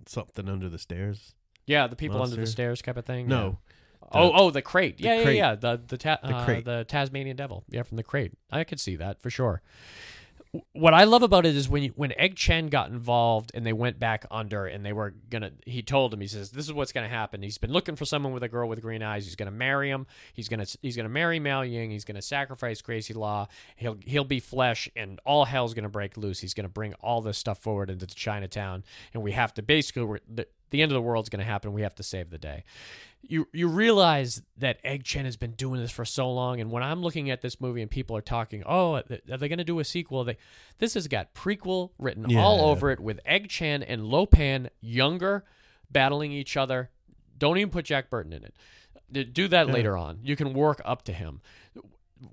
something 0.06 0.48
under 0.48 0.68
the 0.70 0.78
stairs. 0.78 1.34
Yeah, 1.66 1.86
the 1.86 1.96
people 1.96 2.22
under 2.22 2.36
the 2.36 2.46
stairs 2.46 2.80
type 2.80 2.96
of 2.96 3.04
thing. 3.04 3.28
No, 3.28 3.58
yeah. 4.02 4.08
Oh, 4.12 4.32
oh, 4.34 4.50
the 4.50 4.62
crate. 4.62 4.98
the 4.98 5.04
Yeah, 5.04 5.22
crate. 5.22 5.36
yeah, 5.36 5.50
yeah. 5.50 5.54
The 5.56 5.82
the 5.86 5.98
ta- 5.98 6.20
The 6.22 6.34
uh, 6.34 6.44
crate. 6.44 6.64
the 6.64 6.84
Tasmanian 6.88 7.36
Devil. 7.36 7.64
Yeah, 7.68 7.82
from 7.82 7.96
the 7.96 8.04
crate. 8.04 8.32
I 8.50 8.64
could 8.64 8.80
see 8.80 8.96
that 8.96 9.20
for 9.20 9.30
sure. 9.30 9.62
What 10.72 10.94
I 10.94 11.04
love 11.04 11.22
about 11.22 11.46
it 11.46 11.56
is 11.56 11.68
when 11.68 11.82
you, 11.82 11.92
when 11.96 12.12
Egg 12.18 12.38
Shen 12.38 12.68
got 12.68 12.90
involved 12.90 13.50
and 13.54 13.64
they 13.64 13.72
went 13.72 13.98
back 13.98 14.26
under 14.30 14.66
and 14.66 14.84
they 14.84 14.92
were 14.92 15.14
gonna. 15.30 15.52
He 15.64 15.82
told 15.82 16.12
him 16.12 16.20
he 16.20 16.26
says 16.26 16.50
this 16.50 16.66
is 16.66 16.72
what's 16.72 16.92
gonna 16.92 17.08
happen. 17.08 17.42
He's 17.42 17.58
been 17.58 17.72
looking 17.72 17.96
for 17.96 18.04
someone 18.04 18.32
with 18.32 18.42
a 18.42 18.48
girl 18.48 18.68
with 18.68 18.80
green 18.82 19.02
eyes. 19.02 19.24
He's 19.24 19.36
gonna 19.36 19.50
marry 19.50 19.90
him. 19.90 20.06
He's 20.32 20.48
gonna 20.48 20.66
he's 20.82 20.96
gonna 20.96 21.08
marry 21.08 21.38
Miao 21.40 21.62
Ying. 21.62 21.90
He's 21.90 22.04
gonna 22.04 22.22
sacrifice 22.22 22.82
Gracie 22.82 23.14
Law. 23.14 23.48
He'll 23.76 23.98
he'll 24.04 24.24
be 24.24 24.40
flesh 24.40 24.88
and 24.96 25.20
all 25.24 25.44
hell's 25.44 25.74
gonna 25.74 25.88
break 25.88 26.16
loose. 26.16 26.40
He's 26.40 26.54
gonna 26.54 26.68
bring 26.68 26.94
all 26.94 27.20
this 27.20 27.38
stuff 27.38 27.58
forward 27.58 27.90
into 27.90 28.06
Chinatown 28.06 28.84
and 29.14 29.22
we 29.22 29.32
have 29.32 29.54
to 29.54 29.62
basically 29.62 30.20
the 30.76 30.82
end 30.82 30.92
of 30.92 30.94
the 30.94 31.02
world's 31.02 31.28
gonna 31.28 31.44
happen. 31.44 31.72
We 31.72 31.82
have 31.82 31.94
to 31.96 32.02
save 32.02 32.30
the 32.30 32.38
day 32.38 32.64
you 33.28 33.48
you 33.52 33.68
realize 33.68 34.42
that 34.58 34.78
Egg 34.84 35.06
Shen 35.06 35.24
has 35.24 35.36
been 35.36 35.52
doing 35.52 35.80
this 35.80 35.90
for 35.90 36.04
so 36.04 36.30
long, 36.30 36.60
and 36.60 36.70
when 36.70 36.82
I'm 36.82 37.02
looking 37.02 37.30
at 37.30 37.40
this 37.42 37.60
movie 37.60 37.82
and 37.82 37.90
people 37.90 38.16
are 38.16 38.22
talking, 38.22 38.62
oh, 38.66 38.96
are 38.96 39.02
they 39.38 39.48
going 39.48 39.58
to 39.58 39.64
do 39.64 39.78
a 39.78 39.84
sequel? 39.84 40.24
They 40.24 40.36
this 40.78 40.94
has 40.94 41.08
got 41.08 41.34
prequel 41.34 41.90
written 41.98 42.36
all 42.36 42.66
over 42.66 42.90
it 42.90 43.00
with 43.00 43.20
Egg 43.24 43.50
Shen 43.50 43.82
and 43.82 44.04
Lo 44.04 44.26
Pan 44.26 44.70
younger 44.80 45.44
battling 45.90 46.32
each 46.32 46.56
other. 46.56 46.90
Don't 47.36 47.58
even 47.58 47.70
put 47.70 47.84
Jack 47.84 48.10
Burton 48.10 48.32
in 48.32 48.44
it. 48.44 49.32
Do 49.32 49.48
that 49.48 49.68
later 49.68 49.96
on. 49.96 50.18
You 50.22 50.36
can 50.36 50.52
work 50.52 50.80
up 50.84 51.02
to 51.04 51.12
him. 51.12 51.40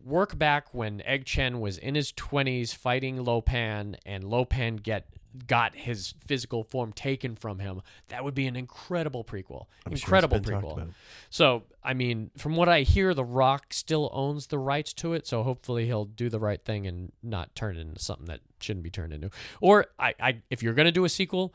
Work 0.04 0.38
back 0.38 0.74
when 0.74 1.02
Egg 1.02 1.28
Shen 1.28 1.60
was 1.60 1.78
in 1.78 1.96
his 1.96 2.12
20s 2.14 2.74
fighting 2.74 3.24
Lo 3.24 3.42
Pan 3.42 3.98
and 4.06 4.24
Lo 4.24 4.46
Pan 4.46 4.78
get 4.78 5.13
got 5.48 5.76
his 5.76 6.14
physical 6.28 6.64
form 6.64 6.94
taken 6.94 7.36
from 7.36 7.60
him. 7.60 7.82
That 8.10 8.24
would 8.24 8.36
be 8.36 8.46
an 8.48 8.56
incredible 8.56 9.24
prequel. 9.24 9.66
I'm 9.86 9.94
incredible 9.94 10.40
talked 10.40 10.64
prequel. 10.64 10.90
So, 11.30 11.64
I 11.84 11.94
mean, 11.94 12.32
from 12.38 12.56
what 12.56 12.70
I 12.70 12.82
hear, 12.82 13.14
The 13.14 13.24
Rock 13.24 13.74
still 13.74 14.10
owns 14.14 14.48
the 14.48 14.60
rights 14.60 14.94
to 14.94 15.14
it. 15.14 15.26
So 15.26 15.44
hopefully 15.44 15.86
he'll 15.86 16.06
do 16.06 16.30
the 16.30 16.40
right 16.40 16.64
thing 16.64 16.86
and 16.86 17.12
not 17.22 17.56
turn 17.56 17.78
it 17.78 17.82
into 17.82 18.00
something 18.00 18.28
that 18.28 18.42
shouldn't 18.60 18.84
be 18.84 18.90
turned 18.90 19.14
into. 19.14 19.30
Or 19.60 19.88
I, 19.98 20.14
I 20.20 20.42
if 20.50 20.62
you're 20.62 20.74
gonna 20.74 20.92
do 20.92 21.06
a 21.06 21.10
sequel, 21.10 21.54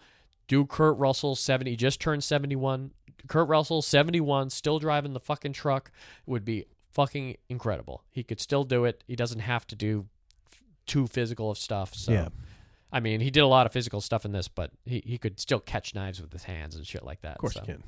do 0.49 0.65
Kurt 0.67 0.97
Russell 0.99 1.37
seventy. 1.37 1.71
He 1.71 1.77
just 1.77 2.01
turned 2.01 2.25
seventy 2.25 2.57
one. 2.57 2.91
Kurt 3.29 3.49
Russell 3.49 3.83
seventy 3.83 4.21
one, 4.21 4.51
still 4.51 4.79
driving 4.79 5.13
the 5.13 5.21
fucking 5.21 5.53
truck 5.53 5.91
would 6.27 6.45
be 6.45 6.67
fucking 6.93 7.37
incredible. 7.49 8.03
He 8.11 8.23
could 8.23 8.41
still 8.41 8.65
do 8.65 8.85
it. 8.85 9.05
He 9.07 9.15
doesn't 9.15 9.41
have 9.41 9.67
to 9.69 9.77
do 9.77 10.07
f- 10.51 10.63
too 10.87 11.07
physical 11.07 11.51
of 11.51 11.59
stuff. 11.59 11.95
So. 11.95 12.13
Yeah. 12.13 12.29
I 12.93 13.01
mean, 13.01 13.21
he 13.21 13.31
did 13.31 13.41
a 13.41 13.47
lot 13.47 13.67
of 13.67 13.73
physical 13.73 14.01
stuff 14.01 14.25
in 14.25 14.33
this, 14.33 14.49
but 14.49 14.71
he, 14.85 15.03
he 15.05 15.19
could 15.19 15.39
still 15.41 15.61
catch 15.61 15.95
knives 15.95 16.21
with 16.21 16.33
his 16.33 16.45
hands 16.45 16.75
and 16.75 16.87
shit 16.87 17.05
like 17.05 17.21
that. 17.23 17.33
Of 17.33 17.39
course 17.39 17.55
so. 17.55 17.61
you 17.61 17.67
can. 17.67 17.83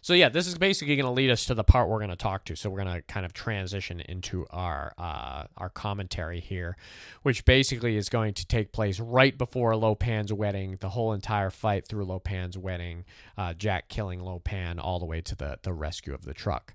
So 0.00 0.14
yeah, 0.14 0.28
this 0.28 0.46
is 0.46 0.56
basically 0.56 0.96
going 0.96 1.06
to 1.06 1.12
lead 1.12 1.30
us 1.30 1.46
to 1.46 1.54
the 1.54 1.64
part 1.64 1.88
we're 1.88 1.98
going 1.98 2.10
to 2.10 2.16
talk 2.16 2.44
to. 2.46 2.56
So 2.56 2.70
we're 2.70 2.82
going 2.84 2.94
to 2.94 3.02
kind 3.02 3.26
of 3.26 3.32
transition 3.32 4.00
into 4.00 4.46
our 4.50 4.92
uh, 4.96 5.44
our 5.56 5.70
commentary 5.70 6.40
here, 6.40 6.76
which 7.22 7.44
basically 7.44 7.96
is 7.96 8.08
going 8.08 8.34
to 8.34 8.46
take 8.46 8.72
place 8.72 9.00
right 9.00 9.36
before 9.36 9.74
Lo 9.76 9.94
Pan's 9.94 10.32
wedding. 10.32 10.76
The 10.80 10.90
whole 10.90 11.12
entire 11.12 11.50
fight 11.50 11.86
through 11.86 12.04
Lo 12.04 12.18
Pan's 12.20 12.56
wedding, 12.56 13.04
uh, 13.36 13.54
Jack 13.54 13.88
killing 13.88 14.20
Lo 14.20 14.38
Pan 14.38 14.78
all 14.78 14.98
the 14.98 15.06
way 15.06 15.20
to 15.20 15.34
the 15.34 15.58
the 15.62 15.72
rescue 15.72 16.14
of 16.14 16.24
the 16.24 16.34
truck. 16.34 16.74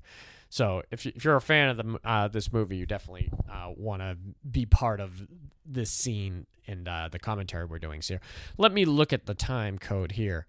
So 0.53 0.83
if, 0.91 1.03
you, 1.03 1.13
if 1.15 1.25
you're 1.25 1.35
a 1.35 1.41
fan 1.41 1.69
of 1.69 1.77
the 1.77 1.99
uh, 2.05 2.27
this 2.27 2.53
movie, 2.53 2.75
you 2.75 2.85
definitely 2.85 3.31
uh, 3.51 3.71
want 3.75 4.03
to 4.03 4.15
be 4.47 4.67
part 4.67 4.99
of 4.99 5.27
this 5.65 5.89
scene 5.89 6.45
and 6.67 6.87
uh, 6.87 7.09
the 7.11 7.17
commentary 7.17 7.65
we're 7.65 7.79
doing. 7.79 8.03
So 8.03 8.19
let 8.59 8.71
me 8.71 8.85
look 8.85 9.11
at 9.11 9.25
the 9.25 9.33
time 9.33 9.79
code 9.79 10.11
here. 10.11 10.45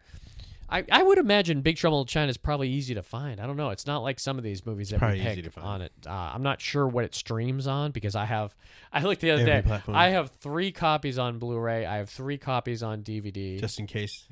I, 0.68 0.84
I 0.92 1.02
would 1.02 1.16
imagine 1.16 1.62
Big 1.62 1.76
Trouble 1.76 2.02
in 2.02 2.07
China 2.07 2.28
is 2.28 2.36
probably 2.36 2.68
easy 2.68 2.94
to 2.94 3.02
find. 3.02 3.40
I 3.40 3.46
don't 3.46 3.57
know. 3.57 3.70
It's 3.70 3.86
not 3.86 4.02
like 4.02 4.20
some 4.20 4.36
of 4.36 4.44
these 4.44 4.66
movies 4.66 4.90
that 4.90 4.98
Probably 4.98 5.20
we 5.20 5.42
pick 5.42 5.52
on 5.57 5.80
it. 5.80 5.92
Uh, 6.07 6.11
I'm 6.11 6.42
not 6.42 6.61
sure 6.61 6.86
what 6.86 7.07
it 7.07 7.14
streams 7.14 7.66
on 7.66 7.90
because 7.90 8.14
I 8.14 8.26
have. 8.26 8.55
I 8.92 9.02
looked 9.05 9.22
the 9.22 9.30
other 9.30 9.40
Every 9.40 9.55
day. 9.55 9.62
platform. 9.62 9.96
I 9.96 10.11
have 10.11 10.32
three 10.32 10.70
copies 10.70 11.18
on 11.18 11.38
Blu-ray. 11.38 11.86
I 11.86 11.96
have 11.96 12.11
three 12.11 12.36
copies 12.36 12.82
on 12.82 13.02
DVD. 13.02 13.59
Just 13.59 13.78
in 13.78 13.86
case. 13.86 14.28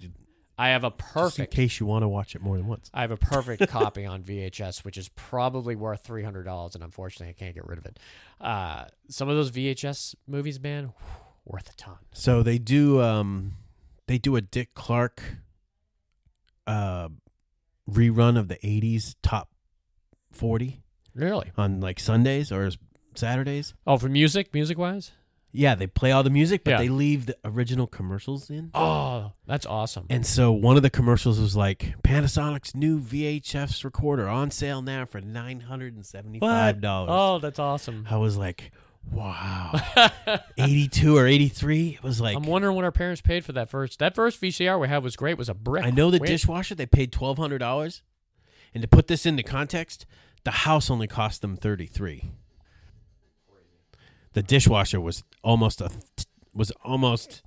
I 0.58 0.68
have 0.68 0.84
a 0.84 0.90
perfect. 0.90 1.36
Just 1.36 1.38
in 1.38 1.46
case 1.46 1.80
you 1.80 1.86
want 1.86 2.02
to 2.02 2.08
watch 2.08 2.34
it 2.36 2.42
more 2.42 2.56
than 2.56 2.66
once. 2.66 2.90
I 2.92 3.00
have 3.00 3.10
a 3.10 3.16
perfect 3.16 3.68
copy 3.68 4.04
on 4.06 4.22
VHS, 4.22 4.84
which 4.84 4.96
is 4.98 5.08
probably 5.10 5.74
worth 5.76 6.02
three 6.04 6.22
hundred 6.22 6.44
dollars, 6.44 6.74
and 6.74 6.84
unfortunately, 6.84 7.30
I 7.30 7.32
can't 7.32 7.54
get 7.54 7.66
rid 7.66 7.78
of 7.78 7.86
it. 7.86 7.98
Uh, 8.40 8.84
some 9.08 9.28
of 9.28 9.36
those 9.36 9.50
VHS 9.50 10.14
movies, 10.26 10.60
man, 10.60 10.84
whew, 10.86 11.24
worth 11.46 11.70
a 11.70 11.76
ton. 11.76 11.96
So 12.12 12.42
they 12.42 12.58
do 12.58 13.00
um 13.00 13.54
they 14.06 14.18
do 14.18 14.36
a 14.36 14.40
Dick 14.40 14.74
Clark 14.74 15.22
uh 16.66 17.08
rerun 17.90 18.38
of 18.38 18.48
the 18.48 18.56
80s 18.56 19.16
top 19.22 19.48
40 20.30 20.82
Really? 21.14 21.50
on 21.56 21.80
like 21.80 21.98
Sundays 21.98 22.52
or 22.52 22.70
Saturdays. 23.14 23.74
Oh, 23.86 23.98
for 23.98 24.08
music, 24.08 24.54
music 24.54 24.78
wise. 24.78 25.12
Yeah, 25.54 25.74
they 25.74 25.86
play 25.86 26.12
all 26.12 26.22
the 26.22 26.30
music, 26.30 26.64
but 26.64 26.70
Yeah. 26.72 26.78
they 26.78 26.88
leave 26.88 27.26
the 27.26 27.36
original 27.44 27.86
commercials 27.86 28.48
in. 28.48 28.70
Oh, 28.74 29.32
that's 29.46 29.66
awesome. 29.66 30.06
And 30.08 30.24
so 30.26 30.50
one 30.50 30.76
of 30.76 30.82
the 30.82 30.88
commercials 30.90 31.38
was 31.38 31.54
like 31.54 31.94
Panasonic's 32.02 32.74
new 32.74 32.98
VHS 32.98 33.84
recorder 33.84 34.28
on 34.28 34.50
sale 34.50 34.80
now 34.80 35.04
for 35.04 35.20
nine 35.20 35.60
hundred 35.60 35.94
and 35.94 36.06
seventy 36.06 36.40
five 36.40 36.80
dollars. 36.80 37.10
Oh, 37.12 37.38
that's 37.38 37.58
awesome. 37.58 38.06
I 38.10 38.16
was 38.16 38.38
like, 38.38 38.72
wow, 39.10 39.78
eighty 40.58 40.88
two 40.88 41.18
or 41.18 41.26
eighty 41.26 41.48
three. 41.48 41.90
It 41.96 42.02
was 42.02 42.18
like 42.20 42.34
I'm 42.36 42.44
wondering 42.44 42.74
what 42.74 42.84
our 42.86 42.92
parents 42.92 43.20
paid 43.20 43.44
for 43.44 43.52
that 43.52 43.68
first. 43.68 43.98
That 43.98 44.14
first 44.14 44.40
VCR 44.40 44.80
we 44.80 44.88
had 44.88 45.02
was 45.02 45.16
great. 45.16 45.36
Was 45.36 45.50
a 45.50 45.54
brick. 45.54 45.84
I 45.84 45.90
know 45.90 46.10
the 46.10 46.18
Wait, 46.18 46.28
dishwasher 46.28 46.74
they 46.74 46.86
paid 46.86 47.12
twelve 47.12 47.36
hundred 47.36 47.58
dollars, 47.58 48.00
and 48.72 48.80
to 48.80 48.88
put 48.88 49.06
this 49.06 49.26
into 49.26 49.42
context, 49.42 50.06
the 50.44 50.50
house 50.50 50.88
only 50.90 51.06
cost 51.06 51.42
them 51.42 51.56
thirty 51.58 51.86
three. 51.86 52.30
The 54.34 54.42
dishwasher 54.42 55.00
was 55.00 55.22
almost 55.42 55.80
a 55.80 55.90
was 56.54 56.70
almost 56.84 57.42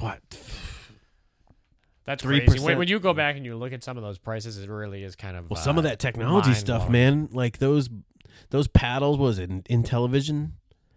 what 0.00 0.20
That's 2.04 2.22
3%. 2.22 2.46
crazy. 2.46 2.64
When, 2.64 2.78
when 2.78 2.88
you 2.88 2.98
go 3.00 3.12
back 3.12 3.36
and 3.36 3.44
you 3.44 3.56
look 3.56 3.72
at 3.72 3.82
some 3.84 3.96
of 3.96 4.02
those 4.02 4.18
prices, 4.18 4.58
it 4.58 4.68
really 4.70 5.02
is 5.02 5.16
kind 5.16 5.36
of 5.36 5.50
well 5.50 5.60
some 5.60 5.78
of 5.78 5.84
uh, 5.84 5.88
that 5.88 5.98
technology 5.98 6.54
stuff, 6.54 6.88
man. 6.88 7.28
Like 7.32 7.58
those 7.58 7.88
those 8.50 8.68
paddles 8.68 9.18
was 9.18 9.38
in 9.38 9.62
in 9.68 9.82
television. 9.82 10.54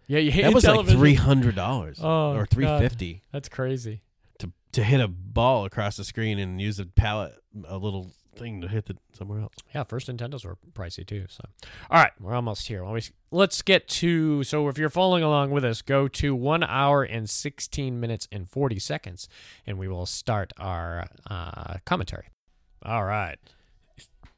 Yeah, 0.08 0.18
you 0.18 0.30
hate 0.30 0.42
That 0.42 0.52
was 0.54 0.64
television. 0.64 0.98
like 0.98 1.00
three 1.00 1.14
hundred 1.14 1.54
dollars 1.54 1.98
Oh, 2.02 2.34
or 2.34 2.46
three 2.46 2.66
fifty 2.66 3.22
That's 3.32 3.48
crazy. 3.48 4.02
to 4.38 4.50
to 4.72 4.82
hit 4.82 5.00
a 5.00 5.08
ball 5.08 5.64
across 5.64 5.96
the 5.96 6.04
screen 6.04 6.38
and 6.38 6.60
use 6.60 6.78
a 6.78 6.86
pallet 6.86 7.32
a 7.66 7.76
little 7.78 8.10
thing 8.34 8.60
to 8.62 8.68
hit 8.68 8.88
it 8.90 8.98
somewhere 9.12 9.40
else. 9.40 9.54
Yeah, 9.74 9.84
first 9.84 10.08
Nintendos 10.08 10.44
were 10.44 10.56
pricey 10.72 11.06
too. 11.06 11.26
So, 11.28 11.44
all 11.90 12.00
right, 12.00 12.12
we're 12.20 12.34
almost 12.34 12.68
here. 12.68 12.84
Let 12.84 12.94
me- 12.94 13.02
Let's 13.30 13.62
get 13.62 13.88
to. 13.88 14.42
So, 14.44 14.68
if 14.68 14.76
you're 14.78 14.90
following 14.90 15.22
along 15.22 15.50
with 15.52 15.64
us, 15.64 15.80
go 15.82 16.06
to 16.08 16.34
one 16.34 16.62
hour 16.62 17.02
and 17.02 17.28
sixteen 17.30 17.98
minutes 18.00 18.28
and 18.30 18.48
forty 18.48 18.78
seconds, 18.78 19.28
and 19.66 19.78
we 19.78 19.88
will 19.88 20.04
start 20.06 20.52
our 20.58 21.06
uh, 21.30 21.76
commentary. 21.86 22.26
All 22.84 23.04
right. 23.04 23.38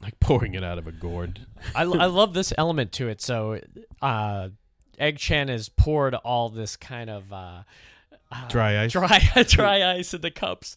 Like 0.01 0.21
pouring 0.21 0.55
it 0.55 0.63
out 0.63 0.79
of 0.79 0.87
a 0.87 0.93
gourd. 0.93 1.41
I, 1.75 1.83
I 1.83 2.07
love 2.07 2.35
this 2.35 2.53
element 2.59 2.93
to 2.93 3.09
it. 3.09 3.21
So, 3.23 3.61
uh, 4.03 4.51
Egg 4.99 5.19
Shen 5.19 5.49
has 5.49 5.69
poured 5.69 6.15
all 6.15 6.51
this 6.51 6.77
kind 6.77 7.09
of 7.11 7.33
uh, 7.33 7.63
uh, 8.35 8.49
Dry 8.49 8.83
ice. 8.85 8.93
dry 8.93 9.21
dry 9.49 9.93
ice 9.97 10.13
in 10.15 10.21
the 10.21 10.31
cups 10.31 10.77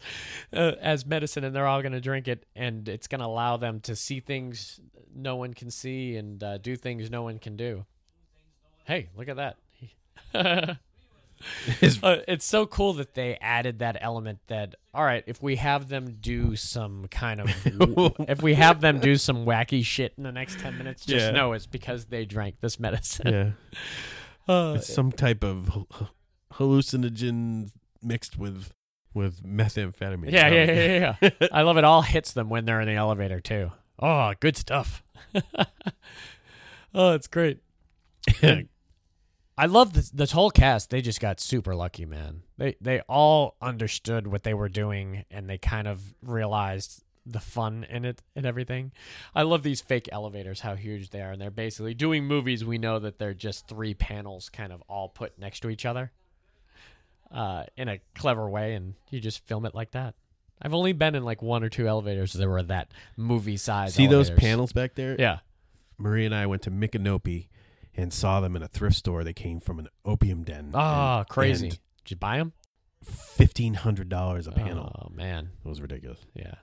uh, 0.54 0.74
as 0.82 1.06
medicine, 1.06 1.44
and 1.44 1.56
they're 1.56 1.68
all 1.68 1.82
going 1.82 1.92
to 1.94 2.02
drink 2.02 2.28
it, 2.28 2.46
and 2.56 2.88
it's 2.88 3.08
going 3.08 3.20
to 3.20 3.26
allow 3.28 3.58
them 3.58 3.80
to 3.82 3.96
see 3.96 4.20
things 4.20 4.80
no 5.16 5.36
one 5.36 5.54
can 5.54 5.72
see 5.72 6.16
and 6.16 6.44
uh, 6.44 6.58
do 6.60 6.76
things 6.76 7.10
no 7.10 7.24
one 7.24 7.40
can 7.40 7.56
do. 7.58 7.86
Hey, 8.86 9.10
look 9.18 9.28
at 9.30 9.38
that. 10.34 10.78
Uh, 12.02 12.18
it's 12.28 12.46
so 12.46 12.66
cool 12.66 12.94
that 12.94 13.14
they 13.14 13.38
added 13.40 13.78
that 13.78 13.96
element 14.02 14.40
that 14.48 14.74
all 14.92 15.04
right 15.04 15.24
if 15.28 15.40
we 15.40 15.56
have 15.58 15.88
them 15.88 16.18
do 16.20 16.56
some 16.56 17.06
kind 17.12 17.40
of 17.40 17.48
if 18.28 18.42
we 18.42 18.56
have 18.56 18.82
them 18.82 19.00
do 19.00 19.16
some 19.16 19.46
wacky 19.46 19.86
shit 19.86 20.14
in 20.18 20.24
the 20.24 20.32
next 20.32 20.58
10 20.58 20.80
minutes 20.80 21.06
just 21.06 21.26
Yeah. 21.28 21.32
know 21.32 21.54
it's 21.54 21.68
because 21.68 22.06
they 22.06 22.26
drank 22.26 22.60
this 22.60 22.80
medicine 22.80 23.56
yeah. 24.48 24.52
Uh, 24.52 24.74
It's 24.78 24.92
some 24.92 25.12
type 25.12 25.44
of 25.44 25.70
hallucinogen 26.58 27.72
mixed 28.02 28.38
with 28.38 28.72
with 29.14 29.44
methamphetamine. 29.44 30.32
yeah, 30.32 30.48
yeah, 30.48 30.66
yeah, 30.66 31.16
yeah, 31.22 31.30
yeah. 31.42 31.48
I 31.52 31.64
love 31.64 31.78
it. 31.78 31.84
All 31.84 32.04
hits 32.04 32.34
them 32.34 32.50
when 32.50 32.66
they're 32.66 32.82
in 32.82 32.88
the 32.88 32.94
elevator 32.94 33.40
too. 33.40 33.72
Oh, 34.00 34.34
good 34.40 34.56
stuff. 34.56 35.04
oh, 36.94 37.14
it's 37.14 37.28
great. 37.28 37.60
I 39.60 39.66
love 39.66 39.94
this, 39.94 40.12
this 40.12 40.32
whole 40.32 40.52
cast. 40.52 40.92
They 40.92 41.02
just 41.02 41.20
got 41.20 41.40
super 41.40 41.76
lucky, 41.76 42.06
man. 42.06 42.44
They 42.58 42.76
they 42.80 43.02
all 43.02 43.56
understood 43.62 44.28
what 44.28 44.44
they 44.44 44.54
were 44.54 44.70
doing, 44.70 45.26
and 45.32 45.50
they 45.50 45.58
kind 45.58 45.88
of 45.88 46.14
realized 46.22 47.04
the 47.26 47.40
fun 47.40 47.86
in 47.90 48.06
it 48.06 48.22
and 48.36 48.46
everything. 48.46 48.92
I 49.36 49.42
love 49.42 49.64
these 49.64 49.82
fake 49.82 50.08
elevators, 50.12 50.62
how 50.62 50.76
huge 50.76 51.10
they 51.10 51.22
are, 51.22 51.32
and 51.32 51.42
they're 51.42 51.52
basically 51.52 51.94
doing 51.94 52.26
movies. 52.26 52.64
We 52.64 52.78
know 52.78 53.00
that 53.00 53.18
they're 53.18 53.34
just 53.34 53.68
three 53.68 53.94
panels, 53.94 54.50
kind 54.50 54.72
of 54.72 54.82
all 54.88 55.10
put 55.10 55.38
next 55.40 55.62
to 55.62 55.70
each 55.70 55.86
other, 55.86 56.12
uh, 57.32 57.64
in 57.76 57.88
a 57.90 58.00
clever 58.16 58.50
way, 58.50 58.74
and 58.76 58.94
you 59.10 59.20
just 59.20 59.46
film 59.48 59.66
it 59.66 59.74
like 59.76 59.92
that. 59.92 60.16
I've 60.62 60.74
only 60.74 60.94
been 60.94 61.14
in 61.16 61.24
like 61.24 61.42
one 61.42 61.64
or 61.64 61.70
two 61.70 61.88
elevators 61.88 62.34
that 62.34 62.48
were 62.48 62.64
that 62.64 62.92
movie 63.16 63.58
size. 63.58 63.94
See 63.94 64.08
those 64.08 64.30
panels 64.32 64.74
back 64.74 64.96
there? 64.96 65.16
Yeah. 65.20 65.40
Marie 66.00 66.26
and 66.26 66.34
I 66.34 66.46
went 66.48 66.62
to 66.64 66.72
Micanopy 66.72 67.48
and 67.96 68.12
saw 68.14 68.40
them 68.42 68.56
in 68.56 68.64
a 68.64 68.68
thrift 68.68 68.96
store. 68.96 69.24
They 69.24 69.34
came 69.34 69.60
from 69.60 69.78
an 69.80 69.88
opium 70.06 70.44
den. 70.44 70.72
Oh, 70.74 71.18
and- 71.20 71.28
crazy! 71.30 71.68
and 71.68 71.80
Did 72.04 72.12
you 72.12 72.18
buy 72.18 72.38
them? 72.38 72.54
Fifteen 73.04 73.76
hundred 73.76 74.10
dollars 74.10 74.48
a 74.48 74.52
panel. 74.52 74.92
Oh 75.00 75.10
man, 75.14 75.50
It 75.64 75.68
was 75.70 75.80
ridiculous. 75.80 76.20
yeah, 76.34 76.56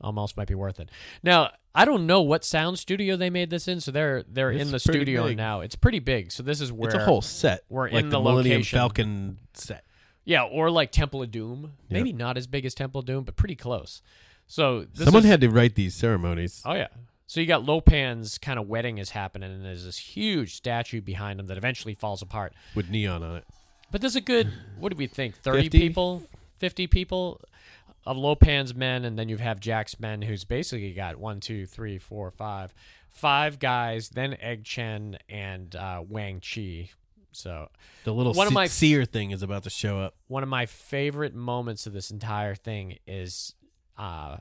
almost 0.00 0.36
might 0.36 0.46
be 0.48 0.54
worth 0.54 0.78
it. 0.80 0.88
Now 1.22 1.50
I 1.74 1.84
don't 1.84 2.06
know 2.06 2.22
what 2.22 2.44
sound 2.44 2.78
studio 2.78 3.16
they 3.16 3.28
made 3.28 3.50
this 3.50 3.66
in, 3.68 3.80
so 3.80 3.90
they're 3.90 4.22
they're 4.26 4.52
It's 4.52 4.62
in 4.62 4.70
the 4.70 4.78
studio 4.78 5.26
big. 5.26 5.36
now. 5.36 5.60
It's 5.60 5.74
pretty 5.74 5.98
big, 5.98 6.30
so 6.32 6.42
this 6.44 6.60
is 6.60 6.72
where 6.72 6.88
it's 6.88 6.94
a 6.94 7.04
whole 7.04 7.20
set. 7.22 7.64
we're 7.68 7.90
like 7.90 8.04
in 8.04 8.08
the, 8.08 8.18
the 8.18 8.22
Millennium 8.22 8.58
location. 8.58 8.78
Falcon 8.78 9.38
set. 9.54 9.84
Yeah, 10.24 10.42
or 10.44 10.70
like 10.70 10.92
Temple 10.92 11.22
of 11.22 11.30
Doom. 11.30 11.72
Maybe 11.88 12.12
not 12.12 12.36
as 12.36 12.46
big 12.46 12.64
as 12.64 12.74
Temple 12.74 13.00
of 13.00 13.06
Doom, 13.06 13.24
but 13.24 13.36
pretty 13.36 13.56
close. 13.56 14.02
So 14.46 14.86
this 14.94 15.04
Someone 15.04 15.24
is- 15.24 15.30
had 15.30 15.40
to 15.42 15.48
write 15.50 15.74
these 15.74 15.94
ceremonies. 15.94 16.62
Oh 16.64 16.74
yeah. 16.74 16.88
So 17.26 17.40
you 17.40 17.46
got 17.46 17.64
Lo 17.64 17.80
Pan's 17.80 18.38
kind 18.38 18.58
of 18.58 18.66
wedding 18.68 18.98
is 18.98 19.10
happening, 19.10 19.52
and 19.52 19.64
there's 19.64 19.84
this 19.84 19.98
huge 19.98 20.54
statue 20.56 21.00
behind 21.00 21.38
him 21.38 21.46
that 21.46 21.56
eventually 21.56 21.94
falls 21.94 22.22
apart. 22.22 22.52
with 22.74 22.90
neon 22.90 23.22
on 23.22 23.36
it. 23.36 23.44
But 23.92 24.00
there's 24.00 24.16
a 24.16 24.20
good, 24.20 24.52
what 24.78 24.90
do 24.90 24.96
we 24.96 25.06
think, 25.06 25.36
30 25.36 25.62
50? 25.62 25.78
people, 25.78 26.22
50 26.58 26.86
people 26.88 27.40
of 28.04 28.16
Lo 28.16 28.34
Pan's 28.34 28.74
men, 28.74 29.04
and 29.04 29.16
then 29.16 29.28
you 29.28 29.36
have 29.36 29.60
Jack's 29.60 30.00
men, 30.00 30.22
who's 30.22 30.42
basically 30.44 30.92
got 30.92 31.16
one, 31.16 31.38
two, 31.38 31.66
three, 31.66 31.98
four, 31.98 32.30
five, 32.32 32.74
five 33.08 33.60
guys, 33.60 34.08
then 34.10 34.36
Egg 34.40 34.66
Shen 34.66 35.16
and 35.28 35.76
uh, 35.76 36.02
Wang 36.08 36.40
Chi. 36.40 36.90
So 37.32 37.68
The 38.04 38.12
little 38.12 38.32
One 38.34 38.46
of 38.46 38.52
my- 38.52 38.66
seer 38.66 39.04
thing 39.04 39.30
is 39.30 39.42
about 39.42 39.62
to 39.64 39.70
show 39.70 40.00
up. 40.00 40.14
one 40.28 40.42
of 40.42 40.48
my 40.48 40.66
favorite 40.66 41.34
moments 41.34 41.86
of 41.86 41.92
this 41.92 42.10
entire 42.10 42.54
thing 42.54 42.98
is 43.06 43.54
uh 43.98 44.38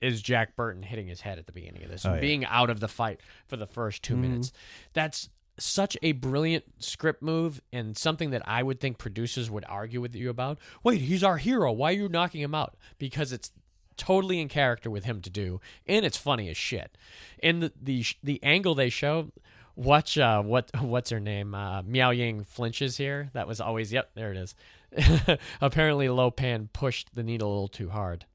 is 0.00 0.22
Jack 0.22 0.54
Burton 0.54 0.84
hitting 0.84 1.08
his 1.08 1.22
head 1.22 1.38
at 1.38 1.46
the 1.46 1.52
beginning 1.52 1.82
of 1.82 1.90
this 1.90 2.04
Oh, 2.06 2.10
and 2.10 2.16
yeah. 2.16 2.20
being 2.20 2.44
out 2.44 2.70
of 2.70 2.78
the 2.80 2.86
fight 2.88 3.20
for 3.48 3.56
the 3.56 3.66
first 3.66 4.02
2 4.04 4.14
Mhm. 4.14 4.20
minutes. 4.20 4.52
That's 4.92 5.28
such 5.58 5.96
a 6.02 6.12
brilliant 6.12 6.64
script 6.78 7.20
move 7.20 7.60
and 7.72 7.96
something 7.98 8.30
that 8.30 8.46
I 8.48 8.62
would 8.62 8.78
think 8.78 8.96
producers 8.98 9.50
would 9.50 9.64
argue 9.68 10.00
with 10.00 10.14
you 10.14 10.30
about. 10.30 10.60
Wait, 10.84 11.00
he's 11.00 11.24
our 11.24 11.38
hero. 11.38 11.72
Why 11.72 11.90
are 11.90 11.96
you 11.96 12.08
knocking 12.08 12.40
him 12.42 12.54
out? 12.54 12.76
Because 12.98 13.32
it's 13.32 13.50
totally 13.96 14.40
in 14.40 14.46
character 14.48 14.88
with 14.88 15.02
him 15.04 15.20
to 15.20 15.30
do, 15.30 15.60
and 15.84 16.06
it's 16.06 16.16
funny 16.16 16.48
as 16.48 16.56
shit. 16.56 16.96
And 17.42 17.60
the 17.60 17.72
the, 17.80 18.04
the 18.22 18.40
angle 18.44 18.76
they 18.76 18.90
show, 18.90 19.32
watch 19.78 20.18
uh, 20.18 20.42
what 20.42 20.70
what's 20.80 21.10
her 21.10 21.20
name? 21.20 21.54
Uh, 21.54 21.82
Miao 21.82 22.10
Ying 22.10 22.44
flinches 22.44 22.96
here. 22.98 23.30
That 23.32 23.46
was 23.46 23.60
always 23.60 23.92
yep. 23.92 24.10
There 24.14 24.32
it 24.32 24.36
is. 24.36 24.54
Apparently, 25.60 26.08
Lo 26.08 26.30
Pan 26.30 26.68
pushed 26.72 27.14
the 27.14 27.22
needle 27.22 27.48
a 27.48 27.52
little 27.52 27.68
too 27.68 27.90
hard. 27.90 28.26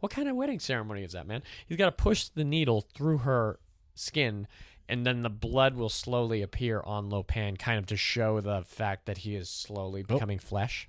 What 0.00 0.10
kind 0.12 0.28
of 0.28 0.36
wedding 0.36 0.60
ceremony 0.60 1.02
is 1.04 1.12
that, 1.12 1.26
man? 1.26 1.42
He's 1.66 1.76
got 1.76 1.86
to 1.86 1.92
push 2.02 2.24
the 2.28 2.44
needle 2.44 2.80
through 2.94 3.18
her 3.18 3.58
skin, 3.94 4.46
and 4.88 5.04
then 5.04 5.22
the 5.22 5.28
blood 5.28 5.74
will 5.74 5.90
slowly 5.90 6.40
appear 6.40 6.80
on 6.80 7.10
Lo 7.10 7.22
Pan, 7.22 7.56
kind 7.58 7.78
of 7.78 7.86
to 7.86 7.96
show 7.96 8.40
the 8.40 8.62
fact 8.62 9.04
that 9.06 9.18
he 9.18 9.34
is 9.36 9.50
slowly 9.50 10.02
Oh. 10.08 10.14
becoming 10.14 10.38
flesh. 10.38 10.88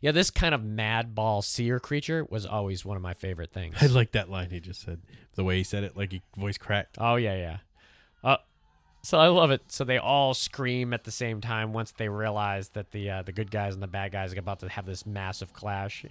Yeah, 0.00 0.12
this 0.12 0.30
kind 0.30 0.54
of 0.54 0.62
mad 0.64 1.14
ball 1.14 1.42
seer 1.42 1.78
creature 1.80 2.24
was 2.30 2.46
always 2.46 2.84
one 2.84 2.96
of 2.96 3.02
my 3.02 3.12
favorite 3.14 3.52
things. 3.52 3.76
I 3.80 3.86
like 3.86 4.12
that 4.12 4.30
line 4.30 4.50
he 4.50 4.60
just 4.60 4.80
said. 4.82 5.02
The 5.34 5.44
way 5.44 5.56
he 5.58 5.64
said 5.64 5.84
it, 5.84 5.96
like 5.96 6.12
he 6.12 6.22
voice 6.36 6.56
cracked. 6.58 6.96
Oh 6.98 7.16
yeah, 7.16 7.34
yeah. 7.36 7.56
Uh, 8.22 8.36
so 9.04 9.18
I 9.18 9.28
love 9.28 9.50
it. 9.50 9.60
So 9.68 9.84
they 9.84 9.98
all 9.98 10.32
scream 10.32 10.94
at 10.94 11.04
the 11.04 11.10
same 11.10 11.42
time 11.42 11.74
once 11.74 11.92
they 11.92 12.08
realize 12.08 12.70
that 12.70 12.90
the 12.90 13.10
uh, 13.10 13.22
the 13.22 13.32
good 13.32 13.50
guys 13.50 13.74
and 13.74 13.82
the 13.82 13.86
bad 13.86 14.12
guys 14.12 14.34
are 14.34 14.38
about 14.38 14.60
to 14.60 14.68
have 14.68 14.86
this 14.86 15.04
massive 15.04 15.52
clash. 15.52 16.06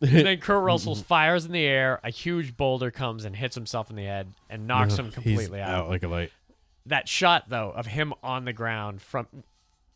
And 0.00 0.26
then 0.26 0.38
Kurt 0.38 0.64
Russell 0.64 0.94
fires 0.96 1.44
in 1.44 1.52
the 1.52 1.64
air. 1.64 2.00
A 2.02 2.08
huge 2.10 2.56
boulder 2.56 2.90
comes 2.90 3.26
and 3.26 3.36
hits 3.36 3.54
himself 3.54 3.90
in 3.90 3.96
the 3.96 4.04
head 4.04 4.32
and 4.48 4.66
knocks 4.66 4.98
him 4.98 5.06
He's 5.06 5.14
completely 5.14 5.60
out. 5.60 5.70
out 5.70 5.88
like 5.90 6.02
a 6.02 6.08
light. 6.08 6.32
That 6.86 7.06
shot 7.06 7.50
though 7.50 7.70
of 7.70 7.86
him 7.86 8.14
on 8.22 8.46
the 8.46 8.54
ground 8.54 9.02
from 9.02 9.26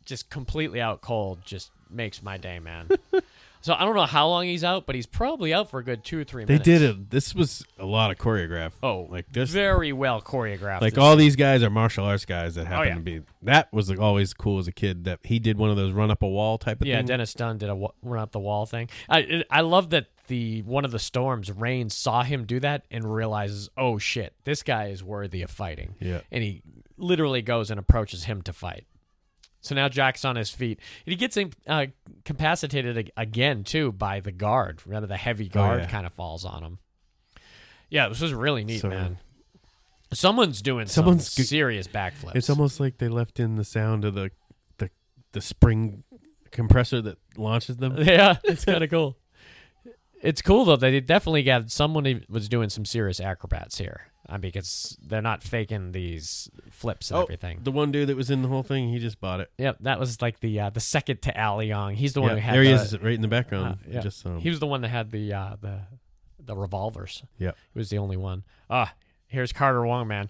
just 0.05 0.29
completely 0.29 0.79
out 0.79 1.01
cold 1.01 1.39
just 1.43 1.71
makes 1.89 2.21
my 2.21 2.37
day, 2.37 2.59
man. 2.59 2.89
so 3.65 3.73
I 3.73 3.83
don't 3.83 3.95
know 3.95 4.05
how 4.05 4.27
long 4.27 4.45
he's 4.45 4.63
out, 4.63 4.85
but 4.85 4.93
he's 4.95 5.07
probably 5.07 5.51
out 5.51 5.71
for 5.71 5.79
a 5.79 5.83
good 5.83 6.03
two 6.03 6.19
or 6.19 6.23
three 6.23 6.45
They 6.45 6.53
minutes. 6.53 6.65
did 6.65 6.81
it. 6.83 7.09
This 7.09 7.33
was 7.33 7.65
a 7.79 7.85
lot 7.85 8.11
of 8.11 8.17
choreograph. 8.19 8.73
Oh, 8.83 9.07
like 9.09 9.25
this. 9.31 9.49
very 9.49 9.91
well 9.91 10.21
choreographed. 10.21 10.81
like 10.81 10.99
all 10.99 11.15
these 11.15 11.35
guys 11.35 11.63
are 11.63 11.71
martial 11.71 12.05
arts 12.05 12.25
guys 12.25 12.53
that 12.53 12.61
oh, 12.61 12.65
happen 12.65 12.79
Oh, 12.81 12.87
yeah. 12.89 12.93
to 12.93 12.99
be. 12.99 13.21
That 13.41 13.73
was 13.73 13.89
like, 13.89 13.97
always 13.97 14.35
cool 14.35 14.59
as 14.59 14.67
a 14.67 14.71
kid. 14.71 15.05
That 15.05 15.19
he 15.23 15.39
did 15.39 15.57
one 15.57 15.71
of 15.71 15.77
those 15.77 15.93
run 15.93 16.11
up 16.11 16.21
a 16.21 16.27
wall 16.27 16.59
type 16.59 16.79
of 16.81 16.85
Yeah, 16.87 16.97
thing. 16.97 17.07
Dennis 17.07 17.33
Dun 17.33 17.57
did 17.57 17.69
a 17.69 17.75
wa- 17.75 17.91
run 18.03 18.21
up 18.21 18.31
the 18.33 18.39
wall 18.39 18.67
thing. 18.67 18.87
I 19.09 19.19
it- 19.21 19.47
I 19.49 19.61
love 19.61 19.89
that 19.89 20.07
the 20.27 20.61
one 20.61 20.85
of 20.85 20.91
the 20.91 20.99
storms, 20.99 21.51
Rain, 21.51 21.89
saw 21.89 22.21
him 22.23 22.45
do 22.45 22.59
that 22.59 22.85
and 22.91 23.11
realizes, 23.15 23.69
oh 23.77 23.97
shit, 23.97 24.33
this 24.43 24.61
guy 24.61 24.89
is 24.89 25.03
worthy 25.03 25.41
of 25.41 25.49
fighting. 25.49 25.95
Yeah. 25.99 26.21
and 26.31 26.43
he 26.43 26.61
literally 26.97 27.41
goes 27.41 27.71
and 27.71 27.79
approaches 27.79 28.25
him 28.25 28.41
to 28.43 28.53
fight. 28.53 28.85
So 29.65 29.73
now 29.75 29.89
Jack's 29.89 30.23
on 30.23 30.35
his 30.35 30.49
feet. 30.51 30.79
And 31.05 31.11
he 31.11 31.15
gets 31.15 31.35
uh, 31.37 31.85
incapacitated 32.07 33.11
again 33.17 33.63
too 33.63 33.91
by 33.91 34.19
the 34.19 34.31
guard. 34.31 34.81
Remember 34.85 35.07
the 35.07 35.17
heavy 35.17 35.49
guard 35.49 35.79
Oh, 35.79 35.83
yeah. 35.83 35.89
kind 35.89 36.05
of 36.05 36.13
falls 36.13 36.45
on 36.45 36.63
him. 36.63 36.79
Yeah, 37.89 38.09
this 38.09 38.21
was 38.21 38.33
really 38.33 38.63
neat, 38.63 38.81
So- 38.81 38.89
man. 38.89 39.17
Someone's 40.13 40.61
doing 40.61 40.85
Someone's 40.85 41.29
some 41.31 41.43
serious 41.43 41.87
backflips. 41.87 42.35
It's 42.35 42.49
almost 42.49 42.79
like 42.79 42.99
they 42.99 43.07
left 43.09 43.39
in 43.39 43.55
the 43.55 43.65
sound 43.65 44.05
of 44.05 44.13
the 44.13 44.29
the 44.77 44.89
the 45.33 45.41
spring 45.41 46.03
compressor 46.51 47.01
that 47.01 47.17
launches 47.35 47.77
them. 47.77 47.95
Yeah, 47.97 48.37
it's 48.43 48.63
kind 48.65 48.83
of 48.83 48.89
cool. 48.91 49.17
It's 50.21 50.41
cool 50.43 50.63
though. 50.65 50.75
They 50.77 50.99
definitely 51.01 51.43
got 51.43 51.69
someone 51.71 52.05
who 52.05 52.21
was 52.29 52.47
doing 52.47 52.69
some 52.69 52.85
serious 52.85 53.19
acrobats 53.19 53.79
here. 53.79 54.07
I 54.27 54.33
mean, 54.33 54.41
because 54.41 54.97
they're 55.05 55.21
not 55.21 55.43
faking 55.43 55.91
these 55.91 56.49
flips 56.71 57.11
and 57.11 57.19
Oh, 57.19 57.23
everything. 57.23 57.59
the 57.63 57.71
one 57.71 57.91
dude 57.91 58.09
that 58.09 58.17
was 58.17 58.31
in 58.31 58.41
the 58.41 58.47
whole 58.47 58.63
thing, 58.63 58.89
he 58.89 58.97
just 58.99 59.19
bought 59.21 59.39
it. 59.39 59.51
Yep, 59.59 59.77
that 59.81 59.99
was 59.99 60.21
like 60.21 60.39
the 60.39 60.59
uh, 60.59 60.69
the 60.71 60.79
second 60.79 61.21
to 61.23 61.37
Al 61.37 61.57
Leong. 61.57 61.93
He's 61.95 62.13
the 62.13 62.21
one 62.21 62.31
Yeah, 62.31 62.35
who 62.35 62.41
had 62.41 62.55
there 62.55 62.63
he 62.63 62.69
the, 62.69 62.75
is, 62.75 62.99
right 63.01 63.13
in 63.13 63.21
the 63.21 63.27
background. 63.27 63.65
uh, 63.85 63.91
yeah. 63.91 63.99
Just 64.01 64.25
um, 64.25 64.39
He 64.39 64.49
was 64.49 64.59
the 64.59 64.65
one 64.67 64.81
that 64.81 64.87
had 64.89 65.11
the 65.11 65.31
uh, 65.33 65.55
the 65.61 65.79
the 66.43 66.55
revolvers. 66.55 67.23
yeah. 67.37 67.51
He 67.73 67.79
was 67.79 67.89
the 67.89 67.97
only 67.99 68.17
one. 68.17 68.43
Ah, 68.69 68.93
here's 69.27 69.51
Carter 69.53 69.85
Wong, 69.85 70.07
man. 70.07 70.29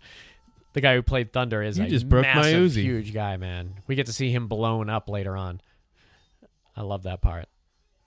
The 0.73 0.81
guy 0.81 0.95
who 0.95 1.01
played 1.01 1.31
Thunder 1.31 1.61
is 1.63 1.77
You 1.77 1.85
a 1.85 1.87
just 1.87 2.09
broke 2.09 2.25
my 2.25 2.51
Uzi. 2.51 2.81
huge 2.81 3.13
guy, 3.13 3.37
man. 3.37 3.75
We 3.87 3.95
get 3.95 4.07
to 4.07 4.13
see 4.13 4.29
him 4.31 4.47
blown 4.47 4.89
up 4.89 5.07
later 5.09 5.37
on. 5.37 5.61
I 6.75 6.81
love 6.81 7.03
that 7.03 7.21
part. 7.21 7.45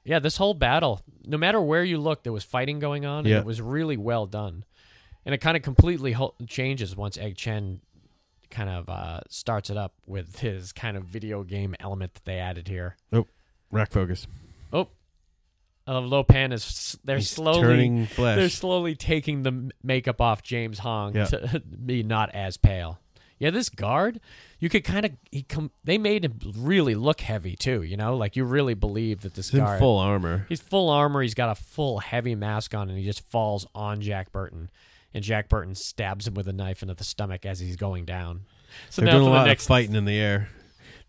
Yeah, 0.05 0.19
this 0.19 0.37
whole 0.37 0.55
battle, 0.55 1.01
no 1.25 1.37
matter 1.39 1.61
where 1.61 1.83
you 1.85 1.99
look, 1.99 2.23
there 2.25 2.33
was 2.33 2.45
fighting 2.45 2.79
going 2.79 3.05
on, 3.07 3.25
and 3.27 3.35
it 3.35 3.45
was 3.45 3.61
really 3.63 3.97
well 3.97 4.27
done. 4.27 4.65
And 5.27 5.35
it 5.35 5.39
kind 5.39 5.57
of 5.57 5.63
completely 5.63 6.17
changes 6.47 6.97
once 6.97 7.19
Egg 7.19 7.39
Shen 7.39 7.81
kind 8.51 8.71
of 8.71 8.89
uh, 8.89 9.21
starts 9.29 9.69
it 9.69 9.77
up 9.77 9.93
with 10.07 10.39
his 10.39 10.73
kind 10.73 10.97
of 10.97 11.05
video 11.05 11.43
game 11.43 11.75
element 11.81 12.15
that 12.15 12.25
they 12.25 12.39
added 12.39 12.67
here. 12.69 12.97
Oh, 13.13 13.27
rack 13.71 13.91
focus. 13.93 14.27
Oh, 14.73 14.89
uh, 15.87 16.01
Lo 16.01 16.23
Pan 16.23 16.53
is 16.53 16.99
they're 17.05 17.17
He's 17.17 17.31
slowly 17.31 17.61
turning 17.61 18.07
flesh. 18.07 18.37
they're 18.39 18.49
slowly 18.49 18.95
taking 18.95 19.43
the 19.43 19.71
makeup 19.83 20.21
off 20.21 20.43
James 20.43 20.79
Hong 20.79 21.15
Yeah. 21.15 21.25
to 21.27 21.61
be 21.87 22.03
not 22.03 22.35
as 22.35 22.57
pale. 22.57 22.99
Yeah, 23.39 23.51
this 23.51 23.69
guard, 23.69 24.19
you 24.59 24.69
could 24.69 24.83
kind 24.83 25.07
of 25.07 25.13
he 25.31 25.43
com- 25.43 25.71
they 25.85 25.97
made 25.97 26.25
him 26.25 26.39
really 26.57 26.95
look 26.97 27.21
heavy 27.21 27.55
too. 27.55 27.83
You 27.83 27.97
know, 27.97 28.17
like 28.17 28.35
you 28.35 28.45
really 28.45 28.75
believe 28.75 29.21
that 29.21 29.35
this 29.35 29.51
He's 29.51 29.61
in 29.61 29.65
guard 29.65 29.79
full 29.79 29.99
armor. 29.99 30.45
he's 30.49 30.61
full 30.61 30.89
armor. 30.91 31.23
He's 31.23 31.35
got 31.35 31.51
a 31.51 31.55
full 31.55 31.99
heavy 32.01 32.35
mask 32.35 32.75
on, 32.75 32.89
and 32.89 32.99
he 32.99 33.05
just 33.05 33.21
falls 33.29 33.65
on 33.77 34.01
Jack 34.01 34.33
Burton, 34.33 34.71
and 35.15 35.25
Jack 35.25 35.49
Burton 35.49 35.75
stabs 35.75 36.27
him 36.27 36.35
with 36.35 36.49
a 36.49 36.53
knife 36.53 36.83
into 36.83 36.95
the 36.95 37.05
stomach 37.05 37.47
as 37.47 37.61
he's 37.61 37.77
going 37.77 38.05
down. 38.05 38.43
So 38.91 39.03
They're 39.03 39.13
now 39.13 39.19
doing 39.19 39.29
a 39.29 39.35
lot 39.35 39.47
next 39.47 39.65
of 39.65 39.69
fighting 39.69 39.95
in 39.95 40.05
the 40.05 40.19
air. 40.19 40.49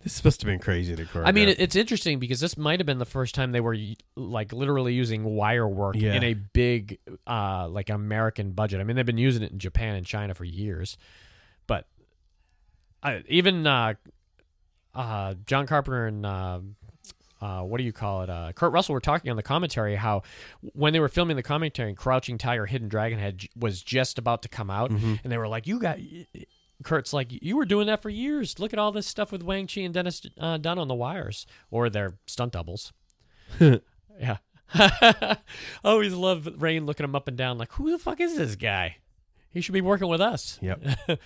This 0.02 0.14
is 0.14 0.18
supposed 0.18 0.39
to 0.39 0.47
have 0.47 0.54
been 0.54 0.62
crazy 0.64 0.95
to 0.95 1.04
choreograph. 1.04 1.28
I 1.28 1.34
mean, 1.34 1.54
it's 1.58 1.76
interesting 1.76 2.20
because 2.20 2.39
this 2.39 2.58
might 2.58 2.80
have 2.80 2.86
been 2.88 3.00
the 3.00 3.06
first 3.06 3.36
time 3.36 3.52
they 3.52 3.60
were 3.60 3.76
like 4.16 4.54
literally 4.54 4.93
using 4.93 5.26
wire 5.26 5.68
work 5.68 5.95
Yeah. 5.97 6.14
in 6.14 6.24
a 6.24 6.34
big, 6.36 7.00
uh, 7.28 7.68
like 7.68 7.89
American 7.89 8.52
budget. 8.54 8.80
I 8.80 8.86
mean, 8.86 8.95
they've 8.95 9.06
been 9.06 9.18
using 9.18 9.43
it 9.43 9.52
in 9.52 9.60
Japan 9.60 9.95
and 9.95 10.06
China 10.06 10.34
for 10.34 10.45
years, 10.45 10.97
but 11.68 11.86
uh, 13.04 13.20
even 13.28 13.68
uh, 13.68 13.95
uh, 14.95 15.34
John 15.45 15.68
Carpenter 15.68 16.08
and 16.08 16.26
uh, 17.41 17.61
what 17.61 17.77
do 17.77 17.83
you 17.83 17.93
call 17.93 18.21
it? 18.23 18.29
Uh, 18.29 18.51
Kurt 18.53 18.71
Russell 18.71 18.93
were 18.93 18.99
talking 18.99 19.29
on 19.31 19.37
the 19.37 19.43
commentary 19.43 19.95
how 19.95 20.23
when 20.73 20.93
they 20.93 20.99
were 20.99 21.07
filming 21.09 21.35
the 21.35 21.43
commentary, 21.43 21.93
Crouching 21.93 22.37
Tiger, 22.37 22.65
Hidden 22.65 22.89
Dragon 22.89 23.19
had 23.19 23.43
was 23.57 23.81
just 23.81 24.17
about 24.17 24.41
to 24.43 24.49
come 24.49 24.69
out, 24.69 24.91
Mm-hmm. 24.91 25.15
and 25.23 25.31
they 25.31 25.37
were 25.37 25.47
like, 25.47 25.67
"You 25.67 25.79
got." 25.79 25.97
Kurt's 26.81 27.11
like, 27.11 27.27
you 27.29 27.57
were 27.57 27.65
doing 27.65 27.87
that 27.87 28.01
for 28.01 28.09
years. 28.09 28.57
Look 28.57 28.71
at 28.71 28.79
all 28.79 28.93
this 28.93 29.05
stuff 29.05 29.33
with 29.33 29.43
Wang 29.43 29.67
Chi 29.67 29.81
and 29.81 29.93
Dennis 29.93 30.21
uh, 30.39 30.55
Dun 30.55 30.79
on 30.79 30.87
the 30.87 30.95
wires, 30.95 31.45
or 31.69 31.89
their 31.89 32.13
stunt 32.25 32.53
doubles. 32.53 32.93
yeah. 33.59 34.37
I 34.73 35.37
always 35.83 36.13
love 36.13 36.47
Rain 36.57 36.85
looking 36.85 37.03
him 37.03 37.15
up 37.15 37.27
and 37.27 37.35
down, 37.35 37.57
like, 37.57 37.73
who 37.73 37.91
the 37.91 37.97
fuck 37.97 38.21
is 38.21 38.37
this 38.37 38.55
guy? 38.55 38.95
He 39.51 39.59
should 39.59 39.73
be 39.73 39.81
working 39.81 40.07
with 40.07 40.21
us. 40.21 40.57
Yep. 40.61 40.81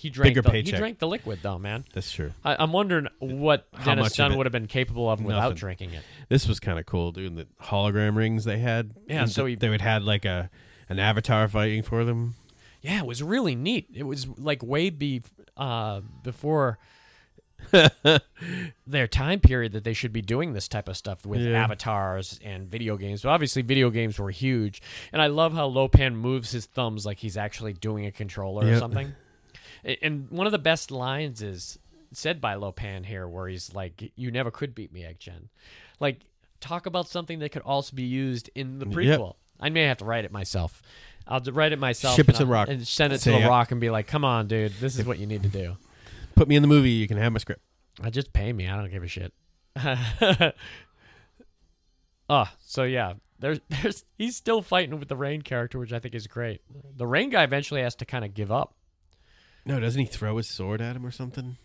he 0.00 0.08
drank 0.10 0.30
Bigger 0.34 0.42
the, 0.42 0.50
he 0.62 0.72
drank 0.72 0.98
the 0.98 1.06
liquid 1.06 1.40
though, 1.42 1.58
man. 1.58 1.84
That's 1.92 2.10
true. 2.10 2.32
I, 2.44 2.56
I'm 2.58 2.72
wondering 2.72 3.08
what 3.18 3.66
How 3.74 3.84
Dennis 3.84 4.04
much 4.04 4.12
of 4.12 4.16
Dun 4.16 4.32
it? 4.32 4.36
would 4.38 4.46
have 4.46 4.52
been 4.52 4.66
capable 4.66 5.10
of 5.10 5.22
without 5.22 5.40
Nothing. 5.40 5.56
drinking 5.56 5.90
it. 5.94 6.02
This 6.28 6.48
was 6.48 6.58
kind 6.58 6.78
of 6.78 6.86
cool, 6.86 7.12
dude. 7.12 7.36
The 7.36 7.46
hologram 7.62 8.16
rings 8.16 8.44
they 8.44 8.58
had. 8.58 8.94
Yeah, 9.06 9.22
And 9.22 9.30
so 9.30 9.44
he- 9.46 9.56
they 9.56 9.68
would 9.68 9.80
had 9.82 10.02
like 10.02 10.24
a 10.24 10.48
an 10.88 10.98
avatar 10.98 11.46
fighting 11.48 11.82
for 11.82 12.04
them. 12.04 12.34
Yeah, 12.80 12.98
it 13.00 13.06
was 13.06 13.22
really 13.22 13.54
neat. 13.54 13.88
It 13.94 14.04
was 14.04 14.26
like 14.38 14.62
way 14.62 14.88
be 14.90 15.22
uh, 15.56 16.00
before 16.22 16.78
their 18.86 19.06
time 19.06 19.40
period 19.40 19.72
that 19.72 19.84
they 19.84 19.92
should 19.92 20.12
be 20.12 20.22
doing 20.22 20.52
this 20.52 20.66
type 20.68 20.88
of 20.88 20.96
stuff 20.96 21.26
with 21.26 21.40
Yeah. 21.42 21.62
avatars 21.62 22.40
and 22.44 22.68
video 22.68 22.96
games. 22.96 23.22
But 23.22 23.28
obviously, 23.30 23.62
video 23.62 23.90
games 23.90 24.18
were 24.18 24.30
huge, 24.30 24.80
and 25.12 25.20
I 25.20 25.26
love 25.26 25.52
how 25.52 25.66
Lo 25.66 25.88
Pan 25.88 26.16
moves 26.16 26.52
his 26.52 26.66
thumbs 26.66 27.04
like 27.04 27.18
he's 27.18 27.36
actually 27.36 27.74
doing 27.74 28.06
a 28.06 28.10
controller 28.12 28.66
or 28.66 28.78
something. 28.78 29.12
And 30.02 30.30
one 30.30 30.46
of 30.46 30.52
the 30.52 30.58
best 30.58 30.90
lines 30.90 31.42
is 31.42 31.78
said 32.12 32.40
by 32.40 32.54
Lo 32.54 32.72
Pan 32.72 33.04
here, 33.04 33.26
where 33.28 33.48
he's 33.48 33.74
like, 33.74 34.12
"You 34.16 34.30
never 34.30 34.50
could 34.50 34.74
beat 34.74 34.92
me, 34.92 35.04
Egg 35.04 35.16
Shen." 35.20 35.48
Like, 36.00 36.20
talk 36.60 36.86
about 36.86 37.08
something 37.08 37.38
that 37.38 37.50
could 37.50 37.62
also 37.62 37.94
be 37.96 38.02
used 38.02 38.50
in 38.54 38.78
the 38.78 38.86
Yep. 38.86 38.94
prequel. 38.94 39.34
I 39.60 39.68
may 39.70 39.82
have 39.84 39.98
to 39.98 40.04
write 40.04 40.24
it 40.24 40.32
myself. 40.32 40.82
I'll 41.26 41.40
write 41.52 41.72
it 41.72 41.78
myself. 41.78 42.16
Ship 42.16 42.28
it 42.28 42.36
and 42.36 42.38
to 42.38 42.46
Rock. 42.46 42.68
and 42.68 42.86
send 42.86 43.12
it 43.12 43.18
to 43.18 43.30
the 43.30 43.46
Rock 43.46 43.70
and 43.72 43.80
be 43.80 43.90
like, 43.90 44.06
"Come 44.06 44.24
on, 44.24 44.46
dude, 44.48 44.72
this 44.80 44.98
is 44.98 45.04
what 45.06 45.18
you 45.18 45.26
need 45.26 45.42
to 45.44 45.48
do." 45.48 45.76
Put 46.34 46.48
me 46.48 46.56
in 46.56 46.62
the 46.62 46.68
movie. 46.68 46.90
You 46.90 47.06
can 47.06 47.18
have 47.18 47.32
my 47.32 47.38
script. 47.38 47.62
I 48.02 48.10
just 48.10 48.32
pay 48.32 48.52
me. 48.52 48.66
I 48.68 48.76
don't 48.76 48.90
give 48.90 49.02
a 49.02 49.08
shit. 49.08 49.32
oh, 52.28 52.48
so 52.60 52.82
yeah, 52.84 53.14
there's 53.38 53.60
there's 53.68 54.04
he's 54.18 54.36
still 54.36 54.62
fighting 54.62 54.98
with 54.98 55.08
the 55.08 55.16
Rain 55.16 55.42
character, 55.42 55.78
which 55.78 55.92
I 55.92 55.98
think 55.98 56.14
is 56.14 56.26
great. 56.26 56.62
The 56.96 57.06
Rain 57.06 57.30
guy 57.30 57.44
eventually 57.44 57.82
has 57.82 57.94
to 57.96 58.04
kind 58.04 58.24
of 58.24 58.34
give 58.34 58.50
up. 58.50 58.74
No, 59.64 59.78
doesn't 59.80 60.00
he 60.00 60.06
throw 60.06 60.36
his 60.36 60.48
sword 60.48 60.80
at 60.80 60.96
him 60.96 61.04
or 61.06 61.10
something? 61.10 61.56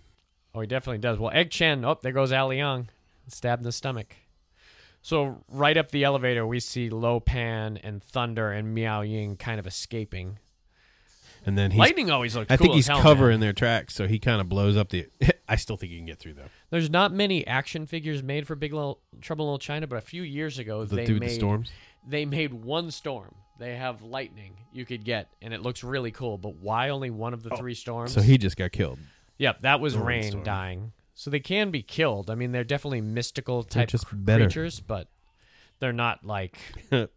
Oh, 0.54 0.62
he 0.62 0.68
definitely 0.68 1.00
does. 1.00 1.18
Well, 1.20 1.32
Egg 1.34 1.52
Shen. 1.52 1.84
Oh, 1.86 1.98
there 2.02 2.12
goes 2.12 2.32
Al 2.32 2.50
Leong, 2.50 2.88
stabbed 3.28 3.62
in 3.62 3.66
the 3.66 3.72
stomach. 3.72 4.16
So 5.02 5.44
right 5.50 5.78
up 5.78 5.92
the 5.92 6.04
elevator, 6.04 6.48
we 6.48 6.60
see 6.60 6.90
Lo 6.90 7.20
Pan 7.20 7.78
and 7.78 8.02
Thunder 8.02 8.52
and 8.52 8.74
Miao 8.74 9.02
Ying 9.02 9.38
kind 9.38 9.60
of 9.60 9.68
escaping. 9.68 10.40
And 11.46 11.58
then 11.58 11.72
he's. 11.72 11.80
Lightning 11.80 12.10
always 12.10 12.36
looked. 12.36 12.52
I 12.52 12.58
cool 12.58 12.66
think 12.66 12.76
he's 12.76 12.88
hell, 12.88 12.98
man. 12.98 13.04
covering 13.04 13.40
their 13.40 13.54
tracks, 13.54 13.94
so 13.94 14.08
he 14.08 14.18
kind 14.18 14.42
of 14.42 14.50
blows 14.50 14.76
up 14.76 14.90
the. 14.90 15.08
I 15.48 15.58
still 15.58 15.78
think 15.78 15.92
he 15.92 15.98
can 15.98 16.08
get 16.08 16.18
through 16.18 16.34
though. 16.34 16.50
There's 16.72 16.90
not 16.90 17.14
many 17.14 17.46
action 17.46 17.86
figures 17.86 18.24
made 18.24 18.48
for 18.48 18.56
Big 18.56 18.74
Little 18.74 19.00
Trouble 19.22 19.46
in 19.46 19.50
Little 19.50 19.60
China, 19.60 19.86
but 19.86 19.98
a 19.98 20.02
few 20.02 20.24
years 20.24 20.58
ago 20.58 20.86
The 20.86 20.96
they 20.96 21.08
made 21.08 21.22
the 21.22 21.30
storms. 21.36 21.72
they 22.08 22.26
made 22.26 22.54
one 22.54 22.90
storm. 22.90 23.36
They 23.58 23.76
have 23.76 24.02
lightning 24.02 24.58
you 24.74 24.86
could 24.86 25.04
get, 25.06 25.30
and 25.42 25.54
it 25.54 25.62
looks 25.62 25.84
really 25.84 26.12
cool. 26.12 26.38
But 26.38 26.56
why 26.56 26.90
only 26.90 27.10
one 27.10 27.34
of 27.34 27.44
the 27.44 27.52
oh, 27.54 27.58
three 27.58 27.74
storms? 27.74 28.12
Oh, 28.18 28.22
So 28.22 28.26
he 28.26 28.38
just 28.38 28.58
got 28.58 28.72
killed. 28.72 29.00
yep, 29.38 29.60
that 29.62 29.80
was 29.80 29.94
The 29.94 30.00
Rain 30.02 30.24
storm. 30.32 30.44
dying. 30.44 30.92
So 31.14 31.30
they 31.30 31.40
can 31.40 31.72
be 31.72 31.82
killed. 31.82 32.30
I 32.30 32.36
mean, 32.36 32.52
they're 32.52 32.66
definitely 32.66 33.00
mystical 33.02 33.64
type 33.64 33.88
just 33.88 34.06
cr- 34.08 34.16
creatures, 34.26 34.82
but 34.82 35.08
they're 35.80 35.94
not 35.94 36.26
like 36.26 36.58
they're 36.90 37.08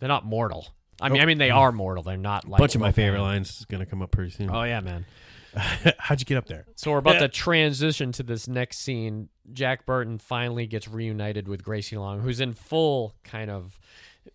not 0.00 0.24
mortal. 0.24 0.68
I 1.00 1.08
mean, 1.08 1.20
Oh. 1.20 1.22
I 1.22 1.26
mean 1.26 1.38
they 1.38 1.50
are 1.50 1.72
mortal. 1.72 2.02
They're 2.04 2.16
not 2.16 2.46
like 2.48 2.58
A 2.60 2.62
bunch 2.62 2.74
of 2.76 2.80
my 2.80 2.88
Lo 2.88 2.92
Pan. 2.92 2.94
favorite 3.06 3.22
lines 3.22 3.58
is 3.58 3.64
gonna 3.64 3.86
come 3.86 4.02
up 4.02 4.10
pretty 4.12 4.30
soon. 4.30 4.50
Oh 4.50 4.62
yeah, 4.62 4.80
man. 4.80 5.04
How'd 5.98 6.20
you 6.20 6.26
get 6.26 6.36
up 6.38 6.46
there? 6.46 6.64
So 6.76 6.92
we're 6.92 6.98
about 6.98 7.18
to 7.18 7.28
transition 7.28 8.12
to 8.12 8.22
this 8.22 8.46
next 8.46 8.78
scene. 8.78 9.28
Jack 9.52 9.84
Burton 9.84 10.18
finally 10.18 10.66
gets 10.68 10.86
reunited 10.86 11.48
with 11.48 11.64
Gracie 11.64 11.96
Long, 11.96 12.20
who's 12.20 12.38
in 12.38 12.52
full 12.52 13.14
kind 13.24 13.50
of 13.50 13.80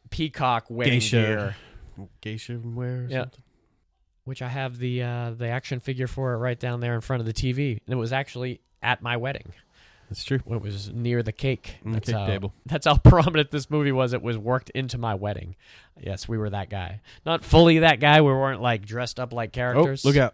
peacock 0.10 0.66
wedding 0.70 0.94
Geisha. 0.94 1.16
gear, 1.98 2.08
Geisha 2.22 2.60
wear 2.64 3.04
or 3.04 3.08
Yeah. 3.10 3.22
something? 3.24 3.42
which 4.26 4.42
I 4.42 4.48
have 4.50 4.80
the 4.80 5.04
uh, 5.04 5.32
the 5.38 5.48
action 5.48 5.80
figure 5.80 6.08
for 6.08 6.34
it 6.34 6.38
right 6.38 6.60
down 6.60 6.80
there 6.80 6.96
in 6.96 7.02
front 7.02 7.20
of 7.22 7.28
the 7.28 7.34
TV, 7.34 7.74
and 7.86 7.94
it 7.94 7.96
was 7.96 8.12
actually 8.12 8.60
at 8.82 9.02
my 9.04 9.18
wedding. 9.18 9.54
That's 10.10 10.24
true. 10.24 10.40
It 10.50 10.62
was 10.62 10.92
near 10.92 11.22
the 11.24 11.32
cake. 11.32 11.78
Mm, 11.86 11.94
That's 11.94 12.08
cake 12.08 12.16
how, 12.16 12.26
table. 12.26 12.54
That's 12.66 12.86
how 12.88 12.98
prominent 12.98 13.52
this 13.52 13.70
movie 13.70 13.92
was. 13.92 14.14
It 14.14 14.22
was 14.24 14.38
worked 14.38 14.70
into 14.72 14.98
my 14.98 15.14
wedding. 15.16 15.56
Yes, 16.00 16.28
we 16.28 16.38
were 16.38 16.50
that 16.52 16.70
guy. 16.70 17.02
Not 17.26 17.44
fully 17.44 17.80
that 17.80 18.00
guy. 18.00 18.22
We 18.22 18.32
weren't 18.32 18.62
like 18.62 18.86
dressed 18.86 19.20
up 19.20 19.32
like 19.34 19.50
Oh, 19.50 19.54
characters. 19.54 20.04
look 20.06 20.18
out. 20.18 20.34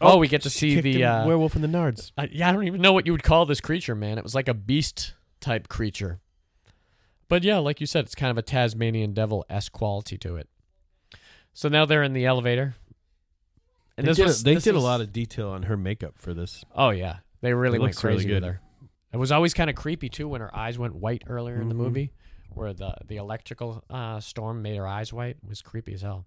Oh, 0.00 0.16
we 0.18 0.28
get 0.28 0.42
to 0.42 0.50
see 0.50 0.80
the 0.80 1.04
uh, 1.04 1.26
werewolf 1.26 1.54
in 1.56 1.60
the 1.62 1.68
Nards. 1.68 2.12
I, 2.16 2.28
yeah, 2.32 2.48
I 2.48 2.52
don't 2.52 2.64
even 2.66 2.80
know 2.80 2.94
what 2.94 3.04
you 3.06 3.12
would 3.12 3.22
call 3.22 3.44
this 3.44 3.60
creature, 3.60 3.94
man. 3.94 4.16
It 4.16 4.24
was 4.24 4.34
like 4.34 4.48
a 4.48 4.54
beast 4.54 5.12
type 5.40 5.68
creature. 5.68 6.18
But 7.32 7.44
yeah, 7.44 7.56
like 7.56 7.80
you 7.80 7.86
said, 7.86 8.04
it's 8.04 8.14
kind 8.14 8.30
of 8.30 8.36
a 8.36 8.42
Tasmanian 8.42 9.14
devil 9.14 9.46
esque 9.48 9.72
quality 9.72 10.18
to 10.18 10.36
it. 10.36 10.50
So 11.54 11.70
now 11.70 11.86
they're 11.86 12.02
in 12.02 12.12
the 12.12 12.26
elevator. 12.26 12.74
And 13.96 14.06
they 14.06 14.10
this 14.10 14.16
did, 14.18 14.26
was 14.26 14.40
a, 14.42 14.44
they 14.44 14.54
this 14.56 14.64
did 14.64 14.74
was- 14.74 14.84
a 14.84 14.86
lot 14.86 15.00
of 15.00 15.14
detail 15.14 15.48
on 15.48 15.62
her 15.62 15.78
makeup 15.78 16.18
for 16.18 16.34
this. 16.34 16.62
Oh 16.74 16.90
yeah, 16.90 17.20
they 17.40 17.54
really 17.54 17.76
It 17.78 17.80
went 17.80 17.92
looks 17.94 18.04
really 18.04 18.16
crazy 18.16 18.34
with 18.34 18.44
her. 18.44 18.60
It 19.14 19.16
was 19.16 19.32
always 19.32 19.54
kind 19.54 19.70
of 19.70 19.76
creepy 19.76 20.10
too 20.10 20.28
when 20.28 20.42
her 20.42 20.54
eyes 20.54 20.78
went 20.78 20.94
white 20.94 21.22
earlier 21.26 21.58
in 21.58 21.70
the 21.70 21.74
Mhm. 21.74 21.78
movie, 21.78 22.12
where 22.50 22.74
the 22.74 22.96
the 23.06 23.16
electrical 23.16 23.82
uh, 23.88 24.20
storm 24.20 24.60
made 24.60 24.76
her 24.76 24.86
eyes 24.86 25.10
white. 25.10 25.38
It 25.42 25.48
was 25.48 25.62
creepy 25.62 25.94
as 25.94 26.02
hell. 26.02 26.26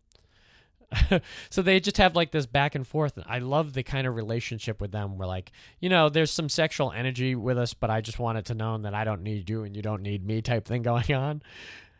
so 1.49 1.61
they 1.61 1.79
just 1.79 1.97
have 1.97 2.15
like 2.15 2.31
this 2.31 2.45
back 2.45 2.75
and 2.75 2.87
forth. 2.87 3.17
I 3.25 3.39
love 3.39 3.73
the 3.73 3.83
kind 3.83 4.07
of 4.07 4.15
relationship 4.15 4.81
with 4.81 4.91
them. 4.91 5.17
Where 5.17 5.27
like 5.27 5.51
you 5.79 5.89
know, 5.89 6.09
there's 6.09 6.31
some 6.31 6.49
sexual 6.49 6.91
energy 6.91 7.35
with 7.35 7.57
us, 7.57 7.73
but 7.73 7.89
I 7.89 8.01
just 8.01 8.19
want 8.19 8.37
it 8.37 8.45
to 8.45 8.53
know 8.53 8.77
that 8.77 8.93
I 8.93 9.03
don't 9.03 9.23
need 9.23 9.49
you 9.49 9.63
and 9.63 9.75
you 9.75 9.81
don't 9.81 10.01
need 10.01 10.25
me 10.25 10.41
type 10.41 10.65
thing 10.65 10.81
going 10.83 11.13
on. 11.13 11.41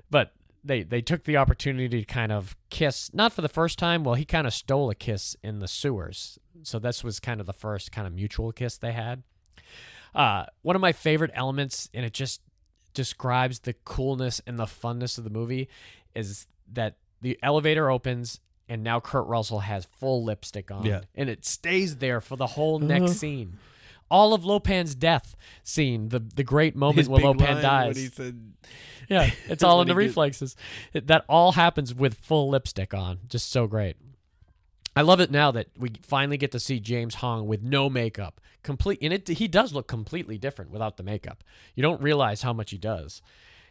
But 0.10 0.34
they 0.64 0.84
they 0.84 1.02
took 1.02 1.24
the 1.24 1.38
opportunity 1.38 2.02
to 2.02 2.06
kind 2.06 2.32
of 2.32 2.56
kiss, 2.70 3.14
not 3.14 3.34
for 3.34 3.42
the 3.42 3.50
first 3.50 3.78
time. 3.78 4.04
Well, 4.04 4.16
he 4.16 4.26
kind 4.26 4.48
of 4.48 4.54
stole 4.54 4.90
a 4.90 4.96
kiss 4.96 5.36
in 5.44 5.60
the 5.60 5.68
sewers, 5.68 6.40
so 6.64 6.80
this 6.80 7.04
was 7.04 7.20
kind 7.20 7.40
of 7.40 7.46
the 7.46 7.54
first 7.54 7.92
kind 7.92 8.08
of 8.08 8.14
mutual 8.14 8.52
kiss 8.52 8.78
they 8.78 8.94
had. 8.94 9.24
Uh, 10.14 10.46
one 10.62 10.76
of 10.76 10.82
my 10.82 10.94
favorite 10.94 11.32
elements, 11.34 11.90
and 11.94 12.06
it 12.06 12.14
just 12.14 12.42
describes 12.94 13.60
the 13.60 13.74
coolness 13.74 14.42
and 14.48 14.58
the 14.58 14.66
funness 14.66 15.18
of 15.18 15.24
the 15.24 15.30
movie, 15.30 15.68
is 16.16 16.48
that 16.72 16.96
the 17.22 17.38
elevator 17.44 17.92
opens 17.92 18.40
and 18.68 18.84
now 18.84 19.00
Kurt 19.00 19.28
Russell 19.28 19.60
has 19.60 19.86
full 19.86 20.24
lipstick 20.24 20.72
on, 20.72 20.86
Yeah. 20.86 21.02
and 21.16 21.30
it 21.30 21.46
stays 21.46 21.98
there 21.98 22.22
for 22.22 22.36
the 22.36 22.48
whole 22.48 22.80
next 22.80 23.04
Uh-huh. 23.04 23.14
scene. 23.14 23.58
All 24.12 24.34
of 24.36 24.46
Lo 24.46 24.60
Pan's 24.60 24.94
death 24.96 25.36
scene, 25.64 26.10
the 26.10 26.20
the 26.20 26.44
great 26.44 26.76
moment 26.76 26.98
His 27.00 27.10
when 27.10 27.20
big 27.22 27.26
Lo 27.26 27.34
Pan 27.34 27.54
line 27.56 27.64
dies. 27.64 27.96
when 27.96 28.04
he 28.04 28.10
said, 28.10 28.54
Yeah, 29.10 29.32
it's 29.48 29.64
all 29.64 29.82
in 29.82 29.88
When 29.88 29.96
the 29.98 30.02
he 30.02 30.08
gets- 30.08 30.12
reflexes. 30.12 30.56
It- 30.94 31.08
that 31.08 31.26
all 31.28 31.54
happens 31.54 31.94
with 31.94 32.16
full 32.20 32.50
lipstick 32.50 32.94
on. 32.94 33.20
Just 33.28 33.50
so 33.52 33.66
great. 33.68 33.98
I 34.96 35.02
love 35.02 35.20
it 35.20 35.30
now 35.32 35.52
that 35.52 35.68
we 35.78 35.92
finally 36.04 36.38
get 36.38 36.52
to 36.54 36.60
see 36.60 36.80
James 36.80 37.16
Hong 37.16 37.48
with 37.48 37.62
no 37.62 37.90
makeup. 37.90 38.40
Complete 38.64 39.00
and 39.02 39.12
it 39.12 39.28
he 39.28 39.48
does 39.48 39.74
look 39.74 39.88
completely 39.88 40.38
different 40.38 40.72
without 40.72 40.98
the 40.98 41.04
makeup. 41.04 41.44
You 41.76 41.82
don't 41.84 42.02
realize 42.02 42.44
how 42.44 42.54
much 42.54 42.72
he 42.72 42.78
does. 42.78 43.22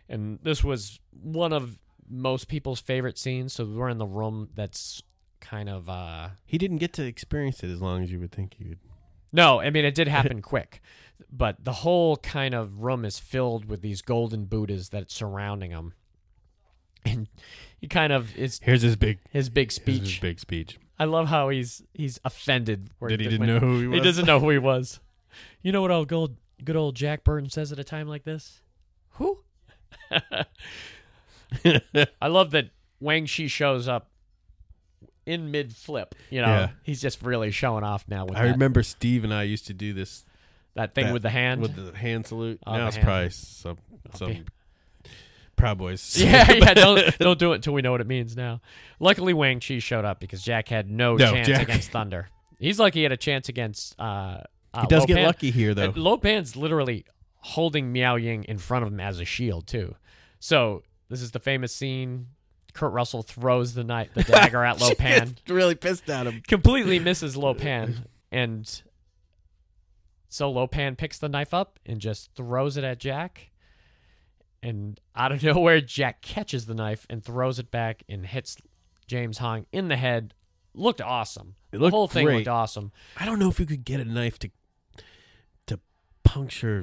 And 0.09 0.39
this 0.43 0.63
was 0.63 1.01
one 1.13 1.53
of 1.53 1.79
most 2.09 2.49
people's 2.49 2.81
favorite 2.81 3.19
scenes, 3.19 3.53
so 3.53 3.65
we're 3.65 3.89
in 3.89 3.99
the 3.99 4.07
room 4.07 4.49
that's 4.55 5.03
kind 5.41 5.69
of 5.69 5.89
uh 5.91 6.31
he 6.47 6.57
didn't 6.57 6.79
get 6.79 6.93
to 6.95 7.05
experience 7.05 7.63
it 7.63 7.69
as 7.71 7.83
long 7.83 8.03
as 8.03 8.11
you 8.11 8.19
would 8.19 8.33
think 8.33 8.55
he 8.55 8.65
would. 8.65 8.79
no, 9.33 9.61
I 9.61 9.71
mean 9.71 9.85
it 9.85 9.95
did 9.95 10.09
happen 10.19 10.41
quick, 10.43 10.81
but 11.31 11.63
the 11.65 11.73
whole 11.73 12.17
kind 12.19 12.55
of 12.55 12.81
room 12.81 13.05
is 13.05 13.19
filled 13.19 13.67
with 13.67 13.83
these 13.83 14.01
golden 14.03 14.47
Buddhas 14.47 14.89
that's 14.89 15.15
surrounding 15.15 15.71
him, 15.71 15.93
and 17.05 17.29
he 17.79 17.87
kind 17.89 18.13
of 18.13 18.35
is 18.37 18.61
Here's 18.63 18.83
his 18.83 18.97
big 18.97 19.19
his 19.31 19.51
big 19.51 19.71
speech. 19.73 20.01
his 20.03 20.19
big 20.19 20.41
speech. 20.41 20.79
I 20.99 21.05
love 21.07 21.29
how 21.29 21.49
he's 21.51 21.83
he's 21.93 22.19
offended. 22.25 22.91
where 22.99 23.11
That 23.11 23.21
he 23.21 23.29
didn't 23.29 23.47
know 23.47 23.59
who 23.59 23.81
he 23.81 23.87
was. 23.89 23.99
He 23.99 24.05
doesn't 24.05 24.27
know 24.27 24.41
who 24.41 24.51
he 24.51 24.59
was. 24.59 25.01
You 25.63 25.73
know 25.73 25.83
what 25.83 25.91
old 25.91 26.07
good, 26.07 26.37
good 26.65 26.77
old 26.77 26.95
Jack 26.95 27.25
Burton 27.25 27.51
says 27.51 27.73
at 27.73 27.79
a 27.81 27.83
time 27.85 28.07
like 28.07 28.23
this? 28.23 28.63
Who? 29.15 29.41
I 32.21 32.27
love 32.29 32.51
that 32.53 32.71
Wang 33.01 33.27
Chi 33.27 33.47
shows 33.47 33.89
up 33.89 34.11
in 35.27 35.51
mid 35.51 35.75
flip. 35.75 36.15
You 36.31 36.43
know, 36.43 36.49
Yeah. 36.49 36.69
he's 36.83 37.01
just 37.01 37.23
really 37.23 37.51
showing 37.51 37.85
off 37.85 38.05
now 38.09 38.25
with 38.27 38.37
I 38.37 38.45
that, 38.47 38.53
remember 38.53 38.83
Steve 38.83 39.25
and 39.25 39.33
I 39.33 39.43
used 39.45 39.67
to 39.69 39.73
do 39.75 39.93
this 39.93 40.25
that 40.75 40.95
thing 40.95 41.07
that- 41.07 41.13
with 41.13 41.23
the 41.23 41.31
hand. 41.31 41.61
with 41.63 41.77
the 41.77 41.97
hand 41.97 42.27
salute. 42.27 42.61
Oh, 42.67 42.77
now 42.77 42.87
it's 42.89 42.97
hand. 42.97 43.07
probably 43.07 43.31
some 43.31 43.79
some 44.15 44.31
Okay. 44.31 44.43
Proud 45.57 45.79
Boys. 45.79 46.17
yeah, 46.21 46.51
yeah. 46.53 46.75
Don't 46.75 47.19
don't 47.19 47.39
do 47.39 47.53
it 47.53 47.57
until 47.57 47.73
we 47.75 47.81
know 47.83 47.93
what 47.93 48.01
it 48.01 48.07
means. 48.09 48.37
Now, 48.37 48.61
luckily 48.99 49.33
Wang 49.33 49.61
Chi 49.61 49.79
showed 49.79 50.05
up 50.05 50.19
because 50.21 50.43
Jack 50.43 50.69
had 50.69 50.91
no, 50.91 51.17
No, 51.17 51.31
chance 51.31 51.47
Jack- 51.47 51.63
against 51.63 51.91
Thunder. 51.93 52.29
He's 52.59 52.79
lucky 52.81 53.01
he 53.01 53.03
had 53.05 53.13
a 53.13 53.17
chance 53.17 53.49
against. 53.49 53.99
Uh, 53.99 54.39
uh, 54.73 54.81
he 54.83 54.87
does 54.89 55.07
get 55.07 55.15
Lo 55.15 55.19
Pan. 55.21 55.27
lucky 55.27 55.51
here 55.53 55.73
though. 55.75 55.85
And 55.85 55.97
Lo 55.97 56.17
Pan's 56.19 56.57
literally 56.57 57.05
holding 57.39 57.93
Miao 57.93 58.17
Ying 58.17 58.43
in 58.45 58.59
front 58.59 58.85
of 58.85 58.93
him 58.93 58.99
as 59.01 59.21
a 59.21 59.25
shield 59.25 59.67
too. 59.69 59.95
So 60.41 60.83
this 61.15 61.23
is 61.23 61.31
the 61.31 61.39
famous 61.39 61.73
scene. 61.73 62.27
Kurt 62.73 62.93
Russell 62.93 63.23
throws 63.23 63.75
the 63.75 63.85
knife, 63.85 64.11
the 64.15 64.25
dagger 64.25 64.65
at 64.65 64.81
Lo 64.83 64.95
Pan, 64.97 65.37
really 65.49 65.77
pissed 65.77 66.11
at 66.11 66.27
him. 66.27 66.43
completely 66.49 66.99
misses 66.99 67.37
Lo 67.37 67.55
Pan, 67.55 68.07
and 68.33 68.83
so 70.29 70.51
Lo 70.51 70.67
Pan 70.67 70.97
picks 70.97 71.17
the 71.19 71.29
knife 71.29 71.55
up 71.55 71.79
and 71.87 72.01
just 72.01 72.35
throws 72.35 72.77
it 72.77 72.83
at 72.83 72.99
Jack. 72.99 73.53
And 74.61 74.99
out 75.15 75.31
of 75.31 75.41
nowhere, 75.45 75.81
Jack 75.81 76.21
catches 76.21 76.67
the 76.67 76.75
knife 76.75 77.07
and 77.09 77.23
throws 77.23 77.61
it 77.61 77.71
back 77.71 78.03
and 78.09 78.27
hits 78.27 78.57
James 79.07 79.39
Hong 79.39 79.67
in 79.71 79.87
the 79.87 79.97
head. 79.97 80.35
Looked 80.75 81.01
awesome. 81.01 81.55
It 81.71 81.77
the 81.77 81.85
looked 81.85 81.95
whole 81.95 82.09
thing 82.09 82.25
great. 82.27 82.39
looked 82.39 82.49
awesome. 82.49 82.91
I 83.17 83.25
don't 83.25 83.39
know 83.39 83.49
if 83.49 83.61
you 83.61 83.67
could 83.67 83.85
get 83.85 84.01
a 84.01 84.05
knife 84.05 84.41
to 84.41 84.51
to 85.69 85.79
puncture 86.25 86.83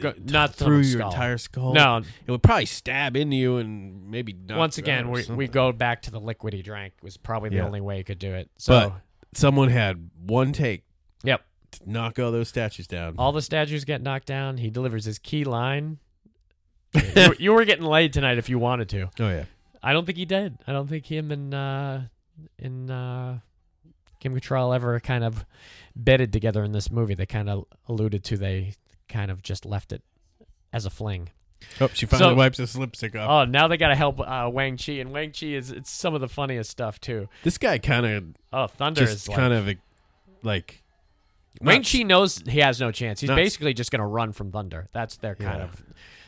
Go- 0.00 0.14
not 0.24 0.54
through 0.54 0.78
your 0.80 1.00
skull. 1.00 1.10
entire 1.10 1.38
skull. 1.38 1.72
No, 1.74 1.98
it 2.26 2.30
would 2.30 2.42
probably 2.42 2.66
stab 2.66 3.16
into 3.16 3.36
you 3.36 3.56
and 3.58 4.10
maybe 4.10 4.36
once 4.50 4.78
again, 4.78 5.10
we, 5.10 5.24
we 5.26 5.48
go 5.48 5.72
back 5.72 6.02
to 6.02 6.10
the 6.10 6.20
liquid 6.20 6.54
he 6.54 6.62
drank 6.62 6.94
was 7.02 7.16
probably 7.16 7.50
the 7.50 7.56
Yeah. 7.56 7.64
only 7.66 7.80
way 7.80 7.98
he 7.98 8.04
could 8.04 8.18
do 8.18 8.32
it. 8.34 8.50
So, 8.58 8.94
Someone 9.34 9.68
had 9.68 10.08
one 10.24 10.52
take 10.52 10.84
yep, 11.22 11.42
to 11.72 11.80
knock 11.90 12.18
all 12.18 12.32
those 12.32 12.48
statues 12.48 12.86
down. 12.86 13.14
all 13.18 13.30
the 13.32 13.42
statues 13.42 13.84
get 13.84 14.00
knocked 14.02 14.26
down. 14.26 14.56
He 14.56 14.70
delivers 14.70 15.04
his 15.04 15.18
key 15.18 15.44
line. 15.44 15.98
you, 17.16 17.34
you 17.38 17.52
were 17.52 17.66
getting 17.66 17.84
laid 17.84 18.12
tonight 18.14 18.38
if 18.38 18.48
you 18.48 18.58
wanted 18.58 18.88
to. 18.88 19.10
oh 19.20 19.28
yeah, 19.28 19.44
I 19.82 19.92
don't 19.92 20.06
think 20.06 20.16
he 20.16 20.24
did. 20.24 20.56
I 20.66 20.72
don't 20.72 20.88
think 20.88 21.04
him 21.04 21.30
and 21.30 21.52
uh, 21.52 21.98
and 22.58 22.90
uh, 22.90 23.34
Kim 24.20 24.34
Cattrall 24.34 24.74
ever 24.74 24.98
kind 25.00 25.22
of 25.22 25.44
bedded 25.94 26.32
together 26.32 26.64
in 26.64 26.72
this 26.72 26.90
movie. 26.90 27.14
They 27.14 27.26
kind 27.26 27.50
of 27.50 27.66
alluded 27.88 28.24
to 28.24 28.38
they 28.38 28.72
kind 29.08 29.30
of 29.30 29.42
just 29.42 29.64
left 29.66 29.92
it 29.92 30.02
as 30.72 30.84
a 30.86 30.90
fling. 30.90 31.30
oh 31.80 31.88
she 31.92 32.06
finally 32.06 32.30
So- 32.32 32.34
wipes 32.36 32.58
his 32.58 32.76
lipstick 32.76 33.16
off. 33.16 33.28
Oh, 33.30 33.44
now 33.50 33.66
they 33.68 33.76
got 33.76 33.88
to 33.88 33.94
help 33.96 34.20
uh, 34.20 34.48
Wang 34.52 34.76
Chi, 34.76 34.92
and 34.94 35.10
Wang 35.12 35.32
Chi 35.32 35.46
is 35.48 35.70
it's 35.70 35.90
some 35.90 36.14
of 36.14 36.20
the 36.20 36.28
funniest 36.28 36.70
stuff 36.70 37.00
too. 37.00 37.28
this 37.42 37.58
guy 37.58 37.78
kind 37.78 38.06
of 38.06 38.24
Oh, 38.52 38.66
Thunder 38.66 39.02
is 39.02 39.28
like, 39.28 39.36
kind 39.38 39.52
of 39.52 39.68
like 40.42 40.82
Wang 41.60 41.82
Chi 41.82 42.02
knows 42.04 42.42
he 42.48 42.60
has 42.60 42.78
no 42.80 42.92
chance. 42.92 43.20
He's 43.20 43.28
Not- 43.28 43.36
basically 43.36 43.74
just 43.74 43.90
going 43.90 44.00
to 44.00 44.06
run 44.06 44.32
from 44.32 44.52
Thunder. 44.52 44.88
That's 44.92 45.16
their 45.16 45.34
kind 45.34 45.58
Yeah. 45.58 45.64
of 45.64 45.82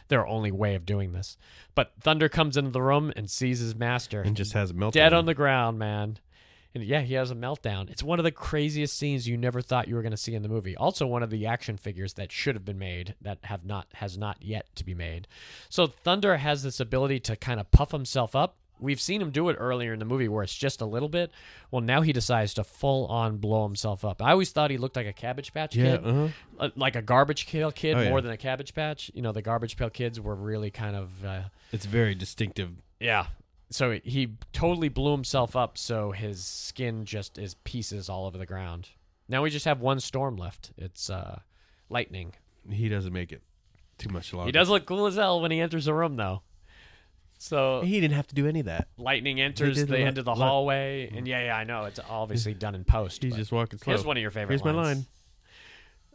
their 0.08 0.26
only 0.26 0.50
way 0.50 0.74
of 0.74 0.84
doing 0.84 1.12
this. 1.12 1.36
But 1.76 1.92
Thunder 2.00 2.28
comes 2.28 2.56
into 2.56 2.70
the 2.70 2.82
room 2.82 3.12
and 3.14 3.30
sees 3.30 3.60
his 3.60 3.76
master 3.76 4.22
and 4.22 4.36
just 4.36 4.54
has 4.54 4.72
a 4.72 4.74
meltdown. 4.74 4.92
dead 4.92 5.12
on 5.12 5.26
the 5.26 5.34
ground, 5.34 5.78
man. 5.78 6.18
And 6.74 6.84
yeah, 6.84 7.00
he 7.00 7.14
has 7.14 7.30
a 7.30 7.34
meltdown. 7.34 7.90
It's 7.90 8.02
one 8.02 8.20
of 8.20 8.24
the 8.24 8.30
craziest 8.30 8.96
scenes 8.96 9.26
you 9.26 9.36
never 9.36 9.60
thought 9.60 9.88
you 9.88 9.96
were 9.96 10.02
going 10.02 10.12
to 10.12 10.16
see 10.16 10.34
in 10.34 10.42
the 10.42 10.48
movie. 10.48 10.76
Also, 10.76 11.04
one 11.06 11.22
of 11.22 11.30
the 11.30 11.46
action 11.46 11.76
figures 11.76 12.12
that 12.14 12.30
should 12.30 12.54
have 12.54 12.64
been 12.64 12.78
made 12.78 13.16
that 13.20 13.38
have 13.42 13.64
not 13.64 13.88
has 13.94 14.16
not 14.16 14.36
yet 14.40 14.66
to 14.76 14.84
be 14.84 14.94
made. 14.94 15.26
So 15.68 15.88
Thunder 15.88 16.36
has 16.36 16.62
this 16.62 16.78
ability 16.78 17.18
to 17.20 17.34
kind 17.36 17.58
of 17.58 17.70
puff 17.72 17.90
himself 17.90 18.36
up. 18.36 18.56
We've 18.78 19.00
seen 19.00 19.20
him 19.20 19.30
do 19.30 19.50
it 19.50 19.56
earlier 19.60 19.92
in 19.92 19.98
the 19.98 20.06
movie 20.06 20.26
where 20.28 20.42
it's 20.42 20.54
just 20.54 20.80
a 20.80 20.86
little 20.86 21.10
bit. 21.10 21.30
Well, 21.70 21.82
now 21.82 22.00
he 22.00 22.14
decides 22.14 22.54
to 22.54 22.64
full 22.64 23.04
on 23.08 23.36
blow 23.36 23.64
himself 23.64 24.06
up. 24.06 24.22
I 24.22 24.30
always 24.30 24.52
thought 24.52 24.70
he 24.70 24.78
looked 24.78 24.96
like 24.96 25.06
a 25.06 25.12
Cabbage 25.12 25.52
Patch 25.52 25.76
yeah, 25.76 25.96
Kid, 25.96 26.06
uh-huh. 26.06 26.28
uh, 26.58 26.68
like 26.76 26.96
a 26.96 27.02
Garbage 27.02 27.46
Pail 27.46 27.72
Kid 27.72 27.96
Oh, 27.96 28.00
yeah. 28.00 28.08
more 28.08 28.22
than 28.22 28.30
a 28.30 28.38
Cabbage 28.38 28.74
Patch. 28.74 29.10
You 29.12 29.20
know, 29.20 29.32
the 29.32 29.42
Garbage 29.42 29.76
Pail 29.76 29.90
Kids 29.90 30.18
were 30.18 30.34
really 30.34 30.70
kind 30.70 30.96
of. 30.96 31.24
Uh, 31.24 31.42
it's 31.72 31.84
very 31.84 32.14
distinctive. 32.14 32.70
yeah. 33.00 33.26
So 33.70 33.98
he 34.02 34.32
totally 34.52 34.88
blew 34.88 35.12
himself 35.12 35.54
up 35.54 35.78
so 35.78 36.10
his 36.10 36.44
skin 36.44 37.04
just 37.04 37.38
is 37.38 37.54
pieces 37.64 38.08
all 38.08 38.26
over 38.26 38.36
the 38.36 38.46
ground. 38.46 38.88
Now 39.28 39.42
we 39.42 39.50
just 39.50 39.64
have 39.64 39.80
one 39.80 40.00
storm 40.00 40.36
left. 40.36 40.72
It's 40.76 41.08
uh 41.08 41.40
lightning. 41.88 42.34
He 42.68 42.88
doesn't 42.88 43.12
make 43.12 43.32
it 43.32 43.42
too 43.98 44.08
much 44.08 44.32
longer. 44.32 44.48
He 44.48 44.52
does 44.52 44.68
look 44.68 44.86
cool 44.86 45.06
as 45.06 45.14
hell 45.16 45.40
when 45.40 45.50
he 45.50 45.60
enters 45.60 45.84
the 45.84 45.94
room 45.94 46.16
though. 46.16 46.42
So 47.38 47.80
He 47.82 48.00
didn't 48.00 48.16
have 48.16 48.26
to 48.26 48.34
do 48.34 48.46
any 48.46 48.60
of 48.60 48.66
that. 48.66 48.88
lightning 48.98 49.40
enters 49.40 49.82
the 49.86 49.98
end 49.98 50.18
of 50.18 50.26
the 50.26 50.34
lot- 50.34 50.46
hallway, 50.48 51.08
and 51.08 51.26
yeah, 51.26 51.46
yeah, 51.46 51.56
I 51.56 51.64
know 51.64 51.84
it's 51.84 51.98
obviously 52.10 52.52
done 52.52 52.74
in 52.74 52.84
post. 52.84 53.22
He's 53.22 53.34
just 53.34 53.50
walking 53.50 53.78
slow. 53.78 53.94
here's 53.94 54.04
one 54.04 54.18
of 54.18 54.20
your 54.20 54.30
favorite. 54.30 54.52
Here's 54.52 54.64
my 54.64 54.72
line. 54.72 55.06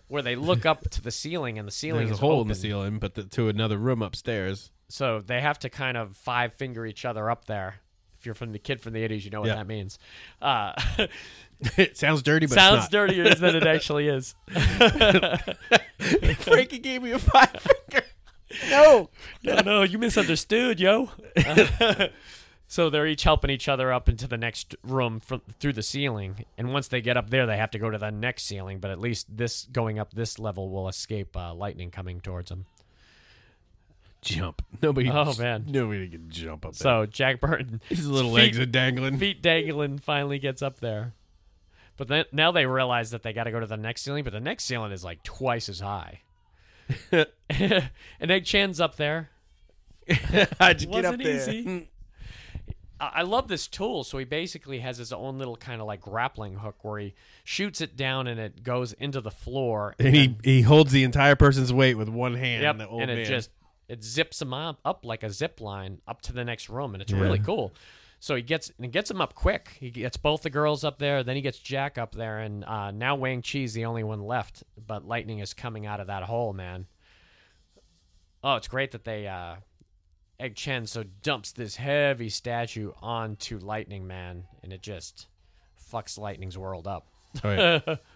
where 0.08 0.22
they 0.22 0.36
look 0.36 0.68
up 0.68 0.88
to 0.92 1.02
the 1.02 1.10
ceiling, 1.10 1.58
and 1.58 1.68
the 1.68 1.72
ceiling 1.72 2.06
There's 2.06 2.18
is 2.18 2.22
a 2.22 2.26
hole 2.28 2.42
in 2.44 2.48
the 2.48 2.54
ceiling, 2.54 3.00
but 3.00 3.16
the, 3.16 3.24
to 3.24 3.50
another 3.50 3.78
room 3.80 4.04
upstairs. 4.04 4.72
So 4.90 5.22
they 5.26 5.42
have 5.42 5.60
to 5.60 5.70
kind 5.70 5.98
of 5.98 6.16
five 6.16 6.54
finger 6.54 6.86
each 6.86 7.06
other 7.06 7.30
up 7.30 7.46
there. 7.46 7.76
If 8.20 8.26
you're 8.26 8.36
from 8.36 8.52
the 8.52 8.60
kid 8.60 8.82
from 8.82 8.94
the 8.94 9.08
80s, 9.08 9.24
you 9.24 9.30
know 9.32 9.42
what 9.42 9.50
Yeah. 9.50 9.56
that 9.56 9.68
means. 9.68 10.00
Uh, 10.42 10.74
it 11.78 11.98
sounds 11.98 12.22
dirty, 12.24 12.46
but 12.46 12.56
sounds 12.56 12.86
it's 12.86 12.94
not. 12.94 13.08
dirtier 13.08 13.36
than 13.36 13.56
it 13.56 13.66
actually 13.68 14.08
is. 14.08 14.36
Frankie 16.40 16.80
gave 16.80 17.02
me 17.04 17.12
a 17.12 17.20
five 17.20 17.50
finger. 17.52 18.06
No. 18.70 19.10
no, 19.44 19.60
no, 19.62 19.84
you 19.84 19.98
misunderstood, 19.98 20.80
yo. 20.80 21.10
so 22.68 22.90
they're 22.90 23.08
each 23.08 23.24
helping 23.24 23.50
each 23.50 23.68
other 23.68 23.92
up 23.92 24.08
into 24.08 24.28
the 24.28 24.38
next 24.38 24.76
room 24.84 25.20
from, 25.20 25.42
through 25.60 25.74
the 25.74 25.84
ceiling, 25.84 26.46
and 26.58 26.72
once 26.72 26.88
they 26.88 27.02
get 27.02 27.18
up 27.18 27.30
there, 27.30 27.46
they 27.46 27.58
have 27.58 27.72
to 27.72 27.80
go 27.80 27.90
to 27.90 27.98
the 27.98 28.12
next 28.12 28.44
ceiling. 28.44 28.80
But 28.80 28.92
at 28.92 29.00
least 29.00 29.36
this 29.36 29.66
going 29.72 30.00
up 30.00 30.14
this 30.14 30.40
level 30.40 30.70
will 30.70 30.88
escape 30.88 31.36
uh, 31.36 31.54
lightning 31.54 31.92
coming 31.92 32.22
towards 32.22 32.50
them. 32.50 32.66
Jump. 34.26 34.62
Nobody. 34.82 35.10
Oh, 35.10 35.34
man. 35.38 35.66
Nobody 35.68 36.10
can 36.10 36.30
jump 36.30 36.66
up 36.66 36.74
there. 36.74 36.84
So 36.84 37.06
Jack 37.06 37.40
Burton, 37.40 37.80
his 37.88 38.08
little 38.08 38.32
feet- 38.32 38.42
legs 38.42 38.60
are 38.60 38.66
dangling. 38.66 39.18
feet 39.18 39.42
dangling, 39.42 40.00
finally 40.00 40.40
gets 40.40 40.62
up 40.62 40.80
there. 40.80 41.14
But 41.96 42.10
then 42.10 42.26
now 42.34 42.52
they 42.52 42.66
realize 42.66 43.12
that 43.12 43.24
they 43.24 43.32
got 43.32 43.46
to 43.46 43.52
go 43.52 43.60
to 43.62 43.68
the 43.68 43.78
next 43.78 44.02
ceiling, 44.02 44.26
but 44.26 44.34
the 44.34 44.42
next 44.42 44.66
ceiling 44.66 44.92
is 44.92 45.04
like 45.04 45.24
twice 45.24 45.70
as 45.70 45.80
high. 45.80 46.22
and 47.50 47.90
Egg 48.20 48.46
Shen's 48.46 48.82
up 48.82 48.98
there. 48.98 49.30
How'd 50.60 50.82
you 50.82 50.90
Wasn't 50.90 51.22
easy. 51.22 51.64
Hmm. 51.64 51.78
I 53.00 53.12
I 53.16 53.22
love 53.22 53.48
this 53.48 53.68
tool. 53.68 54.04
So 54.04 54.18
he 54.18 54.26
basically 54.26 54.80
has 54.80 54.98
his 54.98 55.14
own 55.14 55.38
little 55.38 55.56
kind 55.56 55.82
of 55.82 55.88
like 55.88 56.02
grappling 56.02 56.56
hook 56.56 56.84
where 56.84 57.00
he 57.00 57.14
shoots 57.44 57.82
it 57.82 57.96
down 57.96 58.28
and 58.28 58.40
it 58.40 58.64
goes 58.64 58.94
into 58.94 59.22
the 59.22 59.32
floor. 59.32 59.96
And 60.00 60.16
he 60.16 60.36
he 60.44 60.62
holds 60.62 60.92
the 60.92 61.04
entire 61.04 61.36
person's 61.36 61.72
weight 61.72 61.96
with 61.96 62.10
one 62.10 62.36
hand. 62.36 62.64
Yep, 62.64 62.78
the 62.78 62.88
old 62.88 63.02
and 63.02 63.12
it 63.12 63.16
man. 63.16 63.26
just 63.26 63.50
it 63.88 64.04
zips 64.04 64.42
him 64.42 64.54
up, 64.54 64.80
up 64.84 65.06
like 65.06 65.24
a 65.24 65.30
zip 65.30 65.62
line 65.62 66.02
up 66.08 66.22
to 66.24 66.34
the 66.34 66.44
next 66.44 66.70
room, 66.70 66.96
and 66.96 67.02
it's 67.02 67.14
really 67.14 67.40
cool. 67.40 67.74
So 68.20 68.36
he 68.36 68.42
gets 68.42 68.72
and 68.80 68.92
gets 68.92 69.12
him 69.12 69.22
up 69.22 69.36
quick. 69.36 69.78
He 69.80 69.92
gets 69.92 70.18
both 70.18 70.42
the 70.42 70.50
girls 70.50 70.84
up 70.84 70.98
there, 70.98 71.24
then 71.24 71.36
he 71.36 71.42
gets 71.42 71.60
Jack 71.60 71.98
up 71.98 72.16
there, 72.16 72.40
and 72.40 72.64
uh, 72.64 72.92
now 72.92 73.16
Wang 73.16 73.42
Chi's 73.42 73.74
the 73.74 73.86
only 73.86 74.04
one 74.04 74.22
left. 74.22 74.64
But 74.88 75.06
lightning 75.06 75.40
is 75.40 75.54
coming 75.54 75.86
out 75.86 76.00
of 76.00 76.08
that 76.08 76.24
hole, 76.24 76.54
man. 76.54 76.88
Oh, 78.44 78.56
it's 78.56 78.68
great 78.68 78.92
that 78.92 79.04
they 79.06 79.28
uh, 79.28 79.56
Egg 80.40 80.58
Shen 80.58 80.86
so 80.86 81.04
dumps 81.24 81.52
this 81.52 81.76
heavy 81.76 82.30
statue 82.30 82.92
onto 83.02 83.58
Lightning 83.60 84.08
Man, 84.08 84.46
and 84.64 84.74
it 84.74 84.82
just 84.82 85.28
fucks 85.92 86.18
Lightning's 86.18 86.58
world 86.58 86.88
up. 86.88 87.08
Oh, 87.44 87.52
yeah. 87.52 87.96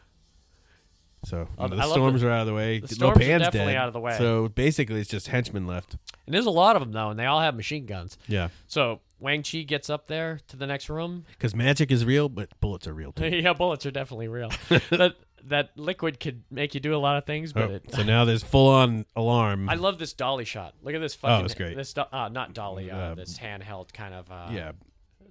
So 1.25 1.47
I 1.57 1.67
the 1.67 1.75
love 1.75 1.91
storms 1.91 2.21
the- 2.21 2.27
are 2.27 2.31
out 2.31 2.41
of 2.41 2.47
the 2.47 2.53
way. 2.53 2.79
the 2.79 2.87
storms 2.87 3.17
are 3.17 3.19
Lo 3.19 3.27
Pan's 3.27 3.43
definitely 3.43 3.73
dead, 3.73 3.79
out 3.81 3.87
of 3.87 3.93
the 3.93 3.99
way. 3.99 4.17
So 4.17 4.47
basically, 4.49 5.01
it's 5.01 5.09
just 5.09 5.27
henchmen 5.27 5.67
left. 5.67 5.95
And 6.25 6.33
there's 6.33 6.45
a 6.45 6.49
lot 6.51 6.75
of 6.75 6.81
them 6.81 6.91
though, 6.93 7.09
and 7.09 7.19
they 7.19 7.25
all 7.25 7.41
have 7.41 7.55
machine 7.55 7.85
guns. 7.85 8.17
Yeah, 8.27 8.49
So 8.67 9.01
Wang 9.19 9.43
Chi 9.43 9.63
gets 9.63 9.89
up 9.89 10.07
there 10.07 10.39
to 10.47 10.55
the 10.55 10.65
next 10.65 10.89
room. 10.89 11.25
because 11.31 11.53
magic 11.53 11.91
is 11.91 12.05
real, 12.05 12.29
but 12.29 12.49
bullets 12.61 12.87
are 12.87 12.93
real 12.93 13.11
too. 13.11 13.27
yeah, 13.29 13.51
bullets 13.53 13.85
are 13.85 13.91
definitely 13.91 14.27
real. 14.29 14.49
that 14.91 15.15
that 15.45 15.69
liquid 15.77 16.19
could 16.19 16.43
make 16.51 16.73
you 16.73 16.79
do 16.81 16.93
a 16.95 16.97
lot 16.99 17.17
of 17.17 17.25
things, 17.25 17.53
but 17.53 17.69
Oh, 17.69 17.73
it. 17.75 17.93
so 17.93 18.03
now 18.03 18.23
there's 18.25 18.43
full 18.43 18.67
on 18.69 19.05
alarm. 19.15 19.69
I 19.69 19.75
love 19.75 19.97
this 19.99 20.11
dolly 20.13 20.43
shot. 20.45 20.73
Look 20.83 20.93
at 20.95 20.99
this 21.01 21.15
fucking. 21.15 21.45
it's 21.45 21.53
great. 21.53 21.75
This 21.77 21.93
do- 21.93 22.03
uh, 22.11 22.27
not 22.29 22.53
dolly. 22.53 22.91
Uh, 22.91 22.97
Uh, 22.97 23.15
this 23.15 23.37
handheld 23.37 23.91
kind 23.93 24.13
of 24.13 24.29
uh, 24.31 24.47
yeah, 24.51 24.71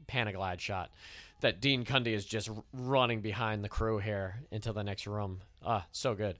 Panaglide 0.06 0.60
shot. 0.60 0.90
That 1.40 1.60
Dean 1.60 1.84
Cundey 1.84 2.14
is 2.14 2.24
just 2.24 2.50
running 2.72 3.20
behind 3.20 3.62
the 3.62 3.68
crew 3.68 3.98
here 3.98 4.42
into 4.50 4.72
the 4.72 4.82
next 4.82 5.06
room. 5.06 5.40
Ah, 5.64 5.86
so 5.92 6.14
good. 6.14 6.36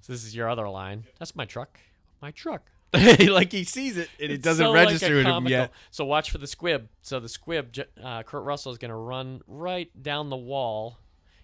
So 0.00 0.12
this 0.12 0.24
is 0.24 0.34
your 0.34 0.48
other 0.48 0.68
line. 0.68 1.04
That's 1.18 1.34
my 1.34 1.46
truck. 1.46 1.78
My 2.20 2.32
truck. 2.32 2.62
like 2.92 3.50
he 3.50 3.64
sees 3.64 3.96
it 3.96 4.10
and 4.20 4.30
it 4.30 4.42
doesn't 4.42 4.66
so, 4.66 4.70
like, 4.70 4.86
register 4.86 5.08
to 5.08 5.18
him 5.20 5.24
comical- 5.24 5.50
yet. 5.50 5.72
So 5.90 6.04
watch 6.04 6.30
for 6.30 6.36
the 6.38 6.46
squib. 6.46 6.88
So 7.00 7.20
the 7.20 7.28
squib, 7.28 7.74
uh, 8.02 8.22
Kurt 8.24 8.44
Russell 8.44 8.72
is 8.72 8.78
going 8.78 8.90
to 8.90 8.96
run 8.96 9.40
right 9.46 9.90
down 10.02 10.28
the 10.28 10.36
wall. 10.36 10.98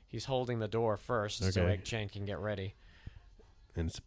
He's 0.09 0.27
holding 0.27 0.59
the 0.59 0.69
door 0.69 0.97
first, 0.97 1.53
so 1.53 1.67
Egg 1.67 1.87
Shen 1.87 2.09
can 2.09 2.25
get 2.25 2.39
ready. 2.39 2.75
And 3.77 3.89
it's, 3.89 4.01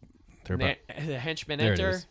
they're 0.44 0.56
Na- 0.56 0.74
about, 0.88 1.06
the 1.06 1.18
henchmen 1.18 1.58
There 1.58 1.72
enter. 1.72 2.02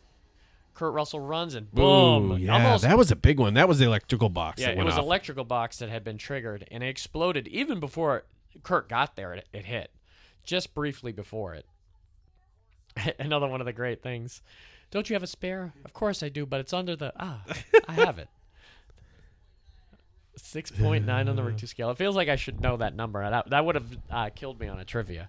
Kurt 0.74 0.94
Russell 0.94 1.20
runs 1.20 1.54
and 1.54 1.70
boom! 1.70 2.32
Ooh, 2.32 2.36
yeah, 2.36 2.54
Almost, 2.54 2.84
that 2.84 2.96
was 2.96 3.10
a 3.10 3.16
big 3.16 3.38
one. 3.38 3.54
That 3.54 3.68
was 3.68 3.78
the 3.78 3.86
electrical 3.86 4.28
box. 4.28 4.60
yeah, 4.60 4.70
it 4.70 4.84
was 4.84 4.94
off. 4.94 5.00
electrical 5.04 5.44
box 5.44 5.78
that 5.78 5.88
had 5.88 6.02
been 6.02 6.18
triggered 6.18 6.66
and 6.70 6.82
it 6.82 6.88
exploded 6.88 7.46
even 7.48 7.78
before 7.80 8.24
Kurt 8.62 8.88
got 8.88 9.16
there. 9.16 9.34
It, 9.34 9.48
it 9.52 9.66
hit 9.66 9.90
just 10.44 10.74
briefly 10.74 11.12
before 11.12 11.54
it. 11.54 11.66
Another 13.18 13.48
one 13.48 13.60
of 13.60 13.66
the 13.66 13.72
great 13.72 14.02
things. 14.02 14.42
Don't 14.90 15.08
you 15.08 15.14
have 15.14 15.22
a 15.22 15.26
spare? 15.28 15.72
Of 15.84 15.92
course 15.92 16.22
I 16.22 16.28
do, 16.28 16.44
but 16.44 16.60
it's 16.60 16.72
under 16.72 16.96
the 16.96 17.12
ah. 17.18 17.42
I 17.88 17.92
have 17.92 18.18
it. 18.18 18.28
Six 20.36 20.70
point 20.70 21.06
nine 21.06 21.28
on 21.28 21.36
the 21.36 21.42
Richter 21.42 21.66
scale. 21.66 21.90
It 21.90 21.98
feels 21.98 22.16
like 22.16 22.28
I 22.28 22.36
should 22.36 22.60
know 22.60 22.76
that 22.78 22.94
number. 22.94 23.28
That 23.28 23.50
that 23.50 23.64
would 23.64 23.74
have 23.74 23.98
uh, 24.10 24.30
killed 24.34 24.58
me 24.60 24.68
on 24.68 24.78
a 24.78 24.84
trivia. 24.84 25.28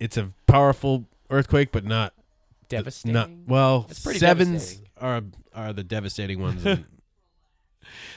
It's 0.00 0.16
a 0.16 0.30
powerful 0.46 1.04
earthquake, 1.30 1.70
but 1.70 1.84
not 1.84 2.14
Devastating. 2.68 3.14
not 3.14 3.30
well. 3.46 3.86
It's 3.90 4.02
pretty 4.02 4.18
sevens 4.18 4.80
are 5.00 5.22
are 5.54 5.72
the 5.72 5.84
devastating 5.84 6.40
ones. 6.40 6.64
and- 6.66 6.84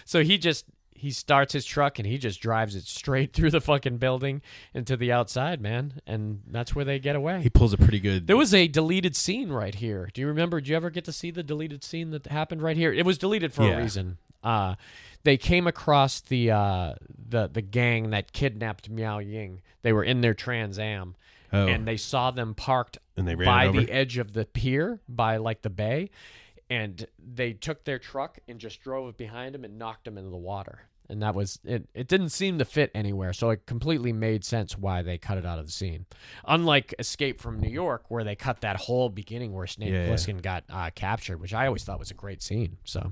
So 0.06 0.24
he 0.24 0.38
just 0.38 0.66
he 0.94 1.10
starts 1.12 1.54
his 1.54 1.66
truck 1.66 1.98
and 1.98 2.08
he 2.08 2.18
just 2.20 2.42
drives 2.42 2.76
it 2.76 2.84
straight 2.84 3.34
through 3.34 3.52
the 3.52 3.62
fucking 3.62 3.98
building 3.98 4.42
into 4.74 4.96
the 4.98 5.12
outside, 5.12 5.60
man, 5.62 6.02
and 6.06 6.42
that's 6.48 6.76
where 6.76 6.86
they 6.86 7.00
get 7.00 7.16
away. 7.16 7.42
he 7.42 7.50
pulls 7.50 7.74
a 7.74 7.78
pretty 7.78 8.00
good. 8.00 8.28
There 8.28 8.38
was 8.38 8.54
a 8.54 8.68
deleted 8.68 9.16
scene 9.16 9.50
right 9.50 9.74
here. 9.74 10.10
Do 10.14 10.22
you 10.22 10.28
remember? 10.28 10.60
Did 10.60 10.70
you 10.70 10.76
ever 10.76 10.90
get 10.90 11.06
to 11.06 11.12
see 11.12 11.32
the 11.32 11.44
deleted 11.44 11.84
scene 11.84 12.12
that 12.12 12.28
happened 12.28 12.62
right 12.62 12.78
here? 12.78 12.92
It 12.94 13.06
was 13.06 13.18
deleted 13.18 13.54
for 13.54 13.64
Yeah. 13.64 13.78
a 13.78 13.82
reason. 13.82 14.18
Uh, 14.44 14.76
they 15.24 15.38
came 15.38 15.68
across 15.68 16.20
the 16.20 16.52
uh, 16.52 16.94
the 17.30 17.48
the 17.48 17.62
gang 17.62 18.10
that 18.10 18.32
kidnapped 18.34 18.90
Miao 18.90 19.20
Ying. 19.20 19.62
They 19.84 19.94
were 19.94 20.04
in 20.04 20.22
their 20.22 20.34
Trans 20.34 20.78
Am, 20.80 21.16
oh, 21.54 21.68
and 21.68 21.88
they 21.88 21.98
saw 21.98 22.32
them 22.32 22.54
parked 22.56 22.98
and 23.18 23.28
they 23.28 23.36
ran 23.36 23.46
by 23.46 23.68
the 23.68 23.92
edge 23.92 24.18
of 24.18 24.34
the 24.34 24.46
pier, 24.46 25.00
by 25.08 25.38
like 25.38 25.62
the 25.62 25.70
bay, 25.70 26.10
and 26.70 27.06
they 27.20 27.54
took 27.54 27.84
their 27.84 28.00
truck 28.00 28.40
and 28.48 28.60
just 28.60 28.82
drove 28.82 29.10
it 29.10 29.18
behind 29.18 29.54
them 29.54 29.64
and 29.64 29.78
knocked 29.78 30.06
them 30.06 30.18
into 30.18 30.30
the 30.30 30.38
water. 30.38 30.84
And 31.10 31.22
that 31.22 31.36
was 31.36 31.60
it. 31.66 31.90
It 31.94 32.08
didn't 32.08 32.30
seem 32.30 32.58
to 32.60 32.64
fit 32.64 32.90
anywhere, 32.96 33.34
so 33.34 33.50
it 33.50 33.66
completely 33.66 34.14
made 34.14 34.46
sense 34.46 34.78
why 34.78 35.02
they 35.02 35.18
cut 35.18 35.38
it 35.38 35.46
out 35.46 35.60
of 35.60 35.66
the 35.66 35.72
scene. 35.72 36.06
Unlike 36.48 36.96
Escape 37.00 37.42
from 37.42 37.60
New 37.60 37.70
York, 37.70 38.06
where 38.08 38.24
they 38.24 38.34
cut 38.34 38.62
that 38.62 38.78
whole 38.78 39.10
beginning 39.10 39.52
where 39.52 39.68
Snake 39.68 39.92
Yeah, 39.92 40.06
yeah. 40.06 40.10
Plissken 40.10 40.42
got 40.42 40.64
uh, 40.70 40.90
captured, 40.96 41.42
which 41.42 41.54
I 41.54 41.68
always 41.68 41.84
thought 41.84 42.00
was 42.00 42.12
a 42.12 42.14
great 42.14 42.42
scene. 42.42 42.78
So, 42.86 43.12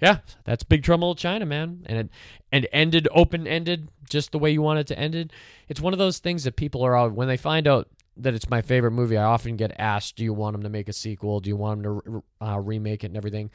yeah, 0.00 0.18
that's 0.44 0.62
Big 0.62 0.84
Trouble 0.84 1.10
in 1.10 1.16
China, 1.16 1.44
man, 1.44 1.84
and 1.86 1.98
it 1.98 2.10
and 2.52 2.68
ended 2.70 3.08
open 3.10 3.48
ended 3.48 3.88
just 4.08 4.30
the 4.30 4.38
way 4.38 4.52
you 4.52 4.62
want 4.62 4.78
it 4.78 4.86
to 4.86 4.96
end 4.96 5.16
it. 5.16 5.32
It's 5.66 5.80
one 5.80 5.92
of 5.92 5.98
those 5.98 6.18
things 6.18 6.44
that 6.44 6.54
people 6.54 6.84
are 6.86 6.94
all 6.94 7.10
when 7.10 7.26
they 7.26 7.36
find 7.36 7.66
out 7.66 7.88
that 8.16 8.34
it's 8.34 8.48
my 8.48 8.62
favorite 8.62 8.92
movie. 8.92 9.16
I 9.16 9.24
often 9.24 9.56
get 9.56 9.72
asked, 9.78 10.16
"Do 10.16 10.24
you 10.24 10.32
want 10.32 10.54
them 10.54 10.62
to 10.62 10.68
make 10.68 10.88
a 10.88 10.92
sequel? 10.92 11.40
Do 11.40 11.48
you 11.50 11.56
want 11.56 11.82
them 11.82 12.00
to 12.02 12.24
uh, 12.46 12.58
remake 12.60 13.04
it 13.04 13.08
and 13.08 13.16
everything?" 13.16 13.50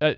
Uh, 0.00 0.14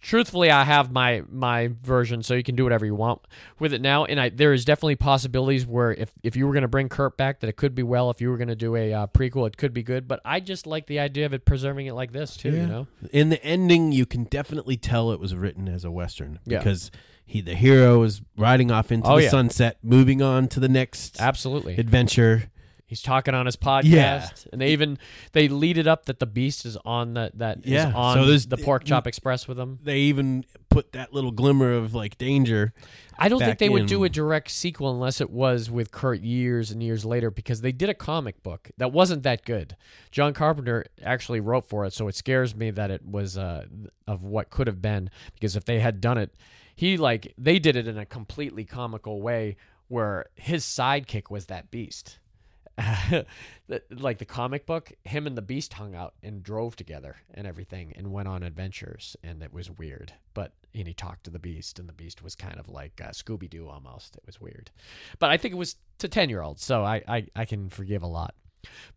truthfully, 0.00 0.50
I 0.50 0.64
have 0.64 0.90
my 0.92 1.22
my 1.30 1.70
version, 1.82 2.22
so 2.22 2.34
you 2.34 2.42
can 2.42 2.56
do 2.56 2.64
whatever 2.64 2.86
you 2.86 2.94
want 2.94 3.20
with 3.58 3.72
it 3.72 3.80
now. 3.80 4.04
And 4.04 4.20
I 4.20 4.28
there 4.30 4.52
is 4.52 4.64
definitely 4.64 4.96
possibilities 4.96 5.66
where 5.66 5.92
if 5.92 6.12
if 6.22 6.36
you 6.36 6.46
were 6.46 6.52
going 6.52 6.62
to 6.62 6.68
bring 6.68 6.88
Kurt 6.88 7.16
back, 7.16 7.40
that 7.40 7.48
it 7.48 7.56
could 7.56 7.74
be 7.74 7.82
well. 7.82 8.10
If 8.10 8.20
you 8.20 8.30
were 8.30 8.36
going 8.36 8.48
to 8.48 8.56
do 8.56 8.76
a 8.76 8.92
uh, 8.92 9.06
prequel, 9.08 9.46
it 9.46 9.56
could 9.56 9.72
be 9.74 9.82
good. 9.82 10.08
But 10.08 10.20
I 10.24 10.40
just 10.40 10.66
like 10.66 10.86
the 10.86 10.98
idea 11.00 11.26
of 11.26 11.34
it 11.34 11.44
preserving 11.44 11.86
it 11.86 11.94
like 11.94 12.12
this 12.12 12.36
too. 12.36 12.50
You 12.52 12.66
know, 12.66 12.86
In 13.12 13.28
the 13.28 13.42
ending, 13.44 13.92
you 13.92 14.06
can 14.06 14.24
definitely 14.24 14.76
tell 14.76 15.10
it 15.12 15.20
was 15.20 15.34
written 15.34 15.68
as 15.68 15.84
a 15.84 15.90
western 15.90 16.38
Yeah. 16.46 16.58
because 16.58 16.90
he, 17.26 17.40
the 17.40 17.54
hero, 17.54 18.02
is 18.02 18.20
riding 18.36 18.70
off 18.70 18.92
into 18.92 19.08
Oh, 19.08 19.16
the 19.16 19.24
yeah. 19.24 19.30
sunset, 19.30 19.78
moving 19.82 20.20
on 20.20 20.46
to 20.48 20.60
the 20.60 20.68
next 20.68 21.20
absolutely. 21.20 21.76
adventure. 21.76 22.50
He's 22.94 23.02
talking 23.02 23.34
on 23.34 23.44
his 23.44 23.56
podcast, 23.56 23.84
Yeah. 23.84 24.28
and 24.52 24.60
they 24.60 24.70
even 24.70 24.98
they 25.32 25.48
lead 25.48 25.78
it 25.78 25.88
up 25.88 26.04
that 26.06 26.20
the 26.20 26.26
Beast 26.26 26.64
is 26.64 26.76
on 26.84 27.14
the 27.14 27.32
that 27.34 27.66
Yeah, 27.66 27.92
on 27.92 28.16
so 28.18 28.24
there's- 28.26 28.46
the 28.46 28.56
Pork 28.56 28.84
Chop 28.84 29.08
Express 29.08 29.48
with 29.48 29.58
him. 29.58 29.80
They 29.82 29.98
even 30.02 30.44
put 30.68 30.92
that 30.92 31.12
little 31.12 31.32
glimmer 31.32 31.72
of 31.72 31.92
like 31.92 32.16
danger. 32.18 32.72
I 33.18 33.28
don't 33.28 33.40
think 33.40 33.58
they 33.58 33.68
would 33.68 33.86
do 33.86 34.04
a 34.04 34.08
direct 34.08 34.48
sequel 34.52 34.92
unless 34.92 35.20
it 35.20 35.30
was 35.30 35.68
with 35.72 35.90
Kurt 35.90 36.20
years 36.20 36.70
and 36.70 36.80
years 36.84 37.04
later 37.04 37.32
because 37.32 37.62
they 37.62 37.72
did 37.72 37.88
a 37.88 37.94
comic 37.94 38.44
book 38.44 38.70
that 38.76 38.92
wasn't 38.92 39.24
that 39.24 39.44
good. 39.44 39.76
John 40.12 40.32
Carpenter 40.34 40.84
actually 41.02 41.40
wrote 41.40 41.68
for 41.68 41.84
it, 41.84 41.92
so 41.92 42.06
it 42.06 42.14
scares 42.14 42.54
me 42.54 42.70
that 42.70 42.92
it 42.92 43.04
was 43.04 43.36
uh, 43.36 43.66
of 44.06 44.22
what 44.22 44.50
could 44.50 44.68
have 44.68 44.80
been 44.80 45.10
because 45.34 45.56
if 45.56 45.64
they 45.64 45.80
had 45.80 46.00
done 46.00 46.16
it, 46.16 46.32
he 46.76 46.96
like 46.96 47.34
they 47.36 47.58
did 47.58 47.74
it 47.74 47.88
in 47.88 47.98
a 47.98 48.06
completely 48.06 48.64
comical 48.64 49.20
way 49.20 49.56
where 49.88 50.26
his 50.36 50.64
sidekick 50.64 51.30
was 51.30 51.46
that 51.46 51.70
beast. 51.70 52.18
like 53.90 54.18
the 54.18 54.24
comic 54.24 54.66
book, 54.66 54.92
him 55.04 55.26
and 55.26 55.36
the 55.36 55.42
Beast 55.42 55.74
hung 55.74 55.94
out 55.94 56.14
and 56.22 56.42
drove 56.42 56.76
together 56.76 57.16
and 57.32 57.46
everything 57.46 57.92
and 57.96 58.12
went 58.12 58.28
on 58.28 58.42
adventures, 58.42 59.16
and 59.22 59.42
it 59.42 59.52
was 59.52 59.70
weird. 59.70 60.12
But 60.34 60.52
and 60.74 60.88
he 60.88 60.94
talked 60.94 61.24
to 61.24 61.30
the 61.30 61.38
Beast, 61.38 61.78
and 61.78 61.88
the 61.88 61.92
Beast 61.92 62.22
was 62.22 62.34
kind 62.34 62.58
of 62.58 62.68
like 62.68 63.00
uh, 63.00 63.10
Scooby 63.10 63.48
Doo 63.48 63.68
almost. 63.68 64.16
It 64.16 64.24
was 64.26 64.40
weird, 64.40 64.70
but 65.18 65.30
I 65.30 65.36
think 65.36 65.54
it 65.54 65.58
was 65.58 65.76
to 65.98 66.08
ten 66.08 66.28
year 66.28 66.42
olds, 66.42 66.64
so 66.64 66.84
I, 66.84 67.02
I 67.06 67.26
I 67.36 67.44
can 67.44 67.68
forgive 67.68 68.02
a 68.02 68.08
lot. 68.08 68.34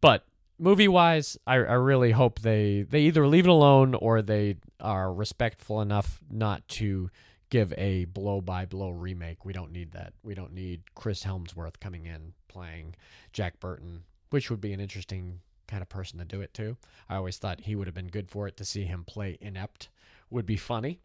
But 0.01 0.25
movie 0.57 0.87
wise, 0.87 1.37
I, 1.45 1.55
I 1.55 1.73
really 1.73 2.11
hope 2.11 2.39
they 2.39 2.83
they 2.89 3.01
either 3.01 3.27
leave 3.27 3.45
it 3.45 3.51
alone 3.51 3.93
or 3.95 4.21
they 4.21 4.57
are 4.79 5.13
respectful 5.13 5.81
enough 5.81 6.19
not 6.29 6.67
to 6.69 7.09
give 7.49 7.73
a 7.77 8.05
blow 8.05 8.41
by 8.41 8.65
blow 8.65 8.89
remake. 8.89 9.45
We 9.45 9.53
don't 9.53 9.71
need 9.71 9.91
that. 9.93 10.13
We 10.23 10.35
don't 10.35 10.53
need 10.53 10.81
Chris 10.95 11.23
Helmsworth 11.23 11.79
coming 11.79 12.05
in 12.05 12.33
playing 12.57 12.95
Jack 13.34 13.59
Burton, 13.59 14.03
which 14.31 14.49
would 14.49 14.61
be 14.61 14.73
an 14.73 14.79
interesting 14.79 15.41
kind 15.67 15.81
of 15.81 15.89
person 15.89 16.17
to 16.19 16.25
do 16.25 16.41
it 16.41 16.53
to. 16.55 16.77
I 17.09 17.15
always 17.15 17.38
thought 17.38 17.61
he 17.61 17.75
would 17.75 17.88
have 17.88 17.93
been 17.93 18.07
good 18.07 18.31
for 18.31 18.47
it 18.47 18.57
to 18.57 18.65
see 18.65 18.85
him 18.85 19.03
play 19.05 19.38
inept 19.39 19.89
would 20.29 20.45
be 20.45 20.57
funny. 20.57 20.99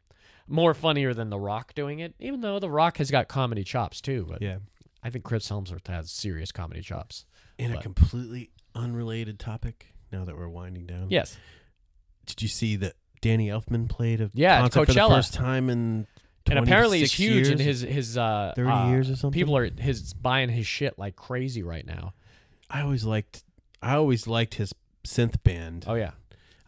More 0.48 0.72
funnier 0.74 1.12
than 1.14 1.30
The 1.30 1.38
Rock 1.38 1.74
doing 1.74 1.98
it, 2.00 2.14
even 2.18 2.40
though 2.40 2.58
The 2.58 2.70
Rock 2.70 2.96
has 2.98 3.10
got 3.10 3.28
comedy 3.28 3.64
chops 3.64 4.00
too. 4.00 4.26
But 4.28 4.40
Yeah. 4.40 4.58
I 5.02 5.10
think 5.10 5.24
Chris 5.24 5.48
Helmsworth 5.48 5.86
has 5.88 6.10
serious 6.10 6.52
comedy 6.52 6.80
chops. 6.80 7.26
In 7.58 7.72
a 7.72 7.80
completely 7.80 8.50
unrelated 8.74 9.38
topic, 9.38 9.88
now 10.10 10.24
that 10.24 10.36
we're 10.36 10.48
winding 10.48 10.86
down. 10.86 11.08
Yes. 11.10 11.36
Did 12.26 12.40
you 12.40 12.48
see 12.48 12.76
that 12.76 12.94
Danny 13.20 13.48
Elfman 13.48 13.88
played 13.88 14.20
a 14.20 14.30
Yeah, 14.32 14.60
concert 14.60 14.86
for 14.86 14.92
the 14.94 15.08
first 15.08 15.34
time 15.34 15.68
in 15.68 16.06
and 16.50 16.58
apparently 16.58 16.98
he's 17.00 17.12
26 17.14 17.14
huge 17.14 17.48
and 17.48 17.60
years? 17.60 17.80
his 17.82 17.94
his 17.94 18.18
uh 18.18 18.52
30 18.56 18.70
uh, 18.70 18.88
years 18.90 19.10
or 19.10 19.16
something? 19.16 19.38
people 19.38 19.56
are 19.56 19.68
his 19.78 20.12
buying 20.14 20.48
his 20.48 20.66
shit 20.66 20.98
like 20.98 21.16
crazy 21.16 21.62
right 21.62 21.86
now 21.86 22.12
I 22.70 22.82
always 22.82 23.04
liked 23.04 23.44
I 23.82 23.94
always 23.94 24.26
liked 24.26 24.54
his 24.54 24.72
synth 25.06 25.42
band. 25.42 25.84
oh 25.88 25.94
yeah 25.94 26.12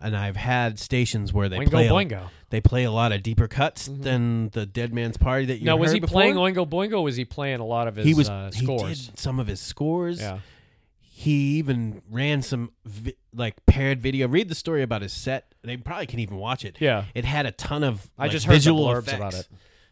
And 0.01 0.17
I've 0.17 0.37
had 0.37 0.79
stations 0.79 1.33
where 1.33 1.49
they 1.49 1.59
oingo 1.59 1.71
play 1.71 1.87
a, 1.87 1.91
boingo 1.91 2.29
they 2.51 2.61
play 2.61 2.85
a 2.85 2.91
lot 2.91 3.11
of 3.13 3.23
deeper 3.23 3.49
cuts 3.49 3.89
Mhm. 3.89 4.03
than 4.03 4.49
the 4.51 4.67
Dead 4.67 4.93
Man's 4.93 5.17
Party 5.17 5.47
that 5.47 5.59
you 5.59 5.65
now 5.67 5.77
was 5.77 5.93
he 5.93 6.01
before. 6.01 6.13
playing 6.15 6.35
oingo 6.37 6.69
boingo 6.69 6.99
or 6.99 7.03
was 7.05 7.17
he 7.17 7.25
playing 7.25 7.61
a 7.61 7.65
lot 7.67 7.89
of 7.89 7.97
his 7.97 8.07
he 8.07 8.15
was 8.15 8.29
uh, 8.29 8.51
he 8.55 8.67
did 8.67 9.19
some 9.19 9.39
of 9.41 9.47
his 9.47 9.61
scores. 9.61 10.21
yeah 10.21 10.39
He 11.25 11.57
even 11.59 12.03
ran 12.11 12.43
some 12.43 12.73
vi- 12.85 13.17
like 13.35 13.65
paired 13.67 14.01
video. 14.03 14.29
Read 14.29 14.49
the 14.49 14.55
story 14.55 14.83
about 14.83 15.03
his 15.03 15.13
set. 15.13 15.55
They 15.63 15.77
probably 15.77 16.07
can 16.07 16.19
even 16.21 16.37
watch 16.37 16.65
it. 16.65 16.77
yeah 16.81 17.05
It 17.15 17.25
had 17.25 17.47
a 17.47 17.51
ton 17.53 17.83
of 17.83 18.11
I 18.19 18.29
just 18.29 18.47
heard 18.47 18.53
visual 18.55 18.91
effects, 18.91 19.13
about 19.17 19.35
it. 19.35 19.49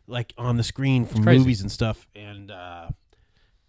like 0.07 0.35
on 0.37 0.57
the 0.59 0.63
screen 0.63 1.07
from 1.07 1.25
movies 1.25 1.61
and 1.63 1.71
stuff. 1.73 2.07
And 2.15 2.51
uh, 2.51 2.89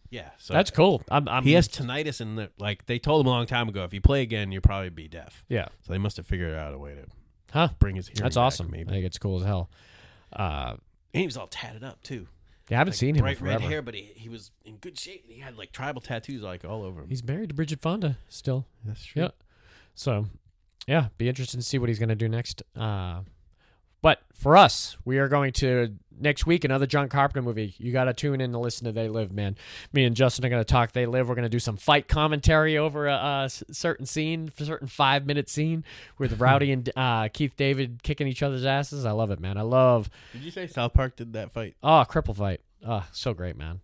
yeah, 0.10 0.30
so 0.38 0.54
that's 0.54 0.70
cool 0.72 1.02
I'm, 1.10 1.28
I'm 1.28 1.44
he 1.44 1.54
has 1.54 1.68
tinnitus, 1.68 2.22
and 2.22 2.38
the, 2.38 2.50
like 2.60 2.86
they 2.86 3.00
told 3.00 3.22
him 3.26 3.28
a 3.28 3.30
long 3.32 3.46
time 3.46 3.68
ago, 3.70 3.84
if 3.84 3.94
you 3.94 4.02
play 4.02 4.22
again, 4.22 4.52
you'll 4.52 4.62
probably 4.62 4.90
be 4.90 5.08
deaf. 5.08 5.44
yeah 5.50 5.68
So 5.82 5.94
they 5.94 5.98
must 6.00 6.18
have 6.18 6.28
figured 6.28 6.54
out 6.56 6.74
a 6.74 6.78
way 6.78 6.94
to 6.96 7.06
huh 7.54 7.70
bring 7.80 7.96
his 7.96 8.08
hearing. 8.08 8.22
that's 8.24 8.36
back, 8.36 8.44
awesome 8.44 8.70
Maybe. 8.72 8.90
I 8.90 8.94
think 8.94 9.06
it's 9.06 9.18
cool 9.18 9.40
as 9.40 9.46
hell 9.46 9.70
uh 10.34 10.76
and 11.14 11.22
he 11.22 11.26
was 11.28 11.38
all 11.38 11.48
tatted 11.48 11.84
up 11.84 12.02
too. 12.04 12.28
Yeah 12.70 12.78
I 12.78 12.80
haven't 12.80 12.92
Like, 12.94 12.98
seen 13.00 13.10
him 13.16 13.18
in 13.18 13.22
bright 13.24 13.42
red 13.42 13.60
forever 13.60 13.70
hair, 13.70 13.82
but 13.82 13.94
he, 13.94 14.12
he 14.16 14.30
was 14.30 14.52
in 14.66 14.78
good 14.78 14.98
shape. 14.98 15.26
He 15.28 15.40
had 15.40 15.58
like 15.58 15.72
tribal 15.72 16.02
tattoos 16.02 16.42
like 16.42 16.64
all 16.66 16.84
over 16.84 17.02
him. 17.02 17.10
he's 17.10 17.24
married 17.24 17.50
to 17.50 17.56
Bridget 17.56 17.82
Fonda 17.82 18.18
still 18.30 18.66
That's 18.86 19.04
true. 19.06 19.24
Yeah. 19.24 19.30
So, 19.96 20.26
yeah, 20.88 21.08
be 21.18 21.30
interested 21.30 21.58
to 21.58 21.64
see 21.64 21.78
what 21.78 21.88
he's 21.90 22.00
going 22.00 22.10
to 22.10 22.16
do 22.16 22.28
next. 22.28 22.64
Uh, 22.76 23.22
but 24.04 24.22
for 24.34 24.56
us, 24.56 24.96
we 25.06 25.18
are 25.18 25.28
going 25.28 25.54
to 25.54 25.96
next 26.20 26.46
week 26.46 26.64
another 26.64 26.86
John 26.86 27.10
Carpenter 27.10 27.42
movie. 27.42 27.74
You 27.78 27.92
got 27.92 28.04
to 28.04 28.14
tune 28.14 28.42
in 28.42 28.52
to 28.52 28.60
listen 28.60 28.86
to 28.86 28.92
They 28.92 29.08
Live, 29.08 29.32
man. 29.32 29.56
Me 29.94 30.04
and 30.04 30.16
Justin 30.16 30.46
are 30.46 30.50
going 30.50 30.62
to 30.62 30.72
talk 30.72 30.92
They 30.92 31.06
Live. 31.06 31.30
We're 31.30 31.36
going 31.36 31.44
to 31.44 31.50
do 31.50 31.60
some 31.60 31.78
fight 31.78 32.08
commentary 32.08 32.78
over 32.78 33.08
a 33.08 33.50
certain 33.50 34.06
scene, 34.06 34.52
a 34.60 34.66
certain 34.66 34.88
five 34.88 35.26
minute 35.26 35.50
scene 35.50 35.84
with 36.18 36.40
Rowdy 36.40 36.72
and 36.72 36.90
uh, 36.96 37.30
Keith 37.34 37.56
David 37.56 38.04
kicking 38.04 38.28
each 38.28 38.44
other's 38.44 38.66
asses. 38.66 39.06
I 39.06 39.12
love 39.12 39.32
it, 39.32 39.40
man. 39.40 39.58
I 39.58 39.62
love 39.62 40.10
Did 40.34 40.42
you 40.44 40.52
say 40.52 40.68
South 40.68 40.94
Park 40.94 41.16
did 41.16 41.34
that 41.34 41.52
fight? 41.52 41.76
Oh, 41.82 42.06
cripple 42.08 42.36
fight. 42.36 42.62
Oh, 42.86 43.06
so 43.14 43.34
great, 43.34 43.58
man. 43.58 43.80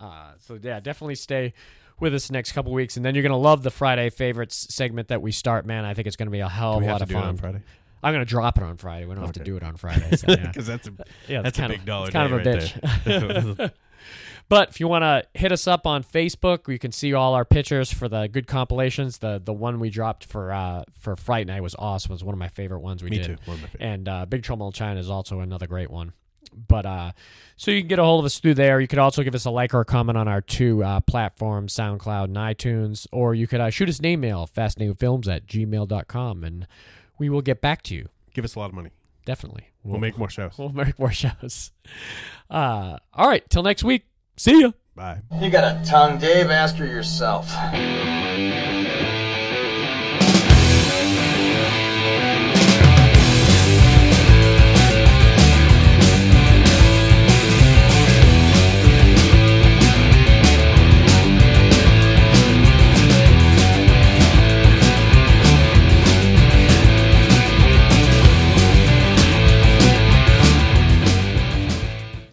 Uh, 0.00 0.32
so 0.38 0.58
yeah, 0.60 0.80
definitely 0.80 1.14
stay 1.14 1.52
with 2.00 2.14
us 2.14 2.30
next 2.30 2.52
couple 2.52 2.72
weeks, 2.72 2.96
and 2.96 3.04
then 3.04 3.14
you're 3.14 3.22
gonna 3.22 3.36
love 3.36 3.62
the 3.62 3.70
Friday 3.70 4.10
favorites 4.10 4.66
segment 4.74 5.08
that 5.08 5.22
we 5.22 5.30
start. 5.30 5.66
Man, 5.66 5.84
I 5.84 5.94
think 5.94 6.06
it's 6.06 6.16
gonna 6.16 6.30
be 6.30 6.40
a 6.40 6.48
hell 6.48 6.78
of 6.78 6.82
a 6.82 6.86
lot 6.86 7.02
of 7.02 7.10
fun. 7.10 7.22
on 7.22 7.36
Friday? 7.36 7.62
I'm 8.02 8.14
gonna 8.14 8.24
drop 8.24 8.56
it 8.58 8.64
on 8.64 8.76
Friday. 8.76 9.06
We 9.06 9.14
don't 9.14 9.24
have 9.24 9.32
to 9.32 9.44
do 9.44 9.56
it 9.56 9.62
on 9.62 9.76
Friday. 9.76 10.16
So, 10.16 10.26
yeah, 10.28 10.46
Because 10.46 10.66
that's 10.66 10.88
a 10.88 10.92
yeah, 11.28 11.42
that's 11.42 11.58
a 11.58 11.68
big 11.68 11.80
of, 11.80 11.84
dollar 11.84 12.06
It's 12.06 12.12
kind 12.12 12.32
of 12.32 12.46
a 12.46 12.50
right 12.50 12.60
bitch. 12.60 13.72
But 14.48 14.70
if 14.70 14.80
you 14.80 14.88
want 14.88 15.02
to 15.04 15.22
hit 15.38 15.52
us 15.52 15.68
up 15.68 15.86
on 15.86 16.02
Facebook, 16.02 16.66
you 16.66 16.78
can 16.80 16.90
see 16.90 17.14
all 17.14 17.34
our 17.34 17.44
pictures 17.44 17.92
for 17.92 18.08
the 18.08 18.26
good 18.26 18.48
compilations. 18.48 19.18
The 19.18 19.40
the 19.42 19.52
one 19.52 19.78
we 19.78 19.90
dropped 19.90 20.24
for 20.24 20.52
uh, 20.52 20.82
for 20.98 21.14
Fright 21.14 21.46
Night 21.46 21.62
was 21.62 21.76
awesome. 21.78 22.10
It 22.10 22.14
was 22.14 22.24
one 22.24 22.32
of 22.32 22.40
my 22.40 22.48
favorite 22.48 22.80
ones 22.80 23.00
we 23.00 23.10
Me 23.10 23.18
did. 23.18 23.26
too. 23.26 23.36
One 23.44 23.58
of 23.58 23.62
my. 23.62 23.68
And 23.78 24.08
uh, 24.08 24.26
Big 24.26 24.42
Trouble 24.42 24.66
in 24.66 24.72
China 24.72 24.98
is 24.98 25.08
also 25.08 25.38
another 25.38 25.68
great 25.68 25.88
one. 25.88 26.14
But 26.52 26.84
uh, 26.84 27.12
so 27.56 27.70
you 27.70 27.80
can 27.80 27.86
get 27.86 28.00
a 28.00 28.02
hold 28.02 28.18
of 28.20 28.24
us 28.26 28.40
through 28.40 28.54
there. 28.54 28.80
You 28.80 28.88
could 28.88 28.98
also 28.98 29.22
give 29.22 29.36
us 29.36 29.44
a 29.44 29.50
like 29.52 29.72
or 29.72 29.82
a 29.82 29.84
comment 29.84 30.18
on 30.18 30.26
our 30.26 30.40
two 30.40 30.82
uh, 30.82 30.98
platforms, 30.98 31.72
SoundCloud 31.72 32.24
and 32.24 32.36
iTunes, 32.36 33.06
or 33.12 33.36
you 33.36 33.46
could 33.46 33.60
uh, 33.60 33.70
shoot 33.70 33.88
us 33.88 34.00
an 34.00 34.06
email, 34.06 34.48
fascinatedfilms 34.52 35.28
at 35.28 35.46
gmail.com, 35.46 36.42
and 36.42 36.66
we 37.20 37.28
will 37.28 37.42
get 37.42 37.60
back 37.60 37.82
to 37.82 37.94
you. 37.94 38.08
Give 38.34 38.44
us 38.44 38.56
a 38.56 38.58
lot 38.58 38.70
of 38.70 38.74
money. 38.74 38.90
Definitely. 39.24 39.68
We'll 39.84 40.00
make 40.00 40.18
more 40.18 40.30
shows. 40.30 40.54
we'll 40.58 40.70
make 40.70 40.98
more 40.98 41.12
shows. 41.12 41.70
Uh, 42.50 42.98
all 43.14 43.28
right. 43.28 43.48
Till 43.48 43.62
next 43.62 43.84
week. 43.84 44.06
See 44.36 44.62
ya. 44.62 44.72
Bye. 44.96 45.20
You 45.40 45.50
got 45.50 45.62
a 45.62 45.84
tongue, 45.88 46.18
Dave? 46.18 46.50
Ask 46.50 46.74
her 46.78 46.84
yourself. 46.84 47.48